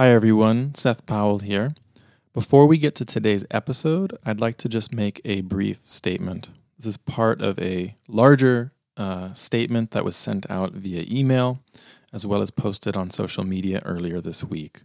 Hi, 0.00 0.10
everyone. 0.10 0.76
Seth 0.76 1.06
Powell 1.06 1.40
here. 1.40 1.72
Before 2.32 2.68
we 2.68 2.78
get 2.78 2.94
to 2.94 3.04
today's 3.04 3.44
episode, 3.50 4.16
I'd 4.24 4.38
like 4.38 4.56
to 4.58 4.68
just 4.68 4.94
make 4.94 5.20
a 5.24 5.40
brief 5.40 5.80
statement. 5.82 6.50
This 6.78 6.86
is 6.86 6.96
part 6.98 7.42
of 7.42 7.58
a 7.58 7.96
larger 8.06 8.70
uh, 8.96 9.34
statement 9.34 9.90
that 9.90 10.04
was 10.04 10.14
sent 10.14 10.48
out 10.48 10.70
via 10.70 11.04
email, 11.10 11.64
as 12.12 12.24
well 12.24 12.42
as 12.42 12.52
posted 12.52 12.96
on 12.96 13.10
social 13.10 13.42
media 13.42 13.82
earlier 13.84 14.20
this 14.20 14.44
week. 14.44 14.82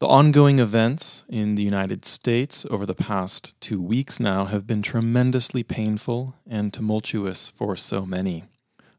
The 0.00 0.06
ongoing 0.06 0.58
events 0.58 1.24
in 1.26 1.54
the 1.54 1.62
United 1.62 2.04
States 2.04 2.66
over 2.68 2.84
the 2.84 2.94
past 2.94 3.58
two 3.58 3.80
weeks 3.80 4.20
now 4.20 4.44
have 4.44 4.66
been 4.66 4.82
tremendously 4.82 5.62
painful 5.62 6.34
and 6.46 6.74
tumultuous 6.74 7.48
for 7.48 7.74
so 7.74 8.04
many. 8.04 8.44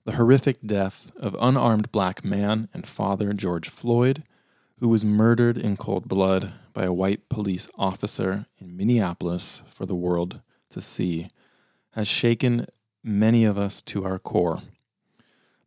The 0.06 0.14
horrific 0.14 0.58
death 0.66 1.12
of 1.16 1.38
unarmed 1.40 1.92
black 1.92 2.26
man 2.26 2.70
and 2.74 2.88
father 2.88 3.34
George 3.34 3.70
Floyd, 3.70 4.24
who 4.80 4.88
was 4.88 5.04
murdered 5.04 5.58
in 5.58 5.76
cold 5.78 6.08
blood 6.08 6.54
by 6.74 6.84
a 6.84 6.94
white 6.94 7.28
police 7.30 7.70
officer 7.78 8.46
in 8.60 8.78
Minneapolis 8.78 9.62
for 9.68 9.86
the 9.86 9.96
world 9.96 10.42
to 10.70 10.80
see, 10.80 11.28
has 11.92 12.08
shaken 12.08 12.66
many 13.04 13.44
of 13.44 13.58
us 13.58 13.82
to 13.82 14.06
our 14.06 14.20
core. 14.20 14.62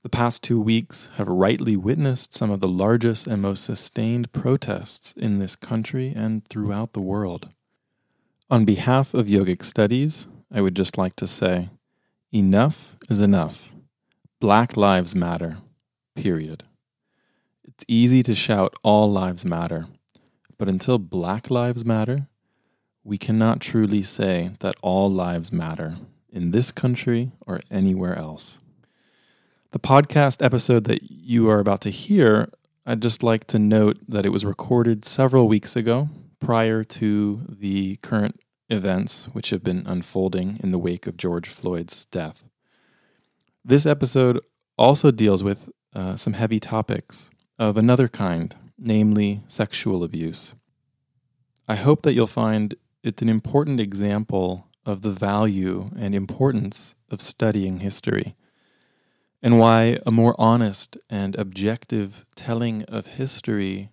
The 0.03 0.09
past 0.09 0.43
two 0.43 0.61
weeks 0.61 1.11
have 1.15 1.29
rightly 1.29 1.77
witnessed 1.77 2.34
some 2.34 2.51
of 2.51 2.61
the 2.61 2.69
largest 2.69 3.27
and 3.27 3.43
most 3.43 3.65
sustained 3.65 4.33
protests 4.33 5.12
in 5.12 5.39
this 5.39 5.56
country 5.56 6.12
and 6.15 6.47
throughout 6.47 6.92
the 6.92 7.01
world. 7.01 7.51
On 8.51 8.65
behalf 8.65 9.15
of 9.15 9.27
Yogic 9.27 9.62
Studies, 9.62 10.27
I 10.51 10.61
would 10.61 10.75
just 10.75 10.98
like 10.98 11.17
to 11.17 11.27
say 11.27 11.69
enough 12.33 12.97
is 13.09 13.20
enough. 13.20 13.73
Black 14.41 14.77
Lives 14.77 15.15
Matter, 15.15 15.59
period. 16.17 16.65
It's 17.83 17.93
easy 17.93 18.23
to 18.23 18.35
shout 18.37 18.77
all 18.85 19.11
lives 19.11 19.45
matter, 19.45 19.89
but 20.57 20.69
until 20.69 20.99
Black 20.99 21.51
Lives 21.51 21.85
Matter, 21.85 22.29
we 23.03 23.19
cannot 23.19 23.59
truly 23.61 24.05
say 24.05 24.53
that 24.61 24.77
all 24.83 25.11
lives 25.11 25.51
matter 25.51 25.97
in 26.31 26.53
this 26.53 26.71
country 26.71 27.33
or 27.45 27.61
anywhere 27.73 28.15
else. 28.15 28.61
The 29.73 29.81
podcast 29.81 30.45
episode 30.45 30.84
that 30.84 31.11
you 31.11 31.51
are 31.51 31.59
about 31.59 31.81
to 31.81 31.91
hear, 31.91 32.53
I'd 32.87 33.03
just 33.03 33.25
like 33.25 33.48
to 33.48 33.59
note 33.59 33.99
that 34.06 34.25
it 34.25 34.31
was 34.31 34.45
recorded 34.45 35.05
several 35.05 35.49
weeks 35.49 35.75
ago 35.75 36.09
prior 36.39 36.84
to 36.84 37.43
the 37.49 37.97
current 37.97 38.39
events 38.71 39.25
which 39.33 39.51
have 39.51 39.65
been 39.65 39.83
unfolding 39.89 40.61
in 40.62 40.71
the 40.71 40.78
wake 40.78 41.09
of 41.09 41.17
George 41.17 41.49
Floyd's 41.49 42.05
death. 42.05 42.45
This 43.65 43.87
episode 43.87 44.39
also 44.78 45.11
deals 45.11 45.43
with 45.43 45.69
uh, 45.97 46.15
some 46.15 46.34
heavy 46.34 46.61
topics 46.61 47.28
of 47.58 47.77
another 47.77 48.08
kind, 48.08 48.55
namely 48.78 49.42
sexual 49.47 50.03
abuse. 50.03 50.55
I 51.69 51.77
hope 51.77 52.03
that 52.03 52.14
you'll 52.14 52.27
find 52.27 52.75
it's 53.03 53.22
an 53.22 53.28
important 53.28 53.81
example 53.81 54.69
of 54.84 55.03
the 55.03 55.11
value 55.11 55.91
and 55.97 56.14
importance 56.14 56.94
of 57.11 57.20
studying 57.20 57.81
history 57.81 58.34
and 59.42 59.59
why 59.59 59.98
a 60.06 60.11
more 60.11 60.34
honest 60.39 60.97
and 61.11 61.34
objective 61.36 62.25
telling 62.36 62.84
of 62.84 63.06
history 63.06 63.91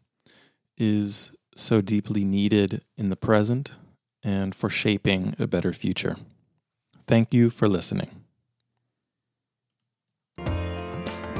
is 0.77 1.35
so 1.55 1.81
deeply 1.81 2.23
needed 2.23 2.81
in 2.97 3.09
the 3.09 3.15
present 3.15 3.71
and 4.23 4.53
for 4.53 4.69
shaping 4.69 5.35
a 5.39 5.47
better 5.47 5.73
future. 5.73 6.17
Thank 7.07 7.33
you 7.33 7.49
for 7.49 7.67
listening. 7.67 8.18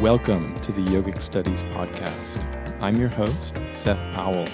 Welcome 0.01 0.55
to 0.61 0.71
the 0.71 0.79
Yogic 0.79 1.21
Studies 1.21 1.61
Podcast. 1.61 2.41
I'm 2.81 2.95
your 2.95 3.09
host, 3.09 3.59
Seth 3.73 3.99
Powell. 4.13 4.45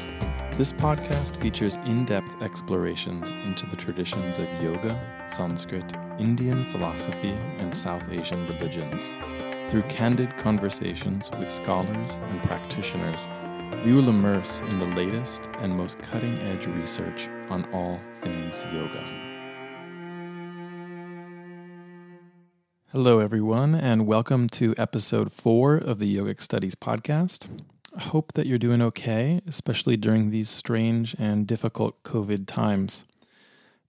This 0.54 0.74
podcast 0.74 1.38
features 1.40 1.76
in 1.86 2.04
depth 2.04 2.42
explorations 2.42 3.30
into 3.46 3.68
the 3.68 3.76
traditions 3.76 4.40
of 4.40 4.48
yoga, 4.60 5.00
Sanskrit, 5.28 5.86
Indian 6.18 6.66
philosophy, 6.72 7.38
and 7.60 7.76
South 7.76 8.12
Asian 8.12 8.44
religions. 8.48 9.14
Through 9.70 9.84
candid 9.84 10.36
conversations 10.36 11.30
with 11.38 11.52
scholars 11.52 12.18
and 12.32 12.42
practitioners, 12.42 13.30
we 13.86 13.94
will 13.94 14.10
immerse 14.10 14.62
in 14.62 14.80
the 14.80 14.96
latest 14.96 15.44
and 15.60 15.78
most 15.78 16.00
cutting 16.00 16.40
edge 16.40 16.66
research 16.66 17.30
on 17.52 17.66
all 17.72 18.00
things 18.22 18.66
yoga. 18.74 19.25
Hello, 22.96 23.20
everyone, 23.20 23.76
and 23.76 24.08
welcome 24.08 24.48
to 24.48 24.74
episode 24.78 25.30
four 25.30 25.76
of 25.76 26.00
the 26.00 26.16
Yogic 26.16 26.40
Studies 26.40 26.76
podcast. 26.76 27.46
I 27.94 28.00
hope 28.00 28.32
that 28.36 28.48
you're 28.48 28.58
doing 28.58 28.82
okay, 28.82 29.42
especially 29.46 29.98
during 29.98 30.30
these 30.30 30.50
strange 30.50 31.14
and 31.20 31.46
difficult 31.46 32.02
COVID 32.04 32.48
times. 32.48 33.04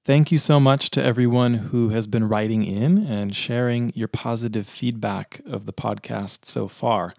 Thank 0.04 0.32
you 0.32 0.38
so 0.38 0.58
much 0.58 0.90
to 0.90 1.04
everyone 1.04 1.54
who 1.54 1.90
has 1.90 2.08
been 2.08 2.28
writing 2.28 2.64
in 2.64 3.06
and 3.06 3.32
sharing 3.32 3.92
your 3.94 4.08
positive 4.08 4.66
feedback 4.66 5.40
of 5.46 5.66
the 5.66 5.72
podcast 5.72 6.44
so 6.44 6.66
far. 6.66 7.14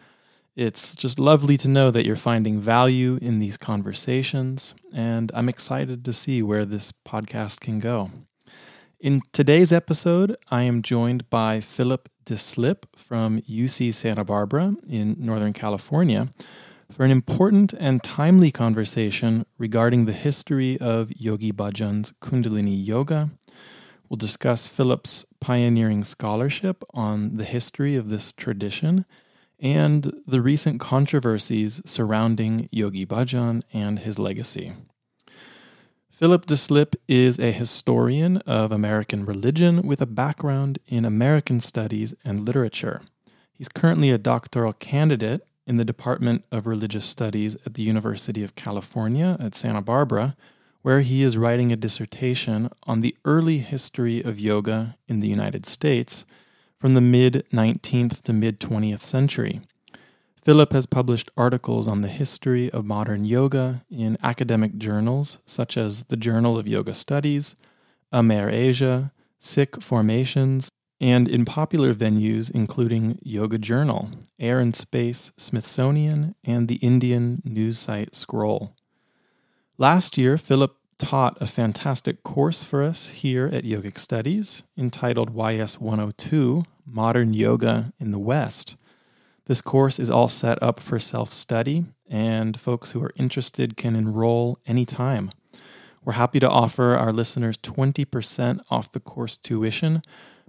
It's 0.58 0.94
just 0.94 1.22
lovely 1.22 1.56
to 1.56 1.70
know 1.70 1.90
that 1.92 2.06
you're 2.06 2.18
finding 2.18 2.60
value 2.60 3.18
in 3.22 3.40
these 3.40 3.56
conversations, 3.56 4.76
and 4.94 5.32
I'm 5.34 5.48
excited 5.48 6.04
to 6.04 6.12
see 6.12 6.44
where 6.44 6.66
this 6.66 6.92
podcast 6.92 7.62
can 7.62 7.80
go. 7.80 8.12
In 9.00 9.22
today's 9.32 9.72
episode, 9.72 10.36
I 10.50 10.64
am 10.64 10.82
joined 10.82 11.30
by 11.30 11.62
Philip 11.62 12.10
Deslippe 12.26 12.88
from 12.96 13.42
UC 13.42 13.94
Santa 13.94 14.24
Barbara 14.24 14.74
in 14.90 15.16
Northern 15.20 15.54
California 15.54 16.30
for 16.92 17.06
an 17.06 17.12
important 17.12 17.74
and 17.74 18.02
timely 18.02 18.50
conversation 18.50 19.46
regarding 19.60 20.06
the 20.06 20.14
history 20.14 20.80
of 20.80 21.12
Yogi 21.16 21.52
Bhajan's 21.52 22.12
Kundalini 22.24 22.76
Yoga. 22.76 23.30
We'll 24.10 24.18
discuss 24.18 24.68
Philip's 24.68 25.28
pioneering 25.40 26.04
scholarship 26.04 26.84
on 26.92 27.38
the 27.38 27.46
history 27.46 27.96
of 27.96 28.10
this 28.10 28.32
tradition 28.32 29.06
and 29.60 30.12
the 30.26 30.42
recent 30.42 30.80
controversies 30.80 31.82
surrounding 31.86 32.68
Yogi 32.72 33.06
Bhajan 33.06 33.62
and 33.72 34.00
his 34.00 34.18
legacy. 34.18 34.74
Philip 36.18 36.48
Deslippe 36.48 36.96
is 37.08 37.38
a 37.38 37.52
historian 37.52 38.38
of 38.38 38.72
American 38.72 39.24
religion 39.24 39.84
with 39.84 40.02
a 40.02 40.08
background 40.08 40.80
in 40.88 41.06
American 41.06 41.60
studies 41.60 42.16
and 42.26 42.44
literature. 42.44 43.02
He's 43.54 43.70
currently 43.70 44.10
a 44.10 44.18
doctoral 44.18 44.74
candidate 44.74 45.46
in 45.68 45.78
the 45.78 45.86
Department 45.86 46.44
of 46.52 46.66
Religious 46.66 47.06
Studies 47.06 47.56
at 47.68 47.76
the 47.76 47.84
University 47.84 48.44
of 48.44 48.56
California 48.56 49.38
at 49.40 49.54
Santa 49.54 49.84
Barbara, 49.84 50.36
where 50.82 51.02
he 51.02 51.22
is 51.22 51.38
writing 51.38 51.72
a 51.72 51.76
dissertation 51.76 52.72
on 52.88 53.02
the 53.02 53.16
early 53.24 53.60
history 53.60 54.20
of 54.24 54.40
yoga 54.40 54.98
in 55.08 55.20
the 55.20 55.28
United 55.28 55.68
States 55.68 56.26
from 56.80 56.96
the 56.96 57.00
mid 57.00 57.46
19th 57.54 58.24
to 58.24 58.34
mid 58.34 58.60
20th 58.60 59.02
century. 59.02 59.62
Philip 60.48 60.72
has 60.72 60.86
published 60.86 61.30
articles 61.36 61.90
on 61.90 62.00
the 62.00 62.08
history 62.08 62.72
of 62.72 62.86
modern 62.86 63.26
yoga 63.26 63.84
in 63.90 64.16
academic 64.24 64.78
journals 64.78 65.40
such 65.46 65.76
as 65.76 66.06
the 66.06 66.16
Journal 66.16 66.58
of 66.58 66.70
Yoga 66.70 66.94
Studies, 66.94 67.58
Amerasia, 68.14 69.12
Sikh 69.40 69.82
Formations, 69.82 70.72
and 71.02 71.28
in 71.28 71.44
popular 71.44 71.94
venues 71.94 72.50
including 72.50 73.20
Yoga 73.22 73.58
Journal, 73.58 74.12
Air 74.40 74.60
and 74.62 74.74
Space, 74.74 75.34
Smithsonian, 75.36 76.34
and 76.46 76.70
the 76.70 76.76
Indian 76.76 77.42
news 77.44 77.78
site 77.78 78.16
Scroll. 78.16 78.74
Last 79.78 80.18
year, 80.18 80.38
Philip 80.38 80.78
taught 80.98 81.38
a 81.42 81.46
fantastic 81.46 82.24
course 82.24 82.64
for 82.64 82.84
us 82.84 83.10
here 83.10 83.48
at 83.52 83.66
Yogic 83.66 83.98
Studies 83.98 84.64
entitled 84.78 85.36
YS 85.36 85.82
102 85.82 86.64
Modern 86.86 87.34
Yoga 87.34 87.92
in 88.00 88.12
the 88.12 88.18
West. 88.18 88.78
This 89.48 89.62
course 89.62 89.98
is 89.98 90.10
all 90.10 90.28
set 90.28 90.62
up 90.62 90.82
for 90.82 91.00
self 91.00 91.32
study, 91.32 91.86
and 92.10 92.60
folks 92.60 92.92
who 92.92 93.02
are 93.02 93.14
interested 93.16 93.78
can 93.78 93.96
enroll 93.96 94.60
anytime. 94.68 95.32
We're 96.04 96.14
happy 96.14 96.42
to 96.42 96.50
offer 96.50 96.96
our 96.96 97.14
listeners 97.14 97.58
20% 97.58 98.60
off 98.70 98.92
the 98.92 99.00
course 99.00 99.38
tuition 99.38 100.02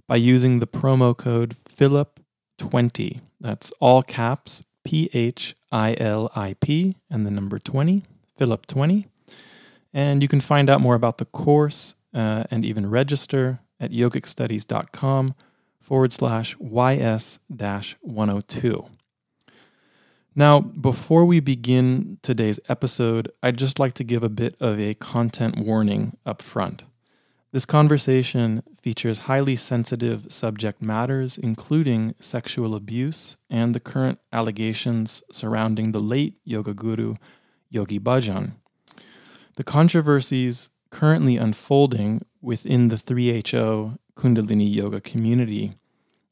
by 0.05 0.17
using 0.17 0.59
the 0.59 0.67
promo 0.67 1.17
code 1.17 1.55
PHILIP20. 1.63 3.21
That's 3.39 3.71
all 3.79 4.03
caps 4.03 4.63
P 4.83 5.09
H 5.13 5.55
I 5.71 5.95
L 5.97 6.29
I 6.35 6.55
P 6.59 6.97
and 7.09 7.25
the 7.25 7.31
number 7.31 7.57
20, 7.57 8.03
Philip20. 8.37 9.05
And 9.93 10.21
you 10.21 10.27
can 10.27 10.41
find 10.41 10.69
out 10.69 10.81
more 10.81 10.95
about 10.95 11.19
the 11.19 11.25
course 11.25 11.95
uh, 12.13 12.43
and 12.51 12.65
even 12.65 12.89
register 12.89 13.59
at 13.79 13.91
yogicstudies.com 13.91 15.35
forward 15.81 16.13
slash 16.13 16.55
YS 16.59 17.39
102. 17.49 18.85
Now, 20.35 20.61
before 20.61 21.25
we 21.25 21.39
begin 21.39 22.19
today's 22.21 22.59
episode, 22.69 23.31
I'd 23.41 23.57
just 23.57 23.79
like 23.79 23.93
to 23.95 24.03
give 24.03 24.23
a 24.23 24.29
bit 24.29 24.55
of 24.59 24.79
a 24.79 24.93
content 24.93 25.57
warning 25.57 26.17
up 26.25 26.41
front. 26.41 26.83
This 27.51 27.65
conversation 27.65 28.61
features 28.79 29.19
highly 29.19 29.55
sensitive 29.55 30.31
subject 30.31 30.83
matters, 30.83 31.37
including 31.37 32.13
sexual 32.19 32.75
abuse 32.75 33.37
and 33.49 33.73
the 33.73 33.79
current 33.79 34.19
allegations 34.31 35.23
surrounding 35.31 35.91
the 35.91 35.99
late 35.99 36.35
yoga 36.43 36.75
guru 36.75 37.15
Yogi 37.71 37.99
Bhajan. 37.99 38.53
The 39.55 39.63
controversies 39.63 40.69
currently 40.91 41.37
unfolding 41.37 42.21
within 42.41 42.89
the 42.89 42.95
3HO 42.95 43.97
Kundalini 44.19 44.75
Yoga 44.75 44.99
community 44.99 45.75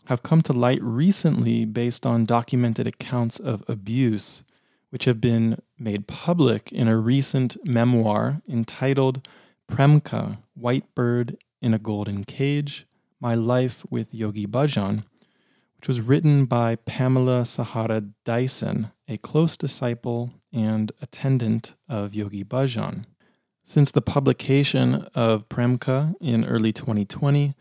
have 0.08 0.22
come 0.22 0.42
to 0.42 0.52
light 0.52 0.84
recently 0.84 1.64
based 1.64 2.06
on 2.06 2.26
documented 2.26 2.86
accounts 2.86 3.40
of 3.40 3.64
abuse, 3.70 4.44
which 4.90 5.06
have 5.06 5.22
been 5.22 5.62
made 5.80 6.06
public 6.06 6.70
in 6.74 6.90
a 6.90 6.98
recent 6.98 7.56
memoir 7.66 8.42
entitled 8.50 9.26
Premka 9.72 10.40
White 10.54 10.94
Bird 10.96 11.38
in 11.62 11.74
a 11.74 11.80
Golden 11.80 12.26
Cage 12.26 12.86
My 13.22 13.36
Life 13.36 13.86
with 13.90 14.14
Yogi 14.14 14.46
Bhajan, 14.46 15.06
which 15.78 15.88
was 15.88 16.02
written 16.02 16.44
by 16.44 16.76
Pamela 16.76 17.46
Sahara 17.46 18.02
Dyson, 18.26 18.92
a 19.08 19.16
close 19.18 19.56
disciple 19.56 20.32
and 20.52 20.92
attendant 21.02 21.76
of 21.88 22.14
Yogi 22.14 22.44
Bhajan. 22.44 23.06
Since 23.64 23.92
the 23.92 24.02
publication 24.02 25.08
of 25.16 25.48
Premka 25.48 26.16
in 26.20 26.46
early 26.46 26.74
2020, 26.74 27.54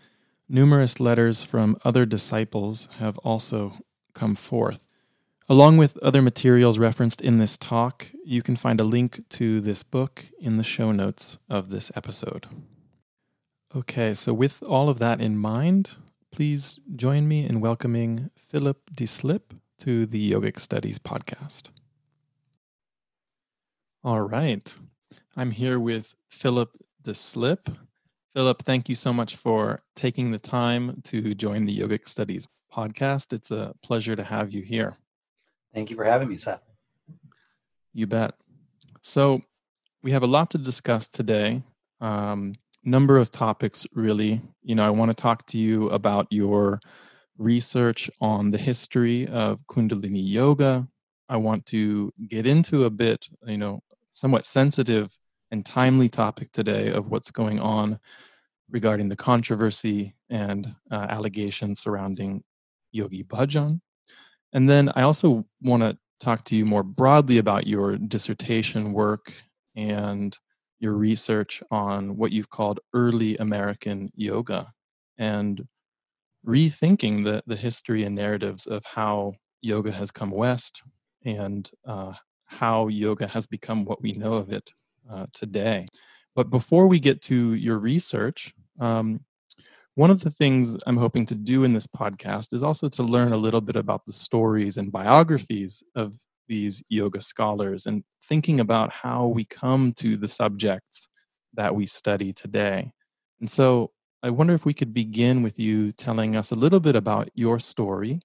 numerous 0.48 1.00
letters 1.00 1.42
from 1.42 1.76
other 1.84 2.06
disciples 2.06 2.88
have 2.98 3.18
also 3.18 3.74
come 4.14 4.34
forth. 4.34 4.86
Along 5.48 5.76
with 5.76 5.96
other 5.98 6.22
materials 6.22 6.78
referenced 6.78 7.20
in 7.20 7.36
this 7.36 7.56
talk, 7.56 8.08
you 8.24 8.42
can 8.42 8.56
find 8.56 8.80
a 8.80 8.84
link 8.84 9.22
to 9.30 9.60
this 9.60 9.82
book 9.84 10.26
in 10.40 10.56
the 10.56 10.64
show 10.64 10.90
notes 10.90 11.38
of 11.48 11.70
this 11.70 11.92
episode. 11.94 12.46
Okay, 13.74 14.14
so 14.14 14.34
with 14.34 14.62
all 14.64 14.88
of 14.88 14.98
that 14.98 15.20
in 15.20 15.38
mind, 15.38 15.96
please 16.32 16.80
join 16.94 17.28
me 17.28 17.46
in 17.46 17.60
welcoming 17.60 18.30
Philip 18.34 18.90
Deslippe 18.92 19.58
to 19.78 20.06
the 20.06 20.32
Yogic 20.32 20.58
Studies 20.58 20.98
podcast. 20.98 21.70
All 24.02 24.22
right. 24.22 24.76
I'm 25.36 25.50
here 25.50 25.78
with 25.78 26.14
Philip 26.28 26.70
Deslippe. 27.02 27.76
Philip, 28.36 28.64
thank 28.64 28.86
you 28.90 28.94
so 28.94 29.14
much 29.14 29.36
for 29.36 29.80
taking 29.94 30.30
the 30.30 30.38
time 30.38 31.00
to 31.04 31.34
join 31.34 31.64
the 31.64 31.74
Yogic 31.74 32.06
Studies 32.06 32.46
podcast. 32.70 33.32
It's 33.32 33.50
a 33.50 33.72
pleasure 33.82 34.14
to 34.14 34.22
have 34.22 34.52
you 34.52 34.60
here. 34.60 34.94
Thank 35.72 35.88
you 35.88 35.96
for 35.96 36.04
having 36.04 36.28
me, 36.28 36.36
Seth. 36.36 36.60
You 37.94 38.06
bet. 38.06 38.34
So, 39.00 39.40
we 40.02 40.10
have 40.10 40.22
a 40.22 40.26
lot 40.26 40.50
to 40.50 40.58
discuss 40.58 41.08
today. 41.08 41.62
Um, 42.02 42.56
number 42.84 43.16
of 43.16 43.30
topics, 43.30 43.86
really. 43.94 44.42
You 44.62 44.74
know, 44.74 44.86
I 44.86 44.90
want 44.90 45.10
to 45.10 45.16
talk 45.16 45.46
to 45.46 45.58
you 45.58 45.88
about 45.88 46.26
your 46.28 46.78
research 47.38 48.10
on 48.20 48.50
the 48.50 48.58
history 48.58 49.26
of 49.28 49.60
Kundalini 49.70 50.20
Yoga. 50.22 50.86
I 51.30 51.38
want 51.38 51.64
to 51.68 52.12
get 52.28 52.46
into 52.46 52.84
a 52.84 52.90
bit, 52.90 53.28
you 53.46 53.56
know, 53.56 53.80
somewhat 54.10 54.44
sensitive 54.44 55.16
and 55.50 55.64
timely 55.64 56.08
topic 56.08 56.52
today 56.52 56.90
of 56.90 57.10
what's 57.10 57.30
going 57.30 57.60
on 57.60 57.98
regarding 58.70 59.08
the 59.08 59.16
controversy 59.16 60.14
and 60.28 60.66
uh, 60.90 61.06
allegations 61.08 61.80
surrounding 61.80 62.42
Yogi 62.92 63.22
Bhajan. 63.22 63.80
And 64.52 64.68
then 64.68 64.90
I 64.96 65.02
also 65.02 65.44
want 65.62 65.82
to 65.82 65.96
talk 66.18 66.44
to 66.44 66.56
you 66.56 66.64
more 66.64 66.82
broadly 66.82 67.38
about 67.38 67.66
your 67.66 67.96
dissertation 67.96 68.92
work 68.92 69.32
and 69.74 70.36
your 70.80 70.94
research 70.94 71.62
on 71.70 72.16
what 72.16 72.32
you've 72.32 72.50
called 72.50 72.80
early 72.94 73.36
American 73.36 74.10
yoga 74.14 74.72
and 75.18 75.66
rethinking 76.46 77.24
the, 77.24 77.42
the 77.46 77.56
history 77.56 78.04
and 78.04 78.14
narratives 78.14 78.66
of 78.66 78.84
how 78.84 79.34
yoga 79.62 79.90
has 79.90 80.10
come 80.10 80.30
west 80.30 80.82
and 81.24 81.70
uh, 81.86 82.12
how 82.44 82.88
yoga 82.88 83.26
has 83.26 83.46
become 83.46 83.84
what 83.84 84.02
we 84.02 84.12
know 84.12 84.34
of 84.34 84.52
it 84.52 84.70
uh, 85.10 85.26
today. 85.32 85.86
But 86.34 86.50
before 86.50 86.86
we 86.86 87.00
get 87.00 87.22
to 87.22 87.54
your 87.54 87.78
research, 87.78 88.54
um, 88.78 89.20
one 89.94 90.10
of 90.10 90.20
the 90.20 90.30
things 90.30 90.76
I'm 90.86 90.98
hoping 90.98 91.24
to 91.26 91.34
do 91.34 91.64
in 91.64 91.72
this 91.72 91.86
podcast 91.86 92.52
is 92.52 92.62
also 92.62 92.88
to 92.90 93.02
learn 93.02 93.32
a 93.32 93.38
little 93.38 93.62
bit 93.62 93.76
about 93.76 94.04
the 94.04 94.12
stories 94.12 94.76
and 94.76 94.92
biographies 94.92 95.82
of 95.94 96.14
these 96.48 96.82
yoga 96.88 97.22
scholars 97.22 97.86
and 97.86 98.04
thinking 98.24 98.60
about 98.60 98.92
how 98.92 99.26
we 99.26 99.46
come 99.46 99.92
to 99.94 100.16
the 100.16 100.28
subjects 100.28 101.08
that 101.54 101.74
we 101.74 101.86
study 101.86 102.32
today. 102.32 102.92
And 103.40 103.50
so 103.50 103.90
I 104.22 104.30
wonder 104.30 104.52
if 104.52 104.66
we 104.66 104.74
could 104.74 104.92
begin 104.92 105.42
with 105.42 105.58
you 105.58 105.92
telling 105.92 106.36
us 106.36 106.50
a 106.50 106.56
little 106.56 106.80
bit 106.80 106.96
about 106.96 107.30
your 107.34 107.58
story 107.58 108.20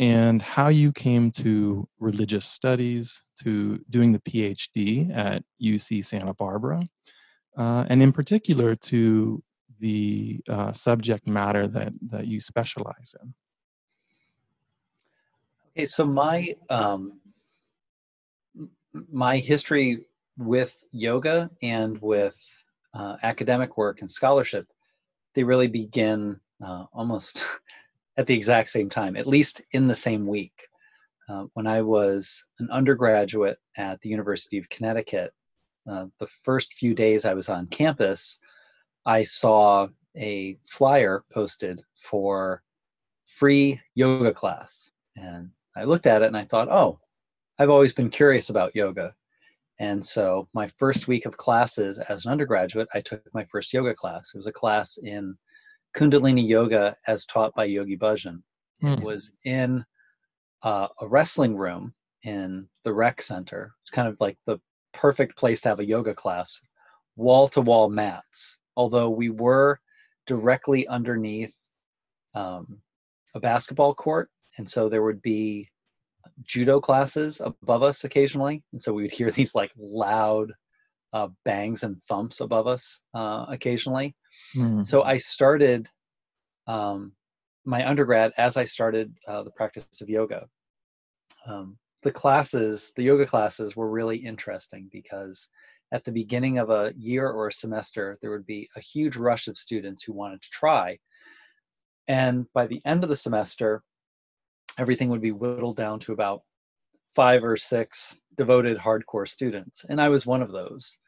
and 0.00 0.40
how 0.40 0.68
you 0.68 0.92
came 0.92 1.30
to 1.30 1.86
religious 1.98 2.46
studies, 2.46 3.22
to 3.42 3.78
doing 3.90 4.12
the 4.12 4.20
PhD 4.20 5.14
at 5.14 5.44
UC 5.62 6.02
Santa 6.06 6.32
Barbara, 6.32 6.88
uh, 7.58 7.84
and 7.86 8.02
in 8.02 8.10
particular 8.10 8.74
to 8.74 9.42
the 9.78 10.40
uh, 10.48 10.72
subject 10.72 11.28
matter 11.28 11.68
that, 11.68 11.92
that 12.00 12.26
you 12.26 12.40
specialize 12.40 13.14
in. 13.22 13.34
Okay, 15.76 15.84
so 15.84 16.06
my 16.06 16.54
um, 16.70 17.20
my 19.12 19.36
history 19.36 20.06
with 20.38 20.82
yoga 20.92 21.50
and 21.62 22.00
with 22.00 22.38
uh, 22.94 23.16
academic 23.22 23.76
work 23.76 24.00
and 24.00 24.10
scholarship, 24.10 24.64
they 25.34 25.44
really 25.44 25.68
begin 25.68 26.40
uh, 26.64 26.84
almost 26.94 27.44
at 28.20 28.26
the 28.26 28.36
exact 28.36 28.68
same 28.68 28.90
time, 28.90 29.16
at 29.16 29.26
least 29.26 29.62
in 29.72 29.88
the 29.88 29.94
same 29.94 30.26
week. 30.26 30.68
Uh, 31.26 31.46
when 31.54 31.66
I 31.66 31.80
was 31.80 32.44
an 32.58 32.68
undergraduate 32.70 33.56
at 33.78 33.98
the 34.02 34.10
University 34.10 34.58
of 34.58 34.68
Connecticut, 34.68 35.32
uh, 35.90 36.06
the 36.18 36.26
first 36.26 36.74
few 36.74 36.92
days 36.94 37.24
I 37.24 37.32
was 37.32 37.48
on 37.48 37.66
campus, 37.68 38.38
I 39.06 39.24
saw 39.24 39.88
a 40.14 40.58
flyer 40.66 41.22
posted 41.32 41.80
for 41.96 42.62
free 43.24 43.80
yoga 43.94 44.34
class. 44.34 44.90
And 45.16 45.52
I 45.74 45.84
looked 45.84 46.06
at 46.06 46.20
it 46.20 46.26
and 46.26 46.36
I 46.36 46.44
thought, 46.44 46.68
oh, 46.68 47.00
I've 47.58 47.70
always 47.70 47.94
been 47.94 48.10
curious 48.10 48.50
about 48.50 48.76
yoga. 48.76 49.14
And 49.78 50.04
so 50.04 50.46
my 50.52 50.66
first 50.66 51.08
week 51.08 51.24
of 51.24 51.38
classes 51.38 51.98
as 52.00 52.26
an 52.26 52.32
undergraduate, 52.32 52.88
I 52.92 53.00
took 53.00 53.22
my 53.32 53.44
first 53.44 53.72
yoga 53.72 53.94
class. 53.94 54.32
It 54.34 54.38
was 54.38 54.46
a 54.46 54.52
class 54.52 54.98
in 54.98 55.38
Kundalini 55.94 56.46
Yoga 56.46 56.96
as 57.06 57.26
taught 57.26 57.54
by 57.54 57.64
Yogi 57.64 57.96
Bhajan. 57.96 58.42
Hmm. 58.80 58.88
It 58.88 59.00
was 59.02 59.36
in 59.44 59.84
uh, 60.62 60.88
a 61.00 61.08
wrestling 61.08 61.56
room 61.56 61.94
in 62.22 62.68
the 62.84 62.92
rec 62.92 63.22
center. 63.22 63.72
It's 63.82 63.90
kind 63.90 64.08
of 64.08 64.20
like 64.20 64.38
the 64.46 64.58
perfect 64.92 65.36
place 65.36 65.60
to 65.62 65.68
have 65.68 65.80
a 65.80 65.86
yoga 65.86 66.14
class, 66.14 66.66
wall 67.16 67.48
to 67.48 67.60
wall 67.60 67.88
mats. 67.88 68.60
Although 68.76 69.10
we 69.10 69.30
were 69.30 69.80
directly 70.26 70.86
underneath 70.86 71.56
um, 72.34 72.78
a 73.34 73.40
basketball 73.40 73.94
court, 73.94 74.30
and 74.58 74.68
so 74.68 74.88
there 74.88 75.02
would 75.02 75.22
be 75.22 75.68
judo 76.42 76.80
classes 76.80 77.40
above 77.40 77.82
us 77.82 78.04
occasionally, 78.04 78.62
and 78.72 78.82
so 78.82 78.92
we 78.92 79.02
would 79.02 79.12
hear 79.12 79.30
these 79.30 79.54
like 79.54 79.72
loud 79.78 80.52
uh, 81.12 81.28
bangs 81.44 81.82
and 81.82 82.00
thumps 82.02 82.40
above 82.40 82.66
us 82.66 83.04
uh, 83.14 83.46
occasionally. 83.48 84.14
Mm. 84.54 84.86
So 84.86 85.02
I 85.02 85.16
started 85.16 85.88
um, 86.66 87.12
my 87.64 87.86
undergrad 87.88 88.32
as 88.36 88.56
I 88.56 88.64
started 88.64 89.14
uh, 89.26 89.42
the 89.42 89.50
practice 89.50 90.00
of 90.00 90.08
yoga. 90.08 90.46
Um, 91.46 91.78
the 92.02 92.12
classes, 92.12 92.92
the 92.96 93.02
yoga 93.02 93.26
classes, 93.26 93.76
were 93.76 93.90
really 93.90 94.16
interesting 94.16 94.88
because 94.90 95.48
at 95.92 96.04
the 96.04 96.12
beginning 96.12 96.58
of 96.58 96.70
a 96.70 96.94
year 96.96 97.28
or 97.28 97.48
a 97.48 97.52
semester, 97.52 98.16
there 98.20 98.30
would 98.30 98.46
be 98.46 98.68
a 98.76 98.80
huge 98.80 99.16
rush 99.16 99.48
of 99.48 99.56
students 99.56 100.02
who 100.02 100.12
wanted 100.12 100.40
to 100.42 100.50
try. 100.50 100.98
And 102.08 102.46
by 102.54 102.66
the 102.66 102.80
end 102.84 103.02
of 103.02 103.10
the 103.10 103.16
semester, 103.16 103.82
everything 104.78 105.10
would 105.10 105.20
be 105.20 105.32
whittled 105.32 105.76
down 105.76 105.98
to 106.00 106.12
about 106.12 106.42
five 107.14 107.44
or 107.44 107.56
six 107.56 108.20
devoted 108.36 108.78
hardcore 108.78 109.28
students. 109.28 109.84
And 109.84 110.00
I 110.00 110.08
was 110.08 110.26
one 110.26 110.42
of 110.42 110.52
those. 110.52 111.00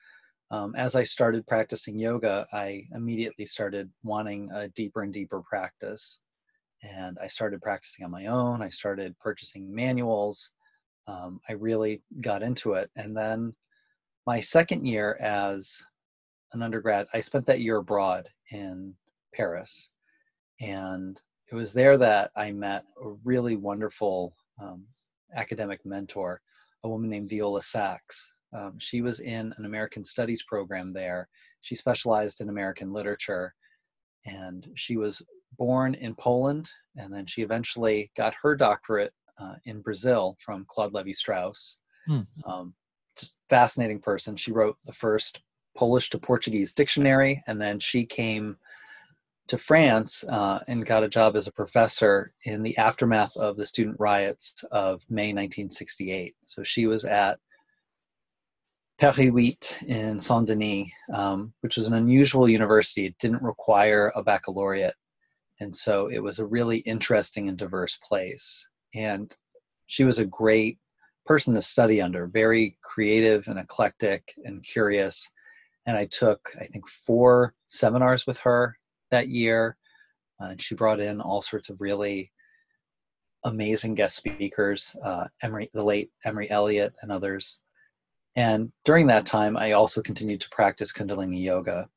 Um, 0.53 0.75
as 0.77 0.95
I 0.95 1.03
started 1.03 1.47
practicing 1.47 1.99
yoga, 1.99 2.47
I 2.53 2.85
immediately 2.95 3.47
started 3.47 3.91
wanting 4.03 4.51
a 4.53 4.69
deeper 4.69 5.01
and 5.01 5.11
deeper 5.11 5.41
practice. 5.41 6.23
And 6.83 7.17
I 7.23 7.27
started 7.27 7.63
practicing 7.63 8.05
on 8.05 8.11
my 8.11 8.27
own. 8.27 8.61
I 8.61 8.69
started 8.69 9.19
purchasing 9.19 9.75
manuals. 9.75 10.53
Um, 11.09 11.41
I 11.49 11.55
really 11.55 12.03
got 12.21 12.43
into 12.43 12.75
it. 12.75 12.91
And 12.97 13.17
then 13.17 13.55
my 14.27 14.41
second 14.41 14.85
year 14.85 15.17
as 15.23 15.83
an 16.53 16.63
undergrad, 16.63 17.07
I 17.15 17.21
spent 17.21 17.47
that 17.47 17.63
year 17.63 17.79
abroad 17.79 18.29
in 18.51 18.95
Paris. 19.35 19.95
And 20.61 21.19
it 21.51 21.55
was 21.55 21.73
there 21.73 21.97
that 21.97 22.31
I 22.37 22.53
met 22.53 22.85
a 23.03 23.09
really 23.25 23.57
wonderful 23.57 24.37
um, 24.61 24.85
academic 25.35 25.87
mentor, 25.87 26.43
a 26.85 26.91
woman 26.91 27.09
named 27.09 27.31
Viola 27.31 27.63
Sachs. 27.63 28.39
Um, 28.53 28.79
she 28.79 29.03
was 29.03 29.21
in 29.21 29.55
an 29.57 29.65
American 29.65 30.05
Studies 30.05 30.43
program 30.43 30.93
there. 30.93 31.29
She 31.61 31.75
specialized 31.75 32.41
in 32.41 32.49
American 32.49 32.93
literature. 32.93 33.55
And 34.27 34.69
she 34.75 34.97
was 34.97 35.23
born 35.59 35.95
in 35.95 36.15
Poland, 36.15 36.69
and 36.97 37.13
then 37.13 37.27
she 37.27 37.43
eventually 37.43 38.11
got 38.17 38.35
her 38.43 38.55
doctorate 38.55 39.13
uh, 39.39 39.55
in 39.65 39.81
Brazil 39.81 40.37
from 40.45 40.65
Claude 40.69 40.95
Levi 40.95 41.13
Strauss. 41.13 41.83
Hmm. 42.07 42.21
Um, 42.47 42.75
just 43.17 43.39
fascinating 43.49 44.01
person. 44.01 44.37
She 44.37 44.53
wrote 44.53 44.77
the 44.87 44.93
first 44.93 45.43
Polish 45.77 46.11
to 46.11 46.19
Portuguese 46.19 46.73
dictionary, 46.73 47.43
and 47.47 47.61
then 47.61 47.79
she 47.79 48.05
came 48.05 48.57
to 49.49 49.59
France 49.59 50.25
uh, 50.29 50.61
and 50.69 50.87
got 50.87 51.03
a 51.03 51.09
job 51.09 51.37
as 51.37 51.47
a 51.47 51.53
professor 51.53 52.33
in 52.45 52.63
the 52.63 52.77
aftermath 52.79 53.37
of 53.37 53.57
the 53.57 53.67
student 53.67 53.97
riots 53.99 54.63
of 54.71 55.05
May 55.11 55.29
1968. 55.29 56.35
So 56.45 56.63
she 56.63 56.87
was 56.87 57.05
at 57.05 57.39
8 59.03 59.83
in 59.89 60.21
Saint 60.21 60.47
Denis, 60.47 60.89
um, 61.13 61.53
which 61.61 61.77
was 61.77 61.89
an 61.89 61.95
unusual 61.95 62.49
university. 62.49 63.07
It 63.07 63.19
didn't 63.19 63.43
require 63.43 64.13
a 64.15 64.23
baccalaureate. 64.23 64.95
And 65.61 65.75
so 65.75 66.07
it 66.07 66.21
was 66.21 66.39
a 66.39 66.47
really 66.47 66.79
interesting 66.79 67.49
and 67.49 67.59
diverse 67.59 67.97
place. 67.97 68.69
And 68.95 69.35
she 69.87 70.05
was 70.05 70.19
a 70.19 70.27
great 70.27 70.79
person 71.27 71.55
to 71.55 71.63
study 71.63 72.01
under, 72.01 72.27
very 72.27 72.79
creative 72.83 73.49
and 73.49 73.59
eclectic 73.59 74.35
and 74.45 74.63
curious. 74.63 75.33
And 75.87 75.97
I 75.97 76.07
took, 76.07 76.51
I 76.61 76.65
think, 76.65 76.89
four 76.89 77.55
seminars 77.67 78.27
with 78.27 78.39
her 78.39 78.77
that 79.11 79.29
year. 79.29 79.77
Uh, 80.41 80.51
and 80.51 80.63
she 80.63 80.75
brought 80.75 81.01
in 81.01 81.21
all 81.21 81.43
sorts 81.43 81.71
of 81.71 81.81
really 81.81 82.33
amazing 83.45 83.95
guest 83.95 84.17
speakers, 84.17 84.97
uh, 85.05 85.27
Emory, 85.43 85.71
the 85.75 85.85
late 85.85 86.11
Emory 86.25 86.51
Elliott, 86.51 86.95
and 87.03 87.11
others. 87.11 87.63
And 88.37 88.73
during 88.85 89.07
that 89.09 89.27
time, 89.27 89.57
I 89.57 89.73
also 89.73 90.03
continued 90.03 90.41
to 90.41 90.51
practice 90.51 90.93
Kundalini 90.93 91.43
yoga. 91.43 91.89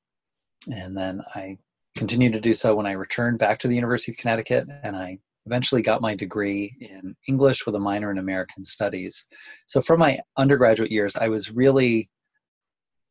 And 0.72 0.98
then 0.98 1.22
I 1.34 1.58
continued 1.96 2.34
to 2.34 2.42
do 2.42 2.54
so 2.54 2.76
when 2.76 2.86
I 2.86 2.92
returned 2.92 3.40
back 3.40 3.60
to 3.60 3.68
the 3.68 3.76
University 3.76 4.12
of 4.12 4.18
Connecticut, 4.18 4.68
and 4.84 4.96
I 4.96 5.20
eventually 5.46 5.82
got 5.82 6.02
my 6.02 6.16
degree 6.16 6.76
in 6.82 7.16
English 7.28 7.66
with 7.66 7.76
a 7.76 7.80
minor 7.80 8.12
in 8.12 8.18
American 8.18 8.66
Studies. 8.66 9.26
So, 9.68 9.82
from 9.82 10.00
my 10.00 10.20
undergraduate 10.38 10.92
years, 10.92 11.16
I 11.16 11.30
was 11.30 11.52
really 11.52 12.10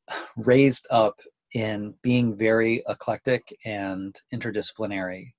raised 0.36 0.86
up 0.90 1.20
in 1.54 1.94
being 2.02 2.36
very 2.36 2.82
eclectic 2.88 3.56
and 3.64 4.14
interdisciplinary. 4.34 5.32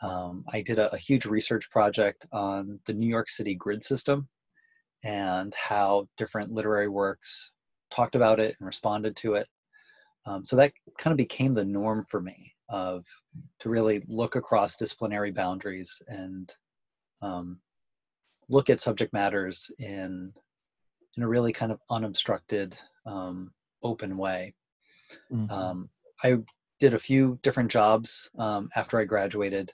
Um, 0.00 0.44
I 0.52 0.62
did 0.62 0.78
a, 0.78 0.94
a, 0.94 0.96
huge 0.96 1.26
research 1.26 1.68
project 1.72 2.24
on 2.32 2.78
the 2.86 2.94
New 2.94 3.08
York 3.08 3.28
City 3.28 3.56
grid 3.56 3.82
system 3.82 4.28
and 5.04 5.54
how 5.54 6.08
different 6.16 6.52
literary 6.52 6.88
works 6.88 7.54
talked 7.90 8.14
about 8.14 8.40
it 8.40 8.56
and 8.58 8.66
responded 8.66 9.16
to 9.16 9.34
it. 9.34 9.46
Um, 10.26 10.44
so 10.44 10.56
that 10.56 10.72
kind 10.98 11.12
of 11.12 11.16
became 11.16 11.54
the 11.54 11.64
norm 11.64 12.04
for 12.08 12.20
me 12.20 12.54
of 12.68 13.06
to 13.60 13.70
really 13.70 14.02
look 14.08 14.36
across 14.36 14.76
disciplinary 14.76 15.30
boundaries 15.30 16.02
and 16.06 16.52
um, 17.22 17.60
look 18.48 18.68
at 18.68 18.80
subject 18.80 19.12
matters 19.12 19.70
in 19.78 20.32
in 21.16 21.22
a 21.24 21.28
really 21.28 21.52
kind 21.52 21.72
of 21.72 21.80
unobstructed, 21.90 22.76
um, 23.04 23.52
open 23.82 24.16
way. 24.16 24.54
Mm-hmm. 25.32 25.50
Um, 25.50 25.90
I 26.22 26.38
did 26.78 26.94
a 26.94 26.98
few 26.98 27.40
different 27.42 27.72
jobs 27.72 28.30
um, 28.38 28.70
after 28.76 29.00
I 29.00 29.04
graduated. 29.04 29.72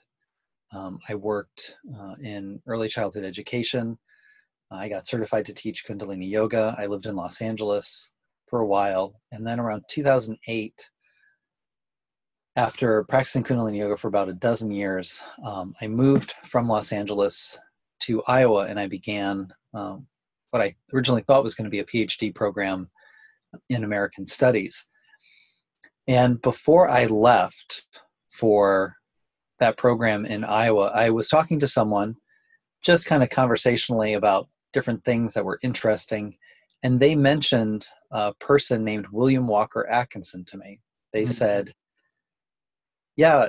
Um, 0.73 0.99
I 1.07 1.13
worked 1.13 1.75
uh, 1.99 2.15
in 2.21 2.61
early 2.65 2.87
childhood 2.87 3.25
education. 3.25 3.99
I 4.71 4.89
got 4.89 5.07
certified 5.07 5.45
to 5.45 5.53
teach 5.53 5.85
Kundalini 5.85 6.29
yoga. 6.29 6.75
I 6.77 6.87
lived 6.87 7.05
in 7.05 7.15
Los 7.15 7.41
Angeles 7.41 8.13
for 8.47 8.59
a 8.59 8.65
while. 8.65 9.19
And 9.31 9.45
then 9.45 9.59
around 9.59 9.83
2008, 9.89 10.89
after 12.55 13.03
practicing 13.03 13.43
Kundalini 13.43 13.77
yoga 13.77 13.97
for 13.97 14.07
about 14.07 14.29
a 14.29 14.33
dozen 14.33 14.71
years, 14.71 15.23
um, 15.43 15.73
I 15.81 15.87
moved 15.87 16.33
from 16.43 16.67
Los 16.67 16.91
Angeles 16.91 17.57
to 18.01 18.23
Iowa 18.27 18.65
and 18.65 18.79
I 18.79 18.87
began 18.87 19.49
um, 19.73 20.07
what 20.51 20.61
I 20.61 20.75
originally 20.93 21.21
thought 21.21 21.43
was 21.43 21.55
going 21.55 21.65
to 21.65 21.71
be 21.71 21.79
a 21.79 21.85
PhD 21.85 22.33
program 22.33 22.89
in 23.69 23.83
American 23.83 24.25
Studies. 24.25 24.89
And 26.07 26.41
before 26.41 26.89
I 26.89 27.05
left 27.05 27.83
for 28.29 28.95
that 29.59 29.77
program 29.77 30.25
in 30.25 30.43
Iowa, 30.43 30.91
I 30.93 31.09
was 31.09 31.27
talking 31.27 31.59
to 31.59 31.67
someone 31.67 32.15
just 32.83 33.07
kind 33.07 33.23
of 33.23 33.29
conversationally 33.29 34.13
about 34.13 34.47
different 34.75 35.03
things 35.03 35.33
that 35.33 35.45
were 35.45 35.59
interesting. 35.63 36.37
And 36.83 36.99
they 36.99 37.15
mentioned 37.15 37.87
a 38.11 38.35
person 38.35 38.83
named 38.83 39.07
William 39.11 39.47
Walker 39.47 39.87
Atkinson 39.89 40.45
to 40.45 40.57
me. 40.59 40.81
They 41.13 41.23
mm-hmm. 41.23 41.31
said, 41.31 41.71
Yeah, 43.15 43.47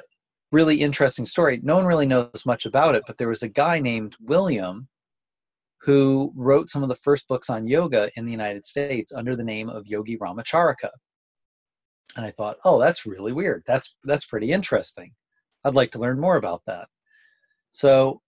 really 0.53 0.81
interesting 0.81 1.27
story. 1.27 1.61
No 1.63 1.77
one 1.77 1.85
really 1.85 2.07
knows 2.07 2.47
much 2.47 2.65
about 2.65 2.95
it, 2.95 3.03
but 3.07 3.19
there 3.19 3.29
was 3.29 3.43
a 3.43 3.49
guy 3.49 3.79
named 3.79 4.17
William 4.21 4.89
who 5.83 6.33
wrote 6.35 6.71
some 6.71 6.83
of 6.83 6.89
the 6.89 6.95
first 6.95 7.29
books 7.29 7.51
on 7.51 7.69
yoga 7.69 8.11
in 8.17 8.25
the 8.25 8.33
United 8.33 8.65
States 8.65 9.13
under 9.13 9.37
the 9.37 9.45
name 9.45 9.69
of 9.69 9.87
Yogi 9.87 10.17
Ramacharaka 10.17 10.91
and 12.17 12.25
I 12.25 12.31
thought, 12.31 12.57
oh, 12.65 12.81
that's 12.81 13.07
really 13.07 13.33
weird. 13.33 13.63
That's 13.67 13.99
that's 14.05 14.27
pretty 14.27 14.51
interesting. 14.51 15.13
I'd 15.65 15.75
like 15.75 15.91
to 15.93 15.99
learn 15.99 16.19
more 16.19 16.37
about 16.37 16.63
that. 16.67 16.89
So 17.71 18.23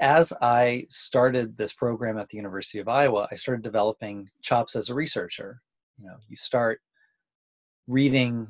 as 0.00 0.32
I 0.42 0.84
started 0.88 1.56
this 1.56 1.72
program 1.72 2.18
at 2.18 2.28
the 2.28 2.36
University 2.36 2.78
of 2.78 2.88
Iowa, 2.88 3.28
I 3.30 3.36
started 3.36 3.62
developing 3.62 4.28
chops 4.42 4.76
as 4.76 4.90
a 4.90 4.94
researcher. 4.94 5.62
You 5.98 6.08
know, 6.08 6.16
you 6.28 6.36
start 6.36 6.80
reading 7.86 8.48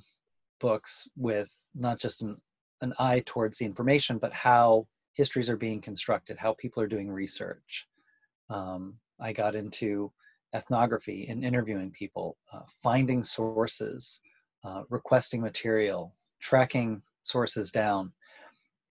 books 0.61 1.09
with 1.17 1.53
not 1.75 2.01
just 2.01 2.23
an, 2.23 2.41
an 2.81 2.95
eye 2.99 3.23
towards 3.25 3.59
the 3.59 3.65
information, 3.65 4.19
but 4.19 4.33
how 4.33 4.89
histories 5.15 5.49
are 5.49 5.57
being 5.57 5.81
constructed, 5.81 6.37
how 6.39 6.55
people 6.55 6.83
are 6.83 6.89
doing 6.89 7.11
research. 7.11 7.89
Um, 8.51 8.99
I 9.21 9.33
got 9.33 9.55
into 9.55 10.13
ethnography 10.55 11.27
and 11.29 11.45
interviewing 11.45 11.91
people, 11.91 12.37
uh, 12.53 12.61
finding 12.83 13.23
sources, 13.23 14.21
uh, 14.65 14.83
requesting 14.89 15.41
material, 15.41 16.15
tracking 16.41 17.03
sources 17.23 17.71
down. 17.71 18.13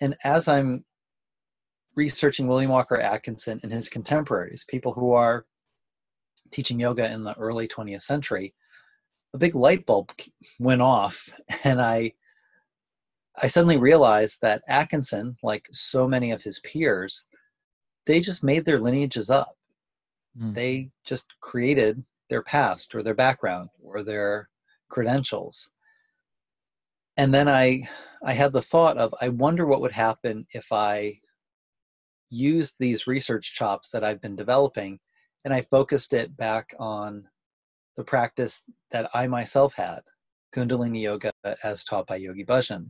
And 0.01 0.15
as 0.24 0.47
I'm 0.47 0.85
researching 1.95 2.47
William 2.47 2.71
Walker 2.71 2.97
Atkinson 2.97 3.59
and 3.63 3.71
his 3.71 3.89
contemporaries, 3.89 4.65
people 4.67 4.93
who 4.93 5.13
are 5.13 5.45
teaching 6.51 6.79
yoga 6.79 7.11
in 7.11 7.23
the 7.23 7.37
early 7.37 7.67
20th 7.67 8.01
century, 8.01 8.53
a 9.33 9.37
big 9.37 9.55
light 9.55 9.85
bulb 9.85 10.11
went 10.59 10.81
off, 10.81 11.29
and 11.63 11.81
I 11.81 12.13
I 13.41 13.47
suddenly 13.47 13.77
realized 13.77 14.41
that 14.41 14.63
Atkinson, 14.65 15.35
like 15.43 15.67
so 15.71 16.07
many 16.07 16.31
of 16.31 16.43
his 16.43 16.59
peers, 16.59 17.27
they 18.05 18.21
just 18.21 18.45
made 18.45 18.63
their 18.63 18.79
lineages 18.79 19.29
up. 19.29 19.57
Mm. 20.39 20.53
They 20.53 20.91
just 21.03 21.33
created 21.41 22.05
their 22.29 22.41
past 22.41 22.95
or 22.95 23.03
their 23.03 23.13
background 23.13 23.69
or 23.83 24.03
their 24.03 24.49
credentials 24.89 25.71
and 27.17 27.33
then 27.33 27.47
i 27.47 27.81
i 28.23 28.33
had 28.33 28.51
the 28.53 28.61
thought 28.61 28.97
of 28.97 29.13
i 29.21 29.29
wonder 29.29 29.65
what 29.65 29.81
would 29.81 29.91
happen 29.91 30.45
if 30.51 30.71
i 30.71 31.13
used 32.29 32.75
these 32.79 33.08
research 33.08 33.53
chops 33.53 33.91
that 33.91 34.03
i've 34.03 34.22
been 34.22 34.36
developing 34.36 35.00
and 35.44 35.53
i 35.53 35.62
focused 35.62 36.13
it 36.13 36.36
back 36.36 36.74
on 36.79 37.27
the 37.96 38.03
practice 38.03 38.70
that 38.91 39.10
i 39.13 39.27
myself 39.27 39.75
had 39.75 40.01
kundalini 40.55 41.01
yoga 41.01 41.32
as 41.63 41.84
taught 41.84 42.08
by 42.08 42.15
yogi 42.15 42.46
bhajan. 42.46 42.89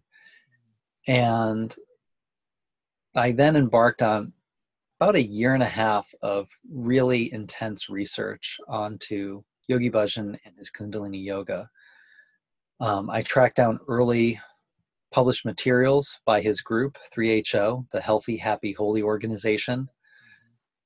And 1.07 1.73
i 3.15 3.31
then 3.31 3.55
embarked 3.55 4.01
on 4.01 4.33
about 4.99 5.15
a 5.15 5.23
year 5.23 5.53
and 5.53 5.63
a 5.63 5.67
half 5.67 6.09
of 6.21 6.47
really 6.71 7.31
intense 7.33 7.89
research 7.89 8.57
onto 8.67 9.43
yogi 9.67 9.89
bhajan 9.89 10.37
and 10.45 10.55
his 10.57 10.71
kundalini 10.71 11.23
yoga. 11.23 11.69
Um, 12.79 13.09
I 13.09 13.21
tracked 13.21 13.55
down 13.55 13.79
early 13.87 14.39
published 15.15 15.45
materials 15.45 16.19
by 16.25 16.41
his 16.41 16.59
group, 16.59 16.97
3HO, 17.15 17.89
the 17.91 18.01
Healthy, 18.01 18.35
Happy, 18.35 18.73
Holy 18.73 19.01
organization. 19.01 19.87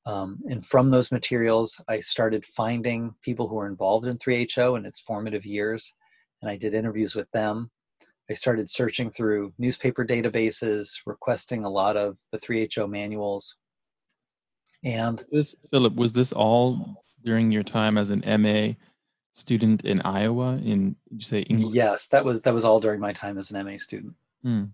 Um, 0.06 0.38
and 0.48 0.64
from 0.64 0.92
those 0.92 1.12
materials, 1.12 1.84
I 1.90 2.00
started 2.00 2.46
finding 2.46 3.16
people 3.24 3.48
who 3.48 3.56
were 3.56 3.66
involved 3.66 4.06
in 4.06 4.20
3HO 4.20 4.78
in 4.78 4.86
its 4.86 5.00
formative 5.00 5.48
years, 5.48 5.96
and 6.44 6.52
I 6.52 6.58
did 6.58 6.76
interviews 6.76 7.16
with 7.16 7.30
them. 7.32 7.72
I 8.30 8.36
started 8.36 8.70
searching 8.70 9.10
through 9.10 9.52
newspaper 9.58 10.06
databases, 10.06 10.92
requesting 11.08 11.66
a 11.66 11.70
lot 11.70 11.98
of 11.98 12.20
the 12.32 12.38
3HO 12.38 12.88
manuals. 12.88 13.58
And 14.84 15.24
this, 15.32 15.56
Philip, 15.72 15.96
was 15.96 16.14
this 16.14 16.32
all 16.34 17.04
during 17.26 17.52
your 17.52 17.64
time 17.64 17.98
as 17.98 18.12
an 18.12 18.24
MA 18.40 18.74
student 19.40 19.86
in 19.86 20.02
Iowa 20.02 20.60
in 20.64 20.96
you 21.10 21.22
say 21.22 21.42
English? 21.42 21.74
Yes, 21.74 22.08
that 22.10 22.26
was 22.26 22.42
that 22.44 22.54
was 22.54 22.66
all 22.66 22.80
during 22.80 23.00
my 23.00 23.14
time 23.14 23.38
as 23.38 23.52
an 23.52 23.66
MA 23.66 23.78
student. 23.78 24.14
Hmm. 24.44 24.66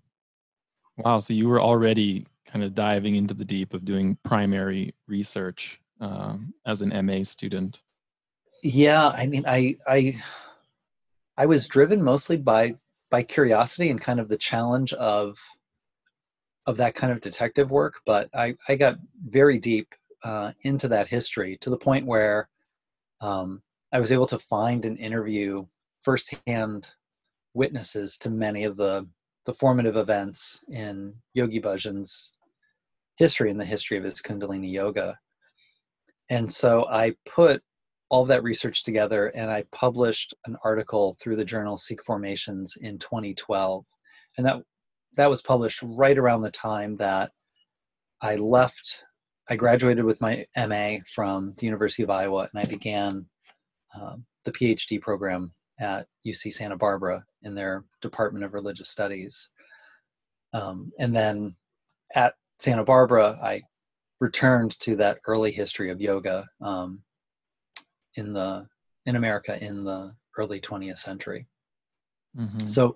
Wow, 0.98 1.19
so 1.19 1.34
you 1.34 1.48
were 1.48 1.62
already 1.62 2.25
kind 2.45 2.63
of 2.63 2.74
diving 2.74 3.15
into 3.15 3.34
the 3.34 3.45
deep 3.45 3.74
of 3.74 3.84
doing 3.84 4.17
primary 4.24 4.93
research 5.07 5.79
um, 6.00 6.53
as 6.65 6.81
an 6.81 7.05
MA 7.05 7.24
student. 7.24 7.81
Yeah, 8.63 9.10
I 9.10 9.27
mean, 9.27 9.43
I 9.45 9.77
I 9.88 10.13
I 11.38 11.45
was 11.45 11.67
driven 11.67 12.01
mostly 12.01 12.38
by 12.38 12.75
by 13.10 13.24
curiosity 13.24 13.89
and 13.89 14.00
kind 14.00 14.19
of 14.19 14.27
the 14.27 14.38
challenge 14.38 14.93
of 14.93 15.38
of 16.65 16.77
that 16.77 16.95
kind 16.95 17.13
of 17.13 17.22
detective 17.22 17.72
work, 17.72 18.01
but 18.05 18.29
I 18.34 18.55
I 18.67 18.75
got 18.75 18.98
very 19.24 19.60
deep 19.60 19.93
uh, 20.24 20.51
into 20.62 20.88
that 20.88 21.07
history 21.07 21.57
to 21.62 21.69
the 21.69 21.77
point 21.77 22.05
where 22.05 22.50
um, 23.22 23.62
I 23.95 23.99
was 24.01 24.11
able 24.11 24.25
to 24.25 24.37
find 24.37 24.83
and 24.83 24.99
interview 24.99 25.67
firsthand 26.01 26.89
witnesses 27.53 28.17
to 28.17 28.29
many 28.29 28.65
of 28.65 28.75
the 28.75 29.07
the 29.45 29.53
formative 29.53 29.95
events 29.95 30.65
in 30.67 31.13
Yogi 31.33 31.61
Bhajan's 31.61 32.33
history 33.15 33.49
and 33.49 33.57
the 33.57 33.63
history 33.63 33.95
of 33.95 34.03
his 34.03 34.21
Kundalini 34.21 34.69
yoga. 34.69 35.17
And 36.29 36.51
so 36.51 36.85
I 36.89 37.15
put 37.25 37.61
all 38.09 38.25
that 38.25 38.43
research 38.43 38.83
together 38.83 39.27
and 39.27 39.49
I 39.49 39.63
published 39.71 40.33
an 40.45 40.57
article 40.65 41.15
through 41.21 41.37
the 41.37 41.45
journal 41.45 41.77
Sikh 41.77 42.03
Formations 42.03 42.75
in 42.81 42.99
2012. 42.99 43.85
And 44.37 44.45
that 44.45 44.61
that 45.15 45.29
was 45.29 45.41
published 45.41 45.79
right 45.81 46.17
around 46.17 46.41
the 46.41 46.51
time 46.51 46.97
that 46.97 47.31
I 48.21 48.35
left 48.35 49.05
I 49.47 49.55
graduated 49.55 50.03
with 50.03 50.19
my 50.19 50.45
MA 50.57 50.97
from 51.13 51.53
the 51.57 51.65
University 51.65 52.03
of 52.03 52.09
Iowa 52.09 52.49
and 52.51 52.61
I 52.61 52.65
began 52.65 53.27
uh, 53.99 54.15
the 54.43 54.51
PhD 54.51 55.01
program 55.01 55.53
at 55.79 56.07
UC 56.25 56.53
Santa 56.53 56.77
Barbara 56.77 57.25
in 57.43 57.55
their 57.55 57.83
Department 58.01 58.45
of 58.45 58.53
Religious 58.53 58.89
Studies. 58.89 59.49
Um, 60.53 60.91
and 60.99 61.15
then 61.15 61.55
at 62.13 62.35
Santa 62.59 62.83
Barbara, 62.83 63.37
I 63.43 63.61
returned 64.19 64.79
to 64.79 64.95
that 64.97 65.19
early 65.27 65.51
history 65.51 65.89
of 65.89 66.01
yoga 66.01 66.47
um, 66.61 67.01
in 68.15 68.33
the 68.33 68.67
in 69.05 69.15
America 69.15 69.61
in 69.63 69.83
the 69.83 70.15
early 70.37 70.59
20th 70.59 70.97
century. 70.97 71.47
Mm-hmm. 72.37 72.67
So, 72.67 72.95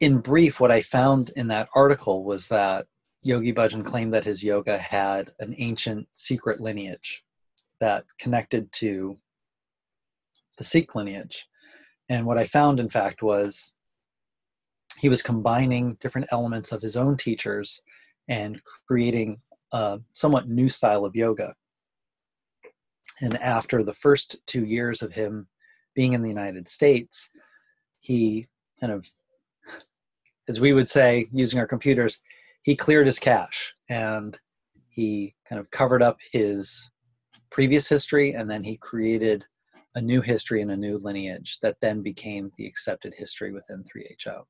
in 0.00 0.18
brief, 0.18 0.60
what 0.60 0.70
I 0.70 0.80
found 0.80 1.30
in 1.36 1.48
that 1.48 1.68
article 1.74 2.24
was 2.24 2.48
that 2.48 2.86
Yogi 3.22 3.52
Bhajan 3.52 3.84
claimed 3.84 4.14
that 4.14 4.24
his 4.24 4.42
yoga 4.42 4.78
had 4.78 5.30
an 5.40 5.54
ancient 5.58 6.08
secret 6.14 6.60
lineage 6.60 7.22
that 7.80 8.04
connected 8.18 8.72
to 8.72 9.18
the 10.60 10.64
Sikh 10.64 10.94
lineage. 10.94 11.48
And 12.10 12.26
what 12.26 12.36
I 12.36 12.44
found, 12.44 12.80
in 12.80 12.90
fact, 12.90 13.22
was 13.22 13.74
he 14.98 15.08
was 15.08 15.22
combining 15.22 15.96
different 16.02 16.28
elements 16.30 16.70
of 16.70 16.82
his 16.82 16.98
own 16.98 17.16
teachers 17.16 17.80
and 18.28 18.60
creating 18.86 19.40
a 19.72 20.00
somewhat 20.12 20.50
new 20.50 20.68
style 20.68 21.06
of 21.06 21.16
yoga. 21.16 21.54
And 23.22 23.38
after 23.38 23.82
the 23.82 23.94
first 23.94 24.46
two 24.46 24.66
years 24.66 25.00
of 25.00 25.14
him 25.14 25.48
being 25.94 26.12
in 26.12 26.20
the 26.20 26.28
United 26.28 26.68
States, 26.68 27.30
he 28.00 28.46
kind 28.82 28.92
of, 28.92 29.08
as 30.46 30.60
we 30.60 30.74
would 30.74 30.90
say 30.90 31.26
using 31.32 31.58
our 31.58 31.66
computers, 31.66 32.20
he 32.64 32.76
cleared 32.76 33.06
his 33.06 33.18
cache 33.18 33.72
and 33.88 34.38
he 34.90 35.34
kind 35.48 35.58
of 35.58 35.70
covered 35.70 36.02
up 36.02 36.18
his 36.32 36.90
previous 37.50 37.88
history 37.88 38.32
and 38.32 38.50
then 38.50 38.62
he 38.62 38.76
created 38.76 39.46
a 39.94 40.00
new 40.00 40.20
history 40.20 40.62
and 40.62 40.70
a 40.70 40.76
new 40.76 40.98
lineage 40.98 41.58
that 41.60 41.80
then 41.80 42.02
became 42.02 42.50
the 42.56 42.66
accepted 42.66 43.14
history 43.16 43.52
within 43.52 43.82
3HO. 43.84 44.42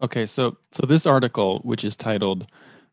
Okay, 0.00 0.26
so 0.26 0.58
so 0.70 0.86
this 0.86 1.06
article, 1.06 1.58
which 1.64 1.82
is 1.82 1.96
titled 1.96 2.46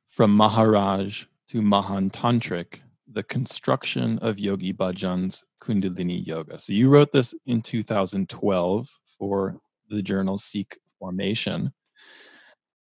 "From 0.07 0.35
Maharaj 0.35 1.25
to 1.49 1.61
Mahan 1.61 2.09
Tantric: 2.09 2.81
The 3.07 3.21
Construction 3.21 4.17
of 4.19 4.39
Yogi 4.39 4.73
Bhajan's 4.73 5.43
Kundalini 5.61 6.25
Yoga." 6.25 6.57
So 6.57 6.73
you 6.73 6.89
wrote 6.89 7.11
this 7.11 7.35
in 7.45 7.61
2012 7.61 8.89
for 9.19 9.59
the 9.87 10.01
journal 10.01 10.39
Sikh 10.39 10.79
Formation. 10.97 11.73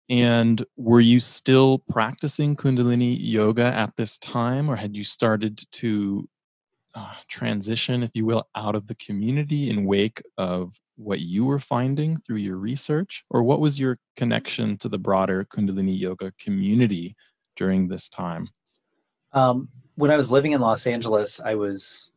And 0.09 0.65
were 0.77 1.01
you 1.01 1.21
still 1.21 1.79
practicing 1.79 2.57
Kundalini 2.57 3.17
yoga 3.21 3.65
at 3.65 3.97
this 3.97 4.19
time, 4.19 4.71
or 4.71 4.77
had 4.77 4.97
you 4.97 5.05
started 5.05 5.65
to 5.73 6.29
uh, 6.95 7.15
transition, 7.29 8.03
if 8.03 8.11
you 8.15 8.25
will, 8.25 8.49
out 8.55 8.75
of 8.75 8.87
the 8.87 8.95
community 8.97 9.71
in 9.71 9.85
wake 9.85 10.23
of 10.39 10.75
what 10.97 11.21
you 11.21 11.45
were 11.45 11.59
finding 11.59 12.17
through 12.19 12.37
your 12.37 12.57
research? 12.57 13.25
Or 13.31 13.43
what 13.43 13.61
was 13.61 13.81
your 13.81 13.99
connection 14.17 14.77
to 14.79 14.89
the 14.89 14.99
broader 14.99 15.45
Kundalini 15.45 15.99
yoga 15.99 16.33
community 16.39 17.17
during 17.57 17.89
this 17.89 18.09
time? 18.09 18.49
Um, 19.33 19.69
when 19.97 20.11
I 20.11 20.17
was 20.17 20.31
living 20.31 20.53
in 20.53 20.61
Los 20.61 20.87
Angeles, 20.87 21.41
I 21.41 21.55
was 21.55 22.11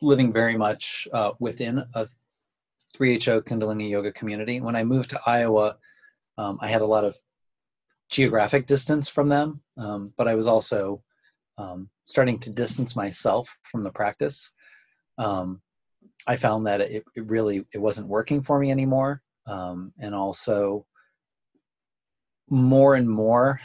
living 0.00 0.32
very 0.32 0.56
much 0.56 1.06
uh, 1.12 1.32
within 1.38 1.84
a 1.94 2.06
3HO 2.96 3.42
Kundalini 3.42 3.90
yoga 3.90 4.12
community. 4.12 4.60
When 4.60 4.76
I 4.76 4.84
moved 4.84 5.10
to 5.10 5.20
Iowa, 5.26 5.76
um, 6.36 6.58
I 6.60 6.68
had 6.68 6.82
a 6.82 6.86
lot 6.86 7.04
of 7.04 7.16
geographic 8.10 8.66
distance 8.66 9.08
from 9.08 9.28
them, 9.28 9.60
um, 9.76 10.12
but 10.16 10.28
I 10.28 10.34
was 10.34 10.46
also 10.46 11.02
um, 11.58 11.90
starting 12.04 12.38
to 12.38 12.52
distance 12.52 12.96
myself 12.96 13.56
from 13.62 13.82
the 13.82 13.90
practice. 13.90 14.54
Um, 15.18 15.60
I 16.26 16.36
found 16.36 16.66
that 16.66 16.80
it, 16.80 17.04
it, 17.14 17.26
really 17.26 17.64
it 17.74 17.78
wasn't 17.78 18.08
working 18.08 18.42
for 18.42 18.58
me 18.58 18.70
anymore, 18.70 19.22
um, 19.46 19.92
and 20.00 20.14
also 20.14 20.86
more 22.48 22.94
and 22.94 23.08
more 23.08 23.60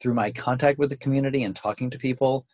through 0.00 0.14
my 0.14 0.30
contact 0.30 0.78
with 0.78 0.90
the 0.90 0.96
community 0.96 1.42
and 1.42 1.54
talking 1.54 1.90
to 1.90 1.98
people, 1.98 2.46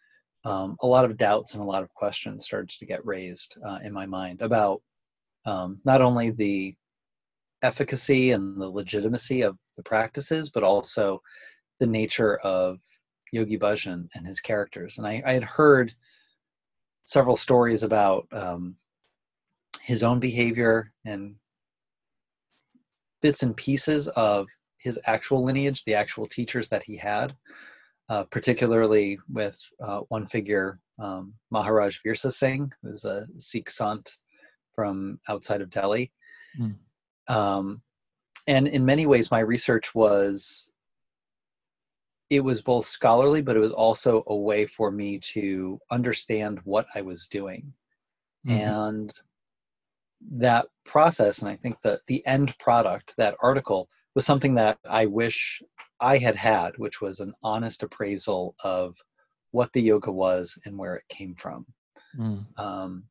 um, 0.44 0.76
a 0.80 0.86
lot 0.86 1.04
of 1.04 1.16
doubts 1.16 1.54
and 1.54 1.62
a 1.62 1.66
lot 1.66 1.82
of 1.82 1.92
questions 1.94 2.44
started 2.44 2.68
to 2.70 2.86
get 2.86 3.04
raised 3.06 3.60
uh, 3.66 3.78
in 3.82 3.92
my 3.92 4.06
mind 4.06 4.42
about 4.42 4.82
not 5.84 6.02
only 6.02 6.30
the 6.30 6.74
efficacy 7.62 8.32
and 8.32 8.60
the 8.60 8.68
legitimacy 8.68 9.42
of 9.42 9.56
the 9.76 9.82
practices, 9.82 10.50
but 10.50 10.62
also 10.62 11.22
the 11.80 11.86
nature 11.86 12.36
of 12.38 12.78
Yogi 13.32 13.58
Bhajan 13.58 14.08
and 14.14 14.26
his 14.26 14.40
characters. 14.40 14.98
And 14.98 15.06
I, 15.06 15.22
I 15.26 15.32
had 15.32 15.44
heard 15.44 15.92
several 17.04 17.36
stories 17.36 17.82
about 17.82 18.26
um, 18.32 18.76
his 19.82 20.02
own 20.02 20.20
behavior 20.20 20.90
and 21.06 21.36
bits 23.22 23.42
and 23.42 23.56
pieces 23.56 24.08
of 24.08 24.46
his 24.78 25.00
actual 25.06 25.42
lineage, 25.44 25.84
the 25.84 25.94
actual 25.94 26.26
teachers 26.26 26.68
that 26.68 26.82
he 26.82 26.96
had, 26.96 27.34
uh, 28.08 28.24
particularly 28.30 29.18
with 29.32 29.58
uh, 29.80 30.00
one 30.08 30.26
figure, 30.26 30.80
um, 30.98 31.34
Maharaj 31.50 31.98
Virsa 32.04 32.30
Singh, 32.30 32.72
who's 32.82 33.04
a 33.04 33.26
Sikh 33.38 33.70
sant 33.70 34.16
from 34.74 35.18
outside 35.28 35.60
of 35.60 35.70
Delhi. 35.70 36.12
Mm. 36.58 36.76
Um, 37.28 37.82
and 38.46 38.68
in 38.68 38.84
many 38.84 39.06
ways, 39.06 39.30
my 39.30 39.40
research 39.40 39.94
was 39.94 40.70
it 42.30 42.40
was 42.40 42.60
both 42.60 42.84
scholarly, 42.84 43.42
but 43.42 43.56
it 43.56 43.60
was 43.60 43.72
also 43.72 44.22
a 44.26 44.36
way 44.36 44.66
for 44.66 44.90
me 44.90 45.18
to 45.18 45.80
understand 45.90 46.60
what 46.64 46.86
I 46.94 47.00
was 47.00 47.26
doing. 47.26 47.72
Mm-hmm. 48.46 48.58
And 48.58 49.12
that 50.32 50.66
process, 50.84 51.40
and 51.40 51.50
I 51.50 51.56
think 51.56 51.80
that 51.82 52.00
the 52.06 52.24
end 52.26 52.56
product, 52.58 53.14
that 53.16 53.36
article, 53.42 53.88
was 54.14 54.26
something 54.26 54.54
that 54.56 54.78
I 54.88 55.06
wish 55.06 55.62
I 56.00 56.18
had 56.18 56.36
had, 56.36 56.76
which 56.76 57.00
was 57.00 57.20
an 57.20 57.32
honest 57.42 57.82
appraisal 57.82 58.54
of 58.62 58.96
what 59.52 59.72
the 59.72 59.82
yoga 59.82 60.12
was 60.12 60.60
and 60.64 60.76
where 60.76 60.96
it 60.96 61.04
came 61.08 61.34
from. 61.34 61.66
Mm. 62.18 62.46
Um, 62.58 63.04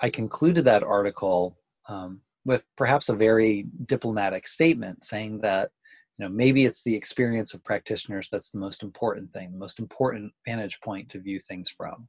I 0.00 0.10
concluded 0.10 0.64
that 0.64 0.82
article 0.82 1.58
um, 1.88 2.20
with 2.44 2.64
perhaps 2.76 3.08
a 3.08 3.14
very 3.14 3.66
diplomatic 3.86 4.46
statement 4.46 5.04
saying 5.04 5.40
that 5.40 5.70
you 6.18 6.24
know 6.24 6.28
maybe 6.28 6.64
it's 6.64 6.82
the 6.84 6.94
experience 6.94 7.54
of 7.54 7.64
practitioners 7.64 8.28
that's 8.30 8.50
the 8.50 8.58
most 8.58 8.82
important 8.82 9.32
thing 9.32 9.52
the 9.52 9.58
most 9.58 9.78
important 9.78 10.32
vantage 10.46 10.80
point 10.80 11.08
to 11.08 11.20
view 11.20 11.38
things 11.38 11.68
from 11.68 12.08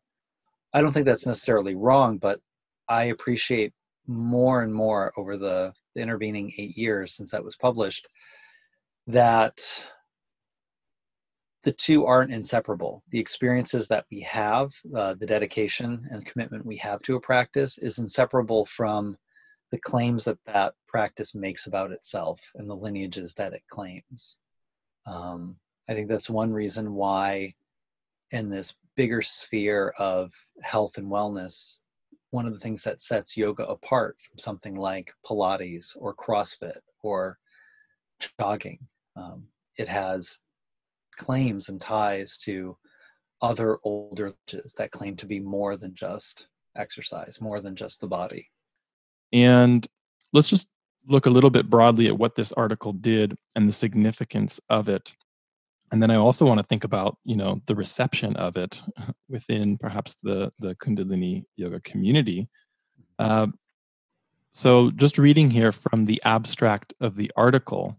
i 0.73 0.81
don't 0.81 0.91
think 0.91 1.05
that's 1.05 1.25
necessarily 1.25 1.75
wrong 1.75 2.17
but 2.17 2.39
i 2.87 3.05
appreciate 3.05 3.73
more 4.07 4.61
and 4.61 4.73
more 4.73 5.11
over 5.17 5.35
the, 5.35 5.73
the 5.95 6.01
intervening 6.01 6.53
eight 6.57 6.77
years 6.77 7.13
since 7.13 7.31
that 7.31 7.43
was 7.43 7.55
published 7.55 8.07
that 9.07 9.59
the 11.63 11.71
two 11.71 12.05
aren't 12.05 12.31
inseparable. 12.31 13.03
The 13.09 13.19
experiences 13.19 13.87
that 13.87 14.05
we 14.11 14.21
have, 14.21 14.71
uh, 14.95 15.15
the 15.15 15.25
dedication 15.25 16.07
and 16.11 16.25
commitment 16.25 16.65
we 16.65 16.77
have 16.77 17.01
to 17.03 17.15
a 17.15 17.21
practice, 17.21 17.79
is 17.79 17.97
inseparable 17.97 18.67
from 18.67 19.17
the 19.71 19.79
claims 19.79 20.25
that 20.25 20.37
that 20.45 20.73
practice 20.87 21.35
makes 21.35 21.67
about 21.67 21.91
itself 21.91 22.51
and 22.55 22.69
the 22.69 22.75
lineages 22.75 23.33
that 23.35 23.53
it 23.53 23.63
claims. 23.69 24.41
Um, 25.05 25.57
I 25.87 25.93
think 25.93 26.07
that's 26.07 26.29
one 26.29 26.51
reason 26.51 26.93
why, 26.93 27.53
in 28.31 28.49
this 28.49 28.79
bigger 28.95 29.21
sphere 29.21 29.93
of 29.99 30.31
health 30.61 30.97
and 30.97 31.11
wellness, 31.11 31.81
one 32.31 32.45
of 32.45 32.53
the 32.53 32.59
things 32.59 32.83
that 32.83 32.99
sets 32.99 33.37
yoga 33.37 33.65
apart 33.65 34.17
from 34.19 34.39
something 34.39 34.75
like 34.75 35.13
Pilates 35.25 35.95
or 35.97 36.15
CrossFit 36.15 36.79
or 37.01 37.37
jogging, 38.39 38.79
um, 39.15 39.47
it 39.77 39.87
has 39.87 40.39
claims 41.17 41.69
and 41.69 41.79
ties 41.79 42.37
to 42.39 42.77
other 43.41 43.77
older 43.83 44.31
that 44.77 44.91
claim 44.91 45.15
to 45.17 45.25
be 45.25 45.39
more 45.39 45.77
than 45.77 45.93
just 45.93 46.47
exercise, 46.75 47.41
more 47.41 47.61
than 47.61 47.75
just 47.75 48.01
the 48.01 48.07
body. 48.07 48.49
And 49.33 49.85
let's 50.33 50.49
just 50.49 50.69
look 51.07 51.25
a 51.25 51.29
little 51.29 51.49
bit 51.49 51.69
broadly 51.69 52.07
at 52.07 52.17
what 52.17 52.35
this 52.35 52.51
article 52.53 52.93
did 52.93 53.37
and 53.55 53.67
the 53.67 53.73
significance 53.73 54.59
of 54.69 54.89
it. 54.89 55.15
and 55.91 56.01
then 56.01 56.09
I 56.09 56.15
also 56.15 56.47
want 56.47 56.59
to 56.59 56.65
think 56.65 56.83
about 56.83 57.17
you 57.23 57.35
know 57.35 57.61
the 57.67 57.75
reception 57.75 58.35
of 58.37 58.57
it 58.57 58.81
within 59.29 59.77
perhaps 59.77 60.15
the 60.23 60.51
the 60.59 60.75
Kundalini 60.75 61.45
yoga 61.55 61.79
community. 61.81 62.49
Uh, 63.19 63.47
so 64.51 64.89
just 64.91 65.17
reading 65.17 65.51
here 65.51 65.71
from 65.71 66.05
the 66.05 66.21
abstract 66.23 66.93
of 67.01 67.17
the 67.17 67.31
article, 67.35 67.97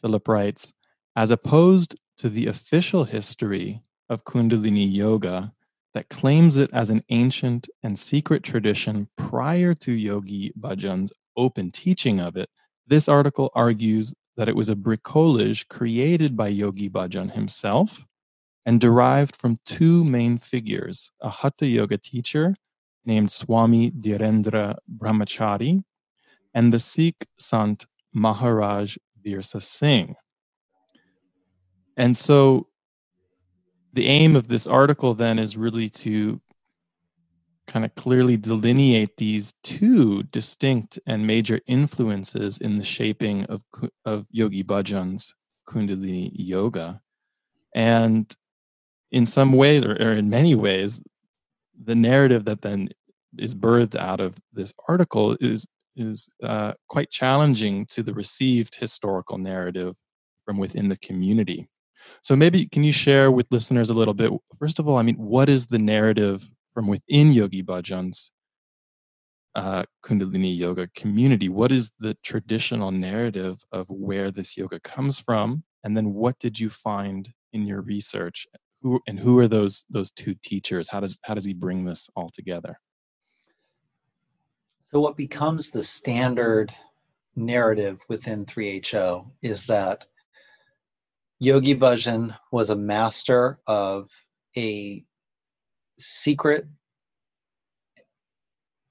Philip 0.00 0.28
writes, 0.28 0.74
as 1.16 1.30
opposed 1.30 1.96
to 2.18 2.28
the 2.28 2.46
official 2.46 3.04
history 3.04 3.82
of 4.08 4.24
Kundalini 4.24 4.86
yoga 4.92 5.52
that 5.94 6.08
claims 6.08 6.56
it 6.56 6.70
as 6.72 6.90
an 6.90 7.02
ancient 7.08 7.68
and 7.82 7.98
secret 7.98 8.42
tradition 8.42 9.08
prior 9.16 9.74
to 9.74 9.92
Yogi 9.92 10.52
Bhajan's 10.58 11.12
open 11.36 11.70
teaching 11.70 12.20
of 12.20 12.36
it, 12.36 12.50
this 12.86 13.08
article 13.08 13.50
argues 13.54 14.12
that 14.36 14.48
it 14.48 14.56
was 14.56 14.68
a 14.68 14.76
bricolage 14.76 15.68
created 15.68 16.36
by 16.36 16.48
Yogi 16.48 16.90
Bhajan 16.90 17.32
himself 17.32 18.04
and 18.66 18.80
derived 18.80 19.36
from 19.36 19.58
two 19.64 20.04
main 20.04 20.38
figures 20.38 21.12
a 21.20 21.30
Hatha 21.30 21.66
Yoga 21.66 21.98
teacher 21.98 22.56
named 23.04 23.30
Swami 23.30 23.90
Dhirendra 23.90 24.76
Brahmachari 24.98 25.82
and 26.54 26.72
the 26.72 26.78
Sikh 26.78 27.26
Sant 27.38 27.86
Maharaj 28.12 28.96
Virsa 29.24 29.62
Singh. 29.62 30.16
And 31.96 32.16
so 32.16 32.68
the 33.94 34.06
aim 34.06 34.34
of 34.34 34.48
this 34.48 34.66
article 34.66 35.14
then 35.14 35.38
is 35.38 35.56
really 35.56 35.88
to 35.88 36.40
kind 37.66 37.84
of 37.84 37.94
clearly 37.94 38.36
delineate 38.36 39.16
these 39.16 39.54
two 39.62 40.22
distinct 40.24 40.98
and 41.06 41.26
major 41.26 41.60
influences 41.66 42.58
in 42.58 42.76
the 42.76 42.84
shaping 42.84 43.44
of, 43.44 43.62
of 44.04 44.26
Yogi 44.30 44.62
Bhajan's 44.62 45.34
Kundalini 45.68 46.30
yoga. 46.34 47.00
And 47.74 48.32
in 49.10 49.26
some 49.26 49.52
ways, 49.52 49.84
or, 49.84 49.92
or 49.92 50.12
in 50.12 50.28
many 50.28 50.54
ways, 50.54 51.00
the 51.82 51.94
narrative 51.94 52.44
that 52.44 52.62
then 52.62 52.88
is 53.38 53.54
birthed 53.54 53.96
out 53.96 54.20
of 54.20 54.36
this 54.52 54.72
article 54.88 55.36
is 55.40 55.66
is 55.96 56.28
uh, 56.42 56.72
quite 56.88 57.08
challenging 57.08 57.86
to 57.86 58.02
the 58.02 58.12
received 58.12 58.74
historical 58.74 59.38
narrative 59.38 59.96
from 60.44 60.58
within 60.58 60.88
the 60.88 60.96
community. 60.96 61.68
So 62.22 62.36
maybe 62.36 62.66
can 62.66 62.84
you 62.84 62.92
share 62.92 63.30
with 63.30 63.46
listeners 63.50 63.90
a 63.90 63.94
little 63.94 64.14
bit? 64.14 64.32
First 64.58 64.78
of 64.78 64.88
all, 64.88 64.96
I 64.96 65.02
mean, 65.02 65.16
what 65.16 65.48
is 65.48 65.66
the 65.66 65.78
narrative 65.78 66.50
from 66.72 66.86
within 66.86 67.32
Yogi 67.32 67.62
Bhajan's 67.62 68.32
uh, 69.54 69.84
Kundalini 70.04 70.56
yoga 70.56 70.88
community. 70.96 71.48
What 71.48 71.72
is 71.72 71.92
the 71.98 72.16
traditional 72.24 72.90
narrative 72.90 73.58
of 73.72 73.86
where 73.88 74.30
this 74.30 74.56
yoga 74.56 74.80
comes 74.80 75.18
from? 75.18 75.64
And 75.84 75.96
then 75.96 76.12
what 76.12 76.38
did 76.38 76.58
you 76.58 76.68
find 76.70 77.30
in 77.52 77.66
your 77.66 77.82
research? 77.82 78.46
Who 78.82 79.00
and 79.06 79.18
who 79.18 79.38
are 79.38 79.48
those 79.48 79.86
those 79.88 80.10
two 80.10 80.34
teachers? 80.42 80.88
How 80.88 81.00
does 81.00 81.18
how 81.22 81.34
does 81.34 81.44
he 81.44 81.54
bring 81.54 81.84
this 81.84 82.08
all 82.16 82.28
together? 82.28 82.78
So 84.84 85.00
what 85.00 85.16
becomes 85.16 85.70
the 85.70 85.82
standard 85.82 86.74
narrative 87.34 88.00
within 88.08 88.44
3HO 88.44 89.30
is 89.42 89.66
that 89.66 90.06
Yogi 91.40 91.74
Bhajan 91.74 92.36
was 92.52 92.70
a 92.70 92.76
master 92.76 93.58
of 93.66 94.10
a 94.56 95.04
secret 95.98 96.66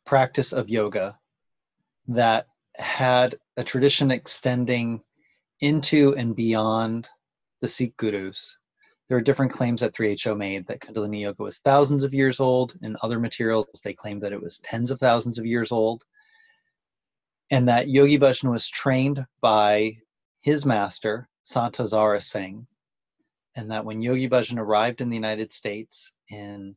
practice 0.06 0.52
of 0.52 0.70
yoga 0.70 1.18
that 2.08 2.48
had 2.76 3.36
a 3.56 3.64
tradition 3.64 4.12
extending 4.12 5.02
into 5.62 6.14
and 6.16 6.36
beyond 6.36 7.08
the 7.62 7.68
Sikh 7.68 7.96
gurus. 7.98 8.60
There 9.08 9.18
are 9.18 9.22
different 9.22 9.52
claims 9.52 9.82
that 9.82 9.94
3HO 9.94 10.38
made 10.38 10.68
that 10.68 10.82
Kundalini 10.82 11.22
Yoga 11.22 11.44
was 11.44 11.60
thousands 11.60 12.04
of 12.04 12.14
years 12.14 12.40
old. 12.40 12.76
In 12.82 12.98
other 13.02 13.20
materials, 13.20 13.68
they 13.84 13.94
claimed 13.94 14.22
that 14.22 14.34
it 14.34 14.42
was 14.42 14.60
tens 14.60 14.92
of 14.92 15.00
thousands 15.00 15.40
of 15.40 15.46
years 15.46 15.72
old. 15.72 16.04
And 17.50 17.70
that 17.70 17.90
Yogi 17.90 18.18
Bhajan 18.18 18.52
was 18.52 18.68
trained 18.68 19.26
by 19.42 19.98
his 20.42 20.66
master, 20.66 21.30
Sant 21.44 21.76
Hazara 21.76 22.22
Singh. 22.22 22.68
And 23.56 23.70
that 23.72 23.86
when 23.86 24.02
Yogi 24.02 24.28
Bhajan 24.28 24.58
arrived 24.58 25.00
in 25.00 25.10
the 25.10 25.16
United 25.16 25.54
States 25.54 26.18
in 26.30 26.76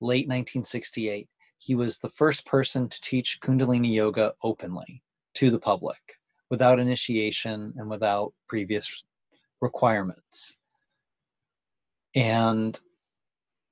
late 0.00 0.28
1968, 0.28 1.28
he 1.58 1.74
was 1.74 1.98
the 1.98 2.08
first 2.08 2.46
person 2.46 2.88
to 2.88 3.00
teach 3.00 3.40
Kundalini 3.40 3.92
Yoga 3.92 4.34
openly 4.42 5.02
to 5.34 5.50
the 5.50 5.58
public 5.58 6.18
without 6.50 6.78
initiation 6.78 7.72
and 7.76 7.88
without 7.88 8.34
previous 8.46 9.04
requirements. 9.60 10.58
And 12.14 12.78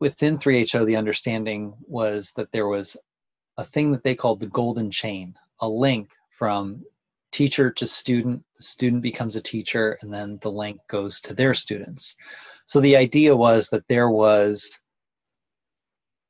within 0.00 0.38
3HO, 0.38 0.86
the 0.86 0.96
understanding 0.96 1.74
was 1.86 2.32
that 2.32 2.52
there 2.52 2.66
was 2.66 2.96
a 3.58 3.64
thing 3.64 3.92
that 3.92 4.02
they 4.02 4.14
called 4.14 4.40
the 4.40 4.46
golden 4.46 4.90
chain, 4.90 5.34
a 5.60 5.68
link 5.68 6.14
from 6.30 6.82
teacher 7.32 7.70
to 7.70 7.86
student. 7.86 8.44
The 8.56 8.62
student 8.62 9.02
becomes 9.02 9.36
a 9.36 9.42
teacher, 9.42 9.98
and 10.02 10.12
then 10.12 10.38
the 10.42 10.50
link 10.50 10.80
goes 10.88 11.20
to 11.22 11.34
their 11.34 11.54
students. 11.54 12.16
So 12.66 12.80
the 12.80 12.96
idea 12.96 13.36
was 13.36 13.68
that 13.70 13.88
there 13.88 14.10
was 14.10 14.82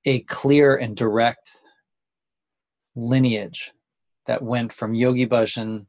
a 0.05 0.21
clear 0.21 0.77
and 0.77 0.97
direct 0.97 1.53
lineage 2.95 3.73
that 4.27 4.43
went 4.43 4.73
from 4.73 4.95
Yogi 4.95 5.27
Bhajan, 5.27 5.87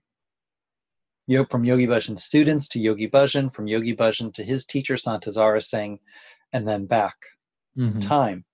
from 1.49 1.63
Yogi 1.63 1.87
Bhajan 1.87 2.19
students 2.19 2.67
to 2.69 2.79
Yogi 2.79 3.09
Bhajan, 3.09 3.53
from 3.53 3.67
Yogi 3.67 3.95
Bhajan 3.95 4.33
to 4.33 4.43
his 4.43 4.65
teacher 4.65 4.97
Sant 4.97 5.23
Hazara 5.23 5.63
Singh, 5.63 5.99
and 6.51 6.67
then 6.67 6.85
back 6.85 7.15
mm-hmm. 7.77 7.99
time. 7.99 8.45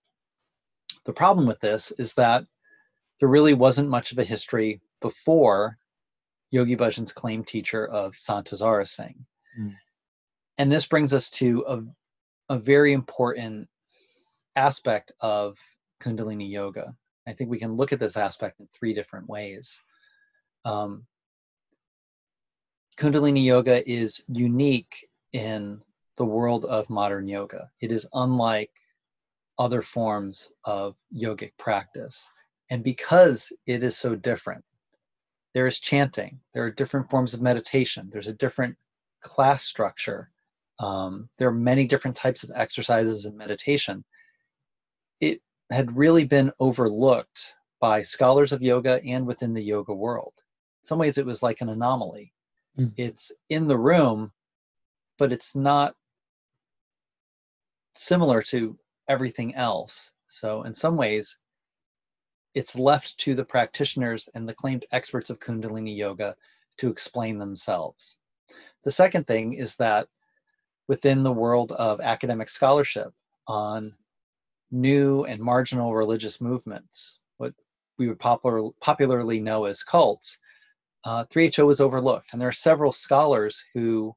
The 1.05 1.13
problem 1.13 1.47
with 1.47 1.61
this 1.61 1.91
is 1.97 2.13
that 2.15 2.45
there 3.19 3.29
really 3.29 3.53
wasn't 3.53 3.89
much 3.89 4.11
of 4.11 4.19
a 4.19 4.23
history 4.23 4.81
before 5.01 5.77
Yogi 6.51 6.75
Bhajan's 6.75 7.11
claimed 7.11 7.47
teacher 7.47 7.87
of 7.87 8.15
Sant 8.15 8.49
Hazara 8.49 8.87
Singh. 8.87 9.25
Mm. 9.59 9.75
And 10.57 10.71
this 10.71 10.87
brings 10.87 11.13
us 11.13 11.29
to 11.31 11.63
a, 11.67 12.53
a 12.53 12.57
very 12.57 12.93
important 12.93 13.67
aspect 14.55 15.11
of 15.21 15.57
Kundalini 16.01 16.49
Yoga. 16.49 16.95
I 17.27 17.33
think 17.33 17.49
we 17.49 17.59
can 17.59 17.73
look 17.73 17.91
at 17.91 17.99
this 17.99 18.17
aspect 18.17 18.59
in 18.59 18.67
three 18.73 18.93
different 18.93 19.29
ways. 19.29 19.81
Um, 20.65 21.05
Kundalini 22.97 23.43
Yoga 23.43 23.87
is 23.89 24.23
unique 24.27 25.07
in 25.33 25.81
the 26.17 26.25
world 26.25 26.65
of 26.65 26.89
modern 26.89 27.27
yoga. 27.27 27.69
It 27.79 27.91
is 27.91 28.09
unlike 28.13 28.71
other 29.59 29.81
forms 29.81 30.49
of 30.65 30.95
yogic 31.15 31.51
practice. 31.57 32.27
And 32.69 32.83
because 32.83 33.51
it 33.65 33.83
is 33.83 33.97
so 33.97 34.15
different, 34.15 34.63
there 35.53 35.67
is 35.67 35.79
chanting, 35.79 36.39
there 36.53 36.63
are 36.63 36.71
different 36.71 37.09
forms 37.09 37.33
of 37.33 37.41
meditation, 37.41 38.09
there's 38.11 38.27
a 38.27 38.33
different 38.33 38.75
class 39.21 39.63
structure, 39.63 40.29
um, 40.79 41.29
there 41.39 41.47
are 41.47 41.53
many 41.53 41.85
different 41.87 42.15
types 42.15 42.43
of 42.43 42.51
exercises 42.55 43.25
and 43.25 43.35
meditation 43.37 44.03
it 45.19 45.41
had 45.71 45.97
really 45.97 46.25
been 46.25 46.51
overlooked 46.59 47.55
by 47.79 48.01
scholars 48.01 48.51
of 48.51 48.61
yoga 48.61 49.01
and 49.03 49.25
within 49.25 49.53
the 49.53 49.63
yoga 49.63 49.93
world. 49.93 50.33
In 50.83 50.87
some 50.87 50.99
ways, 50.99 51.17
it 51.17 51.25
was 51.25 51.43
like 51.43 51.61
an 51.61 51.69
anomaly. 51.69 52.33
Mm. 52.77 52.93
It's 52.97 53.31
in 53.49 53.67
the 53.67 53.77
room, 53.77 54.31
but 55.17 55.31
it's 55.31 55.55
not 55.55 55.95
similar 57.95 58.41
to 58.43 58.77
everything 59.07 59.55
else. 59.55 60.13
So, 60.27 60.63
in 60.63 60.73
some 60.73 60.97
ways, 60.97 61.39
it's 62.57 62.75
left 62.75 63.19
to 63.19 63.35
the 63.35 63.45
practitioners 63.45 64.29
and 64.33 64.49
the 64.49 64.53
claimed 64.53 64.83
experts 64.91 65.29
of 65.29 65.39
Kundalini 65.39 65.95
Yoga 65.95 66.35
to 66.79 66.89
explain 66.89 67.37
themselves. 67.37 68.19
The 68.83 68.89
second 68.89 69.27
thing 69.27 69.53
is 69.53 69.75
that 69.75 70.07
within 70.87 71.21
the 71.21 71.31
world 71.31 71.71
of 71.73 72.01
academic 72.01 72.49
scholarship 72.49 73.13
on 73.47 73.93
new 74.71 75.23
and 75.25 75.39
marginal 75.39 75.93
religious 75.93 76.41
movements, 76.41 77.21
what 77.37 77.53
we 77.99 78.07
would 78.07 78.17
popular, 78.17 78.71
popularly 78.81 79.39
know 79.39 79.65
as 79.65 79.83
cults, 79.83 80.39
uh, 81.03 81.25
3HO 81.25 81.67
was 81.67 81.79
overlooked. 81.79 82.29
And 82.31 82.41
there 82.41 82.49
are 82.49 82.63
several 82.67 82.91
scholars 82.91 83.63
who 83.75 84.15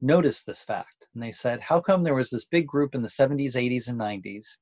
noticed 0.00 0.46
this 0.46 0.62
fact. 0.62 1.08
And 1.14 1.22
they 1.22 1.32
said, 1.32 1.60
how 1.60 1.80
come 1.80 2.04
there 2.04 2.14
was 2.14 2.30
this 2.30 2.44
big 2.44 2.68
group 2.68 2.94
in 2.94 3.02
the 3.02 3.08
70s, 3.08 3.56
80s, 3.56 3.88
and 3.88 3.98
90s? 3.98 4.58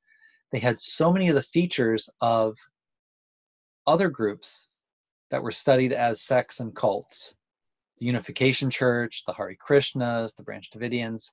They 0.52 0.58
had 0.58 0.80
so 0.80 1.12
many 1.12 1.28
of 1.28 1.34
the 1.34 1.42
features 1.42 2.08
of 2.22 2.56
other 3.86 4.08
groups 4.08 4.68
that 5.30 5.42
were 5.42 5.52
studied 5.52 5.92
as 5.92 6.22
sects 6.22 6.60
and 6.60 6.74
cults 6.74 7.36
the 8.00 8.06
Unification 8.06 8.70
Church, 8.70 9.24
the 9.26 9.32
Hare 9.32 9.54
Krishnas, 9.54 10.34
the 10.34 10.42
Branch 10.42 10.68
Davidians. 10.70 11.32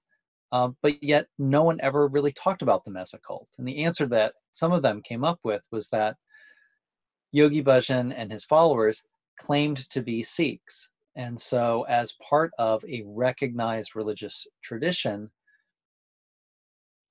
Um, 0.52 0.78
but 0.82 1.02
yet 1.02 1.28
no 1.38 1.64
one 1.64 1.80
ever 1.82 2.08
really 2.08 2.32
talked 2.32 2.62
about 2.62 2.86
them 2.86 2.96
as 2.96 3.14
a 3.14 3.20
cult. 3.20 3.50
And 3.58 3.68
the 3.68 3.84
answer 3.84 4.06
that 4.08 4.34
some 4.52 4.72
of 4.72 4.82
them 4.82 5.02
came 5.02 5.24
up 5.24 5.40
with 5.44 5.62
was 5.72 5.90
that 5.90 6.16
Yogi 7.32 7.64
Bhajan 7.64 8.14
and 8.16 8.32
his 8.32 8.46
followers 8.46 9.06
claimed 9.38 9.90
to 9.90 10.02
be 10.02 10.24
Sikhs. 10.24 10.92
And 11.16 11.40
so, 11.40 11.84
as 11.90 12.16
part 12.30 12.52
of 12.60 12.84
a 12.86 13.04
recognized 13.06 13.96
religious 13.96 14.48
tradition, 14.62 15.32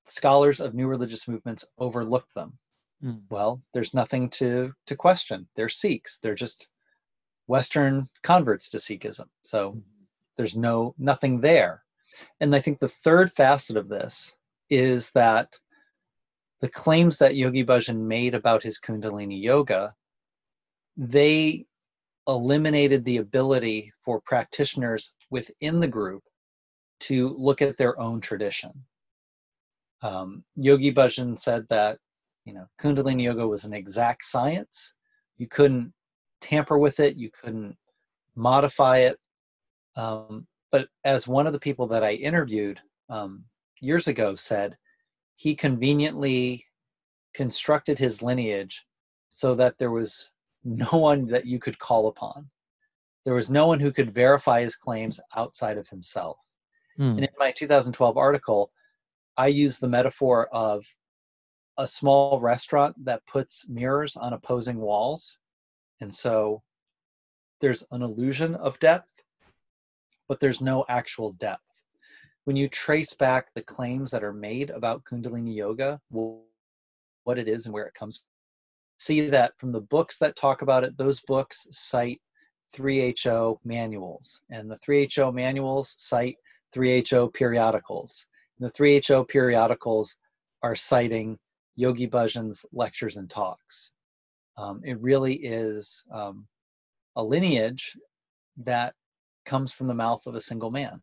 scholars 0.06 0.60
of 0.60 0.74
new 0.74 0.86
religious 0.86 1.26
movements 1.28 1.64
overlooked 1.78 2.34
them. 2.34 2.58
Mm. 3.04 3.22
Well, 3.30 3.62
there's 3.74 3.94
nothing 3.94 4.30
to 4.30 4.72
to 4.86 4.96
question. 4.96 5.48
They're 5.56 5.68
Sikhs. 5.68 6.18
They're 6.18 6.34
just 6.34 6.70
Western 7.46 8.08
converts 8.22 8.70
to 8.70 8.78
Sikhism. 8.78 9.26
So 9.42 9.72
mm. 9.72 9.82
there's 10.36 10.56
no 10.56 10.94
nothing 10.98 11.40
there. 11.40 11.82
And 12.40 12.54
I 12.54 12.60
think 12.60 12.78
the 12.78 12.88
third 12.88 13.30
facet 13.30 13.76
of 13.76 13.88
this 13.88 14.36
is 14.70 15.12
that 15.12 15.56
the 16.60 16.68
claims 16.68 17.18
that 17.18 17.36
Yogi 17.36 17.64
Bhajan 17.64 18.00
made 18.00 18.34
about 18.34 18.62
his 18.62 18.80
Kundalini 18.80 19.40
yoga, 19.40 19.94
they 20.96 21.66
eliminated 22.26 23.04
the 23.04 23.18
ability 23.18 23.92
for 24.00 24.20
practitioners 24.20 25.14
within 25.30 25.80
the 25.80 25.88
group 25.88 26.22
to 27.00 27.36
look 27.36 27.60
at 27.60 27.76
their 27.76 27.98
own 28.00 28.20
tradition. 28.20 28.84
Um, 30.02 30.44
Yogi 30.54 30.92
Bhajan 30.92 31.38
said 31.38 31.68
that 31.68 31.98
you 32.46 32.54
know 32.54 32.66
Kundalini 32.80 33.24
yoga 33.24 33.46
was 33.46 33.64
an 33.64 33.74
exact 33.74 34.24
science. 34.24 34.96
You 35.36 35.48
couldn't 35.48 35.92
tamper 36.40 36.78
with 36.78 37.00
it. 37.00 37.16
You 37.16 37.30
couldn't 37.30 37.76
modify 38.34 38.98
it. 38.98 39.18
Um, 39.96 40.46
but 40.70 40.88
as 41.04 41.28
one 41.28 41.46
of 41.46 41.52
the 41.52 41.58
people 41.58 41.86
that 41.88 42.04
I 42.04 42.12
interviewed 42.12 42.80
um, 43.10 43.44
years 43.80 44.08
ago 44.08 44.34
said, 44.34 44.76
he 45.34 45.54
conveniently 45.54 46.64
constructed 47.34 47.98
his 47.98 48.22
lineage 48.22 48.86
so 49.28 49.54
that 49.54 49.78
there 49.78 49.90
was 49.90 50.32
no 50.64 50.88
one 50.92 51.26
that 51.26 51.46
you 51.46 51.58
could 51.58 51.78
call 51.78 52.08
upon. 52.08 52.50
There 53.24 53.34
was 53.34 53.50
no 53.50 53.66
one 53.66 53.80
who 53.80 53.92
could 53.92 54.10
verify 54.10 54.60
his 54.62 54.76
claims 54.76 55.20
outside 55.36 55.78
of 55.78 55.88
himself. 55.88 56.38
Mm. 56.98 57.10
And 57.10 57.20
in 57.20 57.28
my 57.38 57.50
2012 57.50 58.16
article, 58.16 58.70
I 59.36 59.48
use 59.48 59.78
the 59.78 59.88
metaphor 59.88 60.48
of 60.52 60.84
a 61.78 61.86
small 61.86 62.40
restaurant 62.40 63.04
that 63.04 63.26
puts 63.26 63.68
mirrors 63.68 64.16
on 64.16 64.32
opposing 64.32 64.78
walls. 64.78 65.38
And 66.00 66.12
so 66.12 66.62
there's 67.60 67.84
an 67.90 68.02
illusion 68.02 68.54
of 68.54 68.78
depth, 68.78 69.24
but 70.28 70.40
there's 70.40 70.60
no 70.60 70.84
actual 70.88 71.32
depth. 71.32 71.62
When 72.44 72.56
you 72.56 72.68
trace 72.68 73.14
back 73.14 73.52
the 73.54 73.62
claims 73.62 74.10
that 74.10 74.22
are 74.22 74.32
made 74.32 74.70
about 74.70 75.04
Kundalini 75.04 75.54
Yoga, 75.54 76.00
what 76.10 77.38
it 77.38 77.48
is 77.48 77.66
and 77.66 77.74
where 77.74 77.86
it 77.86 77.94
comes, 77.94 78.24
see 78.98 79.28
that 79.28 79.58
from 79.58 79.72
the 79.72 79.80
books 79.80 80.18
that 80.18 80.36
talk 80.36 80.62
about 80.62 80.84
it, 80.84 80.96
those 80.96 81.20
books 81.22 81.66
cite 81.70 82.20
3HO 82.74 83.58
manuals, 83.64 84.44
and 84.50 84.70
the 84.70 84.78
3HO 84.78 85.32
manuals 85.34 85.94
cite 85.98 86.36
3HO 86.74 87.32
periodicals. 87.32 88.28
And 88.58 88.68
the 88.68 88.72
3HO 88.72 89.28
periodicals 89.28 90.16
are 90.62 90.76
citing 90.76 91.38
Yogi 91.76 92.08
Bhajan's 92.08 92.64
lectures 92.72 93.16
and 93.16 93.28
talks. 93.28 93.94
Um, 94.56 94.80
it 94.84 95.00
really 95.00 95.34
is 95.34 96.02
um, 96.10 96.46
a 97.14 97.22
lineage 97.22 97.96
that 98.56 98.94
comes 99.44 99.72
from 99.72 99.86
the 99.86 99.94
mouth 99.94 100.26
of 100.26 100.34
a 100.34 100.40
single 100.40 100.70
man. 100.70 101.02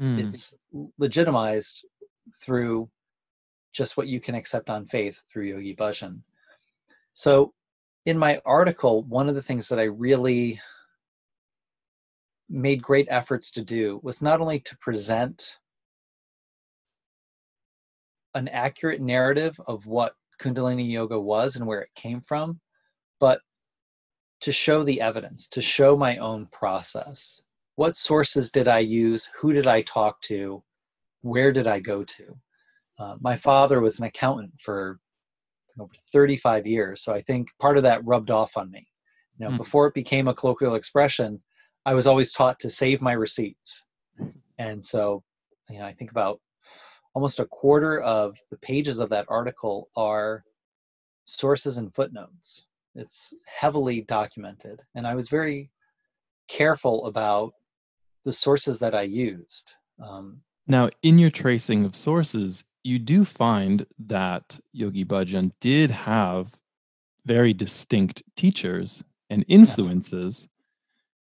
Mm. 0.00 0.18
It's 0.18 0.58
legitimized 0.98 1.86
through 2.42 2.90
just 3.72 3.96
what 3.96 4.08
you 4.08 4.20
can 4.20 4.34
accept 4.34 4.68
on 4.68 4.86
faith 4.86 5.22
through 5.32 5.44
Yogi 5.44 5.76
Bhajan. 5.76 6.20
So, 7.12 7.52
in 8.06 8.18
my 8.18 8.40
article, 8.44 9.02
one 9.02 9.28
of 9.28 9.34
the 9.34 9.42
things 9.42 9.68
that 9.68 9.78
I 9.78 9.84
really 9.84 10.60
made 12.48 12.82
great 12.82 13.06
efforts 13.08 13.52
to 13.52 13.62
do 13.62 14.00
was 14.02 14.20
not 14.20 14.40
only 14.40 14.58
to 14.58 14.76
present 14.78 15.59
an 18.34 18.48
accurate 18.48 19.00
narrative 19.00 19.58
of 19.66 19.86
what 19.86 20.14
Kundalini 20.40 20.90
Yoga 20.90 21.20
was 21.20 21.56
and 21.56 21.66
where 21.66 21.80
it 21.80 21.90
came 21.94 22.20
from, 22.20 22.60
but 23.18 23.40
to 24.40 24.52
show 24.52 24.82
the 24.82 25.00
evidence, 25.00 25.48
to 25.48 25.62
show 25.62 25.96
my 25.96 26.16
own 26.16 26.46
process. 26.46 27.42
What 27.76 27.96
sources 27.96 28.50
did 28.50 28.68
I 28.68 28.78
use? 28.78 29.30
Who 29.40 29.52
did 29.52 29.66
I 29.66 29.82
talk 29.82 30.20
to? 30.22 30.62
Where 31.22 31.52
did 31.52 31.66
I 31.66 31.80
go 31.80 32.04
to? 32.04 32.38
Uh, 32.98 33.16
my 33.20 33.36
father 33.36 33.80
was 33.80 33.98
an 33.98 34.06
accountant 34.06 34.52
for 34.60 34.98
over 35.78 35.92
35 36.12 36.66
years, 36.66 37.02
so 37.02 37.14
I 37.14 37.20
think 37.20 37.48
part 37.58 37.76
of 37.76 37.82
that 37.84 38.04
rubbed 38.04 38.30
off 38.30 38.56
on 38.56 38.70
me. 38.70 38.86
You 39.38 39.46
know, 39.46 39.52
mm. 39.52 39.58
before 39.58 39.86
it 39.86 39.94
became 39.94 40.28
a 40.28 40.34
colloquial 40.34 40.74
expression, 40.74 41.40
I 41.86 41.94
was 41.94 42.06
always 42.06 42.32
taught 42.32 42.60
to 42.60 42.70
save 42.70 43.00
my 43.00 43.12
receipts, 43.12 43.86
and 44.58 44.84
so 44.84 45.22
you 45.70 45.78
know, 45.78 45.86
I 45.86 45.92
think 45.92 46.10
about 46.10 46.40
almost 47.14 47.40
a 47.40 47.46
quarter 47.46 48.00
of 48.00 48.38
the 48.50 48.56
pages 48.58 48.98
of 48.98 49.08
that 49.10 49.26
article 49.28 49.88
are 49.96 50.44
sources 51.24 51.76
and 51.76 51.94
footnotes. 51.94 52.66
It's 52.94 53.34
heavily 53.46 54.02
documented. 54.02 54.82
And 54.94 55.06
I 55.06 55.14
was 55.14 55.28
very 55.28 55.70
careful 56.48 57.06
about 57.06 57.52
the 58.24 58.32
sources 58.32 58.78
that 58.80 58.94
I 58.94 59.02
used. 59.02 59.72
Um, 60.02 60.40
now, 60.66 60.90
in 61.02 61.18
your 61.18 61.30
tracing 61.30 61.84
of 61.84 61.96
sources, 61.96 62.64
you 62.82 62.98
do 62.98 63.24
find 63.24 63.86
that 64.06 64.58
Yogi 64.72 65.04
Bhajan 65.04 65.52
did 65.60 65.90
have 65.90 66.54
very 67.26 67.52
distinct 67.52 68.22
teachers 68.36 69.02
and 69.28 69.44
influences. 69.48 70.48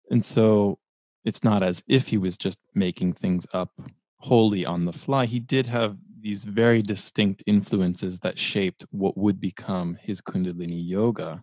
Yeah. 0.08 0.14
And 0.14 0.24
so 0.24 0.78
it's 1.24 1.44
not 1.44 1.62
as 1.62 1.82
if 1.88 2.08
he 2.08 2.16
was 2.16 2.36
just 2.36 2.58
making 2.74 3.14
things 3.14 3.46
up 3.52 3.72
wholly 4.18 4.64
on 4.64 4.84
the 4.84 4.92
fly. 4.92 5.26
He 5.26 5.40
did 5.40 5.66
have 5.66 5.96
these 6.20 6.44
very 6.44 6.82
distinct 6.82 7.42
influences 7.46 8.20
that 8.20 8.38
shaped 8.38 8.84
what 8.90 9.16
would 9.16 9.40
become 9.40 9.96
his 10.02 10.20
Kundalini 10.20 10.86
yoga. 10.86 11.42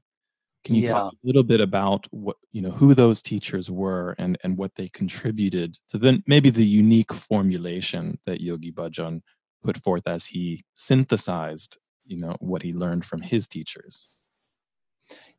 Can 0.63 0.75
you 0.75 0.83
yeah. 0.83 0.93
talk 0.93 1.13
a 1.13 1.27
little 1.27 1.43
bit 1.43 1.61
about 1.61 2.07
what 2.11 2.37
you 2.51 2.61
know 2.61 2.71
who 2.71 2.93
those 2.93 3.21
teachers 3.21 3.69
were 3.69 4.15
and 4.17 4.37
and 4.43 4.57
what 4.57 4.73
they 4.75 4.89
contributed 4.89 5.77
to 5.89 5.99
then 5.99 6.23
maybe 6.25 6.49
the 6.49 6.65
unique 6.65 7.13
formulation 7.13 8.19
that 8.25 8.41
Yogi 8.41 8.71
Bhajan 8.71 9.21
put 9.63 9.77
forth 9.83 10.07
as 10.07 10.25
he 10.25 10.65
synthesized 10.73 11.77
you 12.05 12.17
know 12.17 12.35
what 12.39 12.61
he 12.61 12.73
learned 12.73 13.05
from 13.05 13.21
his 13.21 13.47
teachers? 13.47 14.07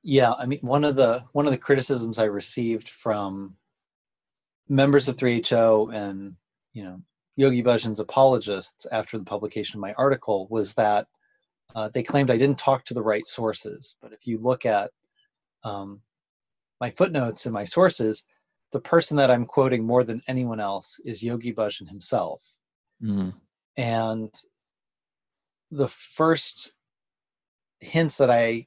Yeah, 0.03 0.33
I 0.33 0.47
mean 0.47 0.61
one 0.61 0.85
of 0.85 0.95
the 0.95 1.25
one 1.33 1.47
of 1.47 1.53
the 1.53 1.59
criticisms 1.59 2.19
I 2.19 2.25
received 2.25 2.89
from 2.89 3.57
members 4.69 5.09
of 5.09 5.17
3HO 5.17 5.95
and 5.95 6.37
you 6.73 6.85
know 6.85 7.01
Yogi 7.37 7.63
Bhajan's 7.63 8.01
apologists 8.01 8.87
after 8.91 9.19
the 9.19 9.25
publication 9.25 9.79
of 9.79 9.83
my 9.83 9.93
article 9.95 10.49
was 10.51 10.75
that 10.75 11.07
uh, 11.75 11.91
they 11.93 12.03
claimed 12.03 12.31
I 12.31 12.39
didn't 12.39 12.59
talk 12.59 12.85
to 12.87 12.95
the 12.95 13.03
right 13.03 13.27
sources. 13.27 13.97
But 14.01 14.13
if 14.13 14.27
you 14.27 14.39
look 14.39 14.65
at 14.65 14.91
um, 15.63 16.01
my 16.81 16.91
footnotes 16.91 17.45
and 17.45 17.53
my 17.53 17.65
sources, 17.65 18.25
the 18.73 18.81
person 18.81 19.19
that 19.19 19.31
I'm 19.31 19.45
quoting 19.45 19.85
more 19.85 20.03
than 20.03 20.23
anyone 20.27 20.61
else 20.61 20.99
is 21.05 21.23
Yogi 21.23 21.53
Bhajan 21.53 21.89
himself. 21.89 22.43
Mm. 23.03 23.35
And 23.77 24.35
the 25.71 25.89
first 25.89 26.73
hints 27.81 28.17
that 28.17 28.31
I 28.31 28.67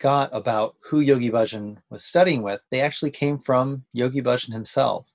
got 0.00 0.30
about 0.32 0.74
who 0.80 1.00
Yogi 1.00 1.30
Bhajan 1.30 1.78
was 1.90 2.04
studying 2.04 2.42
with, 2.42 2.62
they 2.70 2.80
actually 2.80 3.12
came 3.12 3.38
from 3.38 3.84
Yogi 3.92 4.20
Bhajan 4.20 4.52
himself 4.52 5.06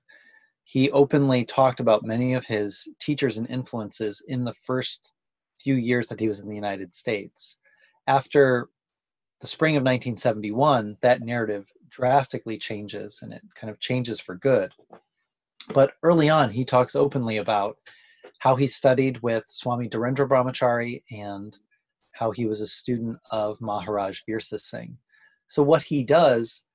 he 0.64 0.92
openly 0.92 1.44
talked 1.44 1.80
about 1.80 2.06
many 2.06 2.34
of 2.34 2.46
his 2.46 2.88
teachers 3.00 3.38
and 3.38 3.50
influences 3.50 4.24
in 4.28 4.44
the 4.44 4.54
first 4.54 5.14
few 5.60 5.76
years 5.76 6.08
that 6.08 6.20
he 6.20 6.28
was 6.28 6.40
in 6.40 6.50
the 6.50 6.56
United 6.56 6.96
States. 6.96 7.60
After 8.08 8.70
the 9.40 9.48
spring 9.48 9.76
of 9.76 9.82
1971, 9.82 10.98
that 11.02 11.22
narrative 11.22 11.72
drastically 11.90 12.58
changes 12.58 13.20
and 13.22 13.34
it 13.34 13.42
kind 13.56 13.70
of 13.70 13.80
changes 13.80 14.20
for 14.20 14.36
good. 14.36 14.72
But 15.74 15.94
early 16.04 16.30
on, 16.30 16.52
he 16.52 16.66
talks 16.66 16.96
openly 16.96 17.38
about 17.38 17.78
how 18.40 18.56
he 18.56 18.68
studied 18.68 19.22
with 19.22 19.46
Swami 19.48 19.88
Dhirendra 19.88 20.28
Brahmachari 20.28 21.04
and 21.12 21.56
how 22.14 22.32
he 22.32 22.46
was 22.46 22.62
a 22.62 22.68
student 22.68 23.18
of 23.32 23.62
Maharaj 23.62 24.22
Virsa 24.28 24.60
Singh. 24.60 24.98
So, 25.48 25.64
what 25.64 25.84
he 25.84 26.04
does 26.04 26.66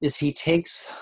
is 0.00 0.16
he 0.16 0.32
takes 0.32 0.92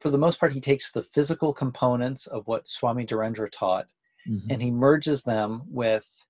for 0.00 0.10
the 0.10 0.18
most 0.18 0.38
part, 0.38 0.52
he 0.52 0.60
takes 0.60 0.92
the 0.92 1.02
physical 1.02 1.52
components 1.52 2.26
of 2.26 2.46
what 2.46 2.66
Swami 2.66 3.04
Dhirendra 3.04 3.50
taught 3.50 3.86
mm-hmm. 4.28 4.50
and 4.50 4.62
he 4.62 4.70
merges 4.70 5.22
them 5.24 5.62
with 5.68 6.26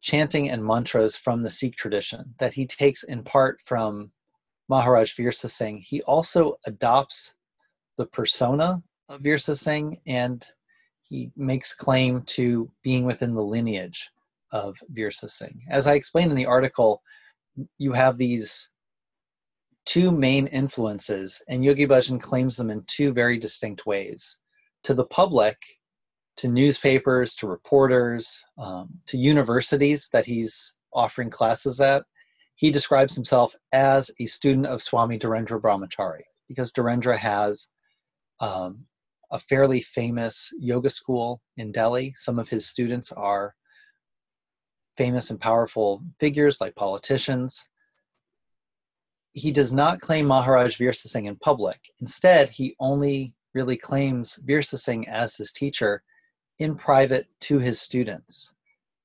chanting 0.00 0.48
and 0.48 0.64
mantras 0.64 1.16
from 1.16 1.42
the 1.42 1.50
Sikh 1.50 1.76
tradition 1.76 2.34
that 2.38 2.54
he 2.54 2.66
takes 2.66 3.02
in 3.02 3.22
part 3.22 3.60
from 3.60 4.12
Maharaj 4.68 5.14
Virsa 5.14 5.48
Singh. 5.48 5.78
He 5.78 6.02
also 6.02 6.54
adopts 6.66 7.36
the 7.98 8.06
persona 8.06 8.82
of 9.08 9.20
Virsa 9.20 9.56
Singh 9.56 9.98
and 10.06 10.44
he 11.08 11.30
makes 11.36 11.74
claim 11.74 12.22
to 12.22 12.70
being 12.82 13.04
within 13.04 13.34
the 13.34 13.42
lineage 13.42 14.10
of 14.52 14.78
Virsa 14.92 15.28
Singh. 15.28 15.62
As 15.68 15.86
I 15.86 15.94
explained 15.94 16.30
in 16.30 16.36
the 16.36 16.46
article, 16.46 17.02
you 17.78 17.92
have 17.92 18.16
these 18.16 18.70
two 19.86 20.10
main 20.10 20.46
influences, 20.48 21.42
and 21.48 21.64
Yogi 21.64 21.86
Bhajan 21.86 22.20
claims 22.20 22.56
them 22.56 22.70
in 22.70 22.84
two 22.86 23.12
very 23.12 23.38
distinct 23.38 23.86
ways. 23.86 24.40
To 24.84 24.94
the 24.94 25.06
public, 25.06 25.56
to 26.38 26.48
newspapers, 26.48 27.34
to 27.36 27.46
reporters, 27.46 28.44
um, 28.58 29.00
to 29.06 29.18
universities 29.18 30.08
that 30.12 30.26
he's 30.26 30.78
offering 30.94 31.30
classes 31.30 31.80
at. 31.80 32.04
He 32.54 32.70
describes 32.70 33.14
himself 33.14 33.54
as 33.72 34.10
a 34.18 34.26
student 34.26 34.66
of 34.66 34.82
Swami 34.82 35.18
Dhirendra 35.18 35.60
Brahmachari 35.60 36.22
because 36.48 36.72
Dhirendra 36.72 37.16
has 37.16 37.70
um, 38.40 38.86
a 39.30 39.38
fairly 39.38 39.80
famous 39.80 40.50
yoga 40.58 40.90
school 40.90 41.42
in 41.56 41.72
Delhi. 41.72 42.14
Some 42.16 42.38
of 42.38 42.50
his 42.50 42.66
students 42.66 43.12
are 43.12 43.54
famous 44.96 45.30
and 45.30 45.40
powerful 45.40 46.02
figures 46.18 46.60
like 46.60 46.74
politicians. 46.74 47.68
He 49.32 49.52
does 49.52 49.72
not 49.72 50.00
claim 50.00 50.26
Maharaj 50.26 50.78
Virsa 50.78 51.06
Singh 51.06 51.26
in 51.26 51.36
public. 51.36 51.78
Instead, 52.00 52.50
he 52.50 52.74
only 52.80 53.34
really 53.54 53.76
claims 53.76 54.42
Virsa 54.46 54.76
Singh 54.76 55.08
as 55.08 55.36
his 55.36 55.52
teacher 55.52 56.02
in 56.58 56.74
private 56.74 57.26
to 57.40 57.58
his 57.58 57.80
students. 57.80 58.54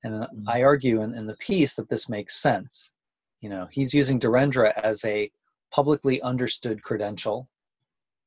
And 0.04 0.14
mm-hmm. 0.14 0.48
I 0.48 0.62
argue 0.62 1.02
in, 1.02 1.14
in 1.14 1.26
the 1.26 1.36
piece 1.36 1.74
that 1.76 1.88
this 1.88 2.08
makes 2.08 2.36
sense. 2.36 2.94
You 3.40 3.50
know, 3.50 3.66
he's 3.70 3.94
using 3.94 4.20
Dhirendra 4.20 4.72
as 4.82 5.04
a 5.04 5.30
publicly 5.72 6.20
understood 6.22 6.82
credential, 6.82 7.48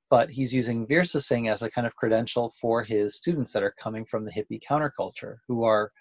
but 0.09 0.29
he's 0.29 0.53
using 0.53 0.88
Virsa 0.88 1.21
Singh 1.21 1.47
as 1.47 1.62
a 1.62 1.71
kind 1.71 1.88
of 1.88 1.95
credential 1.95 2.53
for 2.59 2.83
his 2.83 3.15
students 3.15 3.53
that 3.53 3.63
are 3.63 3.75
coming 3.79 4.05
from 4.05 4.25
the 4.25 4.31
hippie 4.31 4.62
counterculture, 4.62 5.38
who 5.47 5.63
are 5.63 5.91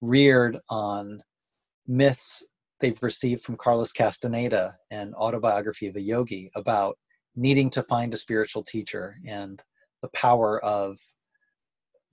reared 0.00 0.58
on 0.68 1.22
myths 1.86 2.46
they've 2.84 3.02
received 3.02 3.42
from 3.42 3.56
Carlos 3.56 3.92
Castaneda 3.92 4.76
and 4.90 5.14
Autobiography 5.14 5.86
of 5.86 5.96
a 5.96 6.00
Yogi 6.02 6.50
about 6.54 6.98
needing 7.34 7.70
to 7.70 7.82
find 7.82 8.12
a 8.12 8.18
spiritual 8.18 8.62
teacher 8.62 9.16
and 9.26 9.62
the 10.02 10.08
power 10.08 10.62
of 10.62 10.98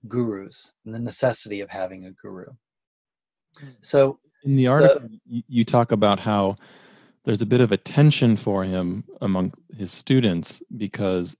gurus 0.08 0.72
and 0.86 0.94
the 0.94 0.98
necessity 0.98 1.60
of 1.60 1.68
having 1.68 2.06
a 2.06 2.12
guru. 2.12 2.46
Hmm. 3.60 3.66
So 3.80 4.18
in 4.44 4.56
the 4.56 4.66
article, 4.68 5.10
the, 5.26 5.44
you 5.46 5.62
talk 5.62 5.92
about 5.92 6.18
how 6.18 6.56
there's 7.24 7.42
a 7.42 7.46
bit 7.46 7.60
of 7.60 7.70
a 7.70 7.76
tension 7.76 8.34
for 8.34 8.64
him 8.64 9.04
among 9.20 9.52
his 9.76 9.92
students 9.92 10.62
because 10.74 11.36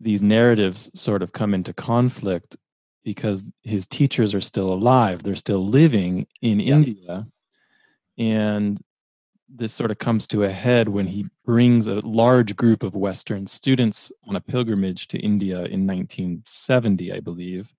these 0.00 0.22
narratives 0.22 0.90
sort 0.98 1.22
of 1.22 1.32
come 1.32 1.52
into 1.52 1.74
conflict 1.74 2.56
because 3.04 3.44
his 3.62 3.86
teachers 3.86 4.34
are 4.34 4.40
still 4.40 4.72
alive 4.72 5.22
they're 5.22 5.34
still 5.34 5.64
living 5.64 6.26
in 6.40 6.58
india 6.58 7.26
and 8.18 8.80
this 9.48 9.72
sort 9.72 9.90
of 9.90 9.98
comes 9.98 10.26
to 10.26 10.42
a 10.42 10.50
head 10.50 10.88
when 10.88 11.06
he 11.06 11.26
brings 11.44 11.86
a 11.86 12.06
large 12.06 12.56
group 12.56 12.82
of 12.82 12.96
western 12.96 13.46
students 13.46 14.10
on 14.28 14.36
a 14.36 14.40
pilgrimage 14.40 15.08
to 15.08 15.18
india 15.18 15.58
in 15.64 15.86
1970 15.86 17.12
i 17.12 17.20
believe 17.20 17.72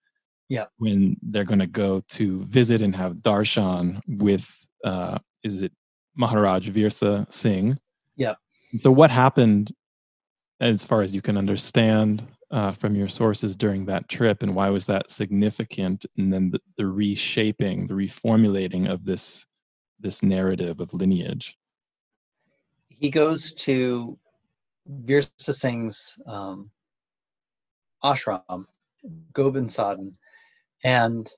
yeah. 0.48 0.65
when 0.78 1.17
they're 1.24 1.43
going 1.43 1.60
to 1.60 1.67
go 1.67 2.02
to 2.08 2.43
visit 2.43 2.82
and 2.82 2.95
have 2.95 3.15
darshan 3.15 4.00
with 4.08 4.67
uh 4.84 5.17
is 5.43 5.62
it 5.62 5.71
maharaj 6.15 6.69
virsa 6.69 7.32
singh? 7.32 7.78
Yeah. 8.15 8.36
So 8.78 8.91
what 8.91 9.12
happened 9.12 9.71
as 10.60 10.84
far 10.84 11.02
as 11.02 11.13
you 11.13 11.21
can 11.21 11.38
understand 11.38 12.24
uh, 12.52 12.71
from 12.71 12.95
your 12.95 13.10
sources 13.10 13.56
during 13.56 13.86
that 13.86 14.08
trip 14.08 14.41
and 14.41 14.56
why 14.56 14.69
was 14.69 14.86
that 14.86 15.12
significant 15.12 16.06
and 16.17 16.32
then 16.32 16.52
the, 16.52 16.62
the 16.78 16.86
reshaping 16.86 17.88
the 17.88 17.93
reformulating 17.93 18.89
of 18.89 19.04
this 19.04 19.45
this 20.05 20.23
narrative 20.23 20.79
of 20.79 20.93
lineage 20.93 21.57
he 22.99 23.09
goes 23.09 23.53
to 23.53 24.17
Virsa 24.89 25.53
Singh's 25.53 26.19
um, 26.25 26.71
ashram, 28.03 28.65
Gobind 29.33 29.69
Sadhan, 29.69 30.13
and 30.83 31.29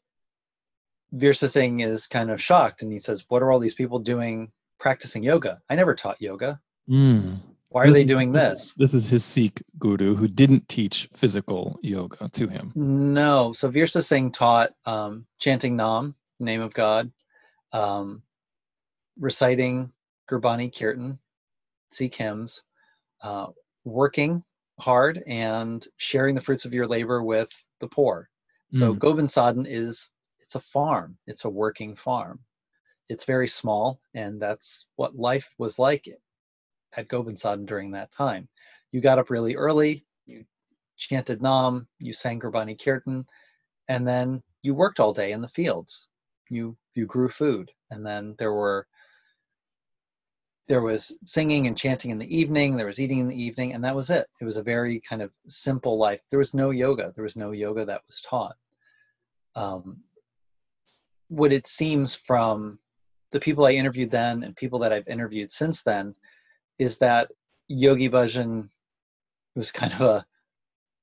Virsa 1.14 1.48
Singh 1.48 1.80
is 1.80 2.08
kind 2.08 2.30
of 2.30 2.42
shocked 2.42 2.82
and 2.82 2.92
he 2.92 3.00
says, 3.00 3.26
What 3.30 3.42
are 3.42 3.52
all 3.52 3.60
these 3.60 3.76
people 3.76 4.00
doing 4.00 4.52
practicing 4.80 5.24
yoga? 5.24 5.62
I 5.70 5.76
never 5.76 5.96
taught 5.96 6.22
yoga. 6.22 6.60
Mm. 6.90 7.40
Why 7.70 7.86
are 7.86 7.92
they 7.92 8.06
doing 8.06 8.32
this? 8.32 8.74
This 8.76 8.94
is 8.94 9.08
his 9.08 9.26
Sikh 9.26 9.62
guru 9.78 10.16
who 10.16 10.28
didn't 10.28 10.70
teach 10.70 11.10
physical 11.14 11.80
yoga 11.82 12.30
to 12.30 12.48
him. 12.48 12.72
No. 12.76 13.54
So 13.54 13.70
Virsa 13.70 14.04
Singh 14.04 14.32
taught 14.32 14.72
um, 14.86 15.26
chanting 15.40 15.76
Nam, 15.76 16.16
name 16.40 16.62
of 16.62 16.74
God, 16.74 17.12
um, 17.74 18.24
reciting 19.20 19.92
Gurbani 20.30 20.76
Kirtan, 20.78 21.20
Sikh 21.92 22.16
hymns, 22.16 22.64
uh, 23.22 23.48
working 23.86 24.44
hard 24.80 25.24
and 25.26 25.86
sharing 25.98 26.36
the 26.36 26.42
fruits 26.42 26.66
of 26.66 26.74
your 26.74 26.88
labor 26.88 27.24
with 27.24 27.52
the 27.80 27.88
poor. 27.88 28.30
So 28.74 28.94
mm. 28.94 29.00
Gobind 29.00 29.30
Sadhan 29.30 29.66
is 29.68 30.12
it's 30.40 30.56
a 30.56 30.60
farm. 30.60 31.18
It's 31.26 31.46
a 31.46 31.50
working 31.50 31.96
farm. 31.96 32.40
It's 33.10 33.26
very 33.26 33.48
small, 33.48 34.02
and 34.14 34.42
that's 34.42 34.90
what 34.98 35.16
life 35.16 35.54
was 35.58 35.80
like 35.80 36.08
at 36.96 37.08
Gobind 37.08 37.38
Sadhan 37.38 37.66
during 37.66 37.92
that 37.92 38.12
time. 38.12 38.50
You 38.92 39.02
got 39.02 39.20
up 39.20 39.30
really 39.30 39.56
early, 39.56 40.06
you 40.26 40.46
chanted 40.98 41.42
Nam, 41.42 41.88
you 42.00 42.12
sang 42.12 42.40
Gurbani 42.40 42.82
Kirtan, 42.82 43.26
and 43.88 44.08
then 44.08 44.44
you 44.64 44.74
worked 44.74 45.00
all 45.00 45.14
day 45.14 45.32
in 45.32 45.42
the 45.42 45.48
fields. 45.48 46.10
You 46.50 46.78
you 46.96 47.06
grew 47.06 47.30
food, 47.30 47.72
and 47.92 48.06
then 48.06 48.36
there 48.38 48.54
were 48.54 48.88
there 50.68 50.82
was 50.82 51.18
singing 51.26 51.68
and 51.68 51.78
chanting 51.78 52.12
in 52.12 52.18
the 52.18 52.38
evening 52.38 52.76
there 52.76 52.86
was 52.86 53.00
eating 53.00 53.20
in 53.20 53.28
the 53.28 53.42
evening 53.42 53.74
and 53.74 53.84
that 53.84 53.96
was 53.96 54.10
it. 54.10 54.28
It 54.42 54.46
was 54.46 54.58
a 54.58 54.64
very 54.64 55.00
kind 55.00 55.22
of 55.22 55.32
simple 55.48 55.98
life. 55.98 56.22
There 56.30 56.40
was 56.40 56.54
no 56.54 56.72
yoga. 56.72 57.14
There 57.16 57.24
was 57.24 57.38
no 57.38 57.52
yoga 57.52 57.86
that 57.86 58.02
was 58.06 58.22
taught. 58.22 58.56
Um, 59.56 60.02
what 61.30 61.52
it 61.52 61.68
seems 61.68 62.16
from 62.16 62.80
the 63.32 63.40
people 63.40 63.66
i 63.66 63.72
interviewed 63.72 64.12
then 64.12 64.44
and 64.44 64.56
people 64.56 64.80
that 64.80 64.94
i've 64.94 65.08
interviewed 65.10 65.52
since 65.52 65.84
then 65.84 66.16
is 66.80 67.00
that 67.00 67.30
Yogi 67.68 68.10
Bhajan 68.10 68.70
was 69.56 69.72
kind 69.72 69.94
of 69.94 70.02
a 70.02 70.26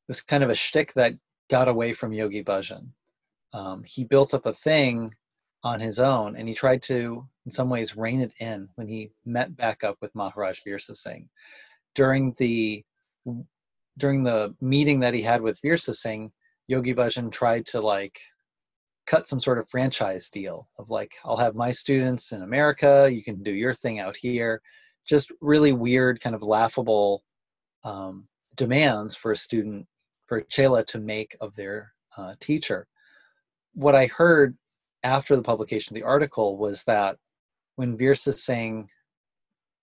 was 0.09 0.23
kind 0.23 0.45
of 0.45 0.51
a 0.51 0.55
shtick 0.55 0.93
that 0.95 1.15
got 1.51 1.69
away 1.69 1.93
from 1.93 2.13
Yogi 2.13 2.45
Bhajan. 2.45 2.89
Um, 3.53 3.85
he 3.87 4.05
built 4.05 4.35
up 4.35 4.47
a 4.47 4.53
thing 4.53 5.11
on 5.63 5.81
his 5.81 5.99
own, 5.99 6.37
and 6.37 6.49
he 6.49 6.55
tried 6.55 6.83
to, 6.83 7.27
in 7.45 7.51
some 7.51 7.69
ways, 7.69 7.97
rein 7.97 8.21
it 8.21 8.33
in 8.41 8.69
when 8.75 8.89
he 8.89 9.11
met 9.25 9.57
back 9.57 9.85
up 9.85 9.97
with 10.01 10.15
Maharaj 10.15 10.61
Virsa 10.67 10.97
Singh 10.97 11.29
during 11.95 12.35
the 12.39 12.83
during 13.97 14.25
the 14.25 14.55
meeting 14.61 15.01
that 15.01 15.15
he 15.15 15.23
had 15.23 15.41
with 15.41 15.61
Virsa 15.63 15.95
Singh. 15.95 16.33
Yogi 16.67 16.95
Bhajan 16.95 17.31
tried 17.31 17.67
to 17.67 17.81
like 17.81 18.19
cut 19.07 19.29
some 19.29 19.39
sort 19.39 19.59
of 19.59 19.69
franchise 19.69 20.31
deal 20.31 20.69
of 20.79 20.89
like, 20.89 21.13
I'll 21.25 21.37
have 21.37 21.55
my 21.55 21.73
students 21.73 22.33
in 22.33 22.43
America, 22.43 23.11
you 23.13 23.23
can 23.23 23.43
do 23.43 23.53
your 23.53 23.75
thing 23.75 23.99
out 23.99 24.17
here 24.17 24.63
just 25.07 25.33
really 25.41 25.73
weird, 25.73 26.21
kind 26.21 26.35
of 26.35 26.43
laughable 26.43 27.25
um, 27.85 28.27
demands 28.57 29.15
for 29.15 29.33
a 29.33 29.37
student, 29.37 29.87
for 30.27 30.41
chela 30.43 30.85
to 30.85 30.99
make 30.99 31.37
of 31.41 31.55
their 31.55 31.93
uh, 32.17 32.35
teacher. 32.41 32.87
What 33.75 33.95
I 33.95 34.07
heard 34.07 34.57
after 35.03 35.37
the 35.37 35.43
publication 35.43 35.95
of 35.95 36.01
the 36.01 36.07
article 36.07 36.57
was 36.57 36.85
that 36.85 37.19
when 37.77 37.99
Virsa 37.99 38.33
Singh 38.33 38.89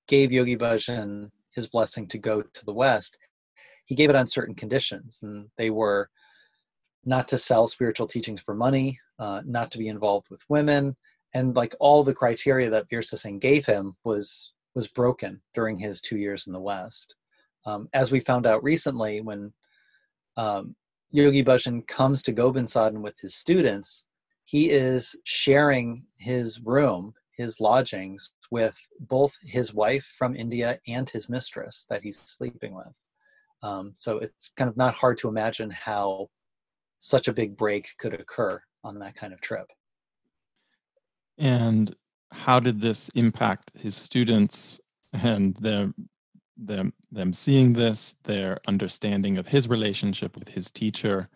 gave 0.07 0.31
Yogi 0.31 0.57
Bhajan 0.57 1.31
his 1.53 1.67
blessing 1.67 2.07
to 2.07 2.17
go 2.17 2.41
to 2.41 2.65
the 2.65 2.73
West, 2.73 3.17
he 3.85 3.95
gave 3.95 4.09
it 4.09 4.15
on 4.15 4.27
certain 4.27 4.55
conditions, 4.55 5.19
and 5.21 5.49
they 5.57 5.69
were 5.69 6.09
not 7.03 7.27
to 7.27 7.37
sell 7.37 7.67
spiritual 7.67 8.07
teachings 8.07 8.41
for 8.41 8.53
money, 8.53 8.99
uh, 9.19 9.41
not 9.45 9.71
to 9.71 9.77
be 9.77 9.87
involved 9.87 10.27
with 10.29 10.45
women, 10.49 10.95
and 11.33 11.55
like 11.55 11.75
all 11.79 12.03
the 12.03 12.13
criteria 12.13 12.69
that 12.69 12.89
Virsa 12.89 13.17
Singh 13.17 13.39
gave 13.39 13.65
him 13.65 13.95
was 14.03 14.53
was 14.73 14.87
broken 14.87 15.41
during 15.53 15.77
his 15.77 15.99
two 16.01 16.17
years 16.17 16.47
in 16.47 16.53
the 16.53 16.59
West. 16.59 17.15
Um, 17.65 17.89
as 17.93 18.11
we 18.11 18.19
found 18.19 18.45
out 18.45 18.63
recently, 18.63 19.19
when 19.21 19.51
um, 20.37 20.75
Yogi 21.11 21.43
Bhajan 21.43 21.85
comes 21.87 22.23
to 22.23 22.31
Gobind 22.31 22.67
Sadhan 22.67 23.01
with 23.01 23.19
his 23.19 23.35
students, 23.35 24.05
he 24.45 24.69
is 24.69 25.15
sharing 25.25 26.05
his 26.19 26.61
room, 26.63 27.13
his 27.41 27.59
lodgings, 27.59 28.33
with 28.51 28.77
both 28.99 29.35
his 29.41 29.73
wife 29.73 30.05
from 30.17 30.35
India 30.35 30.79
and 30.87 31.09
his 31.09 31.29
mistress 31.29 31.85
that 31.89 32.03
he's 32.03 32.19
sleeping 32.19 32.73
with. 32.73 32.99
Um, 33.63 33.93
so 33.95 34.17
it's 34.17 34.51
kind 34.57 34.69
of 34.69 34.77
not 34.77 34.93
hard 34.93 35.17
to 35.19 35.27
imagine 35.27 35.69
how 35.69 36.29
such 36.99 37.27
a 37.27 37.33
big 37.33 37.57
break 37.57 37.89
could 37.99 38.13
occur 38.13 38.61
on 38.83 38.99
that 38.99 39.15
kind 39.15 39.33
of 39.33 39.41
trip. 39.41 39.67
And 41.37 41.95
how 42.31 42.59
did 42.59 42.81
this 42.81 43.09
impact 43.09 43.71
his 43.75 43.95
students 43.95 44.79
and 45.13 45.55
them 45.57 45.93
them 46.57 46.93
them 47.11 47.33
seeing 47.33 47.73
this 47.73 48.15
their 48.23 48.59
understanding 48.67 49.37
of 49.37 49.47
his 49.47 49.67
relationship 49.67 50.37
with 50.37 50.49
his 50.49 50.71
teacher 50.71 51.27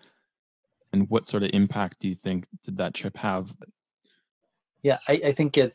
and 0.93 1.09
what 1.09 1.27
sort 1.27 1.43
of 1.43 1.49
impact 1.53 1.99
do 1.99 2.07
you 2.07 2.15
think 2.15 2.45
did 2.63 2.77
that 2.77 2.93
trip 2.93 3.17
have 3.17 3.53
yeah 4.83 4.97
i, 5.07 5.19
I 5.25 5.31
think 5.31 5.57
it 5.57 5.73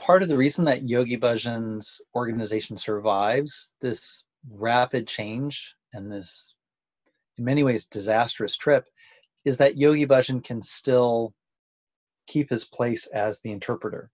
part 0.00 0.22
of 0.22 0.28
the 0.28 0.36
reason 0.36 0.64
that 0.64 0.88
yogi 0.88 1.16
bhajan's 1.16 2.00
organization 2.14 2.76
survives 2.76 3.74
this 3.80 4.24
rapid 4.50 5.06
change 5.06 5.74
and 5.92 6.10
this 6.10 6.54
in 7.38 7.44
many 7.44 7.62
ways 7.62 7.86
disastrous 7.86 8.56
trip 8.56 8.84
is 9.44 9.56
that 9.56 9.78
Yogi 9.78 10.06
Bhajan 10.06 10.44
can 10.44 10.60
still 10.62 11.32
keep 12.26 12.50
his 12.50 12.64
place 12.64 13.06
as 13.08 13.40
the 13.40 13.50
interpreter. 13.50 14.10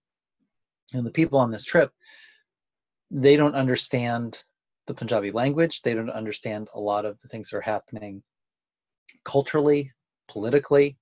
And 0.95 1.05
the 1.05 1.11
people 1.11 1.39
on 1.39 1.51
this 1.51 1.65
trip, 1.65 1.91
they 3.11 3.37
don't 3.37 3.55
understand 3.55 4.45
the 4.87 4.95
Punjabi 4.95 5.33
language. 5.33 5.83
They 5.83 5.95
don't 5.95 6.11
understand 6.11 6.69
a 6.75 6.81
lot 6.81 7.05
of 7.05 7.21
the 7.21 7.29
things 7.29 7.51
that 7.51 7.59
are 7.59 7.63
happening 7.63 8.23
culturally, 9.25 9.93
politically. 10.29 10.97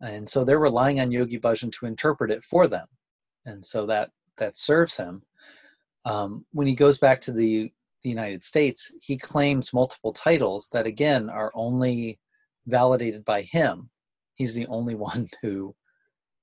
And 0.00 0.28
so 0.28 0.44
they're 0.44 0.58
relying 0.58 1.00
on 1.00 1.12
Yogi 1.12 1.38
Bhajan 1.38 1.72
to 1.72 1.86
interpret 1.86 2.30
it 2.30 2.42
for 2.42 2.66
them. 2.66 2.86
And 3.44 3.64
so 3.64 3.84
that 3.86 4.10
that 4.38 4.56
serves 4.56 4.96
him. 4.96 5.22
Um, 6.04 6.46
when 6.52 6.66
he 6.66 6.74
goes 6.74 6.98
back 6.98 7.20
to 7.22 7.32
the, 7.32 7.72
the 8.02 8.08
United 8.08 8.44
States, 8.44 8.92
he 9.02 9.16
claims 9.16 9.74
multiple 9.74 10.12
titles 10.12 10.68
that 10.72 10.86
again 10.86 11.28
are 11.28 11.52
only 11.54 12.18
validated 12.66 13.24
by 13.24 13.42
him. 13.42 13.90
He's 14.34 14.54
the 14.54 14.66
only 14.66 14.94
one 15.08 15.28
who 15.42 15.74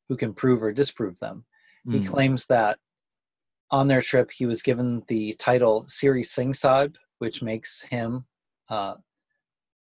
who 0.07 0.15
can 0.15 0.33
prove 0.33 0.61
or 0.61 0.71
disprove 0.71 1.19
them. 1.19 1.45
Mm. 1.87 1.93
He 1.93 1.99
hmm. 1.99 2.05
claims 2.05 2.45
that 2.47 2.77
on 3.71 3.87
their 3.87 4.01
trip 4.01 4.29
he 4.31 4.45
was 4.45 4.61
given 4.61 5.03
the 5.07 5.33
title 5.33 5.85
Siri 5.87 6.21
Singh 6.21 6.53
Sahib, 6.53 6.95
which 7.17 7.41
makes 7.41 7.81
him 7.81 8.25
uh, 8.69 8.95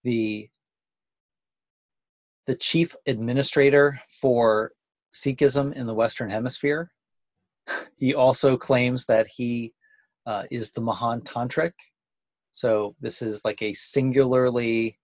the 0.05 0.49
the 2.47 2.57
chief 2.57 2.95
administrator 3.07 4.01
for 4.21 4.73
Sikhism 5.13 5.73
in 5.73 5.87
the 5.87 5.95
Western 5.95 6.31
Hemisphere. 6.31 6.91
He 7.99 8.15
also 8.15 8.57
claims 8.57 9.07
that 9.07 9.27
he 9.27 9.73
uh, 10.27 10.45
is 10.51 10.73
the 10.73 10.81
Mahan 10.81 11.21
Tantric. 11.23 11.73
So 12.53 12.95
this 13.01 13.23
is 13.23 13.45
like 13.45 13.63
a 13.63 13.73
singularly 13.73 14.99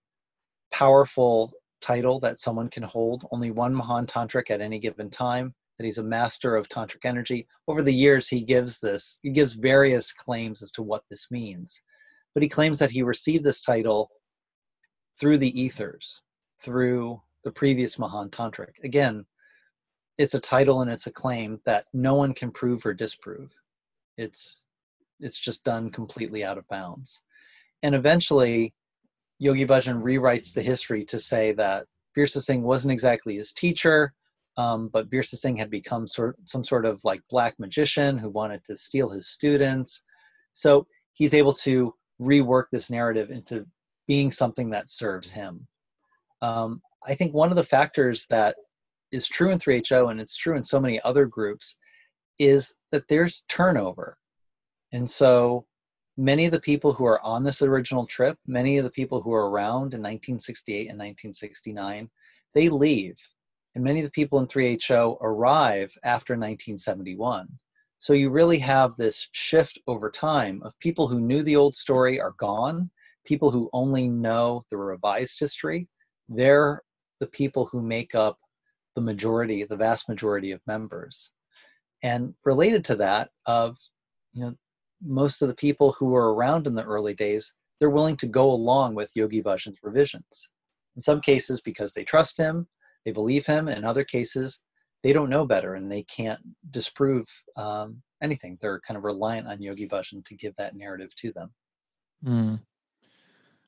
powerful 0.71 1.51
title 1.81 2.19
that 2.19 2.39
someone 2.39 2.69
can 2.69 2.83
hold. 2.83 3.25
Only 3.31 3.51
one 3.51 3.73
Mahan 3.73 4.05
Tantric 4.05 4.49
at 4.51 4.61
any 4.61 4.79
given 4.79 5.09
time. 5.09 5.53
That 5.77 5.85
he's 5.85 5.97
a 5.97 6.03
master 6.03 6.57
of 6.57 6.67
tantric 6.67 7.05
energy. 7.05 7.47
Over 7.65 7.81
the 7.81 7.93
years, 7.93 8.27
he 8.27 8.43
gives 8.43 8.81
this. 8.81 9.21
He 9.23 9.29
gives 9.29 9.53
various 9.53 10.11
claims 10.11 10.61
as 10.61 10.73
to 10.73 10.83
what 10.83 11.03
this 11.09 11.31
means, 11.31 11.81
but 12.33 12.43
he 12.43 12.49
claims 12.49 12.79
that 12.79 12.91
he 12.91 13.01
received 13.01 13.45
this 13.45 13.61
title 13.61 14.09
through 15.17 15.37
the 15.37 15.57
ethers, 15.57 16.21
through 16.61 17.21
the 17.45 17.51
previous 17.51 17.97
Mahan 17.97 18.29
Tantric. 18.29 18.73
Again, 18.83 19.25
it's 20.19 20.33
a 20.33 20.39
title 20.39 20.81
and 20.81 20.91
it's 20.91 21.07
a 21.07 21.11
claim 21.11 21.61
that 21.65 21.85
no 21.93 22.13
one 22.13 22.33
can 22.33 22.51
prove 22.51 22.85
or 22.85 22.93
disprove. 22.93 23.51
It's 24.17 24.65
it's 25.21 25.39
just 25.39 25.65
done 25.65 25.89
completely 25.89 26.43
out 26.43 26.57
of 26.57 26.67
bounds. 26.67 27.21
And 27.81 27.95
eventually, 27.95 28.73
Yogi 29.39 29.65
Bhajan 29.65 30.03
rewrites 30.03 30.53
the 30.53 30.61
history 30.61 31.05
to 31.05 31.19
say 31.19 31.53
that 31.53 31.87
Virsa 32.15 32.41
Singh 32.41 32.63
wasn't 32.63 32.91
exactly 32.91 33.35
his 33.37 33.53
teacher, 33.53 34.13
um, 34.57 34.89
but 34.89 35.09
Virsa 35.09 35.35
Singh 35.35 35.55
had 35.55 35.71
become 35.71 36.05
sort 36.05 36.35
some 36.45 36.65
sort 36.65 36.85
of 36.85 36.99
like 37.05 37.21
black 37.29 37.57
magician 37.57 38.17
who 38.17 38.29
wanted 38.29 38.61
to 38.65 38.75
steal 38.75 39.09
his 39.09 39.29
students. 39.29 40.05
So 40.51 40.85
he's 41.13 41.33
able 41.33 41.53
to 41.53 41.93
rework 42.21 42.65
this 42.73 42.91
narrative 42.91 43.31
into 43.31 43.65
being 44.05 44.33
something 44.33 44.71
that 44.71 44.89
serves 44.89 45.31
him. 45.31 45.65
Um, 46.41 46.81
I 47.07 47.13
think 47.13 47.33
one 47.33 47.51
of 47.51 47.55
the 47.55 47.63
factors 47.63 48.27
that 48.27 48.57
is 49.11 49.27
true 49.27 49.51
in 49.51 49.59
3HO 49.59 50.11
and 50.11 50.19
it's 50.19 50.37
true 50.37 50.55
in 50.55 50.63
so 50.63 50.79
many 50.79 51.01
other 51.01 51.25
groups 51.25 51.79
is 52.37 52.75
that 52.91 53.07
there's 53.07 53.43
turnover. 53.49 54.17
And 54.91 55.09
so 55.09 55.65
many 56.17 56.45
of 56.45 56.51
the 56.51 56.61
people 56.61 56.93
who 56.93 57.05
are 57.05 57.23
on 57.23 57.43
this 57.43 57.61
original 57.61 58.05
trip, 58.05 58.37
many 58.47 58.77
of 58.77 58.83
the 58.83 58.91
people 58.91 59.21
who 59.21 59.33
are 59.33 59.49
around 59.49 59.93
in 59.93 60.01
1968 60.01 60.89
and 60.89 60.99
1969, 60.99 62.09
they 62.53 62.69
leave. 62.69 63.17
And 63.75 63.83
many 63.83 63.99
of 63.99 64.05
the 64.05 64.11
people 64.11 64.39
in 64.39 64.47
3HO 64.47 65.17
arrive 65.21 65.93
after 66.03 66.33
1971. 66.33 67.47
So 67.99 68.13
you 68.13 68.29
really 68.29 68.59
have 68.59 68.95
this 68.95 69.29
shift 69.33 69.77
over 69.87 70.09
time 70.09 70.61
of 70.63 70.79
people 70.79 71.07
who 71.07 71.19
knew 71.19 71.43
the 71.43 71.57
old 71.57 71.75
story 71.75 72.19
are 72.19 72.33
gone, 72.37 72.89
people 73.25 73.51
who 73.51 73.69
only 73.73 74.07
know 74.07 74.63
the 74.71 74.77
revised 74.77 75.39
history. 75.39 75.87
They're 76.29 76.81
the 77.19 77.27
people 77.27 77.65
who 77.65 77.81
make 77.81 78.15
up 78.15 78.39
the 78.99 79.05
majority, 79.05 79.63
the 79.63 79.77
vast 79.77 80.09
majority 80.09 80.51
of 80.51 80.61
members. 80.67 81.31
And 82.03 82.33
related 82.43 82.83
to 82.85 82.95
that, 82.95 83.29
of 83.45 83.77
you 84.33 84.43
know, 84.43 84.55
most 85.01 85.41
of 85.41 85.47
the 85.47 85.55
people 85.55 85.93
who 85.93 86.07
were 86.07 86.33
around 86.33 86.67
in 86.67 86.75
the 86.75 86.83
early 86.83 87.13
days, 87.13 87.57
they're 87.79 87.89
willing 87.89 88.17
to 88.17 88.27
go 88.27 88.51
along 88.51 88.95
with 88.95 89.15
Yogi 89.15 89.41
Bhajan's 89.41 89.79
revisions. 89.81 90.51
In 90.95 91.01
some 91.01 91.21
cases, 91.21 91.61
because 91.61 91.93
they 91.93 92.03
trust 92.03 92.37
him, 92.37 92.67
they 93.05 93.11
believe 93.11 93.45
him. 93.45 93.69
In 93.69 93.85
other 93.85 94.03
cases, 94.03 94.65
they 95.01 95.13
don't 95.13 95.29
know 95.29 95.45
better 95.45 95.75
and 95.75 95.89
they 95.89 96.03
can't 96.03 96.41
disprove 96.69 97.25
um, 97.55 98.01
anything. 98.21 98.57
They're 98.59 98.81
kind 98.81 98.97
of 98.97 99.05
reliant 99.05 99.47
on 99.47 99.61
Yogi 99.61 99.87
Bhajan 99.87 100.25
to 100.25 100.35
give 100.35 100.55
that 100.57 100.75
narrative 100.75 101.15
to 101.15 101.31
them. 101.31 101.53
Mm. 102.25 102.59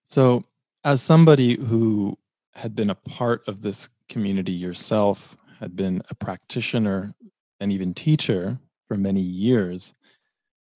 So, 0.06 0.44
as 0.84 1.02
somebody 1.02 1.56
who 1.56 2.18
had 2.54 2.76
been 2.76 2.90
a 2.90 2.96
part 2.96 3.48
of 3.48 3.62
this 3.62 3.90
community 4.10 4.52
yourself, 4.52 5.38
had 5.60 5.76
been 5.76 6.02
a 6.10 6.16
practitioner 6.16 7.14
and 7.60 7.72
even 7.72 7.94
teacher 7.94 8.60
for 8.88 8.98
many 8.98 9.22
years, 9.22 9.94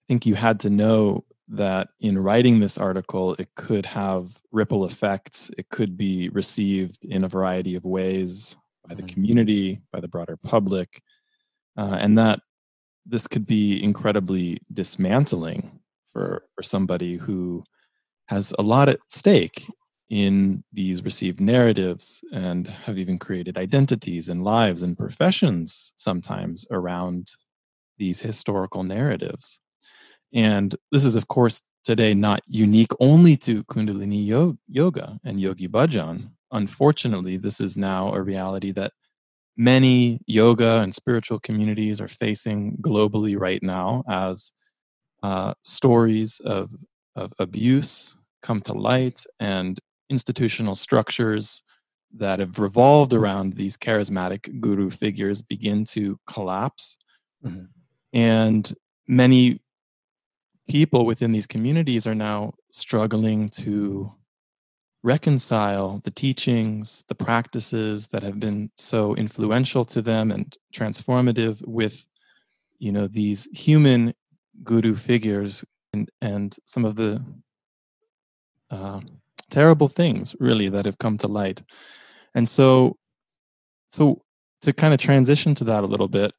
I 0.05 0.07
think 0.07 0.25
you 0.25 0.35
had 0.35 0.59
to 0.61 0.69
know 0.69 1.25
that 1.47 1.89
in 1.99 2.17
writing 2.17 2.59
this 2.59 2.77
article, 2.77 3.35
it 3.39 3.49
could 3.55 3.85
have 3.87 4.39
ripple 4.51 4.85
effects. 4.85 5.51
It 5.57 5.69
could 5.69 5.97
be 5.97 6.29
received 6.29 7.05
in 7.05 7.23
a 7.23 7.27
variety 7.27 7.75
of 7.75 7.83
ways 7.83 8.55
by 8.87 8.93
the 8.93 9.01
mm-hmm. 9.01 9.13
community, 9.13 9.79
by 9.91 9.99
the 9.99 10.07
broader 10.07 10.37
public, 10.37 11.01
uh, 11.77 11.97
and 11.99 12.17
that 12.17 12.39
this 13.05 13.27
could 13.27 13.45
be 13.45 13.83
incredibly 13.83 14.59
dismantling 14.71 15.79
for, 16.09 16.43
for 16.55 16.63
somebody 16.63 17.17
who 17.17 17.63
has 18.27 18.53
a 18.57 18.63
lot 18.63 18.89
at 18.89 18.99
stake 19.09 19.65
in 20.09 20.63
these 20.71 21.03
received 21.03 21.39
narratives 21.39 22.23
and 22.31 22.67
have 22.67 22.97
even 22.97 23.17
created 23.17 23.57
identities 23.57 24.29
and 24.29 24.43
lives 24.43 24.83
and 24.83 24.97
professions 24.97 25.93
sometimes 25.95 26.65
around 26.71 27.31
these 27.97 28.19
historical 28.19 28.83
narratives. 28.83 29.59
And 30.33 30.75
this 30.91 31.03
is, 31.03 31.15
of 31.15 31.27
course, 31.27 31.61
today 31.83 32.13
not 32.13 32.41
unique 32.45 32.91
only 32.99 33.37
to 33.37 33.63
Kundalini 33.65 34.57
Yoga 34.67 35.19
and 35.23 35.39
Yogi 35.39 35.67
Bhajan. 35.67 36.31
Unfortunately, 36.51 37.37
this 37.37 37.59
is 37.59 37.77
now 37.77 38.13
a 38.13 38.21
reality 38.21 38.71
that 38.73 38.91
many 39.57 40.19
yoga 40.27 40.81
and 40.81 40.93
spiritual 40.93 41.39
communities 41.39 42.01
are 42.01 42.07
facing 42.07 42.77
globally 42.81 43.39
right 43.39 43.63
now 43.63 44.03
as 44.09 44.51
uh, 45.23 45.53
stories 45.63 46.41
of, 46.45 46.71
of 47.15 47.33
abuse 47.39 48.17
come 48.41 48.59
to 48.61 48.73
light 48.73 49.23
and 49.39 49.79
institutional 50.09 50.75
structures 50.75 51.63
that 52.13 52.39
have 52.39 52.59
revolved 52.59 53.13
around 53.13 53.53
these 53.53 53.77
charismatic 53.77 54.59
guru 54.61 54.89
figures 54.89 55.41
begin 55.41 55.83
to 55.83 56.19
collapse. 56.27 56.97
Mm-hmm. 57.43 57.65
And 58.13 58.73
many 59.07 59.59
people 60.69 61.05
within 61.05 61.31
these 61.31 61.47
communities 61.47 62.07
are 62.07 62.15
now 62.15 62.53
struggling 62.71 63.49
to 63.49 64.11
reconcile 65.03 66.01
the 66.03 66.11
teachings, 66.11 67.03
the 67.07 67.15
practices 67.15 68.07
that 68.07 68.23
have 68.23 68.39
been 68.39 68.71
so 68.75 69.13
influential 69.15 69.85
to 69.85 70.01
them 70.01 70.31
and 70.31 70.57
transformative 70.73 71.61
with, 71.67 72.07
you 72.79 72.91
know, 72.91 73.05
these 73.05 73.47
human 73.53 74.13
guru 74.63 74.95
figures 74.95 75.63
and, 75.93 76.09
and 76.21 76.55
some 76.65 76.85
of 76.85 76.95
the 76.95 77.23
uh, 78.71 78.99
terrible 79.49 79.87
things 79.87 80.35
really 80.39 80.69
that 80.69 80.85
have 80.85 80.97
come 80.97 81.17
to 81.17 81.27
light. 81.27 81.61
And 82.33 82.47
so 82.47 82.97
so 83.87 84.21
to 84.61 84.73
kind 84.73 84.93
of 84.93 84.99
transition 84.99 85.55
to 85.55 85.63
that 85.63 85.83
a 85.83 85.87
little 85.87 86.07
bit 86.07 86.33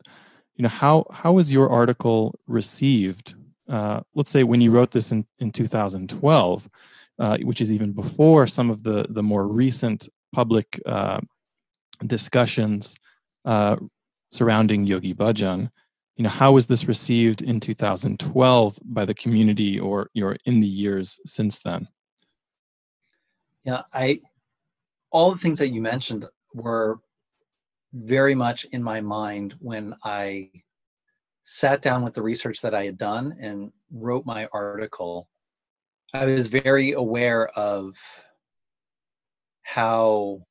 you 0.57 0.63
know 0.63 0.69
how 0.69 1.05
how 1.13 1.33
was 1.33 1.53
your 1.53 1.71
article 1.71 2.39
received 2.47 3.35
uh, 3.69 4.01
let's 4.15 4.31
say 4.31 4.45
when 4.45 4.61
you 4.61 4.71
wrote 4.71 4.93
this 4.93 5.13
in, 5.13 5.27
in 5.39 5.51
2012 5.51 6.69
uh, 7.19 7.39
which 7.43 7.61
is 7.61 7.73
even 7.73 7.93
before 7.93 8.47
some 8.47 8.71
of 8.71 8.83
the 8.83 9.07
the 9.11 9.23
more 9.23 9.47
recent 9.47 10.09
public 10.33 10.81
uh, 10.87 11.21
discussions 12.07 12.97
uh, 13.45 13.77
surrounding 14.31 14.87
yogi 14.87 15.15
bhajan 15.15 15.71
you 16.17 16.23
know 16.25 16.31
how 16.31 16.53
was 16.53 16.67
this 16.67 16.89
received 16.89 17.43
in 17.43 17.61
2012 17.61 18.79
by 18.85 19.05
the 19.05 19.15
community 19.15 19.79
or 19.79 20.11
or 20.21 20.37
in 20.47 20.61
the 20.61 20.67
years 20.67 21.21
since 21.25 21.59
then 21.61 21.87
yeah, 23.67 23.83
I 23.93 24.21
all 25.11 25.33
the 25.33 25.39
things 25.39 25.59
that 25.59 25.69
you 25.69 25.83
mentioned 25.83 26.25
were 26.55 27.01
very 27.93 28.35
much 28.35 28.65
in 28.73 28.83
my 28.83 29.01
mind 29.01 29.57
when 29.59 29.95
I 30.05 30.51
sat 31.43 31.83
down 31.83 32.05
with 32.05 32.15
the 32.15 32.23
research 32.23 32.61
that 32.63 32.75
I 32.75 32.85
had 32.85 32.97
done 32.97 33.37
and 33.41 33.73
wrote 33.91 34.25
my 34.25 34.49
article. 34.53 35.29
I 36.15 36.27
was 36.27 36.47
very 36.47 36.93
aware 36.93 37.49
of 37.49 37.97
how 39.63 40.43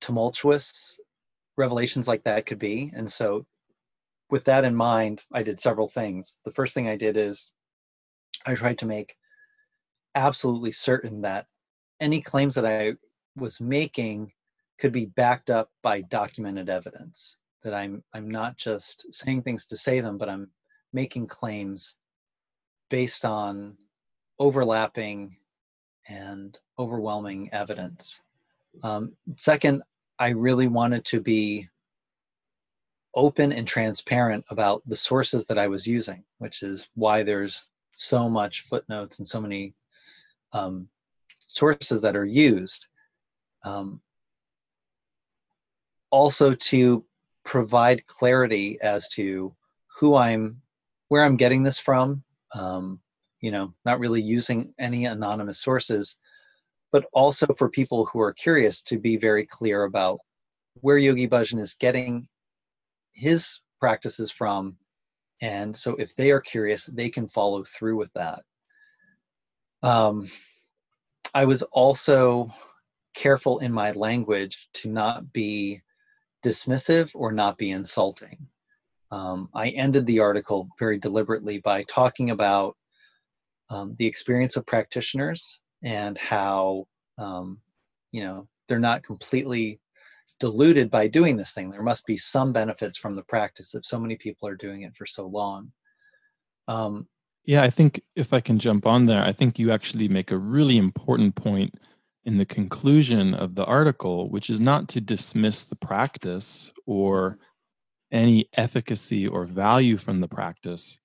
tumultuous 0.00 0.98
revelations 1.56 2.08
like 2.08 2.24
that 2.24 2.46
could 2.46 2.58
be. 2.58 2.90
And 2.94 3.10
so, 3.10 3.46
with 4.30 4.44
that 4.44 4.64
in 4.64 4.74
mind, 4.74 5.22
I 5.32 5.42
did 5.44 5.60
several 5.60 5.88
things. 5.88 6.40
The 6.44 6.50
first 6.50 6.74
thing 6.74 6.88
I 6.88 6.96
did 6.96 7.16
is 7.16 7.52
I 8.44 8.54
tried 8.54 8.78
to 8.78 8.86
make 8.86 9.14
absolutely 10.18 10.72
certain 10.72 11.22
that 11.22 11.46
any 12.00 12.20
claims 12.20 12.54
that 12.54 12.66
I 12.66 12.94
was 13.36 13.60
making 13.60 14.32
could 14.78 14.92
be 14.92 15.06
backed 15.06 15.50
up 15.50 15.70
by 15.82 16.00
documented 16.02 16.68
evidence 16.68 17.38
that 17.62 17.74
i'm 17.74 18.02
i'm 18.14 18.30
not 18.30 18.56
just 18.56 19.12
saying 19.12 19.42
things 19.42 19.66
to 19.66 19.76
say 19.76 20.00
them 20.00 20.18
but 20.18 20.28
i'm 20.28 20.50
making 20.92 21.26
claims 21.26 21.98
based 22.88 23.24
on 23.24 23.76
overlapping 24.38 25.36
and 26.08 26.58
overwhelming 26.78 27.50
evidence. 27.52 28.24
Um, 28.82 29.12
second 29.36 29.82
i 30.18 30.30
really 30.30 30.68
wanted 30.68 31.04
to 31.06 31.20
be 31.20 31.68
open 33.14 33.52
and 33.52 33.66
transparent 33.66 34.44
about 34.50 34.82
the 34.86 34.96
sources 34.96 35.46
that 35.48 35.58
i 35.58 35.66
was 35.66 35.86
using 35.86 36.22
which 36.38 36.62
is 36.62 36.90
why 36.94 37.22
there's 37.22 37.72
so 37.92 38.28
much 38.28 38.60
footnotes 38.62 39.18
and 39.18 39.26
so 39.26 39.40
many 39.40 39.74
um, 40.52 40.88
sources 41.46 42.02
that 42.02 42.16
are 42.16 42.24
used 42.24 42.86
um, 43.64 44.00
also 46.10 46.54
to 46.54 47.04
provide 47.44 48.06
clarity 48.06 48.78
as 48.82 49.08
to 49.08 49.54
who 49.98 50.16
I'm, 50.16 50.60
where 51.08 51.24
I'm 51.24 51.36
getting 51.36 51.62
this 51.62 51.78
from. 51.78 52.22
Um, 52.54 53.00
you 53.40 53.50
know, 53.50 53.74
not 53.84 54.00
really 54.00 54.20
using 54.20 54.74
any 54.78 55.04
anonymous 55.04 55.60
sources, 55.60 56.20
but 56.90 57.06
also 57.12 57.46
for 57.46 57.68
people 57.68 58.06
who 58.06 58.20
are 58.20 58.32
curious 58.32 58.82
to 58.82 58.98
be 58.98 59.16
very 59.16 59.46
clear 59.46 59.84
about 59.84 60.18
where 60.80 60.98
Yogi 60.98 61.28
Bhajan 61.28 61.60
is 61.60 61.74
getting 61.74 62.26
his 63.12 63.60
practices 63.80 64.30
from. 64.30 64.76
And 65.40 65.76
so 65.76 65.94
if 65.96 66.16
they 66.16 66.30
are 66.30 66.40
curious, 66.40 66.86
they 66.86 67.08
can 67.08 67.28
follow 67.28 67.62
through 67.64 67.96
with 67.96 68.12
that. 68.14 68.42
Um, 69.82 70.26
I 71.34 71.44
was 71.44 71.62
also 71.62 72.50
careful 73.14 73.58
in 73.58 73.72
my 73.72 73.92
language 73.92 74.68
to 74.74 74.88
not 74.88 75.32
be 75.32 75.82
dismissive 76.44 77.10
or 77.14 77.32
not 77.32 77.58
be 77.58 77.70
insulting. 77.70 78.46
Um, 79.10 79.48
I 79.54 79.70
ended 79.70 80.06
the 80.06 80.20
article 80.20 80.68
very 80.78 80.98
deliberately 80.98 81.60
by 81.60 81.82
talking 81.84 82.30
about 82.30 82.76
um, 83.70 83.94
the 83.98 84.06
experience 84.06 84.56
of 84.56 84.66
practitioners 84.66 85.62
and 85.82 86.16
how, 86.18 86.86
um, 87.18 87.58
you 88.12 88.22
know, 88.22 88.48
they're 88.68 88.78
not 88.78 89.02
completely 89.02 89.80
diluted 90.38 90.90
by 90.90 91.08
doing 91.08 91.36
this 91.36 91.52
thing. 91.52 91.70
There 91.70 91.82
must 91.82 92.06
be 92.06 92.16
some 92.16 92.52
benefits 92.52 92.98
from 92.98 93.14
the 93.14 93.22
practice 93.22 93.74
if 93.74 93.84
so 93.84 93.98
many 93.98 94.16
people 94.16 94.48
are 94.48 94.56
doing 94.56 94.82
it 94.82 94.96
for 94.96 95.06
so 95.06 95.26
long. 95.26 95.72
Yeah, 97.48 97.62
I 97.62 97.70
think 97.70 98.02
if 98.14 98.34
I 98.34 98.40
can 98.40 98.58
jump 98.58 98.84
on 98.84 99.06
there, 99.06 99.22
I 99.22 99.32
think 99.32 99.58
you 99.58 99.70
actually 99.70 100.06
make 100.06 100.30
a 100.30 100.36
really 100.36 100.76
important 100.76 101.34
point 101.34 101.78
in 102.26 102.36
the 102.36 102.44
conclusion 102.44 103.32
of 103.32 103.54
the 103.54 103.64
article, 103.64 104.28
which 104.28 104.50
is 104.50 104.60
not 104.60 104.86
to 104.90 105.00
dismiss 105.00 105.64
the 105.64 105.74
practice 105.76 106.70
or 106.84 107.38
any 108.12 108.50
efficacy 108.58 109.26
or 109.26 109.46
value 109.46 109.96
from 109.96 110.20
the 110.20 110.28
practice, 110.28 110.98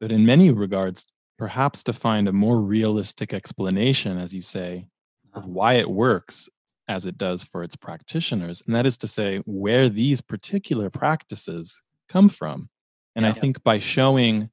but 0.00 0.10
in 0.10 0.26
many 0.26 0.50
regards, 0.50 1.06
perhaps 1.38 1.84
to 1.84 1.92
find 1.92 2.26
a 2.26 2.32
more 2.32 2.60
realistic 2.60 3.32
explanation, 3.32 4.18
as 4.18 4.34
you 4.34 4.42
say, 4.42 4.88
of 5.32 5.46
why 5.46 5.74
it 5.74 5.88
works 5.88 6.48
as 6.88 7.06
it 7.06 7.16
does 7.16 7.44
for 7.44 7.62
its 7.62 7.76
practitioners. 7.76 8.64
And 8.66 8.74
that 8.74 8.84
is 8.84 8.96
to 8.98 9.06
say, 9.06 9.42
where 9.46 9.88
these 9.88 10.20
particular 10.20 10.90
practices 10.90 11.80
come 12.08 12.28
from. 12.28 12.68
And 13.14 13.24
yeah, 13.24 13.30
I 13.30 13.32
think 13.32 13.62
by 13.62 13.78
showing 13.78 14.50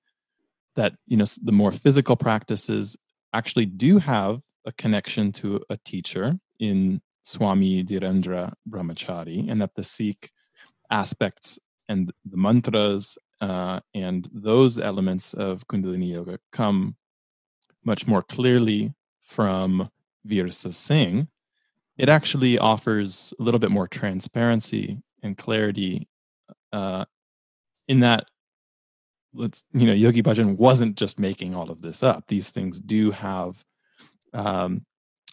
that, 0.76 0.94
you 1.08 1.18
know, 1.18 1.26
the 1.44 1.52
more 1.52 1.72
physical 1.72 2.16
practices 2.16 2.98
actually 3.34 3.66
do 3.66 3.98
have 3.98 4.42
a 4.66 4.72
connection 4.74 5.32
to 5.32 5.62
a 5.70 5.78
teacher 5.78 6.38
in 6.60 7.02
Swami 7.24 7.84
Dhirendra 7.84 8.54
Brahmachari, 8.70 9.50
and 9.50 9.62
that 9.62 9.76
the 9.76 9.84
Sikh 9.84 10.32
aspects 10.90 11.60
and 11.88 12.12
the 12.26 12.38
mantras 12.38 13.18
uh, 13.42 13.80
and 13.94 14.30
those 14.34 14.80
elements 14.80 15.34
of 15.34 15.68
Kundalini 15.68 16.14
Yoga 16.14 16.40
come 16.52 16.96
much 17.84 18.08
more 18.08 18.22
clearly 18.22 18.94
from 19.20 19.90
Virsa 20.28 20.74
Singh, 20.74 21.28
it 21.98 22.10
actually 22.10 22.58
offers 22.58 23.34
a 23.40 23.44
little 23.44 23.60
bit 23.60 23.72
more 23.72 23.88
transparency 23.88 25.02
and 25.24 25.38
clarity 25.38 26.08
uh, 26.72 27.06
in 27.88 28.00
that 28.02 28.26
let's 29.34 29.64
you 29.74 29.86
know 29.86 29.94
yogi 29.94 30.22
bhajan 30.22 30.58
wasn't 30.58 30.96
just 30.96 31.20
making 31.20 31.56
all 31.56 31.72
of 31.72 31.82
this 31.82 32.04
up 32.04 32.26
these 32.28 32.50
things 32.50 32.80
do 32.80 33.12
have 33.12 33.64
um, 34.34 34.86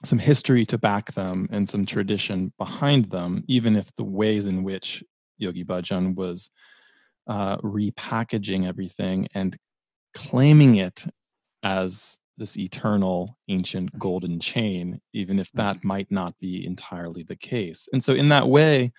some 0.05 0.18
history 0.18 0.64
to 0.66 0.78
back 0.78 1.12
them 1.12 1.49
and 1.51 1.68
some 1.68 1.84
tradition 1.84 2.53
behind 2.59 3.07
them, 3.07 3.44
even 3.49 3.76
if 3.76 3.94
the 3.96 4.05
ways 4.05 4.46
in 4.46 4.62
which 4.62 5.03
Yogi 5.38 5.64
Bhajan 5.64 6.14
was 6.14 6.51
uh, 7.26 7.57
repackaging 7.59 8.66
everything 8.66 9.28
and 9.34 9.57
claiming 10.14 10.76
it 10.76 11.05
as 11.62 12.18
this 12.36 12.57
eternal 12.57 13.36
ancient 13.49 13.90
mm-hmm. 13.90 13.99
golden 13.99 14.38
chain, 14.38 15.01
even 15.12 15.38
if 15.38 15.51
that 15.53 15.78
mm-hmm. 15.78 15.88
might 15.88 16.11
not 16.11 16.38
be 16.38 16.64
entirely 16.64 17.24
the 17.24 17.36
case. 17.36 17.88
And 17.92 18.03
so, 18.03 18.14
in 18.14 18.28
that 18.28 18.49
way, 18.49 18.92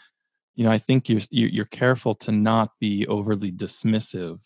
you 0.56 0.66
know, 0.66 0.72
I 0.72 0.78
think 0.78 1.08
you're 1.08 1.22
you're 1.32 1.66
careful 1.66 2.14
to 2.16 2.34
not 2.34 2.72
be 2.82 3.08
overly 3.08 3.52
dismissive 3.52 4.42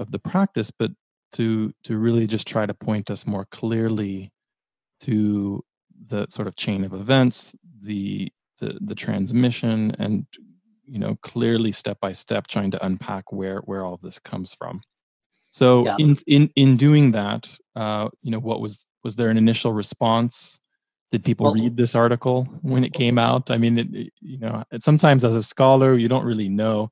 of 0.00 0.10
the 0.10 0.18
practice, 0.18 0.70
but 0.70 0.90
to 1.32 1.72
to 1.84 1.96
really 1.96 2.26
just 2.26 2.48
try 2.48 2.66
to 2.66 2.74
point 2.74 3.10
us 3.10 3.26
more 3.26 3.46
clearly 3.50 4.32
to 5.00 5.62
the 6.08 6.26
sort 6.28 6.48
of 6.48 6.56
chain 6.56 6.84
of 6.84 6.92
events, 6.92 7.54
the 7.82 8.32
the, 8.58 8.78
the 8.80 8.94
transmission, 8.94 9.94
and 9.98 10.26
you 10.84 10.98
know 10.98 11.16
clearly 11.22 11.70
step 11.70 11.98
by 12.00 12.12
step 12.12 12.46
trying 12.46 12.70
to 12.72 12.84
unpack 12.84 13.32
where 13.32 13.58
where 13.60 13.84
all 13.84 13.98
this 14.02 14.18
comes 14.18 14.52
from. 14.54 14.80
So 15.50 15.84
yeah. 15.84 15.96
in 15.98 16.16
in 16.26 16.50
in 16.56 16.76
doing 16.76 17.12
that, 17.12 17.48
uh, 17.76 18.08
you 18.22 18.30
know, 18.30 18.40
what 18.40 18.60
was 18.60 18.86
was 19.04 19.16
there 19.16 19.28
an 19.28 19.38
initial 19.38 19.72
response? 19.72 20.58
Did 21.10 21.24
people 21.24 21.46
well, 21.46 21.54
read 21.54 21.76
this 21.76 21.96
article 21.96 22.44
when 22.62 22.84
it 22.84 22.92
came 22.92 23.18
out? 23.18 23.50
I 23.50 23.58
mean, 23.58 23.78
it, 23.78 23.92
it, 23.92 24.12
you 24.20 24.38
know, 24.38 24.62
sometimes 24.78 25.24
as 25.24 25.34
a 25.34 25.42
scholar, 25.42 25.94
you 25.94 26.06
don't 26.06 26.24
really 26.24 26.48
know 26.48 26.88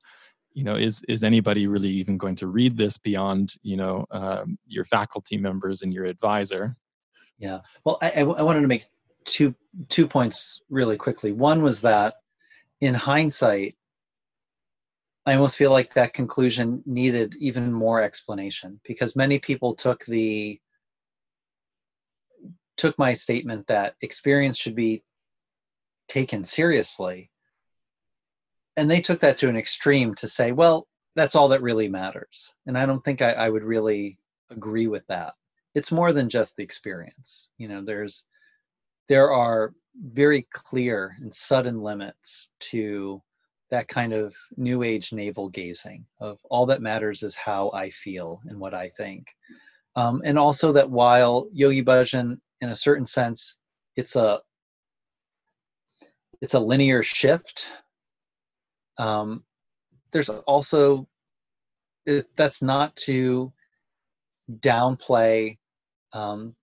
you 0.59 0.65
know 0.65 0.75
is 0.75 1.01
is 1.07 1.23
anybody 1.23 1.67
really 1.67 1.89
even 1.89 2.17
going 2.17 2.35
to 2.35 2.47
read 2.47 2.77
this 2.77 2.97
beyond 2.97 3.53
you 3.63 3.77
know 3.77 4.05
um, 4.11 4.57
your 4.67 4.83
faculty 4.83 5.37
members 5.37 5.81
and 5.81 5.93
your 5.93 6.05
advisor 6.05 6.75
yeah. 7.39 7.59
Well, 7.85 7.97
I, 8.01 8.11
I 8.19 8.43
wanted 8.43 8.61
to 8.61 8.67
make 8.67 8.85
two 9.25 9.55
two 9.87 10.07
points 10.07 10.61
really 10.69 10.97
quickly. 10.97 11.31
One 11.31 11.63
was 11.63 11.81
that 11.81 12.15
in 12.81 12.93
hindsight, 12.93 13.75
I 15.25 15.33
almost 15.33 15.57
feel 15.57 15.71
like 15.71 15.93
that 15.93 16.13
conclusion 16.13 16.83
needed 16.85 17.35
even 17.39 17.71
more 17.71 18.03
explanation 18.03 18.79
because 18.85 19.15
many 19.15 19.39
people 19.39 19.73
took 19.73 20.05
the 20.05 20.59
took 22.77 22.97
my 22.99 23.13
statement 23.13 23.67
that 23.67 23.95
experience 24.01 24.57
should 24.57 24.75
be 24.75 25.03
taken 26.07 26.43
seriously 26.43 27.29
and 28.79 28.89
they 28.89 29.01
took 29.01 29.19
that 29.19 29.37
to 29.37 29.49
an 29.49 29.57
extreme 29.57 30.15
to 30.15 30.27
say 30.27 30.53
well 30.53 30.87
that's 31.15 31.35
all 31.35 31.49
that 31.49 31.61
really 31.61 31.89
matters. 31.89 32.55
And 32.65 32.77
i 32.77 32.85
don't 32.85 33.03
think 33.03 33.21
I, 33.21 33.33
I 33.33 33.49
would 33.49 33.63
really 33.63 34.17
agree 34.49 34.87
with 34.87 35.05
that. 35.07 35.33
It's 35.75 35.91
more 35.91 36.13
than 36.13 36.29
just 36.29 36.55
the 36.55 36.63
experience. 36.63 37.51
You 37.57 37.67
know 37.67 37.81
there's 37.81 38.27
there 39.09 39.31
are 39.31 39.73
very 40.13 40.47
clear 40.53 41.17
and 41.19 41.33
sudden 41.33 41.81
limits 41.81 42.53
to 42.71 43.21
that 43.69 43.87
kind 43.87 44.13
of 44.13 44.35
new 44.55 44.81
age 44.83 45.11
navel 45.11 45.49
gazing 45.49 46.05
of 46.21 46.39
all 46.49 46.65
that 46.67 46.81
matters 46.81 47.21
is 47.21 47.35
how 47.35 47.69
i 47.73 47.89
feel 47.89 48.39
and 48.47 48.57
what 48.59 48.73
i 48.73 48.87
think. 48.89 49.27
Um, 49.95 50.21
and 50.23 50.39
also 50.39 50.71
that 50.71 50.89
while 50.89 51.49
yogi 51.53 51.83
bhajan 51.83 52.39
in 52.61 52.69
a 52.69 52.75
certain 52.75 53.05
sense 53.05 53.59
it's 53.97 54.15
a 54.15 54.39
it's 56.41 56.53
a 56.53 56.59
linear 56.59 57.03
shift 57.03 57.73
um, 58.99 59.43
there's 60.11 60.29
also 60.29 61.07
it, 62.05 62.27
that's 62.35 62.61
not 62.61 62.95
to 62.95 63.51
downplay 64.59 65.57
um, 66.13 66.55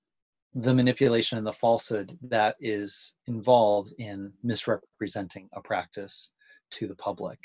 the 0.55 0.74
manipulation 0.74 1.39
and 1.39 1.47
the 1.47 1.53
falsehood 1.53 2.18
that 2.22 2.57
is 2.61 3.14
involved 3.26 3.93
in 3.99 4.32
misrepresenting 4.43 5.49
a 5.53 5.61
practice 5.61 6.32
to 6.70 6.87
the 6.87 6.95
public. 6.95 7.39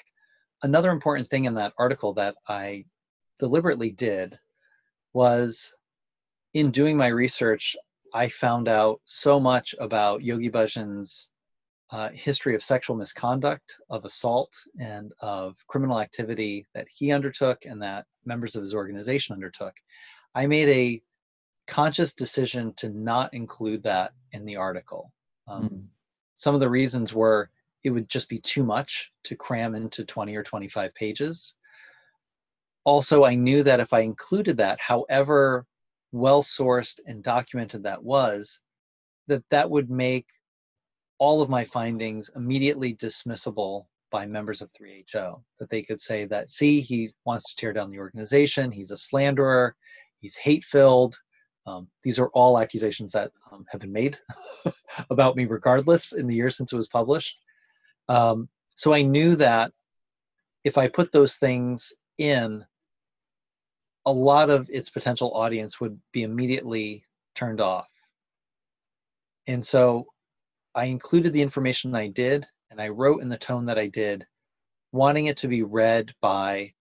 Another 0.63 0.91
important 0.91 1.29
thing 1.29 1.45
in 1.45 1.55
that 1.55 1.73
article 1.77 2.13
that 2.13 2.35
I 2.47 2.85
deliberately 3.39 3.91
did 3.91 4.37
was 5.13 5.73
in 6.53 6.71
doing 6.71 6.97
my 6.97 7.07
research, 7.07 7.75
I 8.13 8.27
found 8.27 8.67
out 8.67 9.01
so 9.05 9.39
much 9.39 9.73
about 9.79 10.23
Yogi 10.23 10.49
Bhajan's 10.49 11.30
uh, 11.91 12.09
history 12.09 12.55
of 12.55 12.63
sexual 12.63 12.95
misconduct, 12.95 13.75
of 13.89 14.05
assault, 14.05 14.53
and 14.79 15.11
of 15.19 15.57
criminal 15.67 15.99
activity 15.99 16.65
that 16.73 16.87
he 16.93 17.11
undertook 17.11 17.65
and 17.65 17.81
that 17.81 18.05
members 18.25 18.55
of 18.55 18.61
his 18.61 18.73
organization 18.73 19.33
undertook. 19.33 19.73
I 20.33 20.47
made 20.47 20.69
a 20.69 21.01
conscious 21.67 22.13
decision 22.13 22.73
to 22.77 22.89
not 22.89 23.33
include 23.33 23.83
that 23.83 24.13
in 24.31 24.45
the 24.45 24.55
article. 24.55 25.11
Um, 25.47 25.69
mm. 25.69 25.83
Some 26.37 26.55
of 26.55 26.61
the 26.61 26.69
reasons 26.69 27.13
were 27.13 27.49
it 27.83 27.89
would 27.89 28.09
just 28.09 28.29
be 28.29 28.39
too 28.39 28.63
much 28.63 29.11
to 29.23 29.35
cram 29.35 29.75
into 29.75 30.05
20 30.05 30.35
or 30.35 30.43
25 30.43 30.93
pages. 30.95 31.55
Also, 32.83 33.23
I 33.23 33.35
knew 33.35 33.63
that 33.63 33.79
if 33.79 33.91
I 33.91 34.01
included 34.01 34.57
that, 34.57 34.79
however 34.79 35.65
well 36.11 36.43
sourced 36.43 36.99
and 37.05 37.23
documented 37.23 37.83
that 37.83 38.03
was, 38.03 38.61
that 39.27 39.43
that 39.49 39.69
would 39.69 39.89
make 39.89 40.27
all 41.22 41.39
of 41.39 41.49
my 41.49 41.63
findings 41.63 42.32
immediately 42.36 42.95
dismissible 42.95 43.86
by 44.09 44.26
members 44.26 44.59
of 44.59 44.74
3HO. 44.74 45.39
That 45.59 45.69
they 45.69 45.84
could 45.84 46.01
say 46.01 46.26
that, 46.26 46.49
see, 46.49 46.82
he 46.82 47.11
wants 47.26 47.53
to 47.53 47.55
tear 47.55 47.74
down 47.74 47.91
the 47.91 47.99
organization, 47.99 48.72
he's 48.72 48.89
a 48.89 48.97
slanderer, 48.97 49.76
he's 50.19 50.36
hate 50.36 50.63
filled. 50.63 51.15
Um, 51.67 51.89
these 52.03 52.17
are 52.17 52.30
all 52.30 52.57
accusations 52.57 53.11
that 53.11 53.32
um, 53.51 53.65
have 53.69 53.82
been 53.82 53.93
made 53.93 54.17
about 55.11 55.36
me, 55.36 55.45
regardless, 55.45 56.11
in 56.11 56.26
the 56.26 56.34
years 56.34 56.57
since 56.57 56.74
it 56.74 56.78
was 56.78 56.89
published. 56.89 57.43
Um, 58.09 58.49
so 58.76 58.91
I 58.91 59.03
knew 59.03 59.36
that 59.36 59.72
if 60.63 60.76
I 60.76 60.88
put 60.88 61.11
those 61.11 61.36
things 61.36 61.93
in, 62.17 62.65
a 64.07 64.11
lot 64.11 64.49
of 64.49 64.67
its 64.72 64.89
potential 64.89 65.32
audience 65.36 65.80
would 65.80 66.01
be 66.13 66.24
immediately 66.24 67.05
turned 67.36 67.61
off. 67.61 67.89
And 69.45 69.63
so 69.63 70.07
I 70.76 70.86
included 70.86 71.34
the 71.34 71.41
information 71.41 71.95
I 71.95 72.07
did 72.07 72.45
and 72.69 72.80
I 72.80 72.88
wrote 72.88 73.22
in 73.22 73.30
the 73.30 73.38
tone 73.38 73.65
that 73.65 73.78
I 73.78 73.88
did, 73.88 74.26
wanting 74.91 75.26
it 75.26 75.38
to 75.38 75.47
be 75.47 75.63
read 75.63 76.13
by 76.22 76.74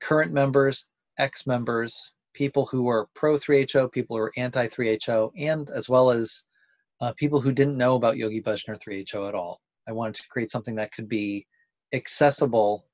current 0.00 0.32
members, 0.32 0.88
ex 1.18 1.46
members, 1.46 2.14
people 2.34 2.66
who 2.66 2.84
were 2.84 3.08
pro 3.14 3.36
3HO, 3.36 3.90
people 3.92 4.16
who 4.16 4.22
were 4.22 4.32
anti 4.36 4.66
3HO, 4.66 5.32
and 5.36 5.70
as 5.70 5.88
well 5.88 6.10
as 6.10 6.44
uh, 7.00 7.12
people 7.16 7.40
who 7.40 7.52
didn't 7.52 7.76
know 7.76 7.96
about 7.96 8.16
Yogi 8.16 8.40
Bhajan 8.40 8.80
3HO 8.80 9.28
at 9.28 9.34
all. 9.34 9.60
I 9.88 9.92
wanted 9.92 10.14
to 10.16 10.28
create 10.28 10.50
something 10.50 10.76
that 10.76 10.92
could 10.92 11.08
be 11.08 11.46
accessible, 11.92 12.86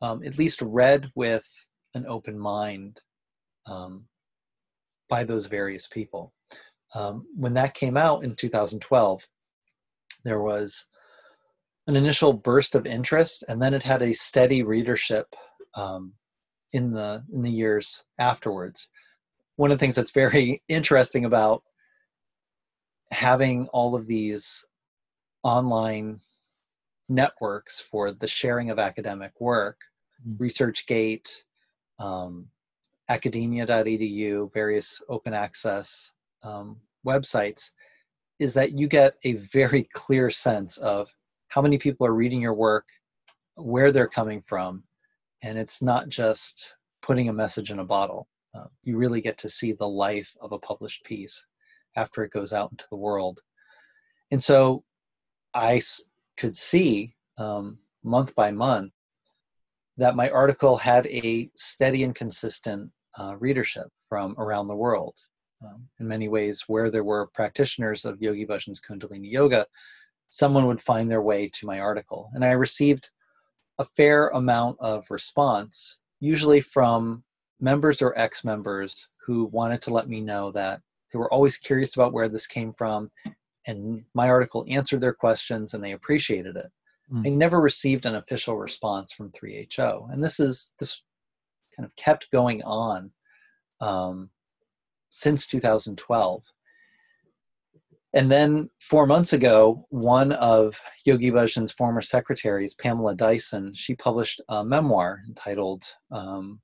um, 0.00 0.22
at 0.24 0.38
least 0.38 0.62
read 0.62 1.10
with 1.14 1.46
an 1.94 2.06
open 2.08 2.38
mind 2.38 3.00
um, 3.66 4.06
by 5.08 5.24
those 5.24 5.46
various 5.46 5.86
people. 5.86 6.32
Um, 6.94 7.26
when 7.36 7.54
that 7.54 7.74
came 7.74 7.96
out 7.96 8.24
in 8.24 8.36
2012, 8.36 9.26
there 10.24 10.40
was 10.40 10.86
an 11.86 11.96
initial 11.96 12.32
burst 12.32 12.74
of 12.74 12.86
interest, 12.86 13.44
and 13.48 13.62
then 13.62 13.74
it 13.74 13.82
had 13.82 14.02
a 14.02 14.14
steady 14.14 14.62
readership 14.62 15.34
um, 15.74 16.14
in 16.72 16.92
the 16.92 17.24
in 17.32 17.42
the 17.42 17.50
years 17.50 18.04
afterwards. 18.18 18.90
One 19.56 19.70
of 19.70 19.78
the 19.78 19.84
things 19.84 19.94
that's 19.94 20.12
very 20.12 20.60
interesting 20.68 21.24
about 21.24 21.62
having 23.10 23.68
all 23.68 23.94
of 23.94 24.06
these 24.06 24.66
online 25.42 26.20
networks 27.08 27.80
for 27.80 28.10
the 28.10 28.26
sharing 28.26 28.70
of 28.70 28.78
academic 28.78 29.32
work, 29.40 29.78
mm. 30.26 30.38
ResearchGate, 30.38 31.28
um, 31.98 32.48
academia.edu, 33.08 34.52
various 34.52 35.02
open 35.08 35.34
access 35.34 36.12
um, 36.42 36.78
websites, 37.06 37.70
is 38.38 38.54
that 38.54 38.78
you 38.78 38.88
get 38.88 39.14
a 39.24 39.34
very 39.34 39.88
clear 39.92 40.30
sense 40.30 40.76
of 40.78 41.14
how 41.48 41.62
many 41.62 41.78
people 41.78 42.06
are 42.06 42.14
reading 42.14 42.40
your 42.40 42.54
work, 42.54 42.86
where 43.56 43.92
they're 43.92 44.08
coming 44.08 44.42
from, 44.42 44.82
and 45.42 45.58
it's 45.58 45.82
not 45.82 46.08
just 46.08 46.76
putting 47.02 47.28
a 47.28 47.32
message 47.32 47.70
in 47.70 47.78
a 47.78 47.84
bottle. 47.84 48.28
Uh, 48.54 48.66
you 48.82 48.96
really 48.96 49.20
get 49.20 49.38
to 49.38 49.48
see 49.48 49.72
the 49.72 49.88
life 49.88 50.34
of 50.40 50.52
a 50.52 50.58
published 50.58 51.04
piece 51.04 51.48
after 51.96 52.24
it 52.24 52.32
goes 52.32 52.52
out 52.52 52.70
into 52.70 52.84
the 52.90 52.96
world. 52.96 53.40
And 54.30 54.42
so 54.42 54.84
I 55.52 55.82
could 56.36 56.56
see 56.56 57.14
um, 57.38 57.78
month 58.02 58.34
by 58.34 58.50
month 58.50 58.92
that 59.96 60.16
my 60.16 60.28
article 60.30 60.76
had 60.76 61.06
a 61.06 61.50
steady 61.54 62.02
and 62.02 62.14
consistent 62.14 62.90
uh, 63.18 63.36
readership 63.38 63.86
from 64.08 64.34
around 64.38 64.66
the 64.66 64.76
world. 64.76 65.14
Um, 65.64 65.88
in 65.98 66.08
many 66.08 66.28
ways, 66.28 66.64
where 66.66 66.90
there 66.90 67.04
were 67.04 67.28
practitioners 67.28 68.04
of 68.04 68.20
Yogi 68.20 68.46
Bhajan's 68.46 68.80
Kundalini 68.80 69.30
Yoga, 69.30 69.66
someone 70.28 70.66
would 70.66 70.80
find 70.80 71.10
their 71.10 71.22
way 71.22 71.48
to 71.54 71.66
my 71.66 71.80
article. 71.80 72.30
And 72.34 72.44
I 72.44 72.52
received 72.52 73.10
a 73.78 73.84
fair 73.84 74.28
amount 74.28 74.76
of 74.80 75.06
response, 75.10 76.02
usually 76.20 76.60
from 76.60 77.24
members 77.60 78.02
or 78.02 78.18
ex 78.18 78.44
members 78.44 79.08
who 79.26 79.46
wanted 79.46 79.80
to 79.82 79.92
let 79.92 80.08
me 80.08 80.20
know 80.20 80.50
that 80.50 80.80
they 81.12 81.18
were 81.18 81.32
always 81.32 81.56
curious 81.56 81.94
about 81.96 82.12
where 82.12 82.28
this 82.28 82.46
came 82.46 82.72
from 82.72 83.10
and 83.66 84.04
my 84.14 84.28
article 84.28 84.64
answered 84.68 85.00
their 85.00 85.12
questions 85.12 85.74
and 85.74 85.82
they 85.82 85.92
appreciated 85.92 86.56
it. 86.56 86.70
Mm. 87.12 87.26
I 87.26 87.30
never 87.30 87.60
received 87.60 88.06
an 88.06 88.14
official 88.14 88.56
response 88.56 89.12
from 89.12 89.30
3HO, 89.30 90.12
and 90.12 90.22
this 90.22 90.40
is 90.40 90.74
this 90.78 91.02
kind 91.76 91.86
of 91.86 91.94
kept 91.96 92.30
going 92.30 92.62
on 92.62 93.10
um, 93.80 94.30
since 95.14 95.46
2012. 95.46 96.42
And 98.12 98.32
then 98.32 98.68
four 98.80 99.06
months 99.06 99.32
ago, 99.32 99.84
one 99.90 100.32
of 100.32 100.80
Yogi 101.04 101.30
Bhajan's 101.30 101.70
former 101.70 102.02
secretaries, 102.02 102.74
Pamela 102.74 103.14
Dyson, 103.14 103.74
she 103.74 103.94
published 103.94 104.40
a 104.48 104.64
memoir 104.64 105.20
entitled, 105.26 105.84
um, 106.10 106.60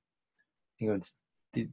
I 0.75 0.85
think 0.85 0.97
it's 0.97 1.19
the 1.53 1.69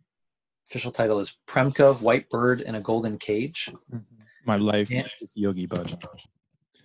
official 0.69 0.93
title 0.93 1.19
is 1.19 1.37
Premka, 1.49 2.01
White 2.01 2.31
Bird 2.31 2.61
in 2.61 2.77
a 2.77 2.81
Golden 2.81 3.19
Cage. 3.19 3.71
Mm-hmm. 3.93 4.23
My 4.47 4.57
life 4.57 4.89
and, 4.93 5.11
is 5.21 5.33
Yogi 5.35 5.67
Bhajan. 5.67 6.03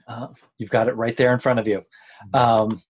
Uh, 0.07 0.27
you've 0.57 0.71
got 0.71 0.87
it 0.87 0.95
right 0.95 1.15
there 1.15 1.33
in 1.33 1.39
front 1.39 1.59
of 1.59 1.67
you. 1.67 1.83
Mm-hmm. 2.33 2.35
Um, 2.35 2.81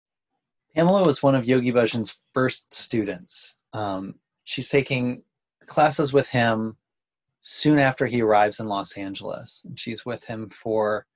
Pamela 0.77 1.05
was 1.05 1.23
one 1.23 1.35
of 1.35 1.47
Yogi 1.47 1.73
Bhajan's 1.73 2.25
first 2.33 2.73
students. 2.73 3.59
Um, 3.73 4.17
she's 4.45 4.69
taking 4.69 5.25
classes 5.67 6.13
with 6.13 6.29
him 6.29 6.77
soon 7.43 7.79
after 7.79 8.07
he 8.07 8.23
arrives 8.23 8.61
in 8.61 8.67
Los 8.67 8.97
Angeles. 8.97 9.65
And 9.69 9.79
she's 9.79 10.07
with 10.07 10.25
him 10.25 10.49
for 10.49 11.07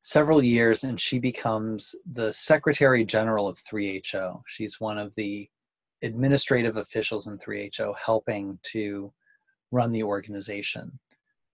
several 0.00 0.42
years 0.42 0.84
and 0.84 0.98
she 0.98 1.18
becomes 1.18 1.94
the 2.10 2.32
Secretary 2.32 3.04
General 3.04 3.46
of 3.46 3.58
3HO. 3.58 4.42
She's 4.46 4.80
one 4.80 4.96
of 4.96 5.14
the 5.16 5.48
administrative 6.02 6.76
officials 6.76 7.26
in 7.26 7.36
3HO 7.36 7.94
helping 7.98 8.58
to 8.62 9.12
run 9.72 9.90
the 9.90 10.04
organization. 10.04 10.98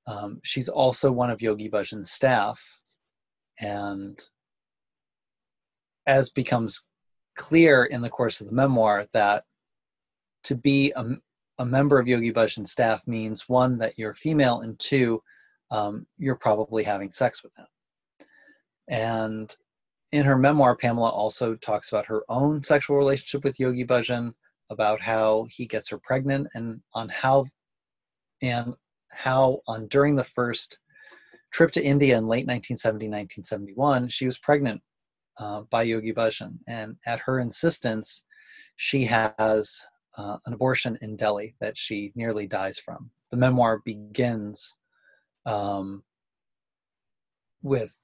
Um, 0.06 0.40
she's 0.44 0.68
also 0.68 1.10
one 1.10 1.30
of 1.30 1.42
Yogi 1.42 1.68
Bhajan's 1.68 2.12
staff, 2.12 2.80
and 3.60 4.16
as 6.06 6.30
becomes 6.30 6.86
clear 7.34 7.84
in 7.84 8.02
the 8.02 8.08
course 8.08 8.40
of 8.40 8.46
the 8.46 8.54
memoir, 8.54 9.06
that 9.12 9.44
to 10.44 10.54
be 10.54 10.92
a, 10.94 11.04
a 11.58 11.66
member 11.66 11.98
of 11.98 12.08
Yogi 12.08 12.32
Bhajan's 12.32 12.72
staff 12.72 13.06
means 13.06 13.48
one 13.48 13.78
that 13.78 13.98
you're 13.98 14.14
female, 14.14 14.60
and 14.60 14.78
two, 14.78 15.22
um, 15.70 16.06
you're 16.18 16.36
probably 16.36 16.84
having 16.84 17.10
sex 17.10 17.42
with 17.42 17.54
him. 17.56 17.66
And 18.88 19.54
in 20.12 20.24
her 20.24 20.36
memoir, 20.36 20.76
Pamela 20.76 21.10
also 21.10 21.54
talks 21.56 21.90
about 21.90 22.06
her 22.06 22.22
own 22.28 22.62
sexual 22.62 22.96
relationship 22.96 23.44
with 23.44 23.58
Yogi 23.58 23.84
Bhajan, 23.84 24.32
about 24.70 25.00
how 25.00 25.46
he 25.50 25.66
gets 25.66 25.90
her 25.90 25.98
pregnant, 26.02 26.48
and 26.54 26.80
on 26.94 27.08
how 27.08 27.46
and 28.42 28.74
how 29.12 29.60
on 29.66 29.86
during 29.88 30.14
the 30.14 30.24
first 30.24 30.78
trip 31.52 31.70
to 31.72 31.82
India 31.84 32.18
in 32.18 32.26
late 32.26 32.46
1970, 32.46 33.06
1971, 33.06 34.08
she 34.08 34.26
was 34.26 34.38
pregnant 34.38 34.82
uh, 35.38 35.62
by 35.70 35.82
Yogi 35.82 36.12
Bhajan. 36.12 36.58
And 36.68 36.96
at 37.06 37.20
her 37.20 37.40
insistence, 37.40 38.26
she 38.76 39.04
has 39.04 39.86
uh, 40.16 40.38
an 40.46 40.52
abortion 40.52 40.98
in 41.02 41.16
Delhi 41.16 41.54
that 41.60 41.76
she 41.76 42.12
nearly 42.14 42.46
dies 42.46 42.78
from. 42.78 43.10
The 43.30 43.36
memoir 43.36 43.82
begins 43.84 44.74
um, 45.44 46.02
with 47.62 47.98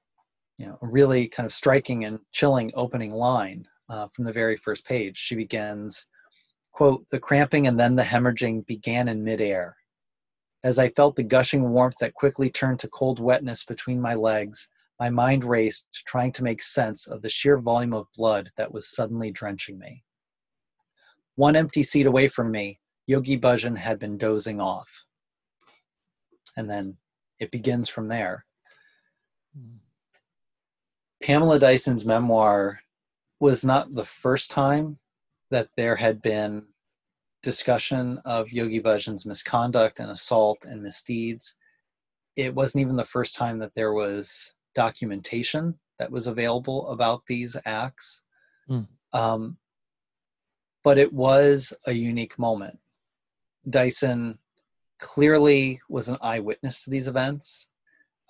you 0.59 0.67
know, 0.67 0.79
a 0.83 0.87
really 0.87 1.29
kind 1.29 1.47
of 1.47 1.53
striking 1.53 2.05
and 2.05 2.19
chilling 2.33 2.71
opening 2.75 3.13
line 3.13 3.67
uh, 3.89 4.09
from 4.13 4.25
the 4.25 4.33
very 4.33 4.57
first 4.57 4.87
page. 4.87 5.17
She 5.17 5.35
begins, 5.35 6.07
quote, 6.73 7.05
the 7.11 7.19
cramping 7.19 7.67
and 7.67 7.79
then 7.79 7.97
the 7.97 8.03
hemorrhaging 8.03 8.67
began 8.67 9.09
in 9.09 9.25
midair. 9.25 9.77
As 10.65 10.79
I 10.79 10.91
felt 10.91 11.17
the 11.17 11.25
gushing 11.25 11.71
warmth 11.71 11.97
that 12.01 12.15
quickly 12.15 12.49
turned 12.49 12.79
to 12.81 12.89
cold 12.89 13.19
wetness 13.19 13.65
between 13.65 14.01
my 14.01 14.15
legs, 14.15 14.69
my 15.01 15.11
mind 15.11 15.43
raced, 15.43 15.87
trying 16.07 16.31
to 16.33 16.45
make 16.45 16.63
sense 16.63 17.09
of 17.09 17.23
the 17.23 17.29
sheer 17.29 17.59
volume 17.59 17.93
of 17.93 18.07
blood 18.17 18.51
that 18.57 18.73
was 18.73 18.95
suddenly 18.95 19.33
drenching 19.33 19.79
me. 19.79 20.05
One 21.37 21.57
empty 21.57 21.83
seat 21.83 22.07
away 22.07 22.29
from 22.29 22.51
me, 22.51 22.81
Yogi 23.07 23.39
Bhajan 23.39 23.77
had 23.77 23.99
been 23.99 24.19
dozing 24.19 24.61
off. 24.61 25.05
And 26.57 26.71
then 26.71 26.97
it 27.39 27.51
begins 27.51 27.89
from 27.89 28.09
there. 28.09 28.45
Mm. 29.59 29.79
Pamela 31.23 31.59
Dyson's 31.59 32.05
memoir 32.05 32.81
was 33.41 33.65
not 33.65 33.93
the 33.93 34.05
first 34.05 34.51
time 34.51 34.99
that 35.51 35.69
there 35.77 35.97
had 35.97 36.23
been 36.23 36.65
discussion 37.43 38.21
of 38.25 38.53
Yogi 38.53 38.81
Bhajan's 38.81 39.27
misconduct 39.27 39.99
and 39.99 40.11
assault 40.11 40.65
and 40.65 40.83
misdeeds. 40.83 41.59
It 42.37 42.55
wasn't 42.55 42.83
even 42.83 42.97
the 42.97 43.05
first 43.05 43.35
time 43.35 43.59
that 43.59 43.75
there 43.75 43.93
was 43.93 44.55
documentation 44.75 45.79
that 45.99 46.11
was 46.11 46.27
available 46.27 46.89
about 46.89 47.23
these 47.27 47.57
acts. 47.67 48.27
Mm. 48.71 48.87
Um, 49.13 49.59
but 50.85 50.99
it 50.99 51.13
was 51.13 51.73
a 51.87 51.93
unique 51.93 52.39
moment. 52.39 52.79
Dyson 53.69 54.39
clearly 54.99 55.81
was 55.89 56.09
an 56.09 56.19
eyewitness 56.21 56.85
to 56.85 56.91
these 56.91 57.09
events. 57.09 57.71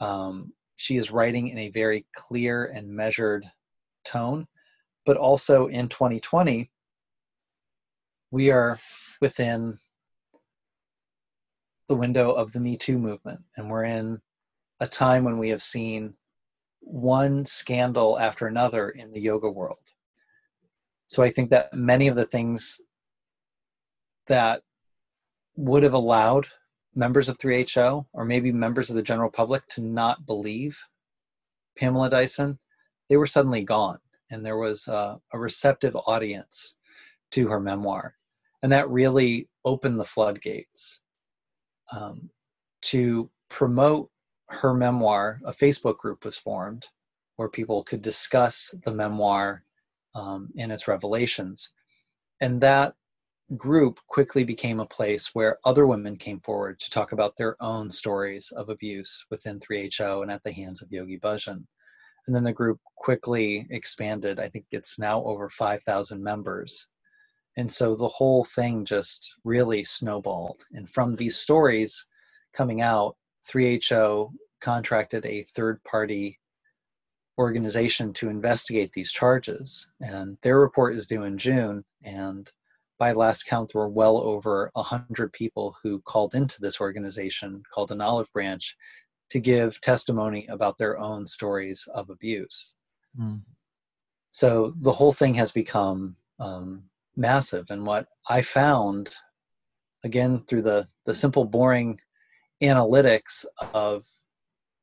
Um, 0.00 0.52
she 0.76 0.96
is 0.96 1.10
writing 1.10 1.48
in 1.48 1.58
a 1.58 1.70
very 1.70 2.06
clear 2.14 2.64
and 2.64 2.88
measured 2.88 3.44
tone, 4.04 4.46
but 5.06 5.16
also 5.16 5.68
in 5.68 5.88
2020, 5.88 6.70
we 8.30 8.50
are 8.50 8.78
within 9.20 9.78
the 11.88 11.94
window 11.94 12.32
of 12.32 12.52
the 12.52 12.60
Me 12.60 12.76
Too 12.76 12.98
movement, 12.98 13.42
and 13.56 13.70
we're 13.70 13.84
in 13.84 14.20
a 14.80 14.86
time 14.86 15.24
when 15.24 15.38
we 15.38 15.50
have 15.50 15.62
seen 15.62 16.14
one 16.80 17.44
scandal 17.44 18.18
after 18.18 18.46
another 18.46 18.88
in 18.88 19.12
the 19.12 19.20
yoga 19.20 19.50
world. 19.50 19.91
So 21.12 21.22
I 21.22 21.28
think 21.28 21.50
that 21.50 21.74
many 21.74 22.08
of 22.08 22.16
the 22.16 22.24
things 22.24 22.80
that 24.28 24.62
would 25.56 25.82
have 25.82 25.92
allowed 25.92 26.46
members 26.94 27.28
of 27.28 27.36
3HO 27.36 28.06
or 28.14 28.24
maybe 28.24 28.50
members 28.50 28.88
of 28.88 28.96
the 28.96 29.02
general 29.02 29.28
public 29.28 29.68
to 29.68 29.82
not 29.82 30.24
believe 30.24 30.80
Pamela 31.76 32.08
Dyson, 32.08 32.58
they 33.10 33.18
were 33.18 33.26
suddenly 33.26 33.60
gone. 33.60 33.98
And 34.30 34.44
there 34.44 34.56
was 34.56 34.88
a, 34.88 35.20
a 35.34 35.38
receptive 35.38 35.94
audience 36.06 36.78
to 37.32 37.46
her 37.48 37.60
memoir. 37.60 38.14
And 38.62 38.72
that 38.72 38.88
really 38.88 39.50
opened 39.66 40.00
the 40.00 40.06
floodgates 40.06 41.02
um, 41.94 42.30
to 42.84 43.28
promote 43.50 44.08
her 44.48 44.72
memoir. 44.72 45.42
A 45.44 45.52
Facebook 45.52 45.98
group 45.98 46.24
was 46.24 46.38
formed 46.38 46.86
where 47.36 47.50
people 47.50 47.82
could 47.82 48.00
discuss 48.00 48.74
the 48.82 48.94
memoir 48.94 49.62
um, 50.14 50.50
and 50.58 50.72
its 50.72 50.88
revelations. 50.88 51.72
And 52.40 52.60
that 52.60 52.94
group 53.56 54.00
quickly 54.06 54.44
became 54.44 54.80
a 54.80 54.86
place 54.86 55.34
where 55.34 55.58
other 55.64 55.86
women 55.86 56.16
came 56.16 56.40
forward 56.40 56.78
to 56.80 56.90
talk 56.90 57.12
about 57.12 57.36
their 57.36 57.56
own 57.62 57.90
stories 57.90 58.50
of 58.56 58.68
abuse 58.68 59.26
within 59.30 59.60
3HO 59.60 60.22
and 60.22 60.30
at 60.30 60.42
the 60.42 60.52
hands 60.52 60.82
of 60.82 60.90
Yogi 60.90 61.18
Bhajan. 61.18 61.64
And 62.26 62.36
then 62.36 62.44
the 62.44 62.52
group 62.52 62.78
quickly 62.96 63.66
expanded. 63.70 64.38
I 64.38 64.48
think 64.48 64.66
it's 64.70 64.98
now 64.98 65.22
over 65.24 65.48
5,000 65.48 66.22
members. 66.22 66.88
And 67.56 67.70
so 67.70 67.94
the 67.94 68.08
whole 68.08 68.44
thing 68.44 68.84
just 68.84 69.36
really 69.44 69.84
snowballed. 69.84 70.62
And 70.72 70.88
from 70.88 71.16
these 71.16 71.36
stories 71.36 72.06
coming 72.54 72.80
out, 72.80 73.16
3HO 73.52 74.30
contracted 74.60 75.26
a 75.26 75.42
third 75.42 75.82
party 75.84 76.38
organization 77.38 78.12
to 78.14 78.28
investigate 78.28 78.92
these 78.92 79.12
charges. 79.12 79.90
And 80.00 80.38
their 80.42 80.58
report 80.58 80.94
is 80.94 81.06
due 81.06 81.24
in 81.24 81.38
June. 81.38 81.84
And 82.02 82.50
by 82.98 83.12
last 83.12 83.44
count, 83.44 83.72
there 83.72 83.80
were 83.80 83.88
well 83.88 84.18
over 84.18 84.70
100 84.74 85.32
people 85.32 85.76
who 85.82 86.00
called 86.02 86.34
into 86.34 86.60
this 86.60 86.80
organization 86.80 87.62
called 87.74 87.90
an 87.90 88.00
olive 88.00 88.32
branch 88.32 88.76
to 89.30 89.40
give 89.40 89.80
testimony 89.80 90.46
about 90.48 90.78
their 90.78 90.98
own 90.98 91.26
stories 91.26 91.88
of 91.94 92.10
abuse. 92.10 92.78
Mm. 93.18 93.42
So 94.30 94.74
the 94.80 94.92
whole 94.92 95.12
thing 95.12 95.34
has 95.34 95.52
become 95.52 96.16
um, 96.38 96.84
massive. 97.16 97.66
And 97.70 97.86
what 97.86 98.08
I 98.28 98.42
found, 98.42 99.14
again, 100.04 100.44
through 100.46 100.62
the, 100.62 100.86
the 101.06 101.14
simple, 101.14 101.44
boring 101.44 101.98
analytics 102.62 103.44
of 103.74 104.06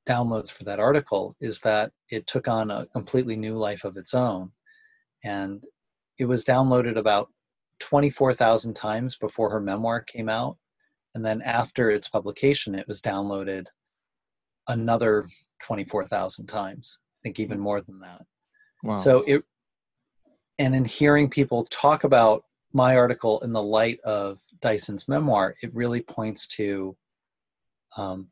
downloads 0.10 0.52
for 0.52 0.64
that 0.64 0.80
article 0.80 1.36
is 1.40 1.62
that 1.62 1.92
it 2.10 2.26
took 2.26 2.48
on 2.48 2.72
a 2.72 2.88
completely 2.88 3.36
new 3.36 3.56
life 3.56 3.84
of 3.84 3.96
its 3.96 4.14
own. 4.14 4.52
And 5.24 5.64
it 6.18 6.26
was 6.26 6.44
downloaded 6.44 6.98
about 6.98 7.30
24,000 7.80 8.74
times 8.74 9.18
before 9.18 9.52
her 9.52 9.62
memoir 9.62 10.02
came 10.02 10.28
out. 10.28 10.58
And 11.14 11.26
then 11.26 11.42
after 11.42 11.90
its 11.90 12.10
publication, 12.10 12.76
it 12.76 12.88
was 12.88 13.02
downloaded 13.02 13.68
another 14.68 15.28
24,000 15.64 16.48
times. 16.48 17.00
I 17.02 17.20
think 17.24 17.40
even 17.40 17.60
more 17.60 17.82
than 17.82 18.00
that. 18.00 18.22
Wow. 18.84 18.98
So 18.98 19.24
it, 19.28 19.44
and 20.58 20.76
in 20.76 20.86
hearing 20.86 21.30
people 21.30 21.66
talk 21.66 22.04
about 22.04 22.44
my 22.74 22.96
article 22.96 23.40
in 23.42 23.54
the 23.54 23.64
light 23.64 24.00
of 24.02 24.40
Dyson's 24.62 25.08
memoir, 25.08 25.56
it 25.62 25.74
really 25.74 26.02
points 26.02 26.48
to 26.58 26.96
um, 27.98 28.30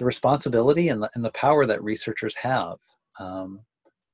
the 0.00 0.06
responsibility 0.06 0.88
and 0.88 1.02
the, 1.02 1.10
and 1.14 1.22
the 1.22 1.30
power 1.32 1.66
that 1.66 1.84
researchers 1.84 2.34
have 2.34 2.78
um, 3.20 3.60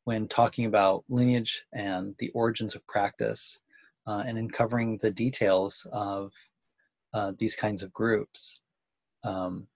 when 0.03 0.27
talking 0.27 0.67
about 0.67 1.05
lineage 1.09 1.65
and 1.73 2.17
the 2.19 2.29
origins 2.31 2.75
of 2.75 2.85
practice 2.89 3.61
uh, 4.09 4.25
and 4.27 4.37
in 4.37 4.51
covering 4.51 4.99
the 4.99 5.13
details 5.13 5.87
of 5.93 6.33
uh, 7.15 7.33
these 7.39 7.55
kinds 7.55 7.85
of 7.85 7.93
groups. 7.93 8.63
Um, 9.23 9.69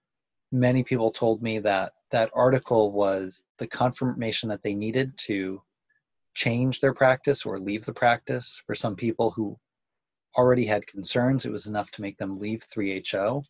many 0.51 0.83
people 0.83 1.11
told 1.11 1.41
me 1.41 1.59
that 1.59 1.93
that 2.11 2.29
article 2.33 2.91
was 2.91 3.45
the 3.57 3.67
confirmation 3.67 4.49
that 4.49 4.63
they 4.63 4.75
needed 4.75 5.17
to 5.17 5.61
change 6.35 6.81
their 6.81 6.93
practice 6.93 7.45
or 7.45 7.57
leave 7.57 7.85
the 7.85 7.93
practice. 7.93 8.61
For 8.67 8.75
some 8.75 8.97
people 8.97 9.31
who 9.31 9.57
already 10.37 10.65
had 10.65 10.87
concerns, 10.87 11.45
it 11.45 11.53
was 11.53 11.67
enough 11.67 11.89
to 11.91 12.01
make 12.01 12.17
them 12.17 12.37
leave 12.37 12.65
3HO. 12.67 13.45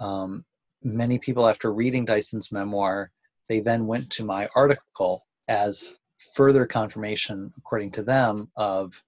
Um, 0.00 0.44
many 0.84 1.18
people, 1.18 1.48
after 1.48 1.72
reading 1.72 2.04
Dyson's 2.04 2.52
memoir, 2.52 3.10
they 3.48 3.60
then 3.60 3.86
went 3.86 4.10
to 4.10 4.24
my 4.24 4.48
article 4.54 5.24
as 5.48 5.98
further 6.34 6.66
confirmation, 6.66 7.52
according 7.56 7.90
to 7.92 8.02
them, 8.02 8.50
of 8.56 9.02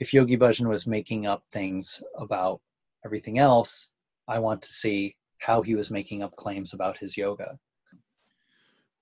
if 0.00 0.12
Yogi 0.12 0.36
Bhajan 0.36 0.68
was 0.68 0.86
making 0.86 1.26
up 1.26 1.42
things 1.44 2.02
about 2.18 2.60
everything 3.04 3.38
else, 3.38 3.92
I 4.26 4.38
want 4.38 4.62
to 4.62 4.72
see 4.72 5.16
how 5.38 5.62
he 5.62 5.74
was 5.74 5.90
making 5.90 6.22
up 6.22 6.34
claims 6.36 6.74
about 6.74 6.98
his 6.98 7.16
yoga. 7.16 7.58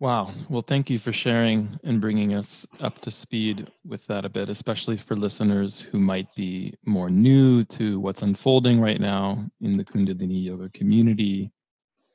Wow. 0.01 0.33
Well, 0.49 0.63
thank 0.63 0.91
you 0.91 0.99
for 0.99 1.13
sharing 1.13 1.79
and 1.85 2.01
bringing 2.01 2.35
us 2.35 2.67
up 2.81 2.99
to 3.03 3.11
speed 3.13 3.71
with 3.87 4.05
that 4.09 4.25
a 4.25 4.29
bit, 4.29 4.49
especially 4.49 4.97
for 4.97 5.15
listeners 5.15 5.81
who 5.81 6.01
might 6.01 6.27
be 6.35 6.75
more 6.85 7.09
new 7.09 7.63
to 7.65 8.01
what's 8.01 8.23
unfolding 8.23 8.81
right 8.81 8.99
now 8.99 9.45
in 9.61 9.77
the 9.77 9.85
Kundalini 9.85 10.43
Yoga 10.43 10.69
community 10.71 11.53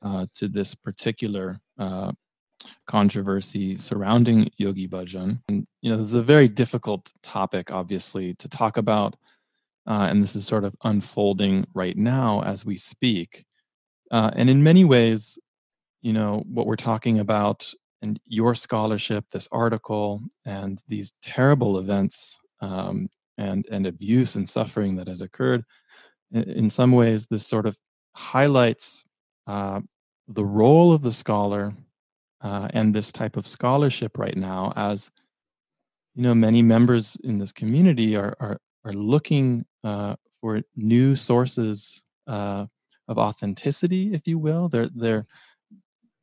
to 0.04 0.48
this 0.48 0.76
particular 0.76 1.60
uh, 1.80 2.12
controversy 2.86 3.78
surrounding 3.78 4.50
Yogi 4.58 4.88
Bhajan. 4.88 5.39
And, 5.50 5.66
you 5.82 5.89
know, 5.89 5.98
this 5.98 6.06
is 6.06 6.14
a 6.14 6.24
very 6.24 6.48
difficult 6.48 7.12
topic, 7.24 7.72
obviously, 7.72 8.34
to 8.36 8.50
talk 8.50 8.78
about. 8.78 9.16
Uh, 9.86 10.08
and 10.10 10.22
this 10.22 10.36
is 10.36 10.45
sort 10.45 10.66
of 10.66 10.76
unfolding 10.84 11.66
right 11.74 11.98
now 11.98 12.41
as 12.43 12.66
we 12.66 12.78
speak. 12.78 13.45
Uh, 14.12 14.32
and 14.36 14.50
in 14.50 14.62
many 14.64 14.84
ways, 14.84 15.39
you 16.02 16.14
know, 16.14 16.43
what 16.48 16.66
we're 16.66 16.76
talking 16.76 17.20
about 17.20 17.74
and 18.02 18.20
your 18.26 18.54
scholarship, 18.54 19.26
this 19.32 19.48
article, 19.52 20.22
and 20.45 20.82
these 20.88 21.14
terrible 21.22 21.80
events 21.80 22.39
um, 22.62 23.08
and, 23.38 23.66
and 23.72 23.88
abuse 23.88 24.36
and 24.36 24.48
suffering 24.48 24.95
that 24.95 25.08
has 25.08 25.22
occurred, 25.22 25.64
in 26.32 26.70
some 26.70 26.91
ways, 26.91 27.28
this 27.28 27.48
sort 27.48 27.66
of 27.66 27.78
highlights 28.14 29.06
uh, 29.48 29.82
the 30.28 30.45
role 30.45 30.93
of 30.93 31.02
the 31.02 31.12
scholar 31.12 31.74
uh, 32.41 32.68
and 32.74 32.93
this 32.93 33.12
type 33.12 33.38
of 33.38 33.48
scholarship 33.48 34.18
right 34.18 34.38
now 34.38 34.74
as 34.76 35.10
you 36.16 36.24
know 36.24 36.36
many 36.36 36.62
members 36.62 37.18
in 37.24 37.38
this 37.38 37.52
community 37.52 38.16
are 38.16 38.36
are, 38.39 38.60
are 38.86 38.93
looking 38.93 39.66
uh, 39.84 40.16
for 40.39 40.62
new 40.76 41.16
sources 41.16 42.04
uh, 42.28 42.66
of 43.08 43.18
authenticity 43.18 44.14
if 44.14 44.28
you 44.28 44.38
will 44.38 44.70
they're 44.70 44.89
they're 44.93 45.26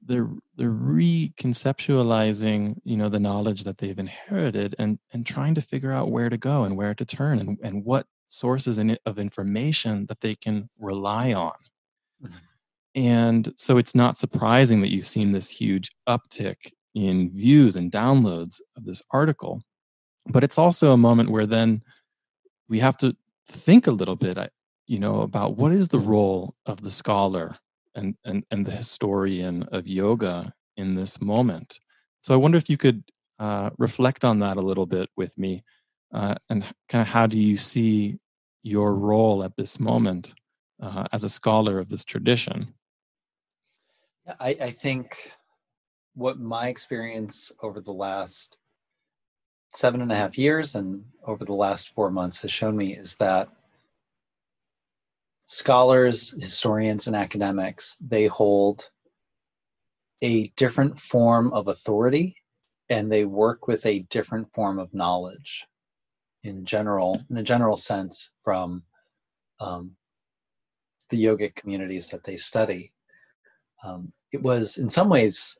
they're 0.07 0.29
they're 0.57 0.71
reconceptualizing 0.71 2.77
you 2.85 2.97
know 2.97 3.09
the 3.09 3.19
knowledge 3.19 3.65
that 3.65 3.79
they've 3.79 3.99
inherited 3.99 4.75
and 4.79 4.99
and 5.13 5.25
trying 5.25 5.55
to 5.55 5.63
figure 5.63 5.93
out 5.93 6.11
where 6.11 6.29
to 6.29 6.37
go 6.37 6.65
and 6.65 6.77
where 6.77 6.95
to 6.95 7.05
turn 7.05 7.39
and, 7.39 7.59
and 7.63 7.85
what 7.85 8.07
sources 8.27 8.79
in, 8.79 8.99
of 9.07 9.19
information 9.19 10.07
that 10.07 10.21
they 10.21 10.35
can 10.35 10.69
rely 10.79 11.33
on 11.33 11.53
mm-hmm. 12.23 12.35
And 12.95 13.53
so 13.57 13.77
it's 13.77 13.95
not 13.95 14.17
surprising 14.17 14.81
that 14.81 14.91
you've 14.91 15.07
seen 15.07 15.33
this 15.33 15.51
huge 15.51 15.91
uptick 16.09 16.73
in 16.95 17.31
views 17.35 17.77
and 17.77 17.91
downloads 17.91 18.61
of 18.77 18.85
this 18.85 19.03
article. 19.11 19.63
But 20.29 20.45
it's 20.45 20.59
also 20.59 20.93
a 20.93 20.97
moment 20.97 21.31
where 21.31 21.47
then 21.47 21.83
we 22.69 22.79
have 22.79 22.97
to 22.99 23.17
think 23.49 23.87
a 23.87 23.93
little 23.93 24.17
bit, 24.17 24.39
you 24.87 24.99
know, 24.99 25.23
about 25.23 25.57
what 25.57 25.73
is 25.73 25.89
the 25.89 25.99
role 25.99 26.55
of 26.67 26.83
the 26.83 26.91
scholar 26.91 27.57
and, 27.95 28.17
and, 28.25 28.45
and 28.51 28.65
the 28.65 28.73
historian 28.73 29.65
of 29.65 29.89
yoga 29.89 30.53
in 30.77 30.95
this 30.95 31.21
moment. 31.21 31.79
So 32.23 32.33
I 32.33 32.39
wonder 32.39 32.57
if 32.57 32.71
you 32.71 32.77
could 32.77 33.05
uh, 33.39 33.71
reflect 33.77 34.25
on 34.25 34.39
that 34.39 34.57
a 34.57 34.63
little 34.63 34.87
bit 34.87 35.09
with 35.17 35.37
me 35.37 35.65
uh, 36.13 36.37
and 36.49 36.65
kind 36.89 37.03
of 37.03 37.09
how 37.09 37.27
do 37.27 37.37
you 37.37 37.57
see 37.57 38.19
your 38.63 38.95
role 38.95 39.43
at 39.45 39.57
this 39.57 39.79
moment 39.79 40.33
uh, 40.81 41.05
as 41.13 41.25
a 41.25 41.29
scholar 41.29 41.79
of 41.79 41.89
this 41.89 42.05
tradition? 42.05 42.73
I, 44.27 44.57
I 44.61 44.71
think 44.71 45.17
what 46.15 46.39
my 46.39 46.69
experience 46.69 47.53
over 47.63 47.81
the 47.81 47.93
last 47.93 48.57
seven 49.73 50.01
and 50.01 50.13
a 50.13 50.17
half 50.17 50.39
years 50.39 50.75
and 50.75 51.05
over 51.27 51.45
the 51.45 51.55
last 51.55 51.89
four 51.89 52.11
months 52.11 52.43
has 52.43 52.53
shown 52.53 52.77
me 52.77 52.95
is 52.95 53.17
that 53.17 53.49
scholars, 55.45 56.35
historians, 56.41 57.07
and 57.07 57.17
academics, 57.17 57.97
they 57.97 58.27
hold 58.27 58.91
a 60.23 60.49
different 60.57 60.99
form 60.99 61.53
of 61.53 61.69
authority 61.69 62.37
and 62.89 63.11
they 63.11 63.25
work 63.25 63.67
with 63.67 63.85
a 63.85 64.07
different 64.11 64.53
form 64.55 64.79
of 64.79 64.95
knowledge 64.95 65.67
in 66.43 66.65
general, 66.65 67.21
in 67.29 67.37
a 67.37 67.43
general 67.43 67.77
sense, 67.77 68.33
from 68.43 68.85
um, 69.61 69.97
the 71.11 71.23
yogic 71.23 71.55
communities 71.55 72.09
that 72.09 72.25
they 72.25 72.37
study. 72.37 72.94
Um, 73.85 74.13
it 74.33 74.43
was 74.43 74.79
in 74.79 74.89
some 74.89 75.09
ways 75.09 75.59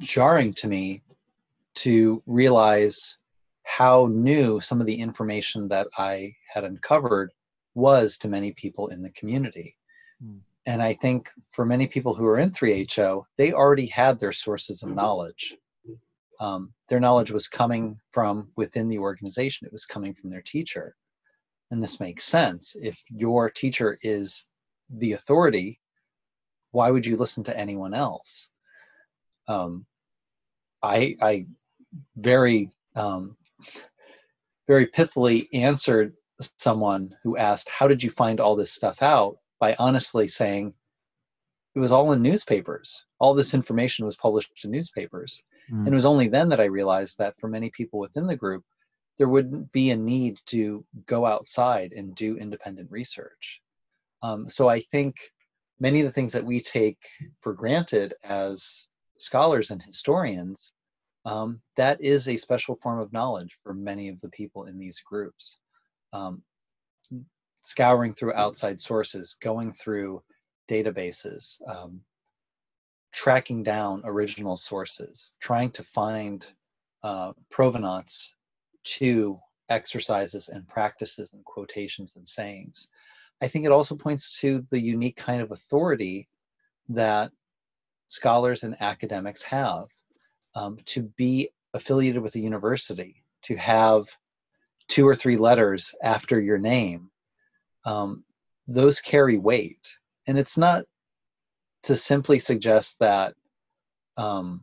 jarring 0.00 0.52
to 0.54 0.68
me 0.68 1.02
to 1.74 2.22
realize 2.26 3.18
how 3.64 4.08
new 4.10 4.60
some 4.60 4.80
of 4.80 4.86
the 4.86 5.00
information 5.00 5.68
that 5.68 5.88
I 5.98 6.34
had 6.52 6.64
uncovered 6.64 7.32
was 7.74 8.16
to 8.18 8.28
many 8.28 8.52
people 8.52 8.88
in 8.88 9.02
the 9.02 9.10
community. 9.10 9.76
Mm. 10.24 10.40
And 10.66 10.80
I 10.80 10.94
think 10.94 11.30
for 11.50 11.64
many 11.64 11.86
people 11.86 12.14
who 12.14 12.26
are 12.26 12.38
in 12.38 12.50
3HO, 12.50 13.24
they 13.36 13.52
already 13.52 13.86
had 13.86 14.18
their 14.18 14.32
sources 14.32 14.82
of 14.82 14.94
knowledge. 14.94 15.56
Um, 16.40 16.72
their 16.88 17.00
knowledge 17.00 17.30
was 17.30 17.48
coming 17.48 17.98
from 18.12 18.48
within 18.56 18.88
the 18.88 18.98
organization, 18.98 19.66
it 19.66 19.72
was 19.72 19.84
coming 19.84 20.14
from 20.14 20.30
their 20.30 20.42
teacher. 20.42 20.96
And 21.70 21.82
this 21.82 22.00
makes 22.00 22.24
sense. 22.24 22.76
If 22.80 23.02
your 23.08 23.50
teacher 23.50 23.98
is 24.02 24.50
the 24.90 25.12
authority, 25.12 25.80
why 26.74 26.90
would 26.90 27.06
you 27.06 27.16
listen 27.16 27.44
to 27.44 27.56
anyone 27.56 27.94
else? 27.94 28.50
Um, 29.46 29.86
I, 30.82 31.16
I 31.20 31.46
very, 32.16 32.70
um, 32.96 33.36
very 34.66 34.88
pithily 34.88 35.48
answered 35.52 36.14
someone 36.58 37.14
who 37.22 37.36
asked, 37.36 37.70
How 37.70 37.86
did 37.86 38.02
you 38.02 38.10
find 38.10 38.40
all 38.40 38.56
this 38.56 38.72
stuff 38.72 39.02
out? 39.02 39.38
by 39.60 39.76
honestly 39.78 40.26
saying, 40.26 40.74
It 41.76 41.78
was 41.78 41.92
all 41.92 42.10
in 42.12 42.20
newspapers. 42.22 43.06
All 43.20 43.34
this 43.34 43.54
information 43.54 44.04
was 44.04 44.16
published 44.16 44.50
in 44.64 44.72
newspapers. 44.72 45.44
Mm. 45.72 45.78
And 45.78 45.88
it 45.88 45.94
was 45.94 46.04
only 46.04 46.26
then 46.26 46.48
that 46.48 46.60
I 46.60 46.64
realized 46.64 47.18
that 47.18 47.38
for 47.38 47.48
many 47.48 47.70
people 47.70 48.00
within 48.00 48.26
the 48.26 48.36
group, 48.36 48.64
there 49.16 49.28
wouldn't 49.28 49.70
be 49.70 49.92
a 49.92 49.96
need 49.96 50.40
to 50.46 50.84
go 51.06 51.24
outside 51.24 51.92
and 51.92 52.16
do 52.16 52.36
independent 52.36 52.90
research. 52.90 53.62
Um, 54.22 54.48
so 54.48 54.68
I 54.68 54.80
think 54.80 55.14
many 55.84 56.00
of 56.00 56.06
the 56.06 56.12
things 56.12 56.32
that 56.32 56.46
we 56.46 56.60
take 56.60 57.02
for 57.36 57.52
granted 57.52 58.14
as 58.24 58.88
scholars 59.18 59.70
and 59.70 59.82
historians, 59.82 60.72
um, 61.26 61.60
that 61.76 62.00
is 62.00 62.26
a 62.26 62.38
special 62.38 62.76
form 62.76 62.98
of 62.98 63.12
knowledge 63.12 63.58
for 63.62 63.74
many 63.74 64.08
of 64.08 64.18
the 64.22 64.30
people 64.30 64.64
in 64.64 64.78
these 64.78 65.00
groups. 65.00 65.60
Um, 66.14 66.42
scouring 67.60 68.14
through 68.14 68.32
outside 68.32 68.80
sources, 68.80 69.36
going 69.42 69.74
through 69.74 70.22
databases, 70.70 71.60
um, 71.68 72.00
tracking 73.12 73.62
down 73.62 74.00
original 74.04 74.56
sources, 74.56 75.34
trying 75.38 75.70
to 75.72 75.82
find 75.82 76.46
uh, 77.02 77.32
provenance 77.50 78.36
to 78.84 79.38
exercises 79.68 80.48
and 80.48 80.66
practices 80.66 81.34
and 81.34 81.44
quotations 81.44 82.16
and 82.16 82.26
sayings. 82.26 82.88
I 83.42 83.48
think 83.48 83.64
it 83.64 83.72
also 83.72 83.96
points 83.96 84.40
to 84.40 84.66
the 84.70 84.80
unique 84.80 85.16
kind 85.16 85.42
of 85.42 85.50
authority 85.50 86.28
that 86.88 87.30
scholars 88.08 88.62
and 88.62 88.76
academics 88.80 89.42
have 89.44 89.86
um, 90.54 90.78
to 90.86 91.12
be 91.16 91.50
affiliated 91.72 92.22
with 92.22 92.34
a 92.36 92.40
university, 92.40 93.24
to 93.42 93.56
have 93.56 94.06
two 94.88 95.06
or 95.06 95.14
three 95.14 95.36
letters 95.36 95.94
after 96.02 96.40
your 96.40 96.58
name. 96.58 97.10
Um, 97.84 98.24
those 98.66 99.00
carry 99.00 99.36
weight. 99.36 99.98
And 100.26 100.38
it's 100.38 100.56
not 100.56 100.84
to 101.82 101.96
simply 101.96 102.38
suggest 102.38 102.98
that 103.00 103.34
um, 104.16 104.62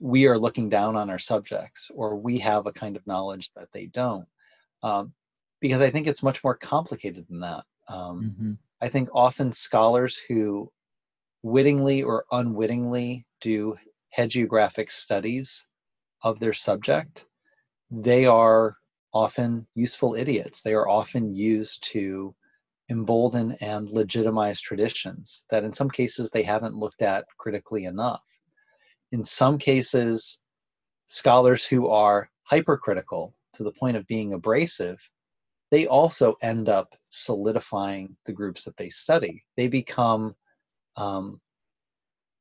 we 0.00 0.26
are 0.26 0.38
looking 0.38 0.68
down 0.68 0.96
on 0.96 1.10
our 1.10 1.18
subjects 1.18 1.90
or 1.94 2.16
we 2.16 2.38
have 2.38 2.66
a 2.66 2.72
kind 2.72 2.96
of 2.96 3.06
knowledge 3.06 3.50
that 3.56 3.72
they 3.72 3.86
don't. 3.86 4.26
Um, 4.82 5.12
because 5.60 5.82
I 5.82 5.90
think 5.90 6.06
it's 6.06 6.22
much 6.22 6.42
more 6.42 6.54
complicated 6.54 7.26
than 7.28 7.40
that. 7.40 7.64
Um, 7.90 8.22
mm-hmm. 8.22 8.52
I 8.80 8.88
think 8.88 9.08
often 9.12 9.52
scholars 9.52 10.18
who 10.28 10.70
wittingly 11.42 12.02
or 12.02 12.24
unwittingly 12.30 13.26
do 13.40 13.76
hagiographic 14.16 14.90
studies 14.90 15.66
of 16.22 16.40
their 16.40 16.52
subject, 16.52 17.26
they 17.90 18.26
are 18.26 18.76
often 19.12 19.66
useful 19.74 20.14
idiots. 20.14 20.62
They 20.62 20.74
are 20.74 20.88
often 20.88 21.34
used 21.34 21.84
to 21.92 22.34
embolden 22.90 23.52
and 23.60 23.88
legitimize 23.90 24.60
traditions 24.60 25.44
that 25.50 25.64
in 25.64 25.72
some 25.72 25.90
cases 25.90 26.30
they 26.30 26.42
haven't 26.42 26.76
looked 26.76 27.02
at 27.02 27.24
critically 27.38 27.84
enough. 27.84 28.22
In 29.12 29.24
some 29.24 29.58
cases, 29.58 30.42
scholars 31.06 31.66
who 31.66 31.88
are 31.88 32.30
hypercritical 32.44 33.34
to 33.54 33.64
the 33.64 33.72
point 33.72 33.96
of 33.96 34.06
being 34.06 34.32
abrasive 34.32 35.10
they 35.70 35.86
also 35.86 36.36
end 36.42 36.68
up 36.68 36.94
solidifying 37.10 38.16
the 38.26 38.32
groups 38.32 38.64
that 38.64 38.76
they 38.76 38.88
study. 38.88 39.44
They 39.56 39.68
become 39.68 40.34
um, 40.96 41.40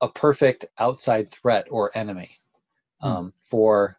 a 0.02 0.10
perfect 0.10 0.66
outside 0.78 1.30
threat 1.30 1.68
or 1.70 1.92
enemy 1.96 2.30
hmm. 3.02 3.08
um, 3.08 3.28
mm. 3.28 3.34
for 3.50 3.98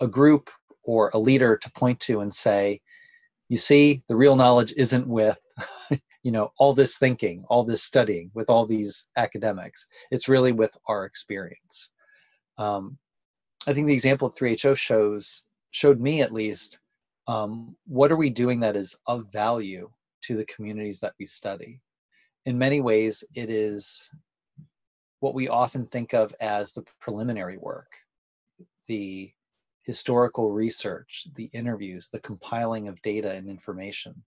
a 0.00 0.06
group 0.06 0.50
or 0.84 1.10
a 1.12 1.18
leader 1.18 1.56
to 1.56 1.70
point 1.72 2.00
to 2.00 2.20
and 2.20 2.34
say, 2.34 2.80
you 3.48 3.56
see, 3.56 4.02
the 4.08 4.16
real 4.16 4.36
knowledge 4.36 4.72
isn't 4.76 5.06
with, 5.06 5.38
you 6.22 6.30
know, 6.30 6.52
all 6.58 6.72
this 6.72 6.96
thinking, 6.96 7.44
all 7.48 7.64
this 7.64 7.82
studying, 7.82 8.30
with 8.32 8.48
all 8.48 8.64
these 8.64 9.10
academics. 9.16 9.86
It's 10.10 10.28
really 10.28 10.52
with 10.52 10.76
our 10.86 11.04
experience. 11.04 11.92
Um, 12.58 12.98
I 13.66 13.72
think 13.72 13.88
the 13.88 13.94
example 13.94 14.28
of 14.28 14.36
3HO 14.36 14.76
shows 14.76 15.48
showed 15.72 16.00
me 16.00 16.22
at 16.22 16.32
least 16.32 16.78
um, 17.30 17.76
what 17.86 18.10
are 18.10 18.16
we 18.16 18.28
doing 18.28 18.58
that 18.58 18.74
is 18.74 18.98
of 19.06 19.30
value 19.32 19.88
to 20.22 20.36
the 20.36 20.44
communities 20.46 20.98
that 20.98 21.14
we 21.20 21.26
study? 21.26 21.80
In 22.44 22.58
many 22.58 22.80
ways, 22.80 23.22
it 23.36 23.50
is 23.50 24.10
what 25.20 25.34
we 25.34 25.46
often 25.46 25.86
think 25.86 26.12
of 26.12 26.34
as 26.40 26.72
the 26.72 26.84
preliminary 27.00 27.56
work, 27.56 27.92
the 28.88 29.30
historical 29.82 30.50
research, 30.50 31.28
the 31.36 31.48
interviews, 31.52 32.08
the 32.08 32.18
compiling 32.18 32.88
of 32.88 33.00
data 33.02 33.30
and 33.30 33.48
information, 33.48 34.24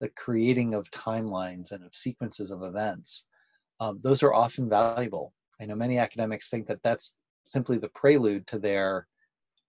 the 0.00 0.08
creating 0.08 0.72
of 0.72 0.90
timelines 0.90 1.72
and 1.72 1.84
of 1.84 1.94
sequences 1.94 2.50
of 2.50 2.62
events. 2.62 3.28
Um, 3.80 4.00
those 4.02 4.22
are 4.22 4.32
often 4.32 4.66
valuable. 4.70 5.34
I 5.60 5.66
know 5.66 5.76
many 5.76 5.98
academics 5.98 6.48
think 6.48 6.68
that 6.68 6.82
that's 6.82 7.18
simply 7.46 7.76
the 7.76 7.90
prelude 7.90 8.46
to 8.46 8.58
their 8.58 9.08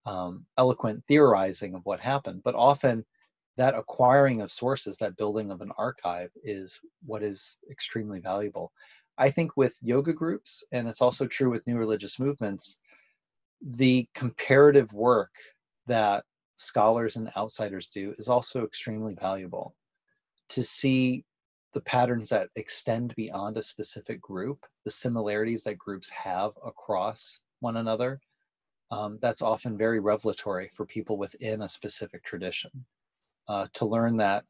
um, 0.08 0.46
eloquent 0.56 1.04
theorizing 1.06 1.74
of 1.74 1.84
what 1.84 2.00
happened, 2.00 2.40
but 2.42 2.54
often 2.54 3.04
that 3.58 3.74
acquiring 3.74 4.40
of 4.40 4.50
sources, 4.50 4.96
that 4.98 5.16
building 5.16 5.50
of 5.50 5.60
an 5.60 5.72
archive, 5.76 6.30
is 6.42 6.80
what 7.04 7.22
is 7.22 7.58
extremely 7.70 8.18
valuable. 8.18 8.72
I 9.18 9.30
think 9.30 9.56
with 9.56 9.76
yoga 9.82 10.14
groups, 10.14 10.64
and 10.72 10.88
it's 10.88 11.02
also 11.02 11.26
true 11.26 11.50
with 11.50 11.66
new 11.66 11.76
religious 11.76 12.18
movements, 12.18 12.80
the 13.60 14.08
comparative 14.14 14.92
work 14.94 15.32
that 15.86 16.24
scholars 16.56 17.16
and 17.16 17.30
outsiders 17.36 17.88
do 17.88 18.14
is 18.16 18.28
also 18.28 18.64
extremely 18.64 19.14
valuable. 19.14 19.74
To 20.50 20.62
see 20.62 21.24
the 21.74 21.82
patterns 21.82 22.30
that 22.30 22.48
extend 22.56 23.14
beyond 23.14 23.58
a 23.58 23.62
specific 23.62 24.22
group, 24.22 24.64
the 24.86 24.90
similarities 24.90 25.64
that 25.64 25.76
groups 25.76 26.08
have 26.08 26.52
across 26.64 27.42
one 27.60 27.76
another, 27.76 28.20
um, 28.90 29.18
that's 29.20 29.42
often 29.42 29.76
very 29.76 30.00
revelatory 30.00 30.70
for 30.74 30.86
people 30.86 31.16
within 31.16 31.62
a 31.62 31.68
specific 31.68 32.24
tradition. 32.24 32.70
Uh, 33.48 33.66
to 33.72 33.86
learn 33.86 34.16
that 34.18 34.44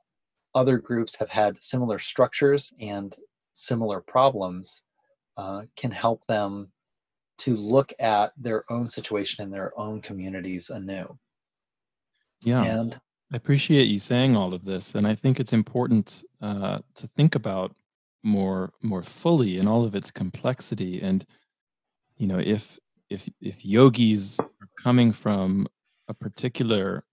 other 0.55 0.79
groups 0.79 1.17
have 1.17 1.31
had 1.31 1.63
similar 1.63 1.99
structures 1.99 2.73
and 2.81 3.15
similar 3.53 4.01
problems 4.01 4.85
uh, 5.37 5.63
can 5.77 5.91
help 5.91 6.25
them 6.27 6.73
to 7.39 7.57
look 7.57 7.93
at 8.01 8.33
their 8.37 8.65
own 8.71 8.89
situation 8.89 9.45
in 9.45 9.51
their 9.51 9.79
own 9.79 10.01
communities 10.01 10.71
anew. 10.71 11.17
Yeah. 12.45 12.65
And 12.65 12.95
I 13.33 13.37
appreciate 13.37 13.85
you 13.85 14.01
saying 14.01 14.37
all 14.37 14.53
of 14.55 14.65
this. 14.65 14.95
And 14.95 15.07
I 15.07 15.15
think 15.15 15.39
it's 15.39 15.53
important 15.53 16.25
uh, 16.41 16.81
to 16.95 17.07
think 17.07 17.35
about 17.35 17.77
more 18.25 18.73
more 18.83 19.03
fully 19.03 19.59
in 19.59 19.69
all 19.69 19.85
of 19.85 19.95
its 19.95 20.11
complexity 20.11 21.01
and 21.01 21.25
you 22.17 22.27
know 22.27 22.39
if 22.39 22.77
if 23.11 23.29
if 23.41 23.65
yogis 23.65 24.39
are 24.41 24.69
coming 24.83 25.13
from 25.13 25.67
a 26.09 26.15
particular 26.15 27.05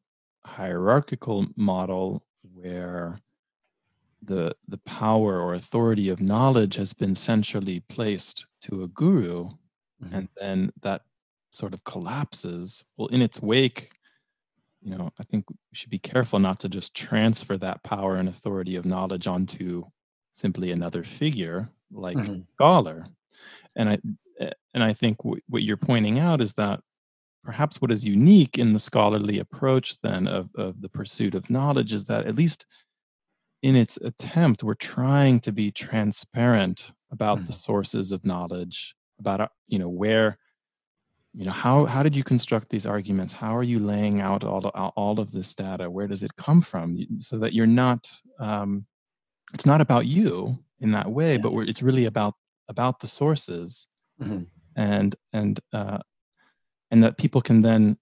hierarchical 0.45 1.47
model 1.55 2.23
where 2.53 3.19
the 4.21 4.55
the 4.67 4.77
power 4.79 5.39
or 5.39 5.53
authority 5.53 6.09
of 6.09 6.21
knowledge 6.21 6.75
has 6.75 6.93
been 6.93 7.15
centrally 7.15 7.79
placed 7.89 8.45
to 8.61 8.83
a 8.83 8.87
guru 8.89 9.45
mm-hmm. 10.03 10.15
and 10.15 10.29
then 10.39 10.71
that 10.81 11.01
sort 11.51 11.73
of 11.73 11.83
collapses 11.83 12.83
well 12.97 13.07
in 13.07 13.21
its 13.21 13.41
wake 13.41 13.91
you 14.81 14.95
know 14.95 15.09
i 15.19 15.23
think 15.23 15.49
we 15.49 15.55
should 15.73 15.89
be 15.89 15.99
careful 15.99 16.39
not 16.39 16.59
to 16.59 16.69
just 16.69 16.93
transfer 16.93 17.57
that 17.57 17.81
power 17.83 18.15
and 18.15 18.29
authority 18.29 18.75
of 18.75 18.85
knowledge 18.85 19.27
onto 19.27 19.83
simply 20.33 20.71
another 20.71 21.03
figure 21.03 21.69
like 21.91 22.17
mm-hmm. 22.17 22.41
scholar 22.53 23.07
and 23.75 23.89
i 23.89 23.97
and 24.39 24.83
i 24.83 24.93
think 24.93 25.17
w- 25.19 25.41
what 25.47 25.63
you're 25.63 25.77
pointing 25.77 26.19
out 26.19 26.41
is 26.41 26.53
that 26.53 26.79
perhaps 27.43 27.79
what 27.81 27.91
is 27.91 28.03
unique 28.03 28.57
in 28.57 28.71
the 28.71 28.79
scholarly 28.79 29.39
approach 29.39 30.01
then 30.01 30.27
of, 30.27 30.49
of 30.55 30.81
the 30.81 30.89
pursuit 30.89 31.35
of 31.35 31.49
knowledge 31.49 31.93
is 31.93 32.05
that 32.05 32.25
at 32.25 32.35
least 32.35 32.65
in 33.61 33.75
its 33.75 33.97
attempt 33.97 34.63
we're 34.63 34.73
trying 34.73 35.39
to 35.39 35.51
be 35.51 35.71
transparent 35.71 36.91
about 37.11 37.39
mm. 37.39 37.45
the 37.45 37.53
sources 37.53 38.11
of 38.11 38.25
knowledge 38.25 38.95
about 39.19 39.41
uh, 39.41 39.47
you 39.67 39.79
know 39.79 39.89
where 39.89 40.37
you 41.33 41.45
know 41.45 41.51
how 41.51 41.85
how 41.85 42.01
did 42.01 42.15
you 42.15 42.23
construct 42.23 42.69
these 42.69 42.85
arguments? 42.85 43.33
How 43.33 43.55
are 43.55 43.63
you 43.63 43.79
laying 43.79 44.21
out 44.21 44.43
all, 44.43 44.65
all 44.67 45.19
of 45.19 45.31
this 45.31 45.53
data? 45.53 45.89
Where 45.89 46.07
does 46.07 46.23
it 46.23 46.35
come 46.37 46.61
from? 46.61 46.97
So 47.17 47.37
that 47.39 47.53
you're 47.53 47.67
not 47.67 48.09
um, 48.39 48.85
it's 49.53 49.65
not 49.65 49.81
about 49.81 50.05
you 50.05 50.57
in 50.79 50.91
that 50.91 51.09
way 51.09 51.37
but 51.37 51.53
it's 51.69 51.81
really 51.81 52.05
about 52.05 52.33
about 52.67 52.99
the 52.99 53.07
sources 53.07 53.87
mm-hmm. 54.21 54.43
and 54.75 55.15
and 55.33 55.59
uh, 55.73 55.99
and 56.91 57.03
that 57.03 57.17
people 57.17 57.41
can 57.41 57.61
then 57.61 57.97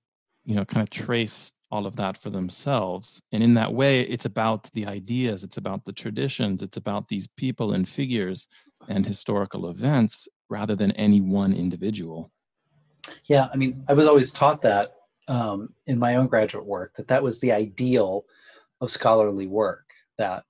you 0.45 0.55
know 0.55 0.65
kind 0.65 0.83
of 0.83 0.89
trace 0.89 1.51
all 1.71 1.87
of 1.87 1.95
that 1.95 2.17
for 2.17 2.29
themselves 2.29 3.21
and 3.31 3.41
in 3.41 3.55
that 3.55 3.73
way 3.73 4.01
it's 4.01 4.25
about 4.25 4.69
the 4.73 4.85
ideas 4.85 5.43
it's 5.43 5.57
about 5.57 5.83
the 5.85 5.93
traditions 5.93 6.61
it's 6.61 6.77
about 6.77 7.07
these 7.07 7.27
people 7.35 7.73
and 7.73 7.89
figures 7.89 8.47
and 8.89 9.05
historical 9.05 9.69
events 9.69 10.27
rather 10.49 10.75
than 10.75 10.91
any 10.91 11.19
one 11.19 11.53
individual 11.53 12.31
yeah 13.25 13.47
i 13.53 13.57
mean 13.57 13.83
i 13.89 13.93
was 13.93 14.07
always 14.07 14.31
taught 14.31 14.61
that 14.61 14.95
um, 15.29 15.69
in 15.87 15.97
my 15.97 16.15
own 16.15 16.27
graduate 16.27 16.65
work 16.65 16.93
that 16.95 17.07
that 17.07 17.23
was 17.23 17.39
the 17.39 17.51
ideal 17.51 18.25
of 18.81 18.91
scholarly 18.91 19.47
work 19.47 19.93
that 20.17 20.43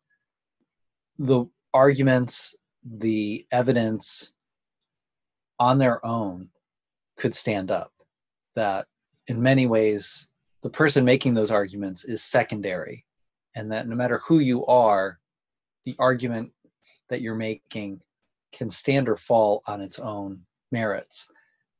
the 1.19 1.45
arguments 1.73 2.57
the 2.83 3.45
evidence 3.51 4.32
on 5.59 5.77
their 5.77 6.05
own 6.05 6.49
could 7.17 7.33
stand 7.33 7.71
up 7.71 7.91
that 8.55 8.87
in 9.27 9.41
many 9.41 9.67
ways 9.67 10.29
the 10.61 10.69
person 10.69 11.05
making 11.05 11.33
those 11.33 11.51
arguments 11.51 12.05
is 12.05 12.23
secondary 12.23 13.05
and 13.55 13.71
that 13.71 13.87
no 13.87 13.95
matter 13.95 14.21
who 14.27 14.39
you 14.39 14.65
are 14.65 15.19
the 15.85 15.95
argument 15.99 16.51
that 17.09 17.21
you're 17.21 17.35
making 17.35 17.99
can 18.53 18.69
stand 18.69 19.09
or 19.09 19.17
fall 19.17 19.61
on 19.67 19.81
its 19.81 19.99
own 19.99 20.41
merits. 20.71 21.31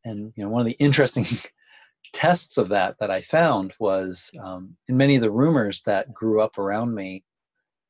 And 0.05 0.33
you 0.35 0.43
know 0.43 0.49
one 0.49 0.61
of 0.61 0.65
the 0.65 0.73
interesting 0.73 1.25
tests 2.13 2.57
of 2.59 2.67
that 2.69 2.95
that 2.99 3.09
i 3.09 3.21
found 3.21 3.73
was 3.79 4.29
um, 4.39 4.75
in 4.87 4.95
many 4.95 5.15
of 5.15 5.21
the 5.21 5.31
rumors 5.31 5.81
that 5.83 6.13
grew 6.13 6.41
up 6.41 6.59
around 6.59 6.93
me 6.93 7.23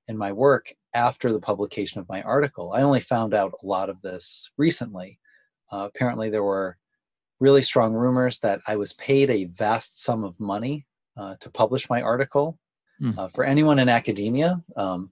in 0.07 0.17
my 0.17 0.31
work 0.31 0.73
after 0.93 1.33
the 1.33 1.41
publication 1.41 1.99
of 1.99 2.07
my 2.07 2.21
article 2.21 2.71
i 2.73 2.81
only 2.81 3.01
found 3.01 3.33
out 3.33 3.53
a 3.61 3.65
lot 3.65 3.89
of 3.89 4.01
this 4.01 4.49
recently 4.57 5.19
uh, 5.73 5.89
apparently 5.93 6.29
there 6.29 6.43
were 6.43 6.77
really 7.39 7.63
strong 7.63 7.93
rumors 7.93 8.39
that 8.39 8.61
I 8.67 8.75
was 8.75 8.93
paid 8.93 9.29
a 9.29 9.45
vast 9.45 10.03
sum 10.03 10.23
of 10.23 10.39
money 10.39 10.85
uh, 11.17 11.35
to 11.39 11.49
publish 11.49 11.89
my 11.89 12.01
article. 12.01 12.59
Mm. 13.01 13.17
Uh, 13.17 13.27
for 13.27 13.43
anyone 13.43 13.79
in 13.79 13.89
academia, 13.89 14.61
um, 14.77 15.11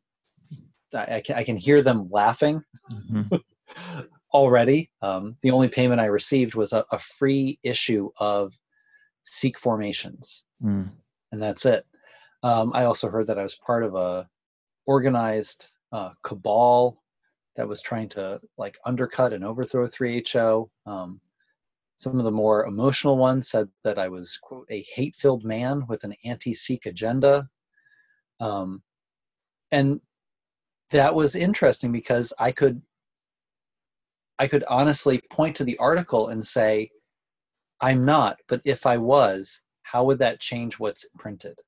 I, 0.93 1.15
I, 1.15 1.21
can, 1.21 1.35
I, 1.35 1.43
can, 1.43 1.57
hear 1.57 1.81
them 1.81 2.09
laughing 2.11 2.61
mm-hmm. 2.91 4.01
already. 4.33 4.91
Um, 5.01 5.35
the 5.41 5.51
only 5.51 5.67
payment 5.67 5.99
I 5.99 6.05
received 6.05 6.53
was 6.53 6.73
a, 6.73 6.85
a 6.91 6.99
free 6.99 7.59
issue 7.63 8.11
of 8.19 8.53
Sikh 9.23 9.57
formations, 9.57 10.45
mm. 10.63 10.89
and 11.31 11.41
that's 11.41 11.65
it. 11.65 11.85
Um, 12.43 12.71
I 12.75 12.85
also 12.85 13.09
heard 13.09 13.27
that 13.27 13.39
I 13.39 13.43
was 13.43 13.55
part 13.55 13.83
of 13.83 13.95
a 13.95 14.27
organized 14.85 15.69
uh, 15.91 16.11
cabal 16.23 17.00
that 17.61 17.67
was 17.67 17.79
trying 17.79 18.09
to 18.09 18.39
like 18.57 18.79
undercut 18.87 19.33
and 19.33 19.45
overthrow 19.45 19.87
3HO. 19.87 20.67
Um, 20.87 21.21
some 21.95 22.17
of 22.17 22.23
the 22.23 22.31
more 22.31 22.65
emotional 22.65 23.17
ones 23.17 23.49
said 23.49 23.69
that 23.83 23.99
I 23.99 24.07
was, 24.07 24.35
quote, 24.41 24.65
a 24.71 24.83
hate 24.95 25.13
filled 25.13 25.43
man 25.43 25.85
with 25.87 26.03
an 26.03 26.15
anti 26.25 26.55
Sikh 26.55 26.87
agenda. 26.87 27.47
Um, 28.39 28.81
and 29.71 30.01
that 30.89 31.13
was 31.13 31.35
interesting 31.35 31.91
because 31.91 32.33
I 32.39 32.51
could 32.51 32.81
I 34.39 34.47
could 34.47 34.63
honestly 34.67 35.21
point 35.29 35.55
to 35.57 35.63
the 35.63 35.77
article 35.77 36.29
and 36.29 36.43
say, 36.43 36.89
I'm 37.79 38.05
not, 38.05 38.37
but 38.47 38.61
if 38.65 38.87
I 38.87 38.97
was, 38.97 39.61
how 39.83 40.03
would 40.05 40.17
that 40.17 40.39
change 40.39 40.79
what's 40.79 41.05
printed? 41.15 41.59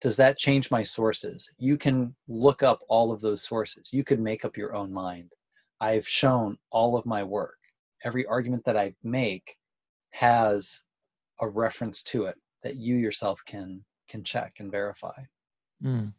Does 0.00 0.16
that 0.16 0.38
change 0.38 0.70
my 0.70 0.82
sources? 0.82 1.52
You 1.58 1.76
can 1.76 2.14
look 2.28 2.62
up 2.62 2.80
all 2.88 3.10
of 3.10 3.20
those 3.20 3.42
sources. 3.42 3.92
You 3.92 4.04
could 4.04 4.20
make 4.20 4.44
up 4.44 4.56
your 4.56 4.74
own 4.74 4.92
mind. 4.92 5.32
I've 5.80 6.06
shown 6.06 6.56
all 6.70 6.96
of 6.96 7.06
my 7.06 7.22
work 7.22 7.58
every 8.04 8.26
argument 8.26 8.64
that 8.64 8.76
I 8.76 8.94
make 9.02 9.56
has 10.10 10.84
a 11.40 11.48
reference 11.48 12.02
to 12.04 12.26
it 12.26 12.36
that 12.62 12.76
you 12.76 12.96
yourself 12.96 13.42
can 13.46 13.84
can 14.08 14.24
check 14.24 14.54
and 14.58 14.70
verify. 14.70 15.22
Mm. 15.84 16.12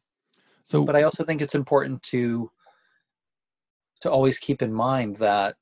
So, 0.63 0.83
but 0.83 0.95
I 0.95 1.03
also 1.03 1.23
think 1.23 1.41
it's 1.41 1.55
important 1.55 2.01
to 2.03 2.51
to 4.01 4.11
always 4.11 4.37
keep 4.37 4.61
in 4.61 4.73
mind 4.73 5.17
that 5.17 5.55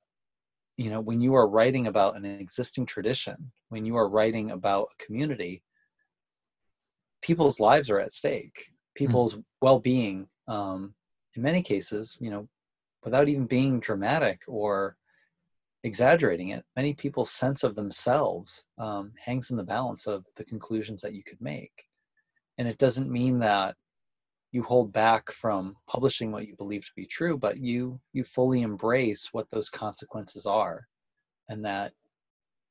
you 0.75 0.89
know 0.89 0.99
when 0.99 1.21
you 1.21 1.33
are 1.35 1.47
writing 1.47 1.87
about 1.87 2.17
an 2.17 2.25
existing 2.25 2.85
tradition, 2.85 3.51
when 3.69 3.85
you 3.85 3.95
are 3.95 4.09
writing 4.09 4.51
about 4.51 4.89
a 4.93 5.03
community, 5.03 5.63
people's 7.21 7.59
lives 7.59 7.89
are 7.89 7.99
at 7.99 8.13
stake. 8.13 8.71
People's 8.95 9.37
mm. 9.37 9.43
well-being, 9.61 10.27
um, 10.47 10.93
in 11.35 11.41
many 11.41 11.61
cases, 11.61 12.17
you 12.19 12.29
know, 12.29 12.47
without 13.03 13.29
even 13.29 13.45
being 13.45 13.79
dramatic 13.79 14.41
or 14.47 14.97
exaggerating 15.83 16.49
it, 16.49 16.65
many 16.75 16.93
people's 16.93 17.31
sense 17.31 17.63
of 17.63 17.75
themselves 17.75 18.65
um, 18.77 19.13
hangs 19.23 19.51
in 19.51 19.57
the 19.57 19.63
balance 19.63 20.07
of 20.07 20.25
the 20.35 20.43
conclusions 20.43 21.01
that 21.01 21.13
you 21.13 21.23
could 21.23 21.39
make. 21.39 21.85
And 22.57 22.67
it 22.67 22.77
doesn't 22.79 23.11
mean 23.11 23.39
that 23.39 23.75
you 24.51 24.63
hold 24.63 24.91
back 24.91 25.31
from 25.31 25.75
publishing 25.87 26.31
what 26.31 26.47
you 26.47 26.55
believe 26.55 26.85
to 26.85 26.91
be 26.95 27.05
true, 27.05 27.37
but 27.37 27.57
you 27.57 27.99
you 28.13 28.23
fully 28.23 28.61
embrace 28.61 29.29
what 29.31 29.49
those 29.49 29.69
consequences 29.69 30.45
are, 30.45 30.87
and 31.49 31.63
that 31.65 31.93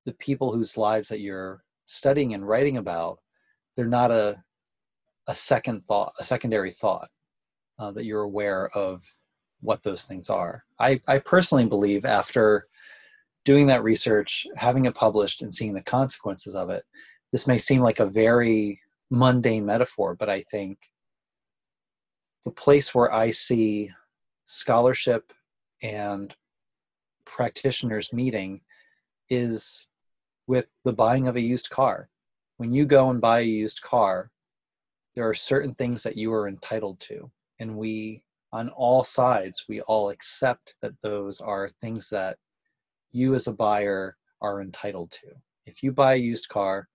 the 0.06 0.14
people 0.14 0.52
whose 0.52 0.76
lives 0.76 1.08
that 1.08 1.20
you're 1.20 1.62
studying 1.84 2.34
and 2.34 2.48
writing 2.48 2.78
about, 2.78 3.18
they're 3.76 3.86
not 3.86 4.10
a 4.10 4.42
a 5.28 5.34
second 5.34 5.84
thought, 5.86 6.12
a 6.18 6.24
secondary 6.24 6.70
thought 6.70 7.08
uh, 7.78 7.90
that 7.92 8.04
you're 8.04 8.22
aware 8.22 8.68
of 8.70 9.02
what 9.60 9.82
those 9.82 10.04
things 10.04 10.30
are. 10.30 10.64
I, 10.78 11.00
I 11.08 11.18
personally 11.18 11.66
believe 11.66 12.04
after 12.04 12.62
doing 13.44 13.66
that 13.68 13.82
research, 13.82 14.46
having 14.56 14.84
it 14.84 14.94
published, 14.94 15.42
and 15.42 15.52
seeing 15.52 15.74
the 15.74 15.82
consequences 15.82 16.54
of 16.54 16.70
it. 16.70 16.84
This 17.32 17.46
may 17.46 17.58
seem 17.58 17.80
like 17.80 18.00
a 18.00 18.06
very 18.06 18.80
mundane 19.10 19.66
metaphor, 19.66 20.14
but 20.14 20.28
I 20.28 20.42
think 20.42 20.78
the 22.44 22.50
place 22.52 22.94
where 22.94 23.12
I 23.12 23.30
see 23.30 23.90
scholarship 24.44 25.32
and 25.82 26.34
practitioners 27.24 28.12
meeting 28.12 28.60
is 29.28 29.88
with 30.46 30.72
the 30.84 30.92
buying 30.92 31.26
of 31.26 31.36
a 31.36 31.40
used 31.40 31.70
car. 31.70 32.08
When 32.58 32.72
you 32.72 32.86
go 32.86 33.10
and 33.10 33.20
buy 33.20 33.40
a 33.40 33.44
used 33.44 33.82
car, 33.82 34.30
there 35.14 35.28
are 35.28 35.34
certain 35.34 35.74
things 35.74 36.02
that 36.02 36.16
you 36.16 36.32
are 36.32 36.48
entitled 36.48 37.00
to. 37.00 37.30
And 37.58 37.76
we, 37.76 38.22
on 38.52 38.68
all 38.70 39.04
sides, 39.04 39.64
we 39.68 39.80
all 39.82 40.10
accept 40.10 40.74
that 40.80 41.00
those 41.02 41.40
are 41.40 41.68
things 41.68 42.08
that 42.10 42.38
you 43.12 43.34
as 43.34 43.46
a 43.46 43.52
buyer 43.52 44.16
are 44.40 44.60
entitled 44.60 45.10
to. 45.12 45.28
If 45.64 45.82
you 45.82 45.92
buy 45.92 46.14
a 46.14 46.18
used 46.18 46.48
car, 46.48 46.88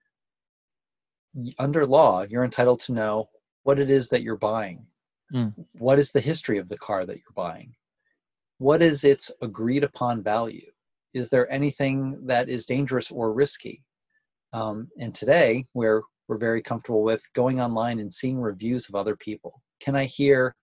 under 1.58 1.86
law, 1.86 2.22
you're 2.22 2.44
entitled 2.44 2.80
to 2.80 2.92
know 2.92 3.28
what 3.62 3.78
it 3.78 3.90
is 3.90 4.08
that 4.08 4.22
you're 4.22 4.36
buying. 4.36 4.86
Mm. 5.32 5.54
What 5.72 5.98
is 5.98 6.12
the 6.12 6.20
history 6.20 6.58
of 6.58 6.68
the 6.68 6.78
car 6.78 7.06
that 7.06 7.16
you're 7.16 7.34
buying? 7.34 7.74
What 8.58 8.82
is 8.82 9.04
its 9.04 9.30
agreed 9.40 9.84
upon 9.84 10.22
value? 10.22 10.70
Is 11.14 11.30
there 11.30 11.50
anything 11.50 12.26
that 12.26 12.48
is 12.48 12.66
dangerous 12.66 13.10
or 13.10 13.32
risky? 13.32 13.84
Um, 14.52 14.88
and 14.98 15.14
today, 15.14 15.66
we're 15.74 16.02
we're 16.28 16.38
very 16.38 16.62
comfortable 16.62 17.02
with 17.02 17.22
going 17.34 17.60
online 17.60 17.98
and 17.98 18.12
seeing 18.12 18.40
reviews 18.40 18.88
of 18.88 18.94
other 18.94 19.16
people. 19.16 19.62
Can 19.80 19.96
I 19.96 20.04
hear 20.04 20.54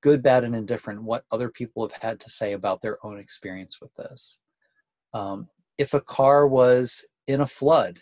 good, 0.00 0.22
bad, 0.22 0.44
and 0.44 0.54
indifferent, 0.54 1.02
what 1.02 1.24
other 1.30 1.48
people 1.48 1.86
have 1.86 2.02
had 2.02 2.20
to 2.20 2.30
say 2.30 2.52
about 2.52 2.82
their 2.82 3.04
own 3.04 3.18
experience 3.18 3.80
with 3.80 3.94
this. 3.94 4.40
Um, 5.12 5.48
if 5.76 5.94
a 5.94 6.00
car 6.00 6.46
was 6.46 7.04
in 7.26 7.40
a 7.40 7.46
flood, 7.46 8.00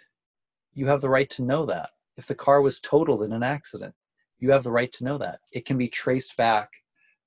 you 0.74 0.86
have 0.86 1.00
the 1.00 1.08
right 1.08 1.28
to 1.30 1.44
know 1.44 1.66
that. 1.66 1.90
If 2.16 2.26
the 2.26 2.34
car 2.34 2.60
was 2.60 2.80
totaled 2.80 3.22
in 3.22 3.32
an 3.32 3.42
accident, 3.42 3.94
you 4.38 4.50
have 4.50 4.64
the 4.64 4.72
right 4.72 4.92
to 4.92 5.04
know 5.04 5.18
that. 5.18 5.40
It 5.52 5.64
can 5.64 5.78
be 5.78 5.88
traced 5.88 6.36
back 6.36 6.70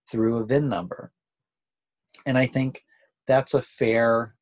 through 0.10 0.38
a 0.38 0.46
VIN 0.46 0.70
number. 0.70 1.12
And 2.26 2.38
I 2.38 2.46
think 2.46 2.84
that's 3.28 3.54
a 3.54 3.62
fair 3.62 4.36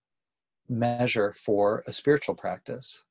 measure 0.67 1.33
for 1.33 1.83
a 1.87 1.93
spiritual 1.93 2.35
practice. 2.35 3.05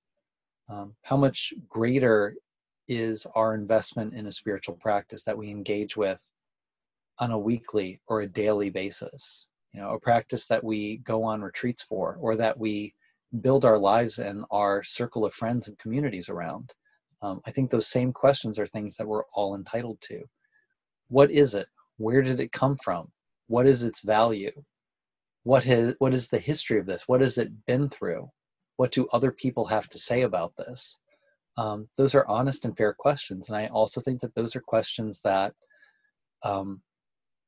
Um, 0.68 0.94
how 1.02 1.16
much 1.16 1.52
greater 1.68 2.34
is 2.88 3.26
our 3.34 3.54
investment 3.54 4.14
in 4.14 4.26
a 4.26 4.32
spiritual 4.32 4.76
practice 4.76 5.22
that 5.24 5.38
we 5.38 5.50
engage 5.50 5.96
with 5.96 6.22
on 7.18 7.30
a 7.30 7.38
weekly 7.38 8.00
or 8.06 8.20
a 8.20 8.28
daily 8.28 8.70
basis? 8.70 9.48
You 9.72 9.80
know, 9.80 9.90
a 9.90 10.00
practice 10.00 10.46
that 10.46 10.64
we 10.64 10.98
go 10.98 11.22
on 11.22 11.42
retreats 11.42 11.82
for, 11.82 12.16
or 12.20 12.36
that 12.36 12.58
we 12.58 12.94
build 13.40 13.64
our 13.64 13.78
lives 13.78 14.18
and 14.18 14.44
our 14.50 14.82
circle 14.82 15.24
of 15.24 15.34
friends 15.34 15.68
and 15.68 15.78
communities 15.78 16.28
around. 16.28 16.72
Um, 17.22 17.40
I 17.46 17.50
think 17.50 17.70
those 17.70 17.88
same 17.88 18.12
questions 18.12 18.58
are 18.58 18.66
things 18.66 18.96
that 18.96 19.06
we're 19.06 19.24
all 19.34 19.54
entitled 19.54 20.00
to. 20.02 20.22
What 21.08 21.30
is 21.30 21.54
it? 21.54 21.66
Where 21.98 22.22
did 22.22 22.40
it 22.40 22.52
come 22.52 22.76
from? 22.82 23.10
What 23.48 23.66
is 23.66 23.82
its 23.82 24.04
value? 24.04 24.52
What 25.44 25.64
has 25.64 25.94
what 25.98 26.12
is 26.12 26.28
the 26.28 26.38
history 26.38 26.78
of 26.78 26.86
this? 26.86 27.06
What 27.06 27.20
has 27.20 27.38
it 27.38 27.66
been 27.66 27.88
through? 27.88 28.30
What 28.76 28.92
do 28.92 29.08
other 29.12 29.32
people 29.32 29.66
have 29.66 29.88
to 29.90 29.98
say 29.98 30.22
about 30.22 30.56
this? 30.56 30.98
Um, 31.56 31.88
those 31.96 32.14
are 32.14 32.28
honest 32.28 32.64
and 32.64 32.76
fair 32.76 32.92
questions, 32.92 33.48
and 33.48 33.56
I 33.56 33.66
also 33.68 34.00
think 34.00 34.20
that 34.20 34.34
those 34.34 34.54
are 34.54 34.60
questions 34.60 35.22
that 35.22 35.54
um, 36.42 36.82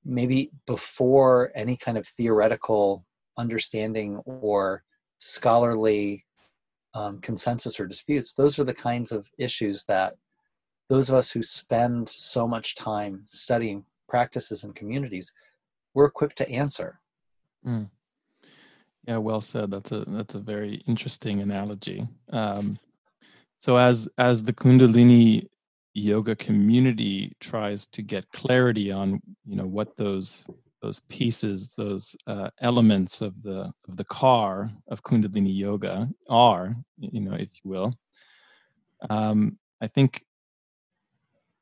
maybe 0.05 0.51
before 0.67 1.53
any 1.55 1.77
kind 1.77 1.99
of 1.99 2.07
theoretical 2.07 3.05
understanding 3.37 4.17
or 4.25 4.83
scholarly 5.19 6.25
um, 6.95 7.19
consensus 7.21 7.79
or 7.79 7.87
disputes, 7.87 8.35
those 8.35 8.59
are 8.59 8.65
the 8.65 8.75
kinds 8.75 9.13
of 9.13 9.29
issues 9.39 9.85
that 9.87 10.15
those 10.89 11.11
of 11.11 11.17
us 11.17 11.31
who 11.31 11.43
spend 11.43 12.09
so 12.09 12.49
much 12.49 12.75
time 12.75 13.23
studying 13.27 13.85
practices 14.09 14.65
and 14.65 14.75
communities, 14.75 15.35
we're 15.95 16.07
equipped 16.07 16.39
to 16.39 16.49
answer. 16.51 17.01
Mm. 17.67 17.91
Yeah, 19.09 19.17
well 19.17 19.41
said. 19.41 19.71
That's 19.71 19.91
a 19.91 20.05
that's 20.07 20.35
a 20.35 20.39
very 20.39 20.83
interesting 20.87 21.41
analogy. 21.41 22.07
Um, 22.31 22.77
so 23.59 23.79
as 23.79 24.07
as 24.19 24.43
the 24.43 24.53
Kundalini 24.53 25.47
yoga 25.95 26.37
community 26.37 27.33
tries 27.41 27.87
to 27.87 28.03
get 28.03 28.31
clarity 28.33 28.93
on 28.93 29.23
you 29.47 29.57
know 29.57 29.65
what 29.65 29.97
those 29.97 30.47
those 30.83 31.01
pieces, 31.01 31.73
those 31.75 32.15
uh, 32.27 32.51
elements 32.61 33.23
of 33.23 33.43
the 33.43 33.73
of 33.89 33.97
the 33.97 34.05
car 34.05 34.71
of 34.89 35.03
Kundalini 35.03 35.57
yoga 35.57 36.11
are, 36.29 36.77
you 36.99 37.23
know, 37.23 37.33
if 37.33 37.49
you 37.65 37.71
will. 37.71 37.95
Um, 39.09 39.59
I 39.81 39.87
think 39.87 40.23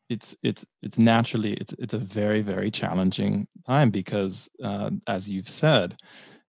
it's 0.09 0.35
it's 0.43 0.67
it's 0.83 0.99
naturally 0.99 1.53
it's 1.53 1.75
it's 1.75 1.95
a 1.95 1.99
very 1.99 2.43
very 2.43 2.73
challenging 2.73 3.47
time 3.69 3.91
because 3.91 4.51
uh, 4.65 4.91
as 5.07 5.31
you've 5.31 5.49
said, 5.49 5.97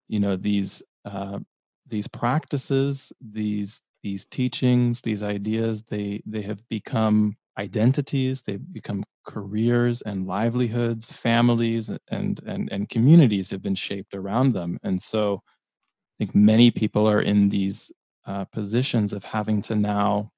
you 0.08 0.18
know 0.18 0.34
these 0.34 0.82
uh, 1.04 1.38
these 1.86 2.08
practices, 2.08 3.12
these 3.20 3.82
these 4.02 4.26
teachings, 4.26 5.02
these 5.02 5.22
ideas, 5.22 5.82
they 5.82 6.22
they 6.26 6.42
have 6.42 6.66
become 6.68 7.36
identities, 7.58 8.42
they 8.42 8.56
become 8.56 9.04
careers 9.24 10.00
and 10.02 10.26
livelihoods, 10.26 11.12
families 11.12 11.90
and 12.10 12.40
and 12.46 12.68
and 12.70 12.88
communities 12.88 13.50
have 13.50 13.62
been 13.62 13.74
shaped 13.74 14.14
around 14.14 14.52
them. 14.52 14.78
And 14.82 15.02
so 15.02 15.42
I 15.44 16.24
think 16.24 16.34
many 16.34 16.70
people 16.70 17.08
are 17.08 17.22
in 17.22 17.48
these 17.48 17.92
uh, 18.26 18.44
positions 18.46 19.12
of 19.12 19.24
having 19.24 19.62
to 19.62 19.74
now 19.74 20.30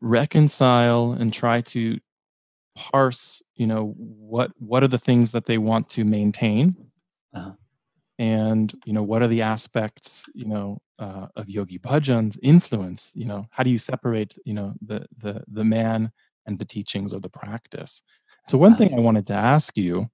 reconcile 0.00 1.12
and 1.12 1.32
try 1.32 1.60
to 1.60 1.98
parse 2.74 3.42
you 3.54 3.66
know 3.66 3.94
what 3.96 4.50
what 4.58 4.82
are 4.82 4.88
the 4.88 4.98
things 4.98 5.32
that 5.32 5.44
they 5.44 5.58
want 5.58 5.88
to 5.88 6.04
maintain 6.04 6.74
uh-huh. 7.34 7.52
And 8.20 8.72
you 8.84 8.92
know 8.92 9.02
what 9.02 9.22
are 9.22 9.26
the 9.28 9.40
aspects 9.40 10.24
you 10.34 10.44
know 10.44 10.78
uh, 11.00 11.26
of 11.34 11.48
Yogi 11.48 11.78
Bhajan's 11.78 12.38
influence, 12.42 13.10
you 13.14 13.24
know, 13.24 13.46
how 13.50 13.62
do 13.62 13.70
you 13.70 13.78
separate, 13.78 14.38
you 14.44 14.52
know, 14.52 14.74
the 14.86 15.06
the 15.16 15.42
the 15.48 15.64
man 15.64 16.12
and 16.46 16.58
the 16.58 16.64
teachings 16.64 17.12
or 17.12 17.20
the 17.20 17.30
practice? 17.30 18.02
So 18.46 18.58
one 18.58 18.76
thing 18.76 18.90
I 18.94 19.00
wanted 19.00 19.26
to 19.28 19.32
ask 19.32 19.76
you 19.76 20.06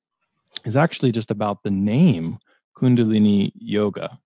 is 0.64 0.76
actually 0.76 1.12
just 1.12 1.30
about 1.30 1.64
the 1.64 1.70
name 1.70 2.38
Kundalini 2.76 3.50
Yoga. 3.56 4.18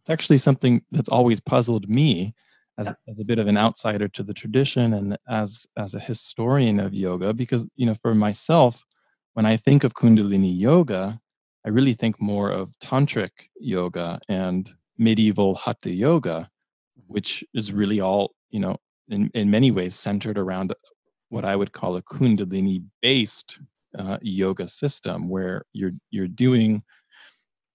It's 0.00 0.10
actually 0.10 0.38
something 0.38 0.82
that's 0.92 1.08
always 1.08 1.40
puzzled 1.40 1.88
me 1.88 2.34
as, 2.78 2.94
as 3.08 3.18
a 3.20 3.24
bit 3.24 3.38
of 3.38 3.48
an 3.48 3.56
outsider 3.56 4.06
to 4.08 4.22
the 4.22 4.34
tradition 4.34 4.94
and 4.94 5.16
as 5.28 5.66
as 5.76 5.94
a 5.94 6.00
historian 6.00 6.78
of 6.78 6.94
yoga, 6.94 7.32
because 7.34 7.66
you 7.74 7.86
know, 7.86 7.94
for 7.94 8.14
myself, 8.14 8.84
when 9.32 9.46
I 9.46 9.56
think 9.56 9.82
of 9.82 9.94
Kundalini 9.94 10.56
Yoga, 10.56 11.20
I 11.66 11.70
really 11.70 11.94
think 11.94 12.20
more 12.20 12.50
of 12.50 12.72
tantric 12.78 13.48
yoga 13.58 14.20
and 14.28 14.70
medieval 14.98 15.54
hatha 15.54 15.90
yoga, 15.90 16.50
which 17.06 17.42
is 17.54 17.72
really 17.72 18.00
all, 18.00 18.34
you 18.50 18.60
know, 18.60 18.76
in, 19.08 19.30
in 19.34 19.50
many 19.50 19.70
ways 19.70 19.94
centered 19.94 20.38
around 20.38 20.74
what 21.30 21.44
I 21.44 21.56
would 21.56 21.72
call 21.72 21.96
a 21.96 22.02
kundalini 22.02 22.84
based 23.02 23.60
uh, 23.98 24.18
yoga 24.22 24.68
system 24.68 25.28
where 25.28 25.64
you're 25.72 25.92
you're 26.10 26.28
doing 26.28 26.82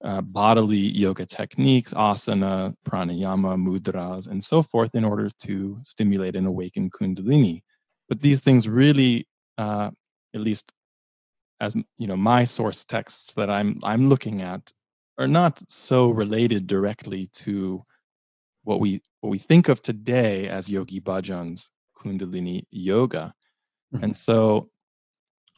uh, 0.04 0.22
bodily 0.22 0.78
yoga 0.78 1.26
techniques, 1.26 1.94
asana, 1.94 2.74
pranayama, 2.88 3.58
mudras, 3.58 4.28
and 4.28 4.44
so 4.44 4.62
forth 4.62 4.96
in 4.96 5.04
order 5.04 5.30
to 5.42 5.78
stimulate 5.84 6.36
and 6.36 6.48
awaken 6.48 6.90
kundalini. 6.90 7.62
But 8.08 8.22
these 8.22 8.42
things 8.42 8.68
really, 8.68 9.28
uh, 9.58 9.92
at 10.34 10.42
least 10.42 10.72
as 11.60 11.76
you 11.98 12.08
know, 12.08 12.18
my 12.18 12.44
source 12.44 12.86
texts 12.86 13.34
that 13.34 13.50
I'm 13.50 13.80
I'm 13.84 14.08
looking 14.08 14.42
at 14.42 14.72
are 15.18 15.28
not 15.28 15.62
so 15.68 16.10
related 16.10 16.68
directly 16.68 17.28
to 17.34 17.84
what 18.64 18.80
we 18.80 19.02
what 19.22 19.30
we 19.30 19.40
think 19.40 19.70
of 19.70 19.82
today 19.82 20.48
as 20.48 20.72
Yogi 20.72 21.02
Bhajan's 21.02 21.72
Kundalini 21.98 22.64
yoga. 22.72 23.34
Mm-hmm. 23.94 24.04
And 24.04 24.18
so 24.18 24.70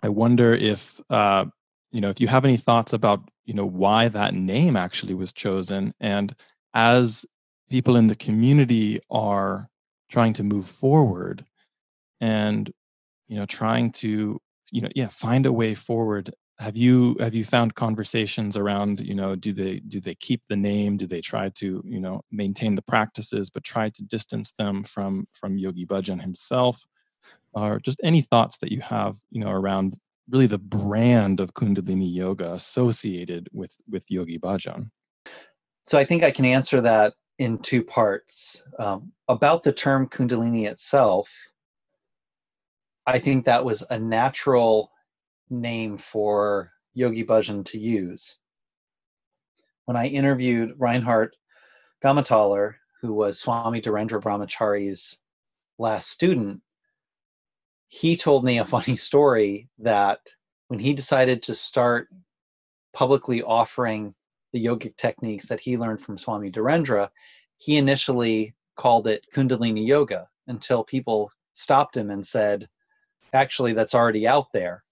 I 0.02 0.10
wonder 0.10 0.54
if 0.54 1.00
uh, 1.10 1.46
you 1.92 2.02
know 2.02 2.10
if 2.10 2.20
you 2.20 2.28
have 2.28 2.46
any 2.46 2.58
thoughts 2.58 2.94
about 2.94 3.30
you 3.46 3.54
know 3.54 3.66
why 3.66 4.08
that 4.08 4.34
name 4.34 4.76
actually 4.76 5.14
was 5.14 5.32
chosen 5.34 5.94
and 6.00 6.36
as 6.74 7.26
people 7.70 7.96
in 7.96 8.08
the 8.08 8.16
community 8.16 9.00
are 9.10 9.68
trying 10.10 10.34
to 10.34 10.44
move 10.44 10.68
forward 10.68 11.46
and 12.20 12.72
you 13.28 13.36
know 13.36 13.46
trying 13.46 13.92
to 13.92 14.40
you 14.72 14.82
know 14.82 14.90
yeah 14.96 15.08
find 15.08 15.46
a 15.46 15.54
way 15.54 15.76
forward. 15.76 16.34
Have 16.60 16.78
you 16.78 17.18
have 17.20 17.34
you 17.34 17.44
found 17.44 17.76
conversations 17.76 18.56
around 18.56 19.02
you 19.02 19.16
know 19.16 19.36
do 19.36 19.52
they 19.52 19.80
do 19.80 20.00
they 20.00 20.16
keep 20.16 20.42
the 20.48 20.56
name? 20.56 20.98
Do 20.98 21.08
they 21.08 21.22
try 21.22 21.50
to 21.56 21.84
you 21.86 22.00
know 22.00 22.22
maintain 22.32 22.76
the 22.76 22.82
practices 22.82 23.50
but 23.50 23.64
try 23.64 23.90
to 23.90 24.04
distance 24.04 24.52
them 24.58 24.84
from 24.84 25.28
from 25.34 25.58
yogi 25.58 25.86
bhajan 25.86 26.22
himself? 26.22 26.86
Or 27.54 27.80
just 27.80 28.00
any 28.04 28.22
thoughts 28.22 28.58
that 28.60 28.72
you 28.72 28.82
have 28.82 29.18
you 29.30 29.44
know 29.44 29.52
around 29.52 29.96
really 30.30 30.48
the 30.48 30.58
brand 30.58 31.40
of 31.40 31.54
kundalini 31.54 32.14
yoga 32.14 32.54
associated 32.54 33.50
with 33.52 33.76
with 33.90 34.06
yogi 34.10 34.40
bhajan? 34.40 34.92
So 35.88 35.98
i 35.98 36.04
think 36.04 36.24
i 36.24 36.32
can 36.32 36.46
answer 36.46 36.80
that 36.82 37.14
in 37.42 37.58
two 37.58 37.84
parts 37.84 38.64
um, 38.78 39.12
about 39.28 39.64
the 39.64 39.74
term 39.74 40.08
kundalini 40.08 40.70
itself 40.70 41.51
i 43.08 43.20
think 43.20 43.46
that 43.46 43.66
was 43.66 43.84
a 43.90 44.00
natural 44.00 44.92
name 45.50 45.98
for 45.98 46.72
Yogi 46.94 47.24
Bhajan 47.24 47.66
to 47.66 47.78
use. 47.78 48.38
When 49.86 49.98
I 49.98 50.08
interviewed 50.08 50.76
Reinhard 50.78 51.36
Gammenthaler, 52.04 52.76
who 53.02 53.14
was 53.14 53.40
Swami 53.40 53.82
Dhirendra 53.82 54.22
Brahmachari's 54.22 55.20
last 55.78 56.10
student, 56.10 56.62
he 57.88 58.16
told 58.16 58.44
me 58.44 58.58
a 58.58 58.66
funny 58.66 58.96
story 58.98 59.70
that 59.80 60.20
when 60.68 60.80
he 60.80 60.94
decided 60.94 61.44
to 61.44 61.54
start 61.54 62.08
publicly 62.94 63.42
offering 63.42 64.16
the 64.54 64.64
yogic 64.64 64.96
techniques 64.98 65.48
that 65.48 65.62
he 65.62 65.78
learned 65.78 66.02
from 66.02 66.18
Swami 66.18 66.52
Dhirendra, 66.52 67.10
he 67.58 67.78
initially 67.78 68.54
called 68.76 69.08
it 69.08 69.26
Kundalini 69.34 69.86
Yoga 69.86 70.28
until 70.48 70.84
people 70.84 71.32
stopped 71.54 71.96
him 71.96 72.10
and 72.10 72.26
said, 72.26 72.68
actually, 73.34 73.74
that's 73.74 73.96
already 73.96 74.28
out 74.28 74.48
there 74.54 74.84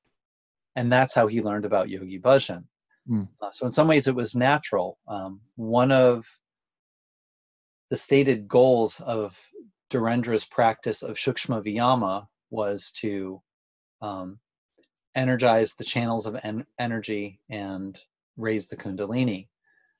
and 0.79 0.91
that's 0.91 1.13
how 1.13 1.27
he 1.27 1.41
learned 1.41 1.65
about 1.65 1.89
Yogi 1.89 2.19
Bhajan. 2.19 2.63
Mm. 3.09 3.27
Uh, 3.41 3.51
so 3.51 3.65
in 3.65 3.71
some 3.73 3.87
ways, 3.87 4.07
it 4.07 4.15
was 4.15 4.33
natural. 4.33 4.97
Um, 5.09 5.41
one 5.57 5.91
of 5.91 6.25
the 7.89 7.97
stated 7.97 8.47
goals 8.47 9.01
of 9.01 9.37
Dhirendra's 9.91 10.45
practice 10.45 11.01
of 11.03 11.17
Sukshma 11.17 11.65
Vyayama 11.65 12.27
was 12.49 12.91
to 12.99 13.41
um, 14.01 14.39
energize 15.15 15.73
the 15.73 15.83
channels 15.83 16.25
of 16.25 16.37
en- 16.43 16.65
energy 16.79 17.41
and 17.49 18.01
raise 18.37 18.69
the 18.69 18.77
kundalini. 18.77 19.49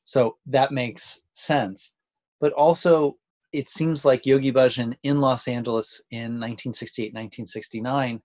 So 0.06 0.38
that 0.46 0.72
makes 0.72 1.28
sense. 1.34 1.96
But 2.40 2.54
also, 2.54 3.18
it 3.52 3.70
seems 3.70 4.06
like 4.06 4.26
Yogi 4.26 4.52
Bhajan 4.52 4.96
in 5.04 5.22
Los 5.22 5.48
Angeles 5.48 6.02
in 6.12 6.40
1968, 6.40 7.14
1969 7.14 8.22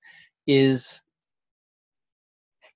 is 0.47 1.03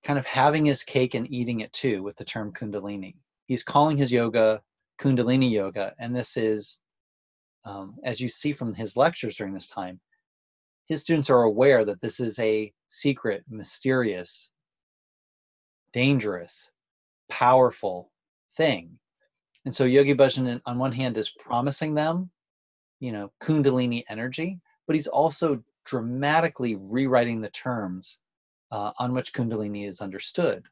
kind 0.02 0.18
of 0.18 0.26
having 0.26 0.64
his 0.64 0.82
cake 0.82 1.14
and 1.14 1.30
eating 1.30 1.60
it 1.60 1.72
too 1.72 2.02
with 2.02 2.16
the 2.16 2.24
term 2.24 2.52
Kundalini. 2.52 3.16
He's 3.46 3.62
calling 3.62 3.96
his 3.96 4.12
yoga 4.12 4.62
Kundalini 4.98 5.50
Yoga, 5.50 5.94
and 5.98 6.14
this 6.14 6.36
is, 6.36 6.80
um, 7.64 7.96
as 8.02 8.20
you 8.20 8.28
see 8.28 8.52
from 8.52 8.74
his 8.74 8.96
lectures 8.96 9.36
during 9.36 9.54
this 9.54 9.68
time, 9.68 10.00
his 10.86 11.02
students 11.02 11.28
are 11.28 11.42
aware 11.42 11.84
that 11.84 12.00
this 12.00 12.18
is 12.18 12.38
a 12.38 12.72
secret, 12.88 13.44
mysterious, 13.48 14.52
dangerous, 15.92 16.72
powerful 17.28 18.10
thing. 18.56 18.98
And 19.66 19.74
so 19.74 19.84
Yogi 19.84 20.14
Bhajan, 20.14 20.62
on 20.64 20.78
one 20.78 20.92
hand, 20.92 21.18
is 21.18 21.28
promising 21.28 21.94
them, 21.94 22.30
you 23.00 23.12
know, 23.12 23.30
Kundalini 23.40 24.04
energy, 24.08 24.60
but 24.86 24.96
he's 24.96 25.06
also 25.06 25.62
dramatically 25.84 26.76
rewriting 26.90 27.40
the 27.40 27.50
terms 27.50 28.22
uh, 28.70 28.92
on 28.98 29.14
which 29.14 29.32
Kundalini 29.32 29.88
is 29.88 30.00
understood. 30.00 30.66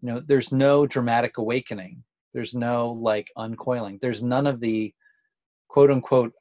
You 0.00 0.08
know, 0.08 0.20
there's 0.20 0.52
no 0.52 0.86
dramatic 0.86 1.38
awakening. 1.38 2.04
There's 2.34 2.54
no 2.54 2.92
like 2.92 3.30
uncoiling. 3.36 4.00
There's 4.00 4.22
none 4.22 4.46
of 4.46 4.60
the 4.60 4.92
quote 5.68 5.90
unquote 5.90 6.32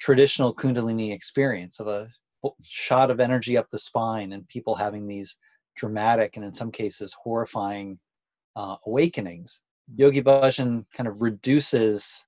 traditional 0.00 0.54
Kundalini 0.54 1.12
experience 1.12 1.80
of 1.80 1.88
a 1.88 2.08
shot 2.62 3.10
of 3.10 3.20
energy 3.20 3.56
up 3.56 3.68
the 3.68 3.78
spine 3.78 4.32
and 4.32 4.48
people 4.48 4.74
having 4.74 5.06
these 5.06 5.38
dramatic 5.76 6.36
and 6.36 6.44
in 6.44 6.52
some 6.52 6.72
cases 6.72 7.14
horrifying 7.22 7.98
uh, 8.56 8.76
awakenings. 8.86 9.62
Yogi 9.94 10.22
Bhajan 10.22 10.84
kind 10.94 11.08
of 11.08 11.22
reduces 11.22 12.26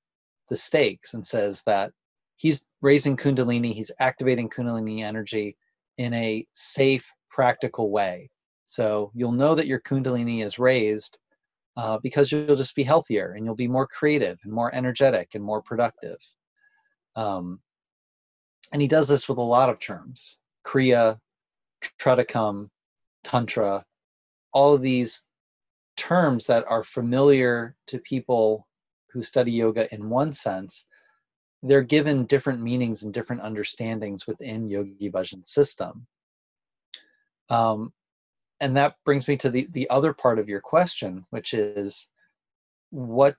the 0.48 0.56
stakes 0.56 1.14
and 1.14 1.26
says 1.26 1.62
that 1.64 1.92
he's 2.36 2.70
raising 2.82 3.16
Kundalini, 3.16 3.72
he's 3.72 3.90
activating 3.98 4.48
Kundalini 4.48 5.02
energy 5.02 5.56
in 5.98 6.12
a 6.14 6.46
safe, 6.54 7.12
practical 7.30 7.90
way. 7.90 8.30
So 8.68 9.12
you'll 9.14 9.32
know 9.32 9.54
that 9.54 9.66
your 9.66 9.80
Kundalini 9.80 10.42
is 10.42 10.58
raised 10.58 11.18
uh, 11.76 11.98
because 12.02 12.30
you'll 12.30 12.56
just 12.56 12.76
be 12.76 12.82
healthier 12.82 13.32
and 13.32 13.44
you'll 13.44 13.54
be 13.54 13.68
more 13.68 13.86
creative 13.86 14.38
and 14.44 14.52
more 14.52 14.74
energetic 14.74 15.34
and 15.34 15.44
more 15.44 15.62
productive. 15.62 16.18
Um, 17.16 17.60
and 18.72 18.82
he 18.82 18.88
does 18.88 19.08
this 19.08 19.28
with 19.28 19.38
a 19.38 19.42
lot 19.42 19.70
of 19.70 19.80
terms 19.80 20.40
kriya 20.64 21.18
Tratakam, 22.00 22.70
tantra 23.22 23.84
all 24.52 24.72
of 24.72 24.80
these 24.80 25.26
terms 25.96 26.46
that 26.46 26.64
are 26.68 26.82
familiar 26.82 27.76
to 27.88 27.98
people 27.98 28.66
who 29.10 29.22
study 29.22 29.52
yoga 29.52 29.92
in 29.94 30.08
one 30.08 30.32
sense 30.32 30.88
they're 31.64 31.82
given 31.82 32.26
different 32.26 32.60
meanings 32.60 33.02
and 33.02 33.12
different 33.12 33.42
understandings 33.42 34.26
within 34.26 34.68
yogi 34.68 35.10
bhajan 35.10 35.46
system 35.46 36.06
um, 37.50 37.92
and 38.60 38.76
that 38.76 38.96
brings 39.04 39.28
me 39.28 39.36
to 39.36 39.50
the, 39.50 39.66
the 39.70 39.88
other 39.90 40.12
part 40.12 40.38
of 40.38 40.48
your 40.48 40.60
question 40.60 41.24
which 41.30 41.54
is 41.54 42.10
what 42.90 43.34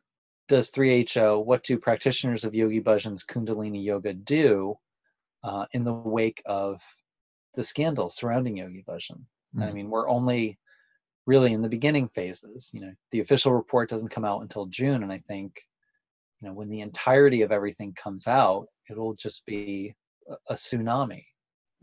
does 0.48 0.72
3ho 0.72 1.44
what 1.46 1.64
do 1.64 1.78
practitioners 1.78 2.44
of 2.44 2.56
yogi 2.56 2.82
bhajan's 2.82 3.24
kundalini 3.24 3.84
yoga 3.84 4.14
do 4.14 4.76
uh, 5.44 5.66
in 5.72 5.84
the 5.84 5.94
wake 5.94 6.42
of 6.46 6.82
the 7.54 7.64
scandal 7.64 8.10
surrounding 8.10 8.58
yogi 8.58 8.84
bhajan 8.88 9.22
mm. 9.56 9.64
i 9.64 9.72
mean 9.72 9.90
we're 9.90 10.10
only 10.10 10.58
really 11.28 11.54
in 11.54 11.62
the 11.62 11.70
beginning 11.70 12.10
phases 12.10 12.72
you 12.74 12.82
know 12.82 12.94
the 13.12 13.20
official 13.20 13.54
report 13.54 13.90
doesn't 13.90 14.10
come 14.10 14.26
out 14.26 14.42
until 14.42 14.66
june 14.66 15.04
and 15.04 15.12
i 15.12 15.18
think 15.18 15.62
you 16.42 16.48
know 16.48 16.54
when 16.54 16.70
the 16.70 16.82
entirety 16.82 17.42
of 17.42 17.52
everything 17.52 17.94
comes 17.94 18.28
out 18.28 18.68
it'll 18.90 19.14
just 19.14 19.46
be 19.46 19.96
a, 20.50 20.54
tsunami 20.54 21.24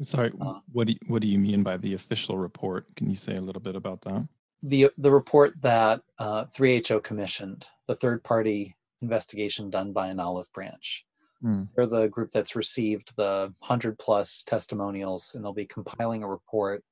sorry 0.03 0.33
uh, 0.41 0.55
what 0.73 0.87
do 0.87 0.93
you, 0.93 0.99
what 1.07 1.23
do 1.23 1.29
you 1.29 1.39
mean 1.39 1.63
by 1.63 1.77
the 1.77 1.95
official 1.95 2.39
report 2.39 2.87
can 2.97 3.09
you 3.09 3.17
say 3.17 3.37
a 3.37 3.41
little 3.41 3.63
bit 3.63 3.77
about 3.77 4.01
that 4.03 4.27
the 4.63 4.91
the 4.99 5.11
report 5.11 5.61
that 5.61 6.01
uh, 6.19 6.45
3ho 6.57 7.03
commissioned 7.03 7.67
the 7.87 7.95
third 7.95 8.23
party 8.25 8.75
investigation 9.01 9.71
done 9.71 9.93
by 9.93 10.09
an 10.09 10.21
olive 10.21 10.51
branch 10.53 11.05
mm. 11.45 11.69
they're 11.75 11.87
the 11.87 12.09
group 12.09 12.31
that's 12.31 12.57
received 12.57 13.15
the 13.17 13.53
100 13.61 13.99
plus 13.99 14.43
testimonials 14.45 15.33
and 15.35 15.45
they'll 15.45 15.53
be 15.53 15.67
compiling 15.67 16.23
a 16.23 16.29
report 16.29 16.85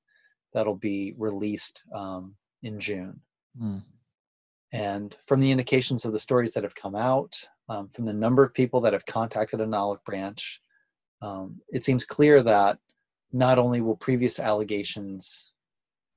that'll 0.52 0.76
be 0.76 1.14
released 1.16 1.84
um, 1.94 2.34
in 2.62 2.80
June. 2.80 3.20
Mm. 3.60 3.82
And 4.72 5.16
from 5.26 5.40
the 5.40 5.50
indications 5.50 6.04
of 6.04 6.12
the 6.12 6.20
stories 6.20 6.54
that 6.54 6.62
have 6.62 6.74
come 6.74 6.94
out, 6.94 7.34
um, 7.68 7.88
from 7.88 8.04
the 8.04 8.12
number 8.12 8.44
of 8.44 8.54
people 8.54 8.80
that 8.82 8.92
have 8.92 9.06
contacted 9.06 9.60
an 9.60 9.74
olive 9.74 10.02
branch, 10.04 10.60
um, 11.22 11.60
it 11.70 11.84
seems 11.84 12.04
clear 12.04 12.42
that 12.42 12.78
not 13.32 13.58
only 13.58 13.80
will 13.80 13.96
previous 13.96 14.38
allegations 14.38 15.52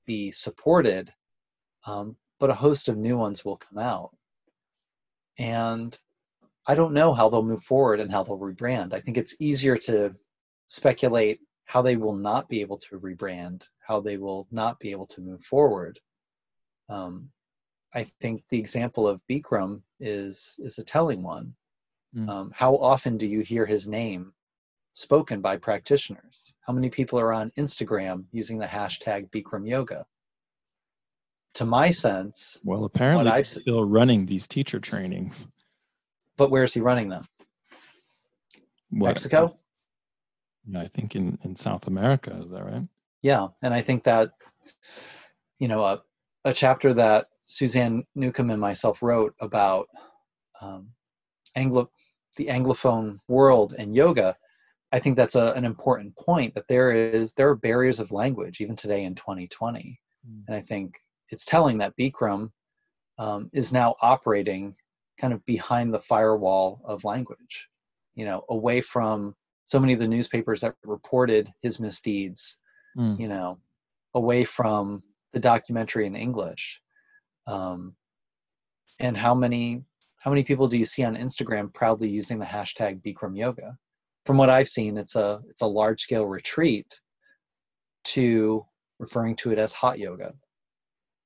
be 0.06 0.32
supported, 0.32 1.12
um, 1.86 2.16
but 2.40 2.50
a 2.50 2.56
host 2.56 2.88
of 2.88 2.98
new 2.98 3.18
ones 3.18 3.44
will 3.44 3.58
come 3.58 3.78
out. 3.78 4.16
And 5.38 5.98
I 6.66 6.76
don't 6.76 6.94
know 6.94 7.14
how 7.14 7.30
they'll 7.30 7.44
move 7.44 7.64
forward 7.64 8.00
and 8.00 8.12
how 8.12 8.24
they'll 8.24 8.38
rebrand. 8.40 8.94
I 8.94 9.00
think 9.00 9.18
it's 9.18 9.42
easier 9.42 9.78
to 9.78 10.16
speculate 10.68 11.40
how 11.66 11.82
they 11.82 11.98
will 11.98 12.16
not 12.16 12.50
be 12.50 12.62
able 12.62 12.78
to 12.78 13.00
rebrand, 13.00 13.64
how 13.86 14.00
they 14.00 14.18
will 14.18 14.48
not 14.52 14.80
be 14.80 14.92
able 14.92 15.08
to 15.08 15.22
move 15.22 15.44
forward. 15.44 16.00
Um, 16.90 17.30
I 17.96 18.04
think 18.04 18.44
the 18.50 18.60
example 18.60 19.08
of 19.08 19.22
Bikram 19.30 19.82
is 20.00 20.60
is 20.60 20.78
a 20.80 20.84
telling 20.84 21.24
one. 21.24 21.56
Mm. 22.16 22.30
Um, 22.30 22.52
how 22.54 22.76
often 22.76 23.18
do 23.18 23.28
you 23.28 23.42
hear 23.42 23.66
his 23.66 23.88
name 23.88 24.34
spoken 24.94 25.42
by 25.42 25.58
practitioners? 25.58 26.54
How 26.62 26.74
many 26.74 26.90
people 26.90 27.20
are 27.20 27.34
on 27.34 27.52
Instagram 27.58 28.26
using 28.32 28.60
the 28.60 28.66
hashtag 28.66 29.30
Bikram 29.32 29.68
Yoga? 29.68 30.06
To 31.56 31.66
my 31.66 31.92
sense, 31.92 32.60
well, 32.64 32.84
apparently 32.86 33.30
I've 33.30 33.48
still 33.48 33.88
running 33.88 34.26
these 34.26 34.48
teacher 34.48 34.80
trainings. 34.80 35.48
But 36.36 36.50
where 36.50 36.64
is 36.64 36.74
he 36.74 36.82
running 36.82 37.10
them? 37.10 37.26
What? 38.90 39.10
Mexico. 39.10 39.56
Yeah, 40.68 40.82
I 40.82 40.88
think 40.88 41.16
in 41.16 41.38
in 41.44 41.56
South 41.56 41.86
America. 41.88 42.36
Is 42.44 42.50
that 42.50 42.64
right? 42.64 42.88
Yeah, 43.22 43.50
and 43.62 43.74
I 43.74 43.82
think 43.82 44.04
that 44.06 44.32
you 45.60 45.68
know 45.68 45.84
a 45.84 46.02
a 46.44 46.54
chapter 46.54 46.94
that 46.96 47.28
Suzanne 47.54 48.04
Newcombe 48.16 48.50
and 48.50 48.60
myself 48.60 49.04
wrote 49.04 49.36
about 49.40 49.88
um, 50.60 50.90
Anglo 51.56 51.92
the 52.36 52.48
Anglophone 52.48 53.20
world 53.28 53.76
and 53.78 53.96
yoga. 53.96 54.36
I 54.92 54.98
think 54.98 55.18
that's 55.18 55.36
a, 55.36 55.54
an 55.54 55.64
important 55.64 56.16
point 56.16 56.56
that 56.56 56.68
there 56.68 56.92
is 56.92 57.36
there 57.36 57.50
are 57.50 57.56
barriers 57.56 58.00
of 58.00 58.12
language 58.12 58.60
even 58.60 58.76
today 58.76 59.04
in 59.04 59.14
2020, 59.14 60.00
mm. 60.28 60.44
and 60.48 60.56
I 60.56 60.62
think 60.62 60.98
it's 61.30 61.46
telling 61.46 61.78
that 61.78 61.96
Bikram 61.96 62.50
um, 63.20 63.52
is 63.54 63.72
now 63.72 63.96
operating 64.02 64.76
kind 65.20 65.32
of 65.32 65.46
behind 65.46 65.94
the 65.94 66.00
firewall 66.00 66.82
of 66.86 67.04
language, 67.04 67.70
you 68.16 68.26
know, 68.26 68.46
away 68.50 68.82
from 68.82 69.36
so 69.66 69.80
many 69.80 69.94
of 69.94 70.00
the 70.00 70.08
newspapers 70.08 70.62
that 70.62 70.74
reported 70.84 71.54
his 71.62 71.80
misdeeds, 71.80 72.58
mm. 72.98 73.20
you 73.20 73.28
know, 73.28 73.60
away 74.16 74.44
from 74.44 75.04
the 75.34 75.40
documentary 75.40 76.08
in 76.08 76.16
English. 76.16 76.82
Um, 77.48 77.96
and 79.00 79.18
how 79.18 79.36
many 79.36 79.84
how 80.22 80.32
many 80.32 80.44
people 80.44 80.68
do 80.68 80.78
you 80.78 80.86
see 80.86 81.04
on 81.04 81.18
Instagram 81.18 81.74
proudly 81.74 82.10
using 82.10 82.40
the 82.40 82.46
hashtag 82.46 83.02
Bikram 83.02 83.38
Yoga? 83.38 83.78
From 84.26 84.38
what 84.38 84.50
I've 84.50 84.70
seen, 84.70 84.98
it's 84.98 85.16
a 85.16 85.42
it's 85.50 85.62
a 85.62 85.68
large 85.68 86.02
scale 86.02 86.26
retreat 86.26 86.88
to 88.06 88.66
referring 89.00 89.36
to 89.38 89.52
it 89.52 89.60
as 89.60 89.74
hot 89.74 90.00
yoga, 90.00 90.34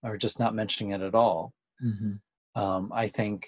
or 0.03 0.17
just 0.17 0.39
not 0.39 0.55
mentioning 0.55 0.93
it 0.93 1.01
at 1.01 1.15
all. 1.15 1.53
Mm-hmm. 1.83 2.61
Um, 2.61 2.91
I 2.93 3.07
think 3.07 3.45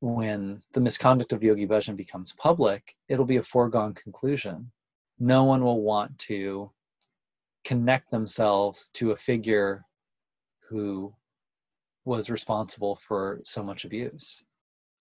when 0.00 0.62
the 0.72 0.80
misconduct 0.80 1.32
of 1.32 1.42
Yogi 1.42 1.66
Bhajan 1.66 1.96
becomes 1.96 2.32
public, 2.32 2.94
it'll 3.08 3.24
be 3.24 3.36
a 3.36 3.42
foregone 3.42 3.94
conclusion. 3.94 4.70
No 5.18 5.44
one 5.44 5.62
will 5.64 5.82
want 5.82 6.18
to 6.30 6.70
connect 7.64 8.10
themselves 8.10 8.90
to 8.94 9.12
a 9.12 9.16
figure 9.16 9.84
who 10.68 11.14
was 12.04 12.30
responsible 12.30 12.96
for 12.96 13.40
so 13.44 13.62
much 13.62 13.84
abuse. 13.84 14.42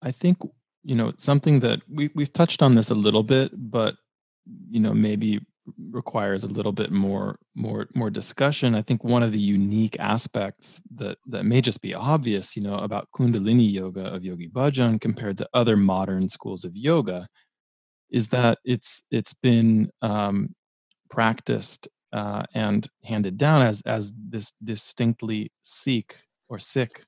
I 0.01 0.11
think, 0.11 0.37
you 0.83 0.95
know, 0.95 1.13
something 1.17 1.59
that 1.61 1.81
we, 1.89 2.09
we've 2.15 2.33
touched 2.33 2.61
on 2.61 2.75
this 2.75 2.89
a 2.89 2.95
little 2.95 3.23
bit, 3.23 3.51
but, 3.53 3.95
you 4.69 4.79
know, 4.79 4.93
maybe 4.93 5.39
requires 5.91 6.43
a 6.43 6.47
little 6.47 6.71
bit 6.71 6.89
more 6.89 7.37
more 7.53 7.87
more 7.93 8.09
discussion 8.09 8.73
i 8.73 8.81
think 8.81 9.03
one 9.03 9.21
of 9.21 9.31
the 9.31 9.37
unique 9.37 9.95
aspects 9.99 10.81
that 10.95 11.15
that 11.27 11.45
may 11.45 11.61
just 11.61 11.79
be 11.79 11.93
obvious 11.93 12.55
you 12.55 12.63
know 12.63 12.73
about 12.77 13.07
kundalini 13.15 13.71
yoga 13.71 14.05
of 14.07 14.23
yogi 14.23 14.49
bhajan 14.49 14.99
compared 14.99 15.37
to 15.37 15.47
other 15.53 15.77
modern 15.77 16.27
schools 16.27 16.65
of 16.65 16.75
yoga 16.75 17.27
is 18.09 18.27
that 18.29 18.57
it's 18.65 19.03
it's 19.11 19.33
been 19.33 19.89
um, 20.01 20.55
practiced 21.09 21.87
uh, 22.13 22.43
and 22.53 22.87
handed 23.03 23.37
down 23.37 23.65
as 23.65 23.81
as 23.85 24.11
this 24.29 24.53
distinctly 24.63 25.51
Sikh 25.61 26.15
or 26.49 26.59
Sikh 26.59 27.03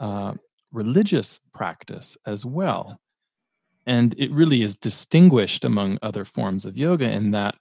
uh, 0.00 0.34
religious 0.72 1.40
practice 1.54 2.16
as 2.26 2.44
well. 2.44 2.98
And 3.86 4.14
it 4.18 4.32
really 4.32 4.62
is 4.62 4.76
distinguished 4.76 5.64
among 5.64 5.98
other 6.02 6.24
forms 6.24 6.64
of 6.64 6.76
yoga 6.76 7.10
in 7.10 7.30
that 7.30 7.54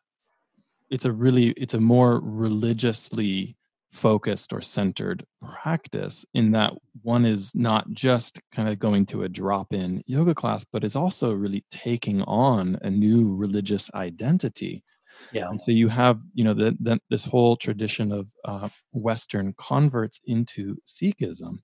it's 0.89 1.05
a 1.05 1.11
really 1.11 1.49
it's 1.51 1.73
a 1.73 1.79
more 1.79 2.19
religiously 2.23 3.55
focused 3.91 4.51
or 4.51 4.61
centered 4.61 5.25
practice 5.41 6.25
in 6.33 6.51
that 6.51 6.73
one 7.01 7.23
is 7.25 7.55
not 7.55 7.89
just 7.91 8.41
kind 8.53 8.67
of 8.67 8.77
going 8.77 9.05
to 9.05 9.23
a 9.23 9.29
drop 9.29 9.71
in 9.71 10.01
yoga 10.05 10.35
class 10.35 10.65
but 10.65 10.83
is 10.83 10.97
also 10.97 11.31
really 11.31 11.63
taking 11.71 12.21
on 12.23 12.77
a 12.81 12.89
new 12.89 13.33
religious 13.33 13.89
identity 13.93 14.83
yeah 15.31 15.49
and 15.49 15.59
so 15.59 15.71
you 15.71 15.87
have 15.87 16.19
you 16.33 16.43
know 16.43 16.53
the, 16.53 16.75
the 16.79 16.99
this 17.09 17.25
whole 17.25 17.55
tradition 17.55 18.11
of 18.11 18.31
uh, 18.45 18.69
western 18.91 19.53
converts 19.57 20.19
into 20.25 20.77
sikhism 20.85 21.59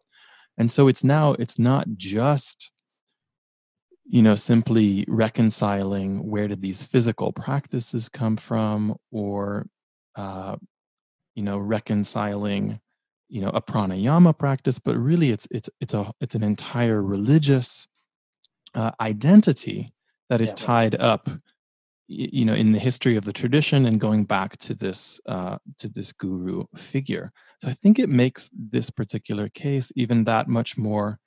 and 0.57 0.71
so 0.71 0.87
it's 0.87 1.03
now 1.03 1.33
it's 1.33 1.59
not 1.59 1.87
just 1.95 2.71
you 4.05 4.21
know 4.21 4.35
simply 4.35 5.05
reconciling 5.07 6.29
where 6.29 6.47
did 6.47 6.61
these 6.61 6.83
physical 6.83 7.31
practices 7.31 8.09
come 8.09 8.35
from 8.35 8.95
or 9.11 9.67
uh, 10.15 10.55
you 11.35 11.43
know 11.43 11.57
reconciling 11.57 12.79
you 13.29 13.41
know 13.41 13.49
a 13.49 13.61
pranayama 13.61 14.37
practice 14.37 14.79
but 14.79 14.97
really 14.97 15.29
it's 15.29 15.47
it's 15.51 15.69
it's 15.79 15.93
a 15.93 16.11
it's 16.19 16.35
an 16.35 16.43
entire 16.43 17.01
religious 17.01 17.87
uh, 18.75 18.91
identity 18.99 19.93
that 20.29 20.41
is 20.41 20.53
yeah. 20.57 20.65
tied 20.65 20.95
up 20.95 21.29
you 22.07 22.45
know 22.45 22.53
in 22.53 22.71
the 22.71 22.79
history 22.79 23.15
of 23.15 23.25
the 23.25 23.33
tradition 23.33 23.85
and 23.85 23.99
going 23.99 24.25
back 24.25 24.57
to 24.57 24.73
this 24.73 25.19
uh, 25.27 25.57
to 25.77 25.87
this 25.87 26.11
guru 26.11 26.65
figure. 26.75 27.31
So 27.59 27.69
i 27.69 27.73
think 27.73 27.99
it 27.99 28.09
makes 28.09 28.49
this 28.53 28.89
particular 28.89 29.49
case 29.49 29.91
even 29.95 30.23
that 30.25 30.47
much 30.47 30.77
more 30.77 31.19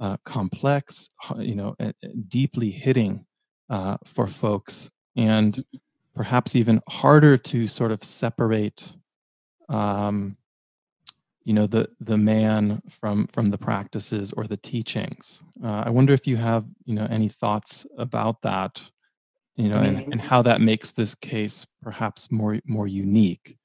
uh, 0.00 0.16
complex 0.24 1.08
you 1.38 1.54
know 1.56 1.74
deeply 2.28 2.70
hitting 2.70 3.26
uh, 3.70 3.96
for 4.04 4.26
folks 4.26 4.90
and 5.16 5.64
perhaps 6.14 6.56
even 6.56 6.80
harder 6.88 7.36
to 7.36 7.66
sort 7.66 7.92
of 7.92 8.02
separate 8.04 8.96
um, 9.68 10.36
you 11.44 11.54
know 11.54 11.66
the 11.66 11.88
the 12.00 12.18
man 12.18 12.82
from 12.90 13.26
from 13.28 13.50
the 13.50 13.58
practices 13.58 14.32
or 14.36 14.44
the 14.46 14.56
teachings. 14.58 15.42
Uh, 15.64 15.82
i 15.86 15.90
wonder 15.90 16.12
if 16.12 16.26
you 16.26 16.36
have 16.36 16.64
you 16.84 16.94
know 16.94 17.06
any 17.10 17.28
thoughts 17.28 17.86
about 17.96 18.42
that 18.42 18.82
you 19.58 19.68
know 19.68 19.80
and, 19.80 20.12
and 20.12 20.20
how 20.20 20.40
that 20.40 20.60
makes 20.60 20.92
this 20.92 21.14
case 21.16 21.66
perhaps 21.82 22.30
more 22.30 22.60
more 22.64 22.86
unique. 22.86 23.58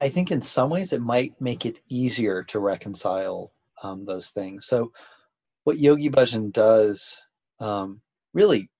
I 0.00 0.08
think 0.08 0.32
in 0.32 0.40
some 0.40 0.70
ways 0.70 0.92
it 0.92 1.02
might 1.02 1.38
make 1.40 1.66
it 1.66 1.78
easier 1.88 2.42
to 2.44 2.58
reconcile 2.58 3.52
um, 3.84 4.02
those 4.04 4.30
things. 4.30 4.66
So 4.66 4.90
what 5.64 5.78
yogi 5.78 6.10
bhajan 6.10 6.52
does 6.52 7.20
um, 7.60 8.00
really 8.32 8.70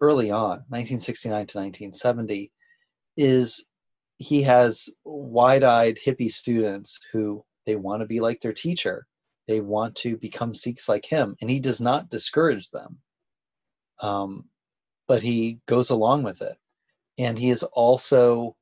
early 0.00 0.30
on 0.30 0.62
1969 0.68 1.32
to 1.32 1.58
1970 1.58 2.52
is 3.16 3.68
he 4.18 4.42
has 4.42 4.88
wide-eyed 5.04 5.98
hippie 5.98 6.30
students 6.30 7.00
who 7.12 7.44
they 7.66 7.76
want 7.76 8.00
to 8.00 8.06
be 8.06 8.20
like 8.20 8.40
their 8.40 8.52
teacher. 8.52 9.06
They 9.48 9.60
want 9.60 9.96
to 9.96 10.16
become 10.16 10.54
sikhs 10.54 10.88
like 10.88 11.04
him 11.04 11.36
and 11.40 11.50
he 11.50 11.60
does 11.60 11.80
not 11.80 12.08
discourage 12.08 12.70
them. 12.70 12.98
Um, 14.00 14.44
but 15.06 15.22
he 15.22 15.60
goes 15.66 15.90
along 15.90 16.22
with 16.22 16.42
it. 16.42 16.56
And 17.18 17.38
he 17.38 17.50
is 17.50 17.62
also 17.62 18.56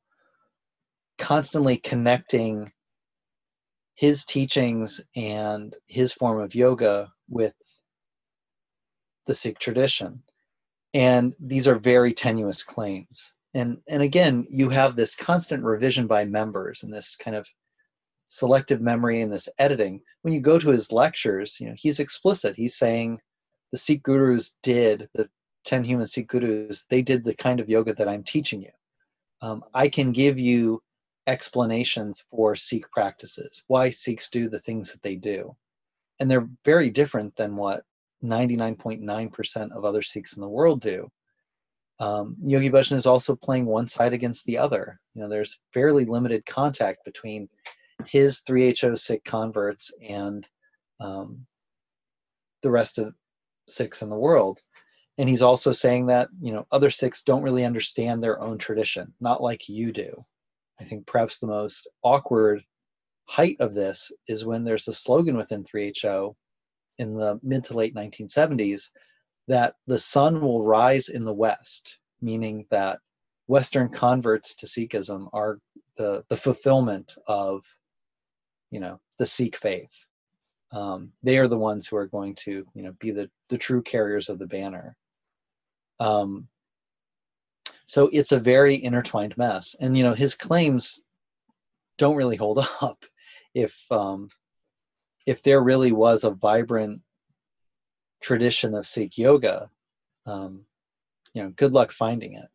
constantly 1.19 1.77
connecting 1.77 2.73
his 3.95 4.25
teachings 4.25 5.01
and 5.15 5.75
his 5.87 6.13
form 6.13 6.41
of 6.41 6.55
yoga 6.55 7.13
with 7.29 7.55
the 9.27 9.35
sikh 9.35 9.59
tradition. 9.59 10.23
And 10.95 11.35
these 11.39 11.69
are 11.69 11.79
very 11.79 12.13
tenuous 12.13 12.63
claims. 12.63 13.35
And 13.55 13.79
and 13.89 14.03
again 14.03 14.47
you 14.51 14.71
have 14.71 14.97
this 14.97 15.15
constant 15.15 15.63
revision 15.63 16.07
by 16.07 16.25
members 16.25 16.83
and 16.83 16.93
this 16.93 17.17
kind 17.17 17.37
of 17.37 17.47
selective 18.29 18.81
memory 18.81 19.21
and 19.21 19.33
this 19.33 19.49
editing. 19.59 20.01
When 20.23 20.35
you 20.35 20.41
go 20.41 20.59
to 20.59 20.71
his 20.71 20.91
lectures 20.91 21.59
you 21.61 21.69
know 21.69 21.75
he's 21.77 22.01
explicit. 22.01 22.57
He's 22.57 22.77
saying 22.77 23.19
the 23.71 23.79
sikh 23.79 24.03
gurus 24.03 24.57
did 24.63 25.09
the 25.15 25.29
10 25.65 25.85
human 25.85 26.07
sikh 26.07 26.29
gurus 26.29 26.87
they 26.91 27.03
did 27.03 27.25
the 27.25 27.35
kind 27.35 27.61
of 27.61 27.69
yoga 27.69 27.93
that 27.95 28.09
i'm 28.09 28.23
teaching 28.23 28.63
you 28.63 28.71
um, 29.41 29.63
i 29.75 29.89
can 29.89 30.13
give 30.13 30.39
you 30.39 30.83
explanations 31.27 32.25
for 32.31 32.57
sikh 32.57 32.91
practices 32.91 33.63
why 33.67 33.91
sikhs 33.91 34.29
do 34.31 34.49
the 34.49 34.61
things 34.61 34.93
that 34.93 35.03
they 35.03 35.17
do 35.17 35.55
and 36.21 36.31
they're 36.31 36.49
very 36.65 36.91
different 36.91 37.35
than 37.37 37.57
what 37.57 37.83
99.9% 38.25 39.73
of 39.73 39.85
other 39.85 40.03
sikhs 40.03 40.37
in 40.37 40.41
the 40.41 40.49
world 40.49 40.81
do 40.81 41.11
um, 42.03 42.37
Yogi 42.45 42.69
Bhajan 42.69 42.97
is 42.97 43.07
also 43.07 43.37
playing 43.37 43.67
one 43.67 43.87
side 43.87 44.13
against 44.13 44.45
the 44.45 44.59
other. 44.59 44.99
You 45.15 45.23
know, 45.23 45.29
there's 45.29 45.63
fairly 45.73 46.05
limited 46.05 46.45
contact 46.47 47.05
between 47.05 47.49
his 48.07 48.43
3HO 48.43 48.99
Sikh 48.99 49.23
converts 49.25 49.95
and 50.03 50.47
um, 51.01 51.47
the 52.63 52.71
rest 52.71 52.99
of 52.99 53.15
Sikhs 53.69 54.03
in 54.03 54.11
the 54.11 54.19
world. 54.19 54.61
And 55.19 55.29
he's 55.29 55.43
also 55.43 55.73
saying 55.73 56.07
that, 56.07 56.29
you 56.41 56.53
know, 56.53 56.67
other 56.73 56.91
Sikhs 56.91 57.23
don't 57.23 57.43
really 57.43 57.65
understand 57.65 58.23
their 58.23 58.41
own 58.41 58.59
tradition, 58.59 59.13
not 59.21 59.43
like 59.43 59.69
you 59.69 59.93
do. 59.93 60.25
I 60.81 60.85
think 60.85 61.07
perhaps 61.07 61.39
the 61.39 61.47
most 61.47 61.89
awkward 62.03 62.65
height 63.27 63.57
of 63.61 63.75
this 63.75 64.11
is 64.27 64.45
when 64.45 64.65
there's 64.65 64.89
a 64.89 64.93
slogan 64.93 65.37
within 65.37 65.65
3HO 65.65 66.35
in 66.99 67.15
the 67.15 67.39
mid 67.43 67.65
to 67.65 67.77
late 67.77 67.95
1970s 67.95 68.91
that 69.49 69.75
the 69.87 69.99
sun 69.99 70.41
will 70.41 70.65
rise 70.65 71.09
in 71.09 71.25
the 71.25 71.35
West, 71.35 71.99
meaning 72.21 72.67
that 72.71 73.01
Western 73.47 73.89
converts 73.89 74.55
to 74.57 74.67
Sikhism 74.67 75.29
are 75.33 75.59
the, 75.97 76.25
the 76.29 76.37
fulfillment 76.37 77.15
of, 77.27 77.65
you 78.71 78.81
know, 78.81 79.01
the 79.19 79.27
Sikh 79.27 79.57
faith. 79.57 80.07
Um, 80.73 81.13
they 81.23 81.39
are 81.39 81.49
the 81.49 81.59
ones 81.59 81.87
who 81.87 81.97
are 81.97 82.07
going 82.07 82.35
to, 82.37 82.67
you 82.75 82.83
know, 82.83 82.93
be 82.99 83.11
the, 83.11 83.31
the 83.51 83.59
true 83.59 83.83
carriers 83.83 84.29
of 84.29 84.39
the 84.39 84.47
banner. 84.47 84.97
Um, 86.03 86.49
so 87.87 88.09
it's 88.13 88.33
a 88.33 88.41
very 88.41 88.83
intertwined 88.83 89.37
mess. 89.37 89.77
And, 89.81 89.97
you 89.97 90.03
know, 90.03 90.15
his 90.15 90.35
claims 90.35 91.05
don't 91.97 92.17
really 92.17 92.37
hold 92.37 92.59
up 92.83 93.05
if, 93.55 93.81
um, 93.91 94.29
if 95.27 95.43
there 95.43 95.63
really 95.63 95.93
was 95.93 96.25
a 96.25 96.31
vibrant 96.31 97.03
tradition 98.21 98.75
of 98.75 98.87
Sikh 98.87 99.17
yoga, 99.17 99.71
um, 100.27 100.65
you 101.35 101.43
know, 101.43 101.51
good 101.51 101.73
luck 101.73 101.93
finding 101.93 102.35
it. 102.35 102.49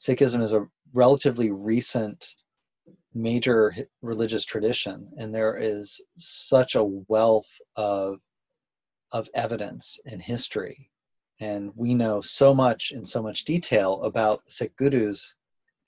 Sikhism 0.00 0.42
is 0.42 0.52
a 0.52 0.66
relatively 0.92 1.50
recent 1.50 2.26
major 3.14 3.74
religious 4.02 4.44
tradition, 4.44 5.08
and 5.16 5.32
there 5.32 5.56
is 5.56 6.00
such 6.16 6.74
a 6.74 6.84
wealth 6.84 7.60
of 7.76 8.18
of 9.12 9.28
evidence 9.34 9.98
and 10.06 10.20
history, 10.20 10.90
and 11.40 11.72
we 11.74 11.94
know 11.94 12.20
so 12.20 12.54
much 12.54 12.92
in 12.92 13.04
so 13.04 13.22
much 13.22 13.44
detail 13.44 14.02
about 14.02 14.48
Sikh 14.48 14.76
gurus 14.76 15.34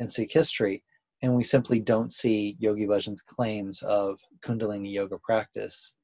and 0.00 0.10
Sikh 0.10 0.32
history, 0.32 0.82
and 1.22 1.34
we 1.34 1.44
simply 1.44 1.80
don't 1.80 2.12
see 2.12 2.56
Yogi 2.58 2.86
Bhajan's 2.86 3.22
claims 3.22 3.82
of 3.82 4.18
Kundalini 4.44 4.92
yoga 4.92 5.18
practice 5.18 5.96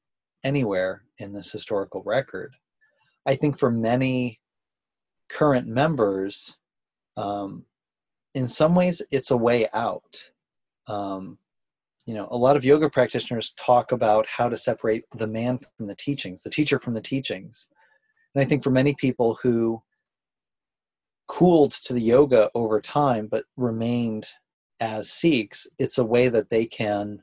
anywhere 0.43 1.03
in 1.19 1.33
this 1.33 1.51
historical 1.51 2.03
record. 2.05 2.55
I 3.25 3.35
think 3.35 3.57
for 3.57 3.71
many 3.71 4.39
current 5.29 5.67
members, 5.67 6.59
um, 7.15 7.65
in 8.33 8.47
some 8.47 8.75
ways, 8.75 9.01
it's 9.11 9.31
a 9.31 9.37
way 9.37 9.67
out. 9.73 10.31
Um, 10.87 11.37
you 12.05 12.13
know, 12.13 12.27
a 12.31 12.37
lot 12.37 12.57
of 12.57 12.65
yoga 12.65 12.89
practitioners 12.89 13.53
talk 13.53 13.91
about 13.91 14.25
how 14.27 14.49
to 14.49 14.57
separate 14.57 15.05
the 15.15 15.27
man 15.27 15.57
from 15.57 15.87
the 15.87 15.95
teachings, 15.95 16.43
the 16.43 16.49
teacher 16.49 16.79
from 16.79 16.93
the 16.93 17.01
teachings. 17.01 17.69
And 18.33 18.43
I 18.43 18.45
think 18.45 18.63
for 18.63 18.71
many 18.71 18.95
people 18.95 19.35
who 19.41 19.81
cooled 21.27 21.71
to 21.71 21.93
the 21.93 22.01
yoga 22.01 22.49
over 22.55 22.81
time 22.81 23.27
but 23.27 23.45
remained 23.55 24.27
as 24.79 25.11
Sikhs, 25.11 25.67
it's 25.79 25.97
a 25.97 26.05
way 26.05 26.29
that 26.29 26.49
they 26.49 26.65
can, 26.65 27.21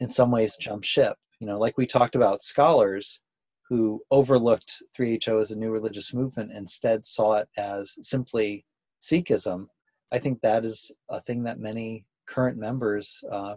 in 0.00 0.08
some 0.08 0.30
ways, 0.30 0.56
jump 0.56 0.84
ship. 0.84 1.16
You 1.38 1.46
know, 1.46 1.58
like 1.58 1.78
we 1.78 1.86
talked 1.86 2.14
about 2.14 2.42
scholars, 2.42 3.24
who 3.68 4.02
overlooked 4.10 4.82
3HO 4.98 5.40
as 5.40 5.52
a 5.52 5.56
new 5.56 5.70
religious 5.70 6.12
movement, 6.12 6.50
instead 6.52 7.06
saw 7.06 7.34
it 7.34 7.48
as 7.56 7.94
simply 8.02 8.66
Sikhism, 9.00 9.68
I 10.12 10.18
think 10.18 10.40
that 10.40 10.64
is 10.64 10.90
a 11.08 11.20
thing 11.20 11.44
that 11.44 11.60
many 11.60 12.04
current 12.26 12.58
members 12.58 13.22
uh, 13.30 13.54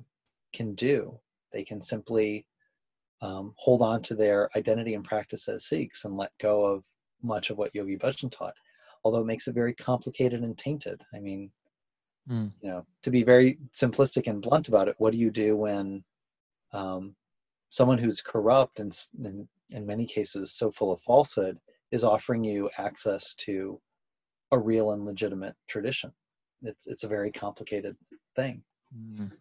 can 0.54 0.76
do. 0.76 1.20
They 1.52 1.64
can 1.64 1.82
simply 1.82 2.46
um, 3.24 3.54
hold 3.58 3.82
on 3.82 4.02
to 4.04 4.16
their 4.16 4.50
identity 4.56 4.94
and 4.94 5.04
practice 5.04 5.48
as 5.48 5.66
Sikhs 5.68 6.06
and 6.06 6.16
let 6.16 6.32
go 6.40 6.66
of 6.66 6.84
much 7.24 7.50
of 7.50 7.58
what 7.58 7.74
Yogi 7.74 7.98
Bhajan 7.98 8.32
taught, 8.32 8.54
although 9.04 9.22
it 9.22 9.26
makes 9.26 9.48
it 9.48 9.56
very 9.56 9.74
complicated 9.74 10.44
and 10.44 10.58
tainted. 10.58 11.02
I 11.16 11.20
mean, 11.20 11.52
Mm. 12.30 12.52
You 12.62 12.70
know, 12.70 12.86
to 13.04 13.12
be 13.12 13.24
very 13.24 13.60
simplistic 13.72 14.28
and 14.28 14.42
blunt 14.42 14.68
about 14.68 14.88
it, 14.88 14.96
what 14.98 15.12
do 15.12 15.18
you 15.18 15.30
do 15.30 15.56
when 15.56 16.04
um, 16.72 17.16
someone 17.70 17.98
who's 17.98 18.22
corrupt 18.22 18.80
and, 18.80 18.96
and 19.24 19.48
in 19.70 19.86
many 19.86 20.06
cases 20.06 20.54
so 20.54 20.72
full 20.72 20.92
of 20.92 21.02
falsehood 21.02 21.60
is 21.92 22.04
offering 22.04 22.44
you 22.44 22.70
access 22.78 23.36
to 23.36 23.80
a 24.52 24.60
real 24.60 24.92
and 24.92 25.06
legitimate 25.06 25.56
tradition? 25.68 26.14
It's 26.62 26.88
it's 26.88 27.04
a 27.04 27.10
very 27.10 27.32
complicated 27.32 27.98
thing. 28.36 28.64
Mm. 28.98 29.32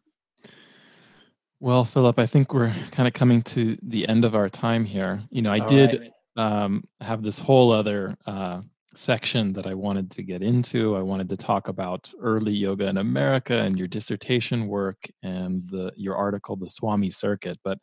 Well, 1.62 1.84
Philip, 1.84 2.18
I 2.18 2.26
think 2.26 2.52
we're 2.52 2.74
kind 2.90 3.06
of 3.06 3.14
coming 3.14 3.40
to 3.42 3.78
the 3.82 4.08
end 4.08 4.24
of 4.24 4.34
our 4.34 4.48
time 4.48 4.84
here. 4.84 5.22
You 5.30 5.42
know, 5.42 5.52
I 5.52 5.60
All 5.60 5.68
did 5.68 6.00
right. 6.00 6.10
um, 6.36 6.82
have 7.00 7.22
this 7.22 7.38
whole 7.38 7.70
other 7.70 8.16
uh, 8.26 8.62
section 8.96 9.52
that 9.52 9.68
I 9.68 9.74
wanted 9.74 10.10
to 10.10 10.24
get 10.24 10.42
into. 10.42 10.96
I 10.96 11.02
wanted 11.02 11.28
to 11.28 11.36
talk 11.36 11.68
about 11.68 12.12
early 12.20 12.52
yoga 12.52 12.88
in 12.88 12.96
America 12.96 13.60
and 13.60 13.78
your 13.78 13.86
dissertation 13.86 14.66
work 14.66 15.08
and 15.22 15.62
the 15.68 15.92
your 15.94 16.16
article, 16.16 16.56
the 16.56 16.68
Swami 16.68 17.10
Circuit. 17.10 17.60
But 17.62 17.78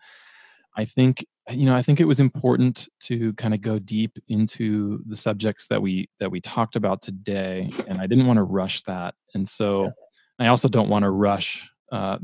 I 0.75 0.83
think 0.83 1.25
you 1.49 1.65
know 1.65 1.73
I 1.73 1.81
think 1.81 2.01
it 2.01 2.05
was 2.05 2.19
important 2.19 2.89
to 3.03 3.31
kind 3.35 3.53
of 3.53 3.61
go 3.61 3.79
deep 3.79 4.19
into 4.27 5.01
the 5.05 5.15
subjects 5.15 5.67
that 5.67 5.81
we 5.81 6.09
that 6.19 6.29
we 6.29 6.41
talked 6.41 6.75
about 6.75 7.01
today, 7.01 7.71
and 7.87 8.01
I 8.01 8.07
didn't 8.07 8.27
want 8.27 8.39
to 8.39 8.43
rush 8.43 8.81
that. 8.81 9.15
And 9.35 9.47
so 9.47 9.89
I 10.37 10.47
also 10.47 10.67
don't 10.67 10.89
want 10.89 11.03
to 11.03 11.11
rush 11.11 11.71
uh, 11.93 12.17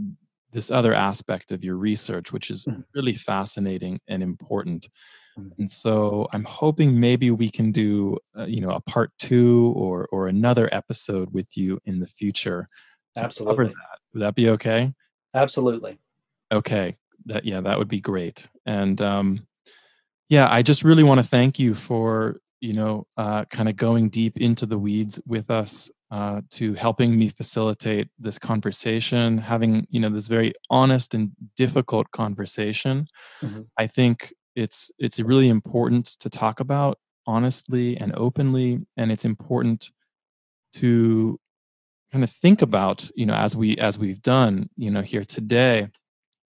this 0.56 0.72
other 0.72 0.94
aspect 0.94 1.52
of 1.52 1.64
your 1.64 1.76
research, 1.76 2.32
which 2.32 2.50
is 2.50 2.66
mm. 2.66 2.84
really 2.96 3.14
fascinating 3.14 4.00
and 4.08 4.24
important. 4.24 4.88
Mm. 5.38 5.52
And 5.60 5.70
so 5.70 6.28
I'm 6.32 6.46
hoping 6.46 6.98
maybe 6.98 7.30
we 7.30 7.52
can 7.52 7.72
do, 7.72 8.18
uh, 8.40 8.46
you 8.46 8.62
know, 8.62 8.72
a 8.72 8.80
part 8.80 9.12
two 9.20 9.74
or 9.76 10.08
or 10.12 10.28
another 10.28 10.74
episode 10.74 11.32
with 11.34 11.56
you 11.58 11.80
in 11.86 12.00
the 12.00 12.08
future. 12.08 12.70
Absolutely. 13.18 13.68
That. 13.68 14.00
Would 14.14 14.24
that 14.24 14.36
be 14.36 14.50
okay? 14.52 14.94
Absolutely. 15.36 16.00
Okay. 16.52 16.96
That 17.26 17.44
yeah, 17.44 17.60
that 17.62 17.78
would 17.78 17.90
be 17.90 18.00
great. 18.00 18.48
And 18.66 19.00
um, 19.02 19.46
yeah, 20.30 20.48
I 20.50 20.62
just 20.62 20.84
really 20.84 21.04
want 21.04 21.20
to 21.20 21.28
thank 21.28 21.60
you 21.60 21.76
for 21.76 22.40
you 22.62 22.74
know 22.74 23.08
uh, 23.18 23.44
kind 23.46 23.68
of 23.68 23.76
going 23.76 24.08
deep 24.08 24.38
into 24.38 24.66
the 24.66 24.80
weeds 24.80 25.20
with 25.28 25.52
us 25.52 25.92
uh, 26.12 26.42
to 26.52 26.74
helping 26.76 27.18
me 27.18 27.30
facilitate 27.30 28.08
this 28.20 28.38
conversation 28.38 29.38
having 29.38 29.88
you 29.90 30.00
know 30.00 30.10
this 30.10 30.28
very 30.28 30.54
honest 30.70 31.14
and 31.14 31.32
difficult 31.56 32.10
conversation 32.12 33.08
mm-hmm. 33.42 33.62
i 33.78 33.88
think 33.88 34.34
it's 34.56 34.92
it's 35.00 35.20
really 35.20 35.50
important 35.50 36.06
to 36.06 36.30
talk 36.30 36.60
about 36.60 36.98
honestly 37.28 37.98
and 37.98 38.14
openly 38.16 38.80
and 38.98 39.12
it's 39.12 39.26
important 39.26 39.92
to 40.74 41.40
kind 42.12 42.24
of 42.24 42.30
think 42.30 42.62
about 42.62 43.10
you 43.16 43.26
know 43.26 43.34
as 43.34 43.56
we 43.56 43.76
as 43.78 43.98
we've 43.98 44.22
done 44.22 44.70
you 44.78 44.92
know 44.92 45.02
here 45.02 45.24
today 45.24 45.88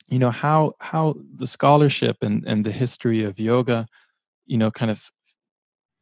you 0.08 0.18
know 0.18 0.30
how 0.30 0.72
how 0.80 1.14
the 1.34 1.46
scholarship 1.46 2.18
and 2.22 2.44
and 2.46 2.64
the 2.64 2.70
history 2.70 3.24
of 3.24 3.40
yoga 3.40 3.86
you 4.46 4.58
know 4.58 4.70
kind 4.70 4.90
of 4.90 5.10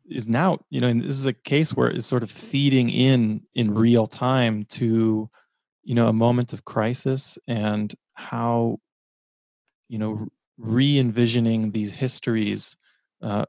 is 0.09 0.29
now 0.29 0.59
you 0.71 0.81
know 0.81 0.89
and 0.89 1.03
this 1.03 1.11
is 1.11 1.27
a 1.27 1.33
case 1.33 1.75
where 1.75 1.89
it's 1.89 2.07
sort 2.07 2.23
of 2.23 2.31
feeding 2.31 2.91
in 2.91 3.43
in 3.55 3.75
real 3.75 4.07
time 4.07 4.65
to 4.67 5.29
you 5.83 5.95
know 5.95 6.09
a 6.09 6.13
moment 6.13 6.53
of 6.53 6.65
crisis 6.65 7.39
and 7.47 7.95
how 8.15 8.79
you 9.89 9.99
know 9.99 10.27
re-envisioning 10.59 11.71
these 11.73 11.91
histories 11.91 12.77
uh, 13.23 13.45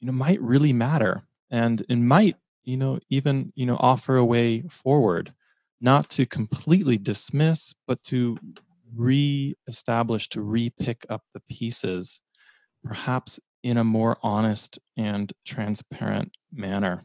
you 0.00 0.06
know 0.06 0.12
might 0.12 0.40
really 0.40 0.72
matter 0.72 1.22
and 1.50 1.84
it 1.88 1.96
might 1.96 2.36
you 2.64 2.76
know 2.76 2.98
even 3.10 3.52
you 3.54 3.66
know 3.66 3.76
offer 3.80 4.16
a 4.16 4.24
way 4.24 4.62
forward 4.62 5.32
not 5.80 6.08
to 6.08 6.24
completely 6.24 6.96
dismiss 6.96 7.74
but 7.86 8.02
to 8.02 8.36
re-establish 8.94 10.28
to 10.28 10.40
re-pick 10.40 11.04
up 11.10 11.22
the 11.34 11.40
pieces 11.48 12.20
perhaps 12.84 13.38
in 13.66 13.78
a 13.78 13.84
more 13.84 14.16
honest 14.22 14.78
and 14.96 15.32
transparent 15.44 16.30
manner 16.52 17.02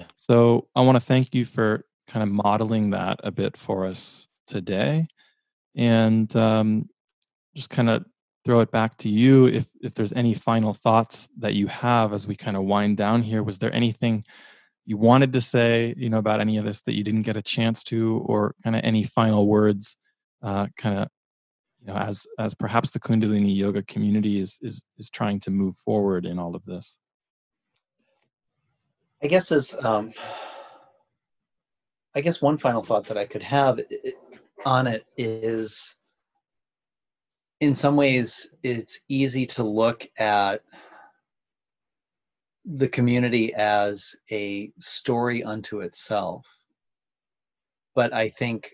yeah. 0.00 0.06
so 0.16 0.66
i 0.74 0.80
want 0.80 0.96
to 0.96 1.00
thank 1.00 1.32
you 1.32 1.44
for 1.44 1.84
kind 2.08 2.24
of 2.24 2.28
modeling 2.28 2.90
that 2.90 3.20
a 3.22 3.30
bit 3.30 3.56
for 3.56 3.86
us 3.86 4.26
today 4.48 5.06
and 5.76 6.34
um, 6.34 6.88
just 7.54 7.70
kind 7.70 7.88
of 7.88 8.04
throw 8.44 8.58
it 8.58 8.72
back 8.72 8.96
to 8.96 9.08
you 9.08 9.46
if 9.46 9.68
if 9.80 9.94
there's 9.94 10.12
any 10.14 10.34
final 10.34 10.74
thoughts 10.74 11.28
that 11.38 11.54
you 11.54 11.68
have 11.68 12.12
as 12.12 12.26
we 12.26 12.34
kind 12.34 12.56
of 12.56 12.64
wind 12.64 12.96
down 12.96 13.22
here 13.22 13.44
was 13.44 13.58
there 13.60 13.72
anything 13.72 14.24
you 14.84 14.96
wanted 14.96 15.32
to 15.32 15.40
say 15.40 15.94
you 15.96 16.10
know 16.10 16.18
about 16.18 16.40
any 16.40 16.56
of 16.56 16.64
this 16.64 16.82
that 16.82 16.94
you 16.94 17.04
didn't 17.04 17.22
get 17.22 17.36
a 17.36 17.42
chance 17.42 17.84
to 17.84 18.24
or 18.26 18.56
kind 18.64 18.74
of 18.74 18.82
any 18.82 19.04
final 19.04 19.46
words 19.46 19.96
uh, 20.42 20.66
kind 20.76 20.98
of 20.98 21.08
you 21.82 21.92
know 21.92 21.98
as 21.98 22.26
as 22.38 22.54
perhaps 22.54 22.90
the 22.90 23.00
kundalini 23.00 23.54
yoga 23.54 23.82
community 23.82 24.38
is 24.38 24.58
is 24.62 24.84
is 24.98 25.10
trying 25.10 25.40
to 25.40 25.50
move 25.50 25.76
forward 25.76 26.24
in 26.26 26.38
all 26.38 26.54
of 26.54 26.64
this? 26.64 26.98
I 29.22 29.26
guess 29.26 29.52
as 29.52 29.74
um 29.84 30.12
i 32.14 32.20
guess 32.20 32.42
one 32.42 32.58
final 32.58 32.82
thought 32.82 33.06
that 33.06 33.16
i 33.16 33.24
could 33.24 33.42
have 33.42 33.80
on 34.66 34.86
it 34.86 35.04
is 35.16 35.96
in 37.60 37.74
some 37.74 37.96
ways 37.96 38.54
it's 38.62 39.00
easy 39.08 39.46
to 39.46 39.62
look 39.62 40.06
at 40.18 40.62
the 42.64 42.88
community 42.88 43.52
as 43.54 44.14
a 44.30 44.70
story 44.78 45.42
unto 45.42 45.80
itself. 45.80 46.46
But 47.94 48.12
i 48.12 48.28
think 48.28 48.70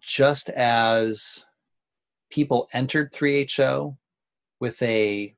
just 0.00 0.48
as 0.50 1.44
people 2.34 2.68
entered 2.72 3.12
3ho 3.12 3.96
with 4.58 4.82
a 4.82 5.32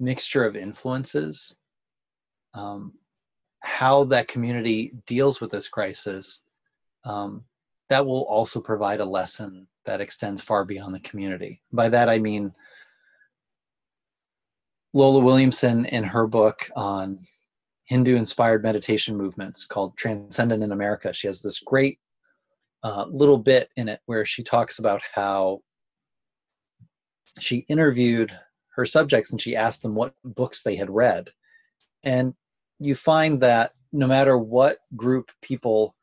mixture 0.00 0.44
of 0.44 0.56
influences 0.56 1.56
um, 2.54 2.92
how 3.60 4.02
that 4.02 4.26
community 4.26 4.92
deals 5.06 5.40
with 5.40 5.52
this 5.52 5.68
crisis 5.68 6.42
um, 7.04 7.44
that 7.88 8.04
will 8.04 8.22
also 8.22 8.60
provide 8.60 8.98
a 8.98 9.04
lesson 9.04 9.68
that 9.86 10.00
extends 10.00 10.42
far 10.42 10.64
beyond 10.64 10.92
the 10.92 11.00
community. 11.00 11.62
By 11.72 11.88
that 11.90 12.08
I 12.08 12.18
mean 12.18 12.52
Lola 14.92 15.20
Williamson 15.20 15.84
in 15.84 16.02
her 16.02 16.26
book 16.26 16.68
on 16.74 17.20
Hindu 17.84 18.16
inspired 18.16 18.64
meditation 18.64 19.16
movements 19.16 19.66
called 19.66 19.96
Transcendent 19.96 20.64
in 20.64 20.72
America, 20.72 21.12
she 21.12 21.28
has 21.28 21.42
this 21.42 21.60
great 21.60 22.00
uh, 22.82 23.04
little 23.08 23.38
bit 23.38 23.70
in 23.76 23.88
it 23.88 24.00
where 24.06 24.24
she 24.24 24.42
talks 24.42 24.80
about 24.80 25.00
how 25.12 25.60
she 27.38 27.64
interviewed 27.68 28.36
her 28.74 28.86
subjects 28.86 29.30
and 29.30 29.40
she 29.40 29.56
asked 29.56 29.82
them 29.82 29.94
what 29.94 30.14
books 30.24 30.62
they 30.62 30.76
had 30.76 30.90
read. 30.90 31.30
And 32.02 32.34
you 32.78 32.94
find 32.94 33.40
that 33.40 33.72
no 33.92 34.06
matter 34.06 34.36
what 34.36 34.78
group 34.96 35.30
people 35.40 35.94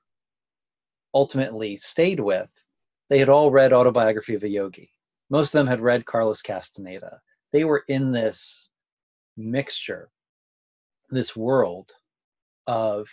ultimately 1.13 1.77
stayed 1.77 2.19
with, 2.19 2.49
they 3.09 3.19
had 3.19 3.29
all 3.29 3.51
read 3.51 3.73
Autobiography 3.73 4.35
of 4.35 4.43
a 4.43 4.49
Yogi. 4.49 4.89
Most 5.29 5.53
of 5.53 5.59
them 5.59 5.67
had 5.67 5.81
read 5.81 6.05
Carlos 6.05 6.41
Castaneda. 6.41 7.19
They 7.51 7.65
were 7.65 7.83
in 7.87 8.11
this 8.11 8.69
mixture, 9.35 10.09
this 11.09 11.35
world 11.35 11.91
of 12.67 13.09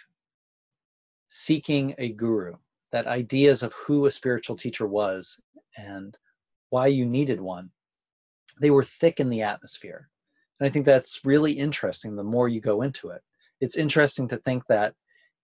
seeking 1.28 1.94
a 1.98 2.12
guru, 2.12 2.54
that 2.92 3.06
ideas 3.06 3.62
of 3.62 3.74
who 3.74 4.06
a 4.06 4.10
spiritual 4.10 4.56
teacher 4.56 4.86
was 4.86 5.40
and 5.76 6.16
why 6.70 6.86
you 6.86 7.04
needed 7.04 7.40
one. 7.40 7.70
They 8.60 8.70
were 8.70 8.85
thick 8.85 9.20
in 9.20 9.30
the 9.30 9.43
atmosphere. 9.43 10.09
And 10.59 10.68
I 10.68 10.70
think 10.70 10.86
that's 10.86 11.24
really 11.24 11.52
interesting 11.52 12.16
the 12.16 12.24
more 12.24 12.48
you 12.48 12.60
go 12.60 12.82
into 12.82 13.10
it. 13.10 13.22
It's 13.60 13.76
interesting 13.76 14.28
to 14.28 14.36
think 14.36 14.66
that 14.68 14.94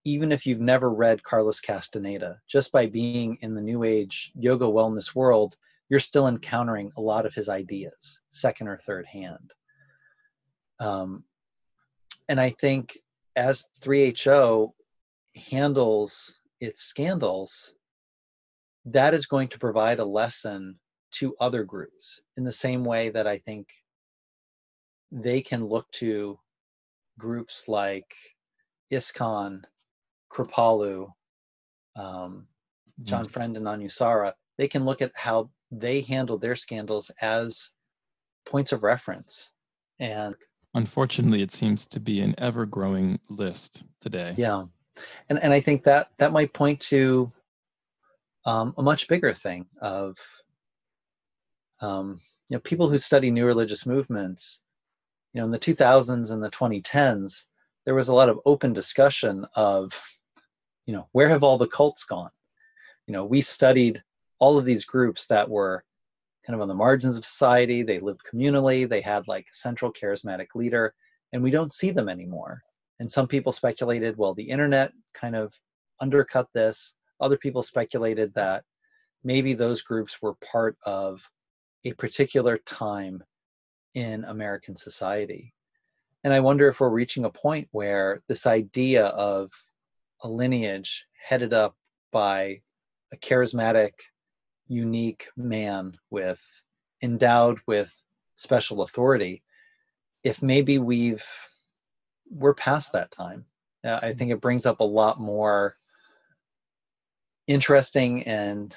even 0.05 0.32
if 0.32 0.47
you've 0.47 0.61
never 0.61 0.91
read 0.91 1.23
Carlos 1.23 1.61
Castaneda, 1.61 2.39
just 2.47 2.73
by 2.73 2.86
being 2.86 3.39
in 3.41 3.55
the 3.55 3.62
new 3.62 3.85
age 3.85 4.32
yoga 4.35 4.66
wellness 4.66 5.15
world, 5.15 5.57
you're 5.89 6.01
still 6.01 6.28
encountering 6.28 6.93
a 6.97 7.01
lot 7.01 7.27
of 7.27 7.35
his 7.35 7.49
ideas, 7.49 8.20
second 8.31 8.69
or 8.69 8.77
third 8.77 9.07
hand. 9.07 9.53
Um, 10.81 11.24
and 12.28 12.41
I 12.41 12.51
think 12.51 12.99
as 13.36 13.66
3HO 13.81 14.73
handles 15.51 16.41
its 16.61 16.82
scandals, 16.82 17.74
that 18.86 19.15
is 19.15 19.27
going 19.27 19.49
to 19.49 19.59
provide 19.59 19.99
a 19.99 20.05
lesson 20.05 20.78
to 21.15 21.36
other 21.41 21.65
groups 21.65 22.23
in 22.36 22.45
the 22.45 22.53
same 22.53 22.85
way 22.85 23.09
that 23.09 23.27
I 23.27 23.39
think 23.39 23.69
they 25.11 25.41
can 25.41 25.65
look 25.65 25.91
to 25.93 26.39
groups 27.19 27.69
like 27.69 28.15
ISKCON 28.93 29.62
Kripalu, 30.32 31.09
um, 31.97 32.05
mm-hmm. 32.05 33.05
John 33.05 33.27
Friend, 33.27 33.57
and 33.57 33.66
Anusara, 33.66 34.32
they 34.59 34.69
can 34.69 34.85
look 34.85 35.01
at 35.03 35.12
how 35.15 35.51
they 35.70 36.01
handle 36.01 36.39
their 36.39 36.57
scandals 36.57 37.11
as 37.20 37.70
points 38.47 38.73
of 38.73 38.82
reference. 38.82 39.55
And 39.99 40.35
unfortunately, 40.74 41.43
it 41.43 41.53
seems 41.53 41.86
to 41.86 42.01
be 42.01 42.20
an 42.20 42.35
ever 42.39 42.66
growing 42.66 43.20
list 43.28 43.85
today. 44.01 44.35
Yeah. 44.36 44.65
And, 45.28 45.43
and 45.43 45.53
I 45.53 45.61
think 45.61 45.85
that 45.85 46.09
that 46.19 46.32
might 46.32 46.53
point 46.53 46.81
to 46.81 47.32
um, 48.45 48.74
a 48.77 48.82
much 48.82 49.09
bigger 49.09 49.32
thing 49.32 49.66
of 49.81 50.16
um, 51.80 52.20
you 52.48 52.56
know 52.56 52.60
people 52.60 52.88
who 52.88 52.98
study 52.98 53.30
new 53.30 53.46
religious 53.46 53.86
movements 53.86 54.62
you 55.32 55.40
know 55.40 55.44
in 55.44 55.51
the 55.51 55.59
2000s 55.59 56.32
and 56.32 56.42
the 56.42 56.51
2010s 56.51 57.46
there 57.84 57.94
was 57.94 58.09
a 58.09 58.14
lot 58.14 58.28
of 58.28 58.40
open 58.44 58.72
discussion 58.72 59.46
of 59.55 60.18
you 60.86 60.94
know 60.94 61.09
where 61.12 61.28
have 61.28 61.42
all 61.42 61.59
the 61.59 61.66
cults 61.66 62.05
gone? 62.05 62.30
You 63.06 63.12
know 63.12 63.24
we 63.24 63.40
studied 63.40 64.02
all 64.38 64.59
of 64.59 64.64
these 64.64 64.84
groups 64.84 65.26
that 65.28 65.48
were 65.48 65.84
kind 66.46 66.55
of 66.55 66.60
on 66.60 66.68
the 66.68 66.74
margins 66.74 67.16
of 67.16 67.24
society. 67.24 67.82
They 67.82 68.01
lived 68.01 68.20
communally. 68.30 68.88
They 68.88 69.01
had 69.01 69.26
like 69.28 69.44
a 69.44 69.55
central 69.55 69.92
charismatic 69.92 70.48
leader 70.55 70.94
and 71.32 71.42
we 71.42 71.51
don't 71.51 71.72
see 71.72 71.90
them 71.90 72.09
anymore. 72.09 72.62
And 73.01 73.10
some 73.10 73.26
people 73.26 73.52
speculated 73.52 74.16
well 74.18 74.34
the 74.34 74.51
internet 74.51 74.92
kind 75.14 75.36
of 75.36 75.55
undercut 76.01 76.48
this. 76.55 76.96
Other 77.20 77.38
people 77.38 77.62
speculated 77.62 78.34
that 78.34 78.64
maybe 79.22 79.55
those 79.55 79.82
groups 79.82 80.20
were 80.20 80.34
part 80.34 80.76
of 80.84 81.30
a 81.85 81.93
particular 81.93 82.59
time 82.59 83.23
in 83.94 84.24
American 84.24 84.77
society. 84.77 85.55
And 86.23 86.32
I 86.32 86.40
wonder 86.40 86.69
if 86.69 86.81
we're 86.81 86.89
reaching 86.89 87.24
a 87.24 87.31
point 87.31 87.69
where 87.70 88.23
this 88.28 88.47
idea 88.47 89.06
of 89.06 89.52
a 90.23 90.28
lineage 90.28 91.06
headed 91.23 91.52
up 91.52 91.77
by 92.11 92.62
a 93.12 93.16
charismatic, 93.16 93.93
unique 94.66 95.28
man 95.36 95.98
with 96.11 96.62
endowed 97.02 97.59
with 97.66 98.02
special 98.36 98.82
authority, 98.82 99.43
if 100.23 100.43
maybe 100.43 100.78
we've 100.78 101.27
we're 102.31 102.55
past 102.55 102.93
that 102.93 103.11
time. 103.11 103.44
Uh, 103.85 104.01
I 104.02 104.15
think 104.15 104.31
it 104.31 104.40
brings 104.40 104.65
up 104.65 104.81
a 104.81 104.85
lot 104.85 105.20
more 105.20 105.74
interesting 107.47 108.23
and 108.23 108.74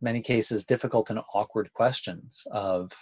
many 0.00 0.22
cases 0.22 0.64
difficult 0.64 1.10
and 1.10 1.20
awkward 1.34 1.72
questions 1.72 2.42
of 2.50 2.92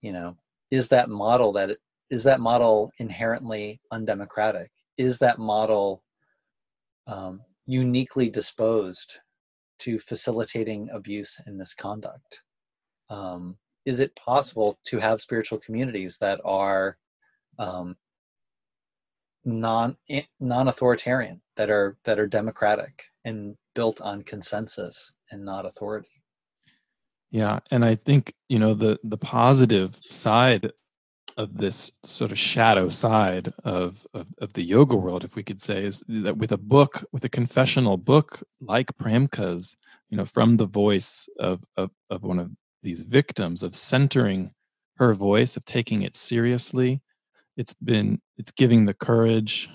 you 0.00 0.12
know 0.12 0.36
is 0.70 0.88
that 0.88 1.08
model 1.08 1.52
that 1.52 1.78
is 2.10 2.24
that 2.24 2.40
model 2.40 2.92
inherently 2.98 3.80
undemocratic? 3.90 4.70
Is 4.96 5.18
that 5.18 5.38
model 5.38 6.02
um, 7.06 7.42
uniquely 7.66 8.30
disposed 8.30 9.18
to 9.80 9.98
facilitating 9.98 10.88
abuse 10.90 11.40
and 11.46 11.56
misconduct? 11.56 12.42
Um, 13.10 13.58
is 13.84 14.00
it 14.00 14.16
possible 14.16 14.78
to 14.84 14.98
have 14.98 15.20
spiritual 15.20 15.58
communities 15.58 16.18
that 16.18 16.40
are 16.44 16.96
um, 17.58 17.96
non 19.44 19.96
eh, 20.08 20.22
non-authoritarian 20.40 21.40
that 21.56 21.70
are 21.70 21.96
that 22.04 22.18
are 22.18 22.26
democratic 22.26 23.04
and 23.24 23.56
built 23.74 24.00
on 24.00 24.22
consensus 24.22 25.14
and 25.30 25.44
not 25.44 25.66
authority 25.66 26.15
yeah 27.36 27.60
and 27.70 27.84
i 27.84 27.94
think 27.94 28.32
you 28.48 28.58
know 28.58 28.72
the 28.72 28.98
the 29.04 29.18
positive 29.18 29.94
side 29.96 30.72
of 31.36 31.58
this 31.58 31.92
sort 32.02 32.32
of 32.32 32.38
shadow 32.38 32.88
side 32.88 33.52
of, 33.62 34.06
of, 34.14 34.26
of 34.38 34.54
the 34.54 34.62
yoga 34.62 34.96
world 34.96 35.22
if 35.22 35.36
we 35.36 35.42
could 35.42 35.60
say 35.60 35.84
is 35.84 36.02
that 36.08 36.38
with 36.38 36.50
a 36.50 36.56
book 36.56 37.04
with 37.12 37.24
a 37.24 37.28
confessional 37.28 37.98
book 37.98 38.42
like 38.60 38.96
premka's 38.96 39.76
you 40.08 40.16
know 40.16 40.24
from 40.24 40.56
the 40.56 40.66
voice 40.66 41.28
of, 41.38 41.62
of 41.76 41.90
of 42.08 42.22
one 42.22 42.38
of 42.38 42.50
these 42.82 43.02
victims 43.02 43.62
of 43.62 43.74
centering 43.74 44.50
her 44.96 45.12
voice 45.12 45.58
of 45.58 45.64
taking 45.66 46.00
it 46.02 46.16
seriously 46.16 47.02
it's 47.58 47.74
been 47.74 48.18
it's 48.38 48.50
giving 48.50 48.86
the 48.86 48.94
courage 48.94 49.68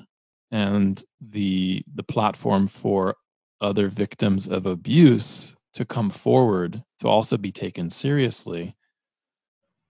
and 0.50 1.04
the 1.20 1.84
the 1.94 2.04
platform 2.04 2.68
for 2.68 3.16
other 3.62 3.88
victims 3.88 4.48
of 4.48 4.66
abuse 4.66 5.54
to 5.74 5.86
come 5.86 6.10
forward 6.10 6.84
to 7.00 7.08
also 7.08 7.38
be 7.38 7.52
taken 7.52 7.90
seriously. 7.90 8.76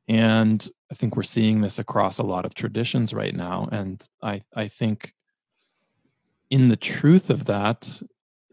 And 0.07 0.67
i 0.91 0.93
think 0.93 1.15
we're 1.15 1.23
seeing 1.23 1.61
this 1.61 1.79
across 1.79 2.17
a 2.17 2.23
lot 2.23 2.45
of 2.45 2.53
traditions 2.53 3.13
right 3.13 3.33
now 3.33 3.67
and 3.71 4.05
i 4.21 4.41
i 4.55 4.67
think 4.67 5.13
in 6.49 6.67
the 6.67 6.75
truth 6.75 7.29
of 7.29 7.45
that 7.45 8.01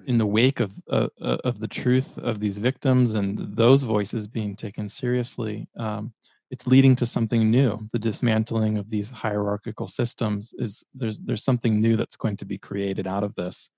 in 0.06 0.18
the 0.18 0.26
wake 0.26 0.60
of 0.60 0.72
uh, 0.88 1.08
uh 1.20 1.38
of 1.44 1.58
the 1.58 1.66
truth 1.66 2.16
of 2.18 2.38
these 2.38 2.58
victims 2.58 3.14
and 3.14 3.38
those 3.56 3.82
voices 3.82 4.28
being 4.28 4.54
taken 4.54 4.88
seriously 4.88 5.66
um, 5.76 6.12
it's 6.50 6.66
leading 6.66 6.96
to 6.96 7.06
something 7.06 7.50
new. 7.50 7.86
The 7.92 7.98
dismantling 7.98 8.78
of 8.78 8.90
these 8.90 9.10
hierarchical 9.10 9.88
systems 9.88 10.54
is 10.56 10.84
there's 10.94 11.18
there's 11.18 11.44
something 11.44 11.80
new 11.80 11.96
that's 11.96 12.16
going 12.16 12.36
to 12.38 12.46
be 12.46 12.58
created 12.58 13.06
out 13.06 13.22
of 13.22 13.34
this 13.34 13.70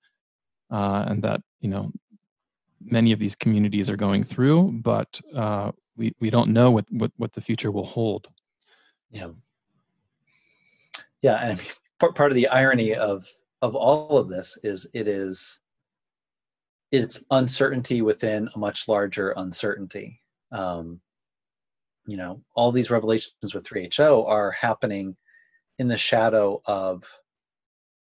uh, 0.69 1.03
and 1.07 1.21
that 1.23 1.41
you 1.59 1.69
know 1.69 1.91
many 2.83 3.11
of 3.11 3.19
these 3.19 3.35
communities 3.35 3.89
are 3.89 3.97
going 3.97 4.23
through 4.23 4.71
but 4.71 5.19
uh, 5.35 5.71
we 6.01 6.13
we 6.19 6.29
don't 6.29 6.49
know 6.49 6.71
what, 6.71 6.85
what 6.91 7.11
what 7.17 7.33
the 7.33 7.41
future 7.41 7.71
will 7.71 7.85
hold. 7.85 8.27
Yeah. 9.11 9.31
Yeah 11.21 11.39
and 11.41 11.61
part, 11.99 12.15
part 12.15 12.31
of 12.31 12.35
the 12.35 12.47
irony 12.47 12.95
of 12.95 13.25
of 13.61 13.75
all 13.75 14.17
of 14.17 14.29
this 14.29 14.57
is 14.63 14.89
it 14.93 15.07
is 15.07 15.59
it's 16.91 17.25
uncertainty 17.31 18.01
within 18.01 18.49
a 18.53 18.59
much 18.59 18.87
larger 18.87 19.33
uncertainty. 19.37 20.21
Um, 20.51 20.99
you 22.07 22.17
know 22.17 22.41
all 22.55 22.71
these 22.71 22.89
revelations 22.89 23.53
with 23.53 23.63
3ho 23.63 24.27
are 24.27 24.51
happening 24.51 25.15
in 25.77 25.87
the 25.87 25.97
shadow 25.97 26.61
of 26.65 27.03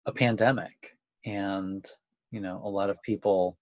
a 0.06 0.12
pandemic. 0.12 0.96
And 1.26 1.86
you 2.32 2.42
know 2.42 2.62
a 2.64 2.70
lot 2.70 2.90
of 2.90 3.02
people 3.02 3.58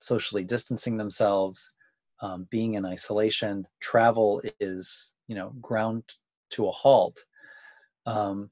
socially 0.00 0.44
distancing 0.44 0.96
themselves 0.96 1.74
um, 2.22 2.46
being 2.50 2.74
in 2.74 2.84
isolation. 2.84 3.66
Travel 3.80 4.42
is 4.58 5.14
you 5.28 5.34
know 5.34 5.52
ground 5.60 6.04
to 6.50 6.68
a 6.68 6.70
halt. 6.70 7.24
Um, 8.06 8.50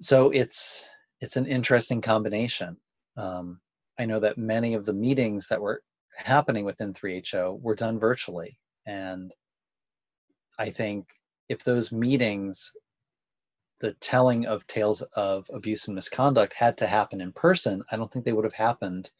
so 0.00 0.30
it's 0.30 0.88
it's 1.20 1.36
an 1.36 1.46
interesting 1.46 2.00
combination. 2.00 2.76
Um, 3.16 3.60
i 3.98 4.04
know 4.04 4.20
that 4.20 4.36
many 4.36 4.74
of 4.74 4.84
the 4.84 4.92
meetings 4.92 5.48
that 5.48 5.60
were 5.60 5.82
happening 6.16 6.64
within 6.64 6.92
3ho 6.92 7.60
were 7.60 7.74
done 7.74 7.98
virtually. 7.98 8.58
And 8.86 9.32
I 10.58 10.70
think 10.70 11.08
if 11.48 11.64
those 11.64 11.92
meetings, 11.92 12.72
the 13.80 13.94
telling 13.94 14.46
of 14.46 14.66
tales 14.66 15.02
of 15.14 15.46
abuse 15.52 15.86
and 15.86 15.94
misconduct 15.94 16.54
had 16.54 16.78
to 16.78 16.86
happen 16.86 17.20
in 17.20 17.32
person, 17.32 17.84
I 17.90 17.96
don't 17.96 18.10
think 18.10 18.24
they 18.24 18.32
would 18.32 18.44
have 18.44 18.54
happened 18.54 19.10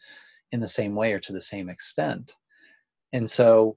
in 0.52 0.60
the 0.60 0.68
same 0.68 0.94
way 0.94 1.12
or 1.12 1.20
to 1.20 1.32
the 1.32 1.40
same 1.40 1.68
extent. 1.68 2.32
And 3.12 3.28
so 3.28 3.76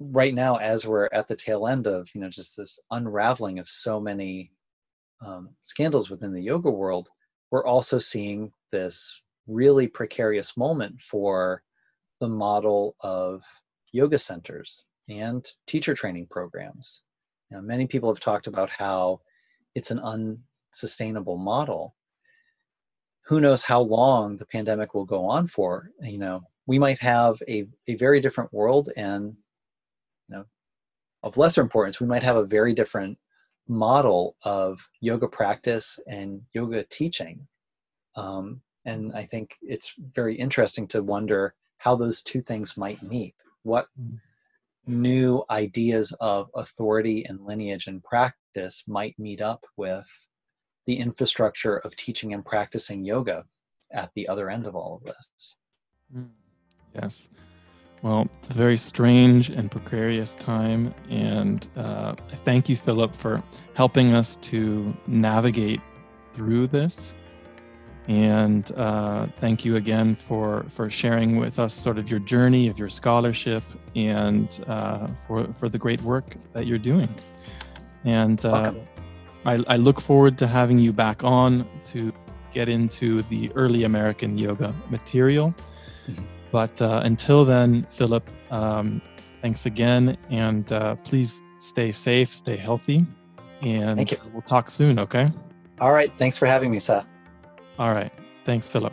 right 0.00 0.34
now, 0.34 0.56
as 0.56 0.86
we're 0.86 1.08
at 1.12 1.28
the 1.28 1.36
tail 1.36 1.66
end 1.66 1.86
of, 1.86 2.08
you 2.14 2.20
know, 2.20 2.28
just 2.28 2.56
this 2.56 2.78
unraveling 2.90 3.58
of 3.58 3.68
so 3.68 4.00
many 4.00 4.52
um, 5.24 5.50
scandals 5.62 6.10
within 6.10 6.32
the 6.32 6.42
yoga 6.42 6.70
world, 6.70 7.08
we're 7.50 7.66
also 7.66 7.98
seeing 7.98 8.52
this 8.72 9.22
really 9.46 9.88
precarious 9.88 10.56
moment 10.56 11.00
for 11.00 11.62
the 12.20 12.28
model 12.28 12.94
of 13.00 13.42
yoga 13.92 14.18
centers 14.18 14.88
and 15.08 15.46
teacher 15.66 15.94
training 15.94 16.26
programs. 16.30 17.02
Many 17.50 17.86
people 17.86 18.10
have 18.10 18.20
talked 18.20 18.46
about 18.46 18.68
how 18.68 19.20
it's 19.74 19.90
an 19.90 20.00
unsustainable 20.00 21.38
model. 21.38 21.96
Who 23.28 23.40
knows 23.40 23.62
how 23.62 23.82
long 23.82 24.36
the 24.36 24.46
pandemic 24.46 24.94
will 24.94 25.04
go 25.04 25.24
on 25.26 25.46
for? 25.46 25.90
You 26.02 26.18
know, 26.18 26.42
we 26.66 26.78
might 26.78 26.98
have 26.98 27.40
a, 27.48 27.66
a 27.86 27.94
very 27.96 28.20
different 28.20 28.52
world 28.52 28.88
and 28.96 29.36
you 30.28 30.36
know 30.36 30.44
of 31.22 31.36
lesser 31.36 31.60
importance, 31.60 32.00
we 32.00 32.06
might 32.06 32.22
have 32.22 32.36
a 32.36 32.46
very 32.46 32.74
different 32.74 33.18
model 33.66 34.36
of 34.44 34.88
yoga 35.00 35.28
practice 35.28 35.98
and 36.06 36.42
yoga 36.54 36.84
teaching. 36.84 37.46
Um, 38.16 38.62
and 38.84 39.12
I 39.14 39.24
think 39.24 39.56
it's 39.60 39.94
very 39.98 40.34
interesting 40.36 40.86
to 40.88 41.02
wonder 41.02 41.54
how 41.78 41.96
those 41.96 42.22
two 42.22 42.40
things 42.40 42.76
might 42.76 43.02
meet. 43.02 43.34
What 43.62 43.88
new 44.86 45.44
ideas 45.50 46.12
of 46.20 46.50
authority 46.54 47.24
and 47.26 47.44
lineage 47.44 47.86
and 47.86 48.02
practice 48.02 48.84
might 48.88 49.18
meet 49.18 49.42
up 49.42 49.64
with 49.76 50.27
the 50.88 50.96
infrastructure 50.96 51.76
of 51.76 51.94
teaching 51.96 52.32
and 52.32 52.42
practicing 52.42 53.04
yoga 53.04 53.44
at 53.92 54.10
the 54.14 54.26
other 54.26 54.48
end 54.48 54.64
of 54.64 54.74
all 54.74 54.94
of 54.96 55.04
this. 55.04 55.58
Mm. 56.16 56.30
Yes. 56.98 57.28
Well, 58.00 58.26
it's 58.38 58.48
a 58.48 58.54
very 58.54 58.78
strange 58.78 59.50
and 59.50 59.70
precarious 59.70 60.34
time. 60.36 60.94
And 61.10 61.68
uh, 61.76 62.14
I 62.32 62.36
thank 62.36 62.70
you, 62.70 62.76
Philip, 62.76 63.14
for 63.14 63.42
helping 63.74 64.14
us 64.14 64.36
to 64.36 64.96
navigate 65.06 65.82
through 66.32 66.68
this. 66.68 67.12
And 68.06 68.72
uh, 68.72 69.26
thank 69.40 69.66
you 69.66 69.76
again 69.76 70.14
for, 70.14 70.64
for 70.70 70.88
sharing 70.88 71.36
with 71.36 71.58
us 71.58 71.74
sort 71.74 71.98
of 71.98 72.10
your 72.10 72.20
journey 72.20 72.66
of 72.68 72.78
your 72.78 72.88
scholarship 72.88 73.62
and 73.94 74.64
uh, 74.66 75.06
for, 75.26 75.52
for 75.52 75.68
the 75.68 75.76
great 75.76 76.00
work 76.00 76.34
that 76.54 76.66
you're 76.66 76.78
doing. 76.78 77.14
And 78.04 78.42
uh, 78.46 78.72
I, 79.44 79.62
I 79.68 79.76
look 79.76 80.00
forward 80.00 80.38
to 80.38 80.46
having 80.46 80.78
you 80.78 80.92
back 80.92 81.24
on 81.24 81.66
to 81.84 82.12
get 82.52 82.68
into 82.68 83.22
the 83.22 83.50
early 83.54 83.84
American 83.84 84.38
yoga 84.38 84.74
material. 84.90 85.54
Mm-hmm. 86.08 86.24
But 86.50 86.80
uh, 86.80 87.02
until 87.04 87.44
then, 87.44 87.82
Philip, 87.84 88.28
um, 88.50 89.00
thanks 89.42 89.66
again. 89.66 90.16
And 90.30 90.70
uh, 90.72 90.96
please 90.96 91.42
stay 91.58 91.92
safe, 91.92 92.32
stay 92.34 92.56
healthy. 92.56 93.06
And 93.62 94.16
we'll 94.32 94.42
talk 94.42 94.70
soon, 94.70 94.98
okay? 94.98 95.30
All 95.80 95.92
right. 95.92 96.12
Thanks 96.16 96.38
for 96.38 96.46
having 96.46 96.70
me, 96.70 96.80
Seth. 96.80 97.08
All 97.78 97.92
right. 97.92 98.12
Thanks, 98.44 98.68
Philip. 98.68 98.92